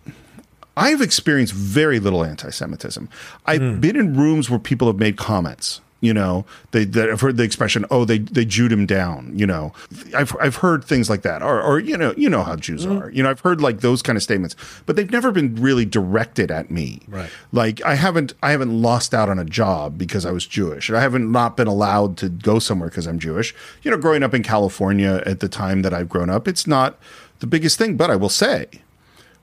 I've 0.76 1.00
experienced 1.00 1.54
very 1.54 1.98
little 1.98 2.24
anti-Semitism. 2.24 3.08
I've 3.46 3.60
hmm. 3.60 3.80
been 3.80 3.96
in 3.96 4.16
rooms 4.16 4.48
where 4.48 4.58
people 4.58 4.86
have 4.86 4.98
made 4.98 5.16
comments. 5.16 5.80
You 6.06 6.14
know, 6.14 6.46
they 6.70 6.84
that 6.84 7.10
I've 7.10 7.20
heard 7.20 7.36
the 7.36 7.42
expression, 7.42 7.84
"Oh, 7.90 8.04
they 8.04 8.18
they 8.18 8.44
Jewed 8.44 8.70
him 8.70 8.86
down." 8.86 9.32
You 9.34 9.44
know, 9.44 9.72
I've 10.14 10.36
I've 10.40 10.56
heard 10.56 10.84
things 10.84 11.10
like 11.10 11.22
that, 11.22 11.42
or 11.42 11.60
or 11.60 11.80
you 11.80 11.96
know, 11.96 12.14
you 12.16 12.30
know 12.30 12.44
how 12.44 12.54
Jews 12.54 12.86
mm-hmm. 12.86 12.98
are. 12.98 13.10
You 13.10 13.24
know, 13.24 13.30
I've 13.30 13.40
heard 13.40 13.60
like 13.60 13.80
those 13.80 14.02
kind 14.02 14.16
of 14.16 14.22
statements, 14.22 14.54
but 14.86 14.94
they've 14.94 15.10
never 15.10 15.32
been 15.32 15.56
really 15.56 15.84
directed 15.84 16.52
at 16.52 16.70
me. 16.70 17.00
Right. 17.08 17.28
Like 17.50 17.84
I 17.84 17.96
haven't 17.96 18.34
I 18.40 18.52
haven't 18.52 18.80
lost 18.80 19.14
out 19.14 19.28
on 19.28 19.40
a 19.40 19.44
job 19.44 19.98
because 19.98 20.24
I 20.24 20.30
was 20.30 20.46
Jewish. 20.46 20.90
I 20.90 21.00
haven't 21.00 21.32
not 21.32 21.56
been 21.56 21.66
allowed 21.66 22.16
to 22.18 22.28
go 22.28 22.60
somewhere 22.60 22.88
because 22.88 23.06
I'm 23.06 23.18
Jewish. 23.18 23.52
You 23.82 23.90
know, 23.90 23.98
growing 23.98 24.22
up 24.22 24.32
in 24.32 24.44
California 24.44 25.24
at 25.26 25.40
the 25.40 25.48
time 25.48 25.82
that 25.82 25.92
I've 25.92 26.08
grown 26.08 26.30
up, 26.30 26.46
it's 26.46 26.68
not 26.68 27.00
the 27.40 27.48
biggest 27.48 27.78
thing, 27.78 27.96
but 27.96 28.10
I 28.10 28.16
will 28.16 28.28
say 28.28 28.68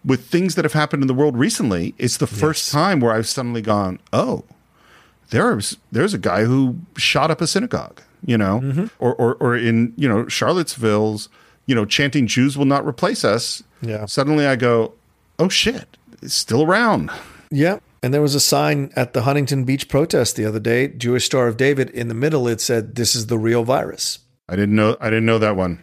with 0.06 0.26
things 0.26 0.56
that 0.56 0.66
have 0.66 0.74
happened 0.74 1.04
in 1.04 1.08
the 1.08 1.14
world 1.14 1.38
recently, 1.38 1.94
it's 1.98 2.18
the 2.18 2.28
first 2.28 2.72
time 2.72 3.00
where 3.00 3.14
I've 3.14 3.28
suddenly 3.28 3.62
gone, 3.62 4.00
"Oh, 4.12 4.44
there's 5.34 5.78
there's 5.92 6.14
a 6.14 6.18
guy 6.18 6.46
who 6.46 6.78
shot 6.96 7.32
up 7.32 7.42
a 7.42 7.48
synagogue," 7.48 8.02
you 8.26 8.38
know, 8.38 8.62
mm-hmm. 8.62 8.86
or, 9.00 9.16
or 9.16 9.36
or 9.36 9.58
in 9.58 9.94
you 9.98 10.08
know 10.08 10.28
Charlottesville's, 10.28 11.28
you 11.66 11.76
know, 11.76 11.86
chanting 11.86 12.28
"Jews 12.28 12.58
will 12.58 12.66
not 12.66 12.86
replace 12.88 13.26
us." 13.26 13.64
Yeah. 13.82 14.06
Suddenly, 14.06 14.46
I 14.46 14.56
go, 14.56 14.94
"Oh 15.40 15.50
shit, 15.50 15.98
it's 16.22 16.34
still 16.36 16.64
around." 16.64 17.12
Yeah. 17.52 17.80
And 18.02 18.14
there 18.14 18.22
was 18.22 18.36
a 18.36 18.40
sign 18.40 18.92
at 18.96 19.14
the 19.14 19.22
Huntington 19.22 19.64
Beach 19.64 19.88
protest 19.88 20.36
the 20.36 20.46
other 20.46 20.60
day, 20.60 20.90
Jewish 20.90 21.26
Star 21.26 21.48
of 21.48 21.56
David. 21.56 21.90
In 21.92 22.10
the 22.10 22.14
middle, 22.14 22.48
it 22.48 22.62
said, 22.62 22.96
"This 22.96 23.16
is 23.16 23.28
the 23.28 23.38
real 23.38 23.64
virus." 23.64 24.20
I 24.48 24.56
didn't 24.56 24.76
know. 24.76 24.98
I 25.02 25.10
didn't 25.10 25.26
know 25.26 25.40
that 25.40 25.56
one. 25.56 25.80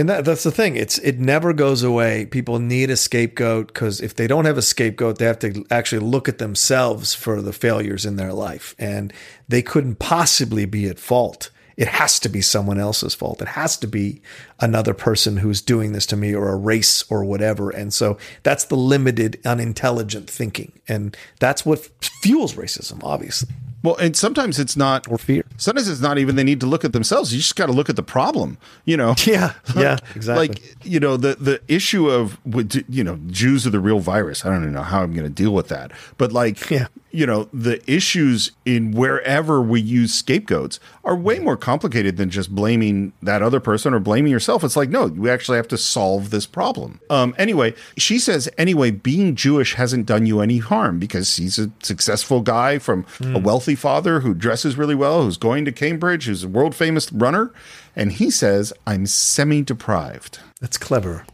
And 0.00 0.08
that, 0.08 0.24
that's 0.24 0.44
the 0.44 0.50
thing. 0.50 0.76
It's 0.76 0.96
it 0.96 1.18
never 1.18 1.52
goes 1.52 1.82
away. 1.82 2.24
People 2.24 2.58
need 2.58 2.88
a 2.88 2.96
scapegoat 2.96 3.66
because 3.66 4.00
if 4.00 4.14
they 4.14 4.26
don't 4.26 4.46
have 4.46 4.56
a 4.56 4.62
scapegoat, 4.62 5.18
they 5.18 5.26
have 5.26 5.40
to 5.40 5.62
actually 5.70 5.98
look 5.98 6.26
at 6.26 6.38
themselves 6.38 7.12
for 7.12 7.42
the 7.42 7.52
failures 7.52 8.06
in 8.06 8.16
their 8.16 8.32
life, 8.32 8.74
and 8.78 9.12
they 9.46 9.60
couldn't 9.60 9.96
possibly 9.96 10.64
be 10.64 10.88
at 10.88 10.98
fault. 10.98 11.50
It 11.76 11.88
has 11.88 12.18
to 12.20 12.30
be 12.30 12.40
someone 12.40 12.80
else's 12.80 13.14
fault. 13.14 13.42
It 13.42 13.48
has 13.48 13.76
to 13.76 13.86
be 13.86 14.22
another 14.58 14.94
person 14.94 15.36
who's 15.36 15.60
doing 15.60 15.92
this 15.92 16.06
to 16.06 16.16
me, 16.16 16.34
or 16.34 16.48
a 16.48 16.56
race, 16.56 17.04
or 17.10 17.22
whatever. 17.22 17.68
And 17.68 17.92
so 17.92 18.16
that's 18.42 18.64
the 18.64 18.76
limited, 18.76 19.38
unintelligent 19.44 20.30
thinking, 20.30 20.80
and 20.88 21.14
that's 21.40 21.66
what 21.66 21.90
fuels 22.22 22.54
racism. 22.54 23.04
Obviously. 23.04 23.54
Well, 23.82 23.96
and 23.96 24.16
sometimes 24.16 24.58
it's 24.58 24.76
not 24.76 25.08
or 25.08 25.16
fear. 25.18 25.44
Sometimes 25.56 25.88
it's 25.88 26.00
not 26.00 26.18
even 26.18 26.36
they 26.36 26.44
need 26.44 26.60
to 26.60 26.66
look 26.66 26.84
at 26.84 26.92
themselves. 26.92 27.32
You 27.32 27.38
just 27.38 27.56
got 27.56 27.66
to 27.66 27.72
look 27.72 27.88
at 27.88 27.96
the 27.96 28.02
problem. 28.02 28.58
You 28.84 28.96
know. 28.96 29.14
Yeah. 29.26 29.52
Yeah. 29.76 29.98
Exactly. 30.16 30.48
Like 30.48 30.84
you 30.84 30.98
know 30.98 31.16
the 31.16 31.36
the 31.36 31.60
issue 31.68 32.08
of 32.10 32.38
with, 32.44 32.84
you 32.88 33.04
know 33.04 33.18
Jews 33.28 33.66
are 33.66 33.70
the 33.70 33.78
real 33.80 34.00
virus. 34.00 34.44
I 34.44 34.48
don't 34.48 34.62
even 34.62 34.74
know 34.74 34.82
how 34.82 35.02
I'm 35.02 35.12
going 35.14 35.24
to 35.26 35.30
deal 35.32 35.54
with 35.54 35.68
that. 35.68 35.92
But 36.18 36.32
like 36.32 36.68
Yeah. 36.70 36.88
You 37.10 37.26
know 37.26 37.48
the 37.52 37.80
issues 37.90 38.52
in 38.64 38.92
wherever 38.92 39.60
we 39.60 39.80
use 39.80 40.14
scapegoats 40.14 40.78
are 41.04 41.16
way 41.16 41.38
more 41.38 41.56
complicated 41.56 42.16
than 42.16 42.30
just 42.30 42.54
blaming 42.54 43.12
that 43.22 43.42
other 43.42 43.60
person 43.60 43.92
or 43.94 43.98
blaming 43.98 44.30
yourself. 44.30 44.62
It's 44.64 44.76
like 44.76 44.90
no, 44.90 45.06
you 45.06 45.28
actually 45.28 45.56
have 45.56 45.68
to 45.68 45.78
solve 45.78 46.30
this 46.30 46.46
problem. 46.46 47.00
Um. 47.10 47.34
Anyway, 47.38 47.74
she 47.96 48.18
says 48.18 48.48
anyway, 48.58 48.90
being 48.90 49.34
Jewish 49.34 49.74
hasn't 49.74 50.06
done 50.06 50.26
you 50.26 50.40
any 50.40 50.58
harm 50.58 50.98
because 50.98 51.36
he's 51.36 51.58
a 51.58 51.70
successful 51.82 52.40
guy 52.40 52.78
from 52.78 53.06
a 53.22 53.38
wealthy 53.38 53.74
father 53.74 54.20
who 54.20 54.34
dresses 54.34 54.76
really 54.76 54.94
well, 54.94 55.22
who's 55.22 55.36
going 55.36 55.64
to 55.64 55.72
Cambridge, 55.72 56.26
who's 56.26 56.44
a 56.44 56.48
world 56.48 56.74
famous 56.74 57.12
runner, 57.12 57.52
and 57.96 58.12
he 58.12 58.30
says 58.30 58.72
I'm 58.86 59.06
semi 59.06 59.62
deprived. 59.62 60.40
That's 60.60 60.76
clever. 60.76 61.24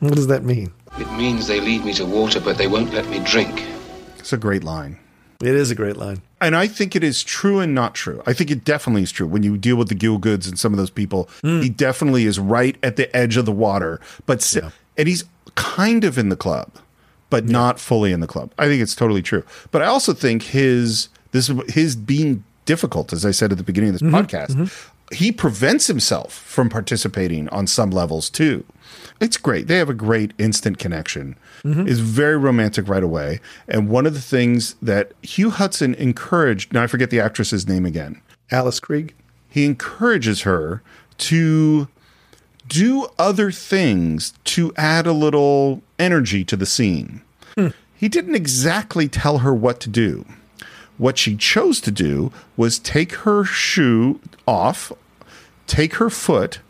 What 0.00 0.14
does 0.14 0.26
that 0.26 0.44
mean? 0.44 0.72
It 0.98 1.10
means 1.12 1.46
they 1.46 1.60
lead 1.60 1.84
me 1.84 1.92
to 1.94 2.04
water, 2.04 2.40
but 2.40 2.58
they 2.58 2.66
won't 2.66 2.92
let 2.92 3.08
me 3.08 3.20
drink. 3.24 3.64
It's 4.18 4.32
a 4.32 4.36
great 4.36 4.64
line. 4.64 4.98
It 5.42 5.54
is 5.54 5.70
a 5.70 5.74
great 5.74 5.96
line. 5.96 6.22
And 6.40 6.56
I 6.56 6.66
think 6.66 6.96
it 6.96 7.04
is 7.04 7.22
true 7.22 7.60
and 7.60 7.74
not 7.74 7.94
true. 7.94 8.22
I 8.26 8.32
think 8.32 8.50
it 8.50 8.64
definitely 8.64 9.02
is 9.02 9.12
true. 9.12 9.26
When 9.26 9.42
you 9.42 9.56
deal 9.56 9.76
with 9.76 9.88
the 9.88 9.94
Gielguds 9.94 10.48
and 10.48 10.58
some 10.58 10.72
of 10.72 10.78
those 10.78 10.90
people, 10.90 11.28
hmm. 11.42 11.60
he 11.60 11.68
definitely 11.68 12.24
is 12.24 12.38
right 12.38 12.76
at 12.82 12.96
the 12.96 13.14
edge 13.14 13.36
of 13.36 13.44
the 13.44 13.52
water. 13.52 14.00
But 14.24 14.42
si- 14.42 14.60
and 14.96 15.08
he's 15.08 15.24
kind 15.54 16.04
of 16.04 16.16
in 16.18 16.28
the 16.28 16.36
club, 16.36 16.70
but 17.30 17.46
not 17.46 17.78
fully 17.78 18.12
in 18.12 18.20
the 18.20 18.26
club. 18.26 18.52
I 18.58 18.66
think 18.66 18.82
it's 18.82 18.94
totally 18.94 19.22
true. 19.22 19.44
But 19.70 19.82
I 19.82 19.86
also 19.86 20.12
think 20.12 20.42
his 20.42 21.08
this 21.32 21.50
his 21.68 21.96
being 21.96 22.44
difficult, 22.64 23.12
as 23.12 23.24
I 23.24 23.30
said 23.30 23.52
at 23.52 23.58
the 23.58 23.64
beginning 23.64 23.90
of 23.90 23.94
this 23.94 24.02
mm-hmm. 24.02 24.14
podcast, 24.14 24.48
mm-hmm. 24.48 25.14
he 25.14 25.32
prevents 25.32 25.86
himself 25.86 26.32
from 26.32 26.68
participating 26.68 27.48
on 27.50 27.66
some 27.66 27.90
levels 27.90 28.30
too. 28.30 28.64
It's 29.20 29.36
great. 29.36 29.66
They 29.66 29.78
have 29.78 29.88
a 29.88 29.94
great 29.94 30.32
instant 30.38 30.78
connection. 30.78 31.36
Mm-hmm. 31.64 31.88
It's 31.88 32.00
very 32.00 32.36
romantic 32.36 32.88
right 32.88 33.02
away. 33.02 33.40
And 33.66 33.88
one 33.88 34.06
of 34.06 34.14
the 34.14 34.20
things 34.20 34.74
that 34.82 35.12
Hugh 35.22 35.50
Hudson 35.50 35.94
encouraged, 35.94 36.72
now 36.72 36.82
I 36.82 36.86
forget 36.86 37.10
the 37.10 37.20
actress's 37.20 37.66
name 37.66 37.86
again. 37.86 38.20
Alice 38.50 38.80
Krige. 38.80 39.12
He 39.48 39.64
encourages 39.64 40.42
her 40.42 40.82
to 41.18 41.88
do 42.68 43.08
other 43.18 43.50
things 43.50 44.34
to 44.44 44.72
add 44.76 45.06
a 45.06 45.12
little 45.12 45.82
energy 45.98 46.44
to 46.44 46.56
the 46.56 46.66
scene. 46.66 47.22
Hmm. 47.54 47.68
He 47.94 48.08
didn't 48.08 48.34
exactly 48.34 49.08
tell 49.08 49.38
her 49.38 49.54
what 49.54 49.80
to 49.80 49.88
do. 49.88 50.26
What 50.98 51.16
she 51.16 51.36
chose 51.36 51.80
to 51.82 51.90
do 51.90 52.32
was 52.56 52.78
take 52.78 53.12
her 53.12 53.44
shoe 53.44 54.20
off, 54.46 54.92
take 55.66 55.94
her 55.94 56.10
foot, 56.10 56.60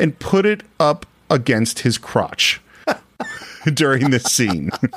and 0.00 0.18
put 0.18 0.46
it 0.46 0.62
up 0.78 1.06
against 1.30 1.80
his 1.80 1.98
crotch 1.98 2.60
during 3.74 4.10
this 4.10 4.24
scene. 4.24 4.70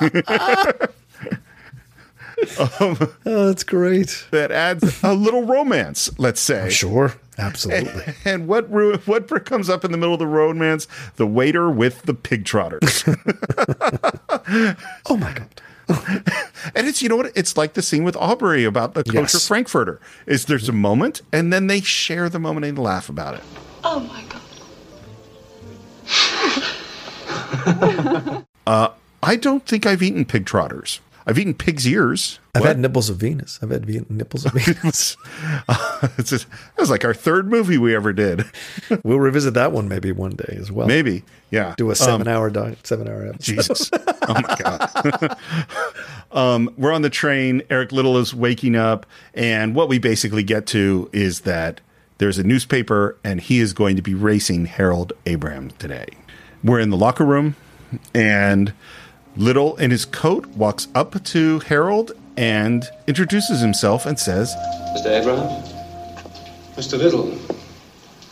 um, 2.58 2.96
Oh, 3.26 3.46
that's 3.48 3.64
great. 3.64 4.24
that 4.30 4.50
adds 4.50 5.02
a 5.02 5.12
little 5.12 5.44
romance, 5.44 6.10
let's 6.18 6.40
say. 6.40 6.70
Sure. 6.70 7.12
Absolutely. 7.38 8.02
And, 8.06 8.14
and 8.24 8.48
what 8.48 8.70
ru- 8.72 8.96
what 9.04 9.28
comes 9.44 9.68
up 9.68 9.84
in 9.84 9.92
the 9.92 9.98
middle 9.98 10.14
of 10.14 10.18
the 10.20 10.26
romance? 10.26 10.86
The 11.16 11.26
waiter 11.26 11.70
with 11.70 12.02
the 12.02 12.14
pig 12.14 12.44
trotters. 12.46 13.04
oh 15.06 15.16
my 15.18 15.34
god. 15.34 15.48
and 16.74 16.86
it's 16.86 17.02
you 17.02 17.08
know 17.10 17.16
what? 17.16 17.32
It's 17.34 17.56
like 17.56 17.74
the 17.74 17.82
scene 17.82 18.04
with 18.04 18.16
Aubrey 18.16 18.64
about 18.64 18.94
the 18.94 19.04
kosher 19.04 19.36
Yes. 19.36 19.46
Frankfurter. 19.48 20.00
Is 20.26 20.46
there's 20.46 20.68
a 20.68 20.72
moment 20.72 21.20
and 21.32 21.52
then 21.52 21.66
they 21.66 21.80
share 21.82 22.28
the 22.30 22.38
moment 22.38 22.64
and 22.66 22.78
laugh 22.78 23.08
about 23.10 23.34
it. 23.34 23.42
Oh 23.84 24.00
my 24.00 24.22
Uh, 28.66 28.90
I 29.22 29.34
don't 29.36 29.66
think 29.66 29.84
I've 29.84 30.02
eaten 30.02 30.24
pig 30.24 30.46
trotters. 30.46 31.00
I've 31.26 31.38
eaten 31.38 31.54
pig's 31.54 31.86
ears. 31.88 32.38
I've 32.54 32.60
What? 32.60 32.68
had 32.68 32.78
nipples 32.78 33.10
of 33.10 33.16
Venus. 33.16 33.58
I've 33.62 33.70
had 33.70 33.88
nipples 34.10 34.44
of 34.46 34.52
Venus. 34.54 35.16
it's 36.18 36.30
just, 36.30 36.48
that 36.50 36.78
was 36.78 36.90
like 36.90 37.04
our 37.04 37.14
third 37.14 37.48
movie 37.48 37.78
we 37.78 37.94
ever 37.96 38.12
did. 38.12 38.44
we'll 39.02 39.18
revisit 39.18 39.54
that 39.54 39.72
one 39.72 39.88
maybe 39.88 40.12
one 40.12 40.32
day 40.32 40.56
as 40.58 40.70
well. 40.70 40.86
Maybe, 40.86 41.24
yeah. 41.50 41.74
Do 41.76 41.86
a 41.88 41.90
Um, 41.90 41.94
seven-hour 41.96 42.50
di- 42.50 42.76
seven-hour 42.84 43.26
episode. 43.28 43.42
Jesus. 43.54 43.90
Oh 43.92 44.34
my 44.34 44.56
God. 44.62 45.36
um, 46.32 46.70
we're 46.78 46.92
on 46.92 47.02
the 47.02 47.10
train. 47.10 47.62
Eric 47.70 47.90
Liddell 47.92 48.18
is 48.18 48.32
waking 48.34 48.76
up. 48.76 49.04
And 49.34 49.74
what 49.74 49.88
we 49.88 49.98
basically 49.98 50.42
get 50.44 50.66
to 50.68 51.10
is 51.12 51.40
that 51.40 51.80
there's 52.18 52.38
a 52.38 52.44
newspaper 52.44 53.16
and 53.24 53.40
he 53.40 53.58
is 53.58 53.72
going 53.72 53.96
to 53.96 54.02
be 54.02 54.14
racing 54.14 54.66
Harold 54.66 55.12
Abraham 55.26 55.70
today. 55.78 56.06
We're 56.62 56.80
in 56.80 56.90
the 56.90 56.96
locker 56.96 57.24
room 57.24 57.56
and 58.14 58.72
Liddell 59.36 59.76
in 59.76 59.90
his 59.90 60.04
coat 60.04 60.46
walks 60.46 60.88
up 60.94 61.22
to 61.24 61.60
Harold 61.60 62.12
and 62.36 62.88
introduces 63.06 63.60
himself 63.60 64.06
and 64.06 64.18
says, 64.18 64.54
Mr. 64.94 65.06
Abraham, 65.06 65.62
Mr. 66.76 66.98
Liddell, 66.98 67.36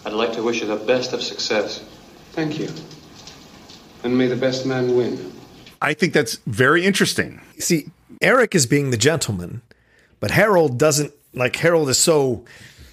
I'd 0.04 0.12
like 0.12 0.32
to 0.34 0.42
wish 0.42 0.60
you 0.60 0.66
the 0.66 0.76
best 0.76 1.12
of 1.12 1.22
success. 1.22 1.84
thank 2.32 2.58
you. 2.58 2.68
And 4.04 4.16
may 4.16 4.26
the 4.26 4.36
best 4.36 4.64
man 4.64 4.96
win. 4.96 5.32
I 5.82 5.94
think 5.94 6.12
that's 6.12 6.36
very 6.46 6.84
interesting. 6.84 7.40
See, 7.58 7.90
Eric 8.20 8.54
is 8.54 8.66
being 8.66 8.90
the 8.90 8.96
gentleman, 8.96 9.62
but 10.20 10.30
Harold 10.30 10.78
doesn't 10.78 11.12
like 11.34 11.56
Harold 11.56 11.88
is 11.88 11.98
so, 11.98 12.44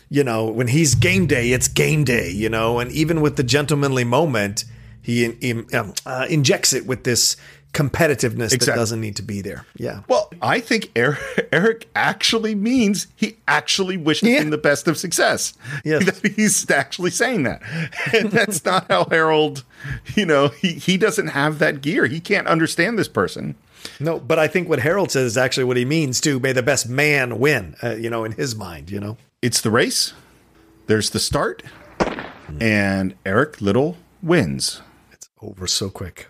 you 0.10 0.24
know, 0.24 0.46
when 0.46 0.68
he's 0.68 0.96
game 0.96 1.26
day, 1.26 1.52
it's 1.52 1.68
game 1.68 2.04
day, 2.04 2.30
you 2.30 2.50
know, 2.50 2.80
and 2.80 2.92
even 2.92 3.22
with 3.22 3.38
the 3.38 3.44
gentlemanly 3.44 4.04
moment, 4.04 4.66
he 5.06 5.24
in, 5.24 5.68
um, 5.74 5.94
uh, 6.06 6.26
injects 6.30 6.74
it 6.74 6.88
with 6.88 7.04
this 7.04 7.38
competitiveness 7.74 8.58
that 8.58 8.74
doesn't 8.74 9.02
need 9.02 9.18
to 9.18 9.22
be 9.22 9.42
there. 9.42 9.66
Yeah. 9.78 10.02
Well, 10.08 10.32
I 10.42 10.62
think 10.62 10.92
Eric, 10.96 11.50
Eric 11.52 11.88
actually 11.94 12.56
means 12.56 13.08
he 13.16 13.38
actually 13.48 13.98
wished 13.98 14.24
him 14.24 14.50
the 14.50 14.58
best 14.58 14.88
of 14.88 14.98
success. 14.98 15.54
Yes. 15.84 16.20
He's 16.36 16.72
actually 16.72 17.12
saying 17.12 17.44
that. 17.44 17.62
And 18.14 18.32
that's 18.32 18.64
not 18.64 18.90
how 18.90 19.06
Harold, 19.12 19.64
you 20.16 20.26
know, 20.26 20.48
he, 20.48 20.74
he 20.74 20.98
doesn't 20.98 21.28
have 21.28 21.60
that 21.60 21.82
gear. 21.82 22.06
He 22.08 22.22
can't 22.22 22.48
understand 22.48 22.98
this 22.98 23.10
person. 23.10 23.56
No, 24.00 24.20
but 24.20 24.40
I 24.40 24.48
think 24.48 24.70
what 24.70 24.80
Harold 24.80 25.12
says 25.12 25.34
is 25.34 25.38
actually 25.38 25.66
what 25.66 25.78
he 25.78 25.86
means 25.86 26.20
too. 26.20 26.40
May 26.40 26.54
the 26.54 26.64
best 26.64 26.88
man 26.90 27.40
win, 27.40 27.76
uh, 27.84 27.96
you 27.96 28.10
know, 28.10 28.24
in 28.24 28.32
his 28.32 28.56
mind, 28.56 28.90
you 28.90 29.00
know. 29.00 29.18
It's 29.42 29.62
the 29.62 29.70
race, 29.70 30.14
there's 30.88 31.12
the 31.12 31.20
start, 31.20 31.62
and 32.60 33.14
Eric 33.26 33.62
Liddell 33.62 33.98
wins. 34.24 34.82
Oh, 35.46 35.50
over 35.52 35.68
so 35.68 35.90
quick. 35.90 36.28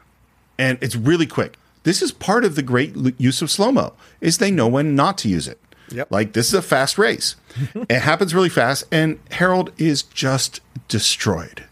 And 0.57 0.77
it's 0.81 0.95
really 0.95 1.27
quick. 1.27 1.57
This 1.83 2.01
is 2.01 2.11
part 2.11 2.45
of 2.45 2.55
the 2.55 2.61
great 2.61 2.95
use 3.19 3.41
of 3.41 3.51
slow 3.51 3.71
mo 3.71 3.93
is 4.21 4.37
they 4.37 4.51
know 4.51 4.67
when 4.67 4.95
not 4.95 5.17
to 5.19 5.29
use 5.29 5.47
it. 5.47 5.59
Yep. 5.91 6.09
Like 6.11 6.33
this 6.33 6.47
is 6.47 6.53
a 6.55 6.61
fast 6.61 6.97
race. 6.97 7.35
it 7.75 7.99
happens 7.99 8.33
really 8.33 8.49
fast, 8.49 8.85
and 8.91 9.19
Harold 9.31 9.71
is 9.77 10.01
just 10.01 10.61
destroyed. 10.87 11.65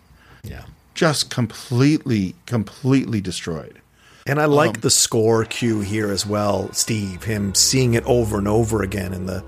Yeah. 0.44 0.66
Just 0.94 1.32
completely, 1.32 2.36
completely 2.46 3.22
destroyed. 3.22 3.80
And 4.28 4.40
I 4.40 4.46
like 4.46 4.76
um, 4.76 4.82
the 4.82 4.90
score 4.90 5.44
cue 5.44 5.82
here 5.82 6.12
as 6.12 6.26
well, 6.26 6.72
Steve. 6.74 7.24
Him 7.24 7.56
seeing 7.56 7.96
it 7.96 8.06
over 8.06 8.38
and 8.38 8.48
over 8.48 8.84
again, 8.84 9.14
in 9.14 9.26
the 9.26 9.44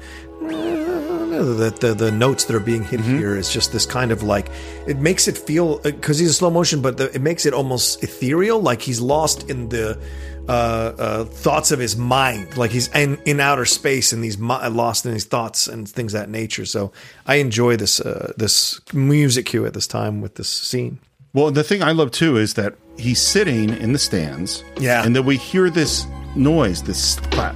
the, 1.43 1.69
the, 1.69 1.93
the 1.93 2.11
notes 2.11 2.45
that 2.45 2.55
are 2.55 2.59
being 2.59 2.83
hit 2.83 2.99
here 3.01 3.35
is 3.35 3.51
just 3.51 3.71
this 3.71 3.85
kind 3.85 4.11
of 4.11 4.23
like 4.23 4.49
it 4.87 4.97
makes 4.97 5.27
it 5.27 5.37
feel 5.37 5.79
because 5.79 6.19
he's 6.19 6.29
in 6.29 6.33
slow 6.33 6.49
motion, 6.49 6.81
but 6.81 6.97
the, 6.97 7.13
it 7.13 7.21
makes 7.21 7.45
it 7.45 7.53
almost 7.53 8.03
ethereal, 8.03 8.59
like 8.59 8.81
he's 8.81 8.99
lost 9.01 9.49
in 9.49 9.69
the 9.69 9.99
uh, 10.47 10.51
uh, 10.51 11.23
thoughts 11.25 11.71
of 11.71 11.79
his 11.79 11.97
mind, 11.97 12.55
like 12.57 12.71
he's 12.71 12.87
in, 12.95 13.17
in 13.25 13.39
outer 13.39 13.65
space 13.65 14.13
and 14.13 14.23
he's 14.23 14.37
mi- 14.37 14.67
lost 14.67 15.05
in 15.05 15.13
his 15.13 15.25
thoughts 15.25 15.67
and 15.67 15.89
things 15.89 16.13
of 16.13 16.21
that 16.21 16.29
nature. 16.29 16.65
So 16.65 16.91
I 17.25 17.35
enjoy 17.35 17.77
this 17.77 17.99
uh, 17.99 18.33
this 18.37 18.79
music 18.93 19.47
cue 19.47 19.65
at 19.65 19.73
this 19.73 19.87
time 19.87 20.21
with 20.21 20.35
this 20.35 20.49
scene. 20.49 20.99
Well, 21.33 21.51
the 21.51 21.63
thing 21.63 21.83
I 21.83 21.91
love 21.91 22.11
too 22.11 22.37
is 22.37 22.53
that 22.53 22.75
he's 22.97 23.21
sitting 23.21 23.69
in 23.69 23.91
the 23.91 23.99
stands. 23.99 24.63
Yeah. 24.79 25.03
And 25.05 25.15
then 25.15 25.25
we 25.25 25.37
hear 25.37 25.69
this 25.69 26.05
noise, 26.35 26.83
this 26.83 27.19
clap, 27.31 27.55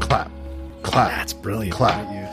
clap, 0.00 0.30
clap. 0.82 1.10
That's 1.10 1.32
brilliant. 1.32 1.74
Clap. 1.74 2.23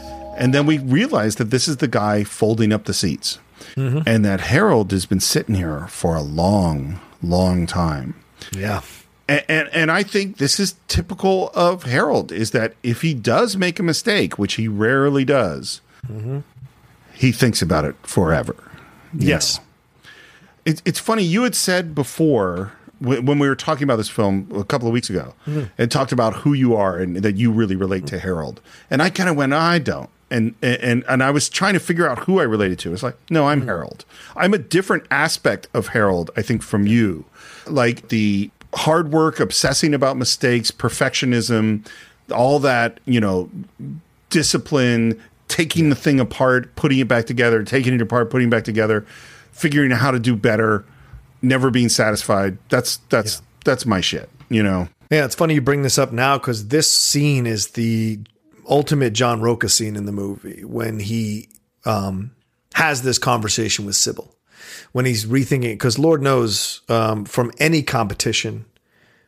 And 0.42 0.54
then 0.54 0.66
we 0.66 0.80
realize 0.80 1.36
that 1.36 1.52
this 1.52 1.68
is 1.68 1.78
the 1.78 1.88
guy 1.88 2.24
folding 2.26 2.74
up 2.74 2.84
the 2.86 2.94
seats. 2.94 3.40
Mhm. 3.76 4.04
And 4.06 4.26
that 4.26 4.42
Harold 4.42 4.92
has 4.92 5.06
been 5.06 5.20
sitting 5.20 5.56
here 5.56 5.86
for 5.88 6.16
a 6.16 6.22
long, 6.22 7.00
long 7.22 7.68
time. 7.68 8.16
Yeah. 8.52 8.82
And, 9.30 9.44
and 9.48 9.70
and 9.72 9.92
I 9.92 10.04
think 10.04 10.38
this 10.38 10.60
is 10.60 10.76
typical 10.88 11.52
of 11.54 11.84
Harold 11.84 12.32
is 12.32 12.52
that 12.52 12.74
if 12.84 13.02
he 13.04 13.14
does 13.14 13.56
make 13.56 13.80
a 13.80 13.84
mistake, 13.84 14.38
which 14.40 14.56
he 14.56 14.68
rarely 14.68 15.24
does, 15.24 15.80
Mhm. 16.12 16.42
he 17.14 17.32
thinks 17.32 17.62
about 17.62 17.86
it 17.86 17.96
forever. 18.04 18.56
Yes. 19.14 19.58
know? 19.60 19.64
It's 20.66 20.82
it's 20.86 21.00
funny 21.00 21.24
you 21.24 21.44
had 21.44 21.56
said 21.56 21.94
before 21.96 22.72
when 23.00 23.40
we 23.40 23.48
were 23.48 23.56
talking 23.56 23.84
about 23.84 23.98
this 23.98 24.10
film 24.10 24.48
a 24.56 24.64
couple 24.64 24.88
of 24.88 24.94
weeks 24.94 25.10
ago 25.10 25.34
Mhm. 25.48 25.70
and 25.78 25.90
talked 25.92 26.12
about 26.12 26.38
who 26.38 26.54
you 26.54 26.76
are 26.76 26.98
and 26.98 27.18
that 27.18 27.36
you 27.36 27.52
really 27.52 27.76
relate 27.76 28.06
to 28.08 28.20
Harold. 28.20 28.60
And 28.90 29.02
I 29.02 29.10
kind 29.12 29.30
of 29.30 29.36
went, 29.36 29.54
I 29.54 29.80
don't. 29.80 30.10
And, 30.32 30.56
and 30.64 31.04
and 31.08 31.22
I 31.22 31.30
was 31.30 31.50
trying 31.50 31.74
to 31.74 31.80
figure 31.80 32.10
out 32.10 32.20
who 32.20 32.40
I 32.40 32.44
related 32.44 32.80
to. 32.80 32.94
It's 32.94 33.04
like, 33.04 33.18
no, 33.30 33.48
I'm 33.48 33.60
mm-hmm. 33.60 33.68
Harold. 33.68 34.06
I'm 34.36 34.54
a 34.54 34.58
different 34.58 35.04
aspect 35.12 35.68
of 35.74 35.90
Harold, 35.90 36.32
I 36.38 36.42
think, 36.42 36.64
from 36.64 36.88
you. 36.88 37.26
Like 37.68 38.08
the 38.08 38.50
hard 38.74 39.12
work, 39.12 39.40
obsessing 39.40 39.94
about 39.94 40.16
mistakes, 40.18 40.72
perfectionism, 40.72 41.86
all 42.34 42.60
that, 42.60 43.00
you 43.06 43.20
know, 43.20 43.50
discipline, 44.30 45.22
taking 45.50 45.90
the 45.90 45.96
thing 45.96 46.20
apart, 46.20 46.74
putting 46.76 47.00
it 47.00 47.08
back 47.08 47.26
together, 47.26 47.64
taking 47.64 47.94
it 47.94 48.02
apart, 48.02 48.30
putting 48.30 48.48
it 48.48 48.52
back 48.52 48.64
together, 48.64 49.06
figuring 49.52 49.92
out 49.92 50.00
how 50.00 50.12
to 50.12 50.20
do 50.20 50.36
better, 50.36 50.86
never 51.42 51.70
being 51.70 51.90
satisfied. 51.90 52.58
That's 52.70 52.98
that's 53.10 53.42
that's 53.66 53.86
my 53.86 54.02
shit, 54.02 54.30
you 54.50 54.64
know. 54.64 54.88
Yeah, 55.12 55.26
it's 55.26 55.36
funny 55.36 55.56
you 55.56 55.62
bring 55.62 55.82
this 55.82 55.98
up 55.98 56.14
now 56.14 56.38
because 56.38 56.70
this 56.70 56.90
scene 56.90 57.46
is 57.46 57.72
the 57.72 58.20
ultimate 58.72 59.12
John 59.12 59.42
Rocha 59.42 59.70
scene 59.70 59.96
in 59.98 60.06
the 60.06 60.12
movie 60.14 60.64
when 60.64 61.00
he 61.00 61.50
um, 61.86 62.32
has 62.74 63.04
this 63.04 63.20
conversation 63.20 63.86
with 63.86 63.96
Sybil. 63.96 64.34
When 64.94 65.06
he's 65.06 65.26
rethinking, 65.26 65.74
because 65.74 66.00
Lord 66.00 66.22
knows 66.22 66.82
um, 66.88 67.26
from 67.26 67.52
any 67.60 67.84
competition, 67.84 68.66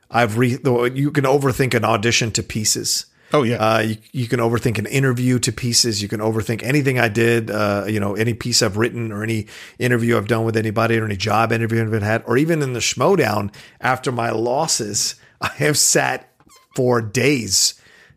I've 0.10 0.38
re- 0.38 0.60
you 0.94 1.12
can 1.12 1.26
overthink 1.26 1.74
an 1.74 1.84
audition 1.84 2.32
to 2.32 2.44
pieces. 2.44 3.08
Oh 3.34 3.42
yeah, 3.42 3.56
uh, 3.56 3.80
you, 3.80 3.98
you 4.12 4.28
can 4.28 4.40
overthink 4.40 4.78
an 4.78 4.86
interview 4.86 5.40
to 5.40 5.52
pieces. 5.52 6.02
You 6.04 6.08
can 6.08 6.20
overthink 6.20 6.62
anything 6.62 7.00
I 7.00 7.08
did. 7.08 7.50
Uh, 7.50 7.86
you 7.88 8.00
know, 8.00 8.16
any 8.16 8.36
piece 8.36 8.62
I've 8.62 8.78
written 8.78 9.12
or 9.12 9.24
any 9.24 9.48
interview 9.80 10.18
I've 10.18 10.28
done 10.28 10.46
with 10.46 10.56
anybody 10.56 10.98
or 10.98 11.06
any 11.06 11.18
job 11.18 11.52
interview 11.52 11.84
I've 11.84 12.02
had, 12.04 12.24
or 12.28 12.38
even 12.38 12.62
in 12.62 12.74
the 12.74 12.80
Schmoedown 12.80 13.54
after 13.82 14.12
my 14.12 14.30
losses, 14.30 15.16
I 15.42 15.48
have 15.48 15.78
sat 15.78 16.30
for 16.76 17.02
days 17.02 17.74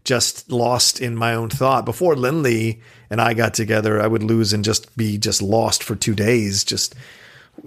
just 0.07 0.51
lost 0.51 1.01
in 1.01 1.17
my 1.17 1.35
own 1.35 1.51
thought. 1.51 1.85
Before 1.85 2.15
Lindley 2.17 2.81
and 3.11 3.21
I 3.21 3.35
got 3.35 3.53
together, 3.55 4.01
I 4.01 4.07
would 4.07 4.23
lose 4.23 4.53
and 4.53 4.65
just 4.65 4.97
be 4.97 5.19
just 5.19 5.43
lost 5.43 5.83
for 5.83 5.97
two 5.97 6.15
days, 6.15 6.63
just 6.65 6.95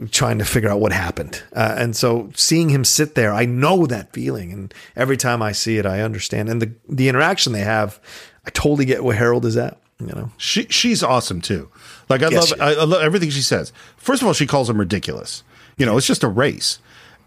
trying 0.09 0.39
to 0.39 0.45
figure 0.45 0.69
out 0.69 0.79
what 0.79 0.93
happened. 0.93 1.43
Uh, 1.53 1.75
and 1.77 1.95
so 1.95 2.31
seeing 2.35 2.69
him 2.69 2.85
sit 2.85 3.15
there, 3.15 3.33
I 3.33 3.45
know 3.45 3.85
that 3.85 4.13
feeling. 4.13 4.53
And 4.53 4.73
every 4.95 5.17
time 5.17 5.41
I 5.41 5.51
see 5.51 5.77
it, 5.77 5.85
I 5.85 6.01
understand. 6.01 6.47
And 6.47 6.61
the, 6.61 6.71
the 6.87 7.09
interaction 7.09 7.51
they 7.51 7.59
have, 7.59 7.99
I 8.45 8.51
totally 8.51 8.85
get 8.85 9.03
where 9.03 9.15
Harold 9.17 9.45
is 9.45 9.57
at, 9.57 9.77
you 9.99 10.07
know? 10.07 10.31
She 10.37 10.65
she's 10.69 11.03
awesome 11.03 11.41
too. 11.41 11.69
Like 12.07 12.23
I 12.23 12.29
Yes, 12.29 12.51
love 12.51 12.61
I, 12.61 12.81
I 12.81 12.85
love 12.85 13.01
everything 13.01 13.31
she 13.31 13.41
says. 13.41 13.73
First 13.97 14.21
of 14.21 14.27
all, 14.27 14.33
she 14.33 14.47
calls 14.47 14.69
him 14.69 14.77
ridiculous. 14.79 15.43
You 15.77 15.85
know, 15.85 15.97
it's 15.97 16.07
just 16.07 16.23
a 16.23 16.29
race. 16.29 16.79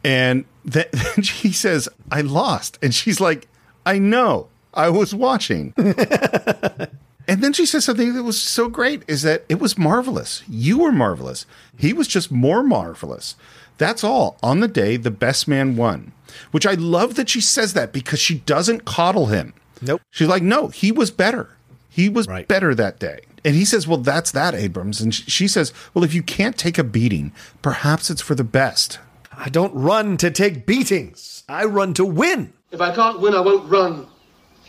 And 0.05 0.47
then, 0.65 0.87
then 0.93 1.23
she 1.23 1.53
says, 1.53 1.89
"I 2.11 2.23
lost," 2.23 2.79
and 2.83 2.95
she's 2.95 3.21
like, 3.21 3.47
"I 3.87 3.99
know, 3.99 4.49
I 4.75 4.89
was 4.89 5.15
watching." 5.15 5.75
and 5.77 7.43
then 7.43 7.53
she 7.53 7.67
says 7.67 7.85
something 7.85 8.15
that 8.15 8.23
was 8.23 8.41
so 8.41 8.69
great: 8.69 9.03
is 9.09 9.23
that 9.23 9.45
it 9.49 9.61
was 9.61 9.79
marvelous. 9.79 10.43
You 10.49 10.79
were 10.79 10.93
marvelous. 10.93 11.47
He 11.79 11.93
was 11.93 12.09
just 12.09 12.31
more 12.31 12.63
marvelous. 12.63 13.37
That's 13.79 14.05
all. 14.05 14.39
On 14.43 14.61
the 14.61 14.69
day, 14.69 14.97
the 14.97 15.11
best 15.11 15.49
man 15.49 15.77
won. 15.77 16.13
Which 16.51 16.67
I 16.67 16.75
love 16.75 17.15
that 17.17 17.29
she 17.29 17.41
says 17.41 17.75
that 17.75 17.93
because 17.93 18.21
she 18.21 18.39
doesn't 18.41 18.85
coddle 18.85 19.27
him. 19.27 19.55
Nope. 19.81 20.01
She's 20.11 20.29
like, 20.29 20.43
no, 20.43 20.69
he 20.69 20.93
was 20.93 21.11
better. 21.11 21.57
He 21.91 22.09
was 22.09 22.27
better 22.27 22.75
that 22.75 22.99
day. 22.99 23.21
And 23.45 23.55
he 23.55 23.65
says, 23.65 23.89
well, 23.89 23.99
that's 23.99 24.31
that, 24.33 24.55
Abrams. 24.55 25.01
And 25.01 25.13
she 25.13 25.49
says, 25.49 25.73
well, 25.93 26.05
if 26.05 26.15
you 26.15 26.23
can't 26.23 26.57
take 26.57 26.79
a 26.79 26.85
beating, 26.85 27.33
perhaps 27.61 28.09
it's 28.09 28.23
for 28.23 28.35
the 28.35 28.45
best. 28.45 28.99
I 29.33 29.49
don't 29.49 29.75
run 29.75 30.17
to 30.19 30.31
take 30.31 30.65
beatings. 30.65 31.43
I 31.49 31.65
run 31.65 31.93
to 31.95 32.05
win. 32.05 32.53
If 32.71 32.81
I 32.81 32.95
can't 32.95 33.21
win, 33.21 33.35
I 33.35 33.41
won't 33.41 33.69
run. 33.69 34.07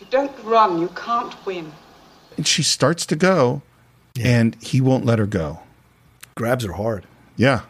If 0.04 0.12
you 0.12 0.20
don't 0.20 0.44
run, 0.44 0.82
you 0.82 0.90
can't 0.90 1.34
win. 1.46 1.72
And 2.36 2.46
she 2.46 2.62
starts 2.62 3.06
to 3.06 3.16
go, 3.16 3.62
and 4.20 4.56
he 4.62 4.82
won't 4.82 5.06
let 5.06 5.18
her 5.18 5.26
go. 5.26 5.62
Grabs 6.36 6.66
her 6.66 6.74
hard. 6.74 7.06
Yeah. 7.38 7.62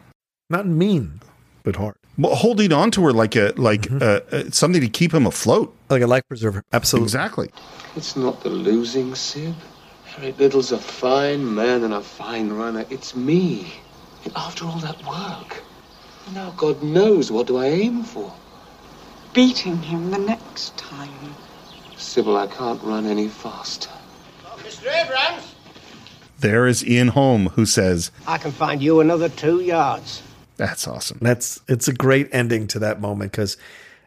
Not 0.50 0.66
mean, 0.66 1.22
but 1.62 1.76
hard. 1.76 1.96
well, 2.18 2.34
holding 2.34 2.74
on 2.74 2.90
to 2.92 3.06
her 3.06 3.14
like 3.14 3.36
a 3.36 3.54
like 3.56 3.92
uh, 3.92 4.22
uh, 4.32 4.50
something 4.50 4.82
to 4.82 4.90
keep 4.90 5.14
him 5.14 5.28
afloat, 5.28 5.76
like 5.90 6.02
a 6.02 6.08
life 6.08 6.24
preserver. 6.28 6.64
Absolutely, 6.74 7.06
exactly. 7.06 7.52
It's 7.96 8.16
not 8.16 8.42
the 8.42 8.50
losing, 8.50 9.14
Sib. 9.14 9.54
Eric 10.18 10.40
Liddell's 10.40 10.72
a 10.72 10.80
fine 10.80 11.54
man 11.54 11.84
and 11.84 11.94
a 11.94 12.02
fine 12.02 12.50
runner. 12.52 12.86
It's 12.90 13.16
me. 13.16 13.74
And 14.24 14.34
after 14.36 14.66
all 14.66 14.80
that 14.80 14.98
work, 15.06 15.62
now 16.34 16.52
God 16.58 16.82
knows 16.82 17.32
what 17.32 17.46
do 17.46 17.58
I 17.58 17.68
aim 17.68 18.04
for. 18.04 18.34
Beating 19.34 19.78
him 19.78 20.10
the 20.10 20.18
next 20.18 20.76
time. 20.78 21.36
Sybil, 22.04 22.38
I 22.38 22.48
can't 22.48 22.82
run 22.84 23.06
any 23.06 23.28
faster. 23.28 23.90
Mr. 24.58 24.88
Abrams, 24.88 25.56
There 26.40 26.68
is 26.68 26.86
Ian 26.86 27.10
Holm 27.10 27.48
who 27.48 27.66
says, 27.66 28.12
I 28.28 28.38
can 28.38 28.52
find 28.52 28.82
you 28.82 29.00
another 29.00 29.30
two 29.30 29.62
yards. 29.62 30.22
"That's 30.58 30.88
awesome." 30.88 31.18
That's 31.22 31.62
it's 31.68 31.88
a 31.88 31.94
great 31.94 32.30
ending 32.32 32.68
to 32.68 32.80
that 32.80 33.00
moment 33.02 33.32
because 33.32 33.58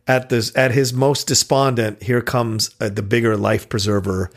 at 0.06 0.28
this 0.28 0.52
at 0.54 0.72
his 0.72 0.92
most 0.92 1.26
despondent, 1.26 2.02
here 2.02 2.20
comes 2.22 2.70
uh, 2.80 2.88
the 2.88 3.02
bigger 3.02 3.36
life 3.36 3.68
preserver 3.68 4.30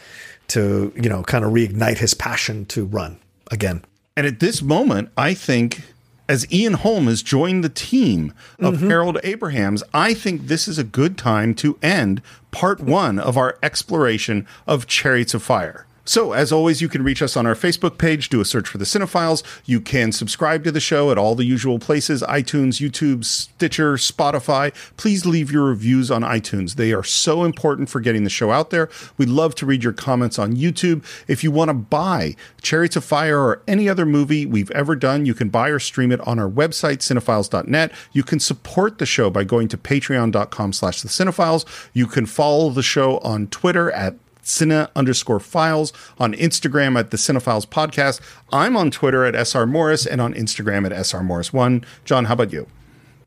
to 0.49 0.91
you 0.95 1.09
know 1.09 1.23
kind 1.23 1.43
of 1.45 1.51
reignite 1.51 1.97
his 1.97 2.13
passion 2.13 2.65
to 2.67 2.85
run 2.85 3.17
again. 3.51 3.83
And 4.17 4.25
at 4.25 4.39
this 4.39 4.61
moment, 4.61 5.09
I 5.17 5.33
think 5.33 5.81
as 6.29 6.49
Ian 6.53 6.75
Holm 6.75 7.07
has 7.07 7.21
joined 7.23 7.63
the 7.63 7.69
team 7.69 8.31
of 8.59 8.75
Mhm. 8.75 8.87
Harold 8.87 9.17
Abrahams, 9.23 9.83
I 9.93 10.13
think 10.13 10.47
this 10.47 10.67
is 10.67 10.77
a 10.77 10.83
good 10.83 11.17
time 11.17 11.53
to 11.55 11.77
end 11.81 12.21
part 12.51 12.79
one 12.79 13.17
of 13.19 13.35
our 13.35 13.57
exploration 13.63 14.45
of 14.67 14.85
Chariots 14.87 15.33
of 15.33 15.41
Fire. 15.43 15.85
So, 16.05 16.33
as 16.33 16.51
always, 16.51 16.81
you 16.81 16.89
can 16.89 17.03
reach 17.03 17.21
us 17.21 17.37
on 17.37 17.45
our 17.45 17.55
Facebook 17.55 17.97
page, 17.97 18.29
do 18.29 18.41
a 18.41 18.45
search 18.45 18.67
for 18.67 18.77
the 18.77 18.85
Cine-Files. 18.85 19.43
You 19.65 19.79
can 19.79 20.11
subscribe 20.11 20.63
to 20.63 20.71
the 20.71 20.79
show 20.79 21.11
at 21.11 21.17
all 21.17 21.35
the 21.35 21.45
usual 21.45 21.79
places 21.79 22.23
iTunes, 22.23 22.79
YouTube, 22.79 23.25
Stitcher, 23.25 23.93
Spotify. 23.93 24.73
Please 24.97 25.25
leave 25.25 25.51
your 25.51 25.65
reviews 25.65 26.09
on 26.09 26.23
iTunes. 26.23 26.75
They 26.75 26.93
are 26.93 27.03
so 27.03 27.43
important 27.43 27.89
for 27.89 27.99
getting 27.99 28.23
the 28.23 28.29
show 28.29 28.51
out 28.51 28.69
there. 28.69 28.89
We'd 29.17 29.29
love 29.29 29.55
to 29.55 29.65
read 29.65 29.83
your 29.83 29.93
comments 29.93 30.39
on 30.39 30.55
YouTube. 30.55 31.03
If 31.27 31.43
you 31.43 31.51
want 31.51 31.69
to 31.69 31.73
buy 31.73 32.35
Chariots 32.61 32.95
of 32.95 33.03
Fire 33.03 33.39
or 33.39 33.61
any 33.67 33.87
other 33.87 34.05
movie 34.05 34.45
we've 34.45 34.71
ever 34.71 34.95
done, 34.95 35.25
you 35.25 35.33
can 35.33 35.49
buy 35.49 35.69
or 35.69 35.79
stream 35.79 36.11
it 36.11 36.21
on 36.21 36.39
our 36.39 36.49
website, 36.49 36.99
cine-files.net. 36.99 37.91
You 38.13 38.23
can 38.23 38.39
support 38.39 38.97
the 38.97 39.05
show 39.05 39.29
by 39.29 39.43
going 39.43 39.67
to 39.69 39.77
patreon.com 39.77 40.73
slash 40.73 41.01
the 41.01 41.07
Cine-Files. 41.07 41.65
You 41.93 42.07
can 42.07 42.25
follow 42.25 42.69
the 42.69 42.83
show 42.83 43.19
on 43.19 43.47
Twitter 43.47 43.91
at 43.91 44.15
Cine 44.49 44.89
underscore 44.95 45.39
files 45.39 45.93
on 46.17 46.33
Instagram 46.33 46.99
at 46.99 47.11
the 47.11 47.17
Cine-Files 47.17 47.67
podcast. 47.67 48.19
I'm 48.51 48.75
on 48.75 48.89
Twitter 48.89 49.23
at 49.23 49.35
SR 49.35 49.67
Morris 49.67 50.05
and 50.05 50.19
on 50.19 50.33
Instagram 50.33 50.85
at 50.85 50.91
SR 50.91 51.19
Morris1. 51.19 51.85
John, 52.03 52.25
how 52.25 52.33
about 52.33 52.51
you? 52.51 52.67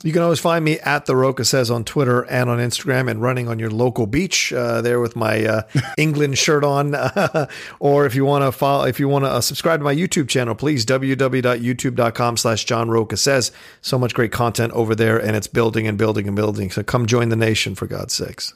You 0.02 0.12
can 0.12 0.22
always 0.22 0.40
find 0.40 0.64
me 0.64 0.80
at 0.80 1.06
the 1.06 1.14
Rocha 1.14 1.44
says 1.44 1.70
on 1.70 1.84
Twitter 1.84 2.22
and 2.22 2.50
on 2.50 2.58
Instagram, 2.58 3.08
and 3.08 3.22
running 3.22 3.46
on 3.48 3.60
your 3.60 3.70
local 3.70 4.08
beach 4.08 4.52
uh, 4.52 4.80
there 4.80 4.98
with 4.98 5.14
my 5.14 5.44
uh, 5.44 5.62
England 5.96 6.38
shirt 6.38 6.64
on. 6.64 6.96
or 7.80 8.04
if 8.04 8.16
you 8.16 8.24
want 8.24 8.42
to 8.44 8.50
follow, 8.50 8.84
if 8.84 8.98
you 8.98 9.06
want 9.06 9.24
to 9.24 9.30
uh, 9.30 9.40
subscribe 9.40 9.78
to 9.78 9.84
my 9.84 9.94
YouTube 9.94 10.28
channel, 10.28 10.56
please 10.56 10.84
www.youtube.com/slash 10.84 12.64
John 12.64 12.90
Rocha 12.90 13.16
says. 13.16 13.52
So 13.80 13.96
much 13.96 14.12
great 14.12 14.32
content 14.32 14.72
over 14.72 14.96
there, 14.96 15.18
and 15.18 15.36
it's 15.36 15.46
building 15.46 15.86
and 15.86 15.96
building 15.96 16.26
and 16.26 16.34
building. 16.34 16.72
So 16.72 16.82
come 16.82 17.06
join 17.06 17.28
the 17.28 17.36
nation 17.36 17.76
for 17.76 17.86
God's 17.86 18.14
sakes. 18.14 18.54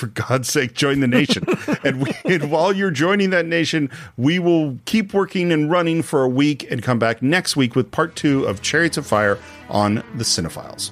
For 0.00 0.06
God's 0.06 0.48
sake, 0.48 0.72
join 0.72 1.00
the 1.00 1.06
nation. 1.06 1.44
and, 1.84 2.02
we, 2.02 2.14
and 2.24 2.50
while 2.50 2.72
you're 2.72 2.90
joining 2.90 3.28
that 3.30 3.44
nation, 3.44 3.90
we 4.16 4.38
will 4.38 4.78
keep 4.86 5.12
working 5.12 5.52
and 5.52 5.70
running 5.70 6.00
for 6.00 6.22
a 6.22 6.28
week 6.28 6.66
and 6.70 6.82
come 6.82 6.98
back 6.98 7.20
next 7.20 7.54
week 7.54 7.76
with 7.76 7.90
part 7.90 8.16
two 8.16 8.46
of 8.46 8.62
Chariots 8.62 8.96
of 8.96 9.06
Fire 9.06 9.38
on 9.68 9.96
the 10.14 10.24
Cine-Files. 10.24 10.90